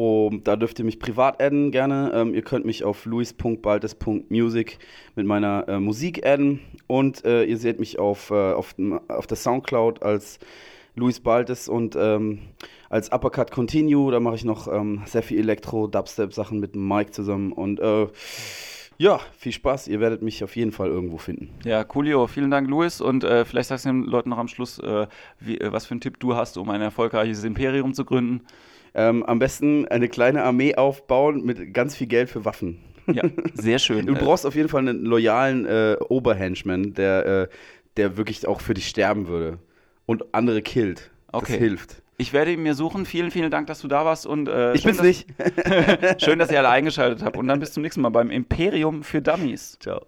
Um, 0.00 0.42
da 0.44 0.56
dürft 0.56 0.78
ihr 0.78 0.86
mich 0.86 0.98
privat 0.98 1.42
adden 1.42 1.72
gerne. 1.72 2.10
Ähm, 2.14 2.32
ihr 2.32 2.40
könnt 2.40 2.64
mich 2.64 2.84
auf 2.84 3.04
luis.baltes.music 3.04 4.78
mit 5.14 5.26
meiner 5.26 5.68
äh, 5.68 5.78
Musik 5.78 6.24
adden. 6.24 6.60
Und 6.86 7.22
äh, 7.26 7.44
ihr 7.44 7.58
seht 7.58 7.78
mich 7.78 7.98
auf, 7.98 8.30
äh, 8.30 8.52
auf, 8.54 8.74
auf 9.08 9.26
der 9.26 9.36
Soundcloud 9.36 10.02
als 10.02 10.38
Luis 10.94 11.20
Baltes 11.20 11.68
und 11.68 11.98
ähm, 12.00 12.38
als 12.88 13.12
Uppercut 13.12 13.50
Continue. 13.50 14.10
Da 14.10 14.20
mache 14.20 14.36
ich 14.36 14.44
noch 14.46 14.72
ähm, 14.72 15.02
sehr 15.04 15.22
viel 15.22 15.38
Elektro, 15.38 15.86
Dubstep-Sachen 15.86 16.58
mit 16.60 16.74
Mike 16.74 17.10
zusammen. 17.10 17.52
Und 17.52 17.78
äh, 17.78 18.06
ja, 18.96 19.20
viel 19.36 19.52
Spaß. 19.52 19.86
Ihr 19.88 20.00
werdet 20.00 20.22
mich 20.22 20.42
auf 20.42 20.56
jeden 20.56 20.72
Fall 20.72 20.88
irgendwo 20.88 21.18
finden. 21.18 21.50
Ja, 21.66 21.84
Coolio, 21.84 22.26
vielen 22.26 22.50
Dank, 22.50 22.70
Luis. 22.70 23.02
Und 23.02 23.22
äh, 23.22 23.44
vielleicht 23.44 23.68
sagst 23.68 23.84
du 23.84 23.90
den 23.90 24.04
Leuten 24.04 24.30
noch 24.30 24.38
am 24.38 24.48
Schluss, 24.48 24.78
äh, 24.78 25.08
wie, 25.40 25.58
äh, 25.58 25.70
was 25.70 25.84
für 25.84 25.90
einen 25.90 26.00
Tipp 26.00 26.18
du 26.20 26.36
hast, 26.36 26.56
um 26.56 26.70
ein 26.70 26.80
erfolgreiches 26.80 27.44
Imperium 27.44 27.92
zu 27.92 28.06
gründen. 28.06 28.46
Ähm, 28.94 29.22
am 29.24 29.38
besten 29.38 29.86
eine 29.88 30.08
kleine 30.08 30.42
Armee 30.42 30.74
aufbauen 30.74 31.44
mit 31.44 31.72
ganz 31.74 31.96
viel 31.96 32.06
Geld 32.08 32.28
für 32.30 32.44
Waffen. 32.44 32.78
Ja, 33.12 33.22
sehr 33.54 33.78
schön. 33.80 34.06
Du 34.06 34.14
brauchst 34.14 34.44
auf 34.46 34.54
jeden 34.54 34.68
Fall 34.68 34.80
einen 34.88 35.04
loyalen 35.04 35.66
äh, 35.66 35.96
Oberhenchman, 36.08 36.94
der, 36.94 37.26
äh, 37.26 37.48
der 37.96 38.16
wirklich 38.16 38.46
auch 38.46 38.60
für 38.60 38.74
dich 38.74 38.88
sterben 38.88 39.28
würde 39.28 39.58
und 40.06 40.34
andere 40.34 40.62
killt. 40.62 41.10
Okay. 41.32 41.52
Das 41.52 41.56
hilft. 41.58 42.02
Ich 42.18 42.32
werde 42.32 42.52
ihn 42.52 42.62
mir 42.62 42.74
suchen. 42.74 43.06
Vielen, 43.06 43.30
vielen 43.30 43.50
Dank, 43.50 43.66
dass 43.68 43.80
du 43.80 43.88
da 43.88 44.04
warst. 44.04 44.26
Und, 44.26 44.48
äh, 44.48 44.74
Ich 44.74 44.82
schön, 44.82 44.90
bin's 44.96 45.02
nicht. 45.02 45.26
dass- 45.38 46.22
Schön, 46.22 46.38
dass 46.38 46.50
ihr 46.50 46.58
alle 46.58 46.68
eingeschaltet 46.68 47.22
habt. 47.24 47.36
Und 47.36 47.48
dann 47.48 47.60
bis 47.60 47.72
zum 47.72 47.82
nächsten 47.82 48.02
Mal 48.02 48.10
beim 48.10 48.30
Imperium 48.30 49.02
für 49.02 49.22
Dummies. 49.22 49.78
Ciao. 49.80 50.02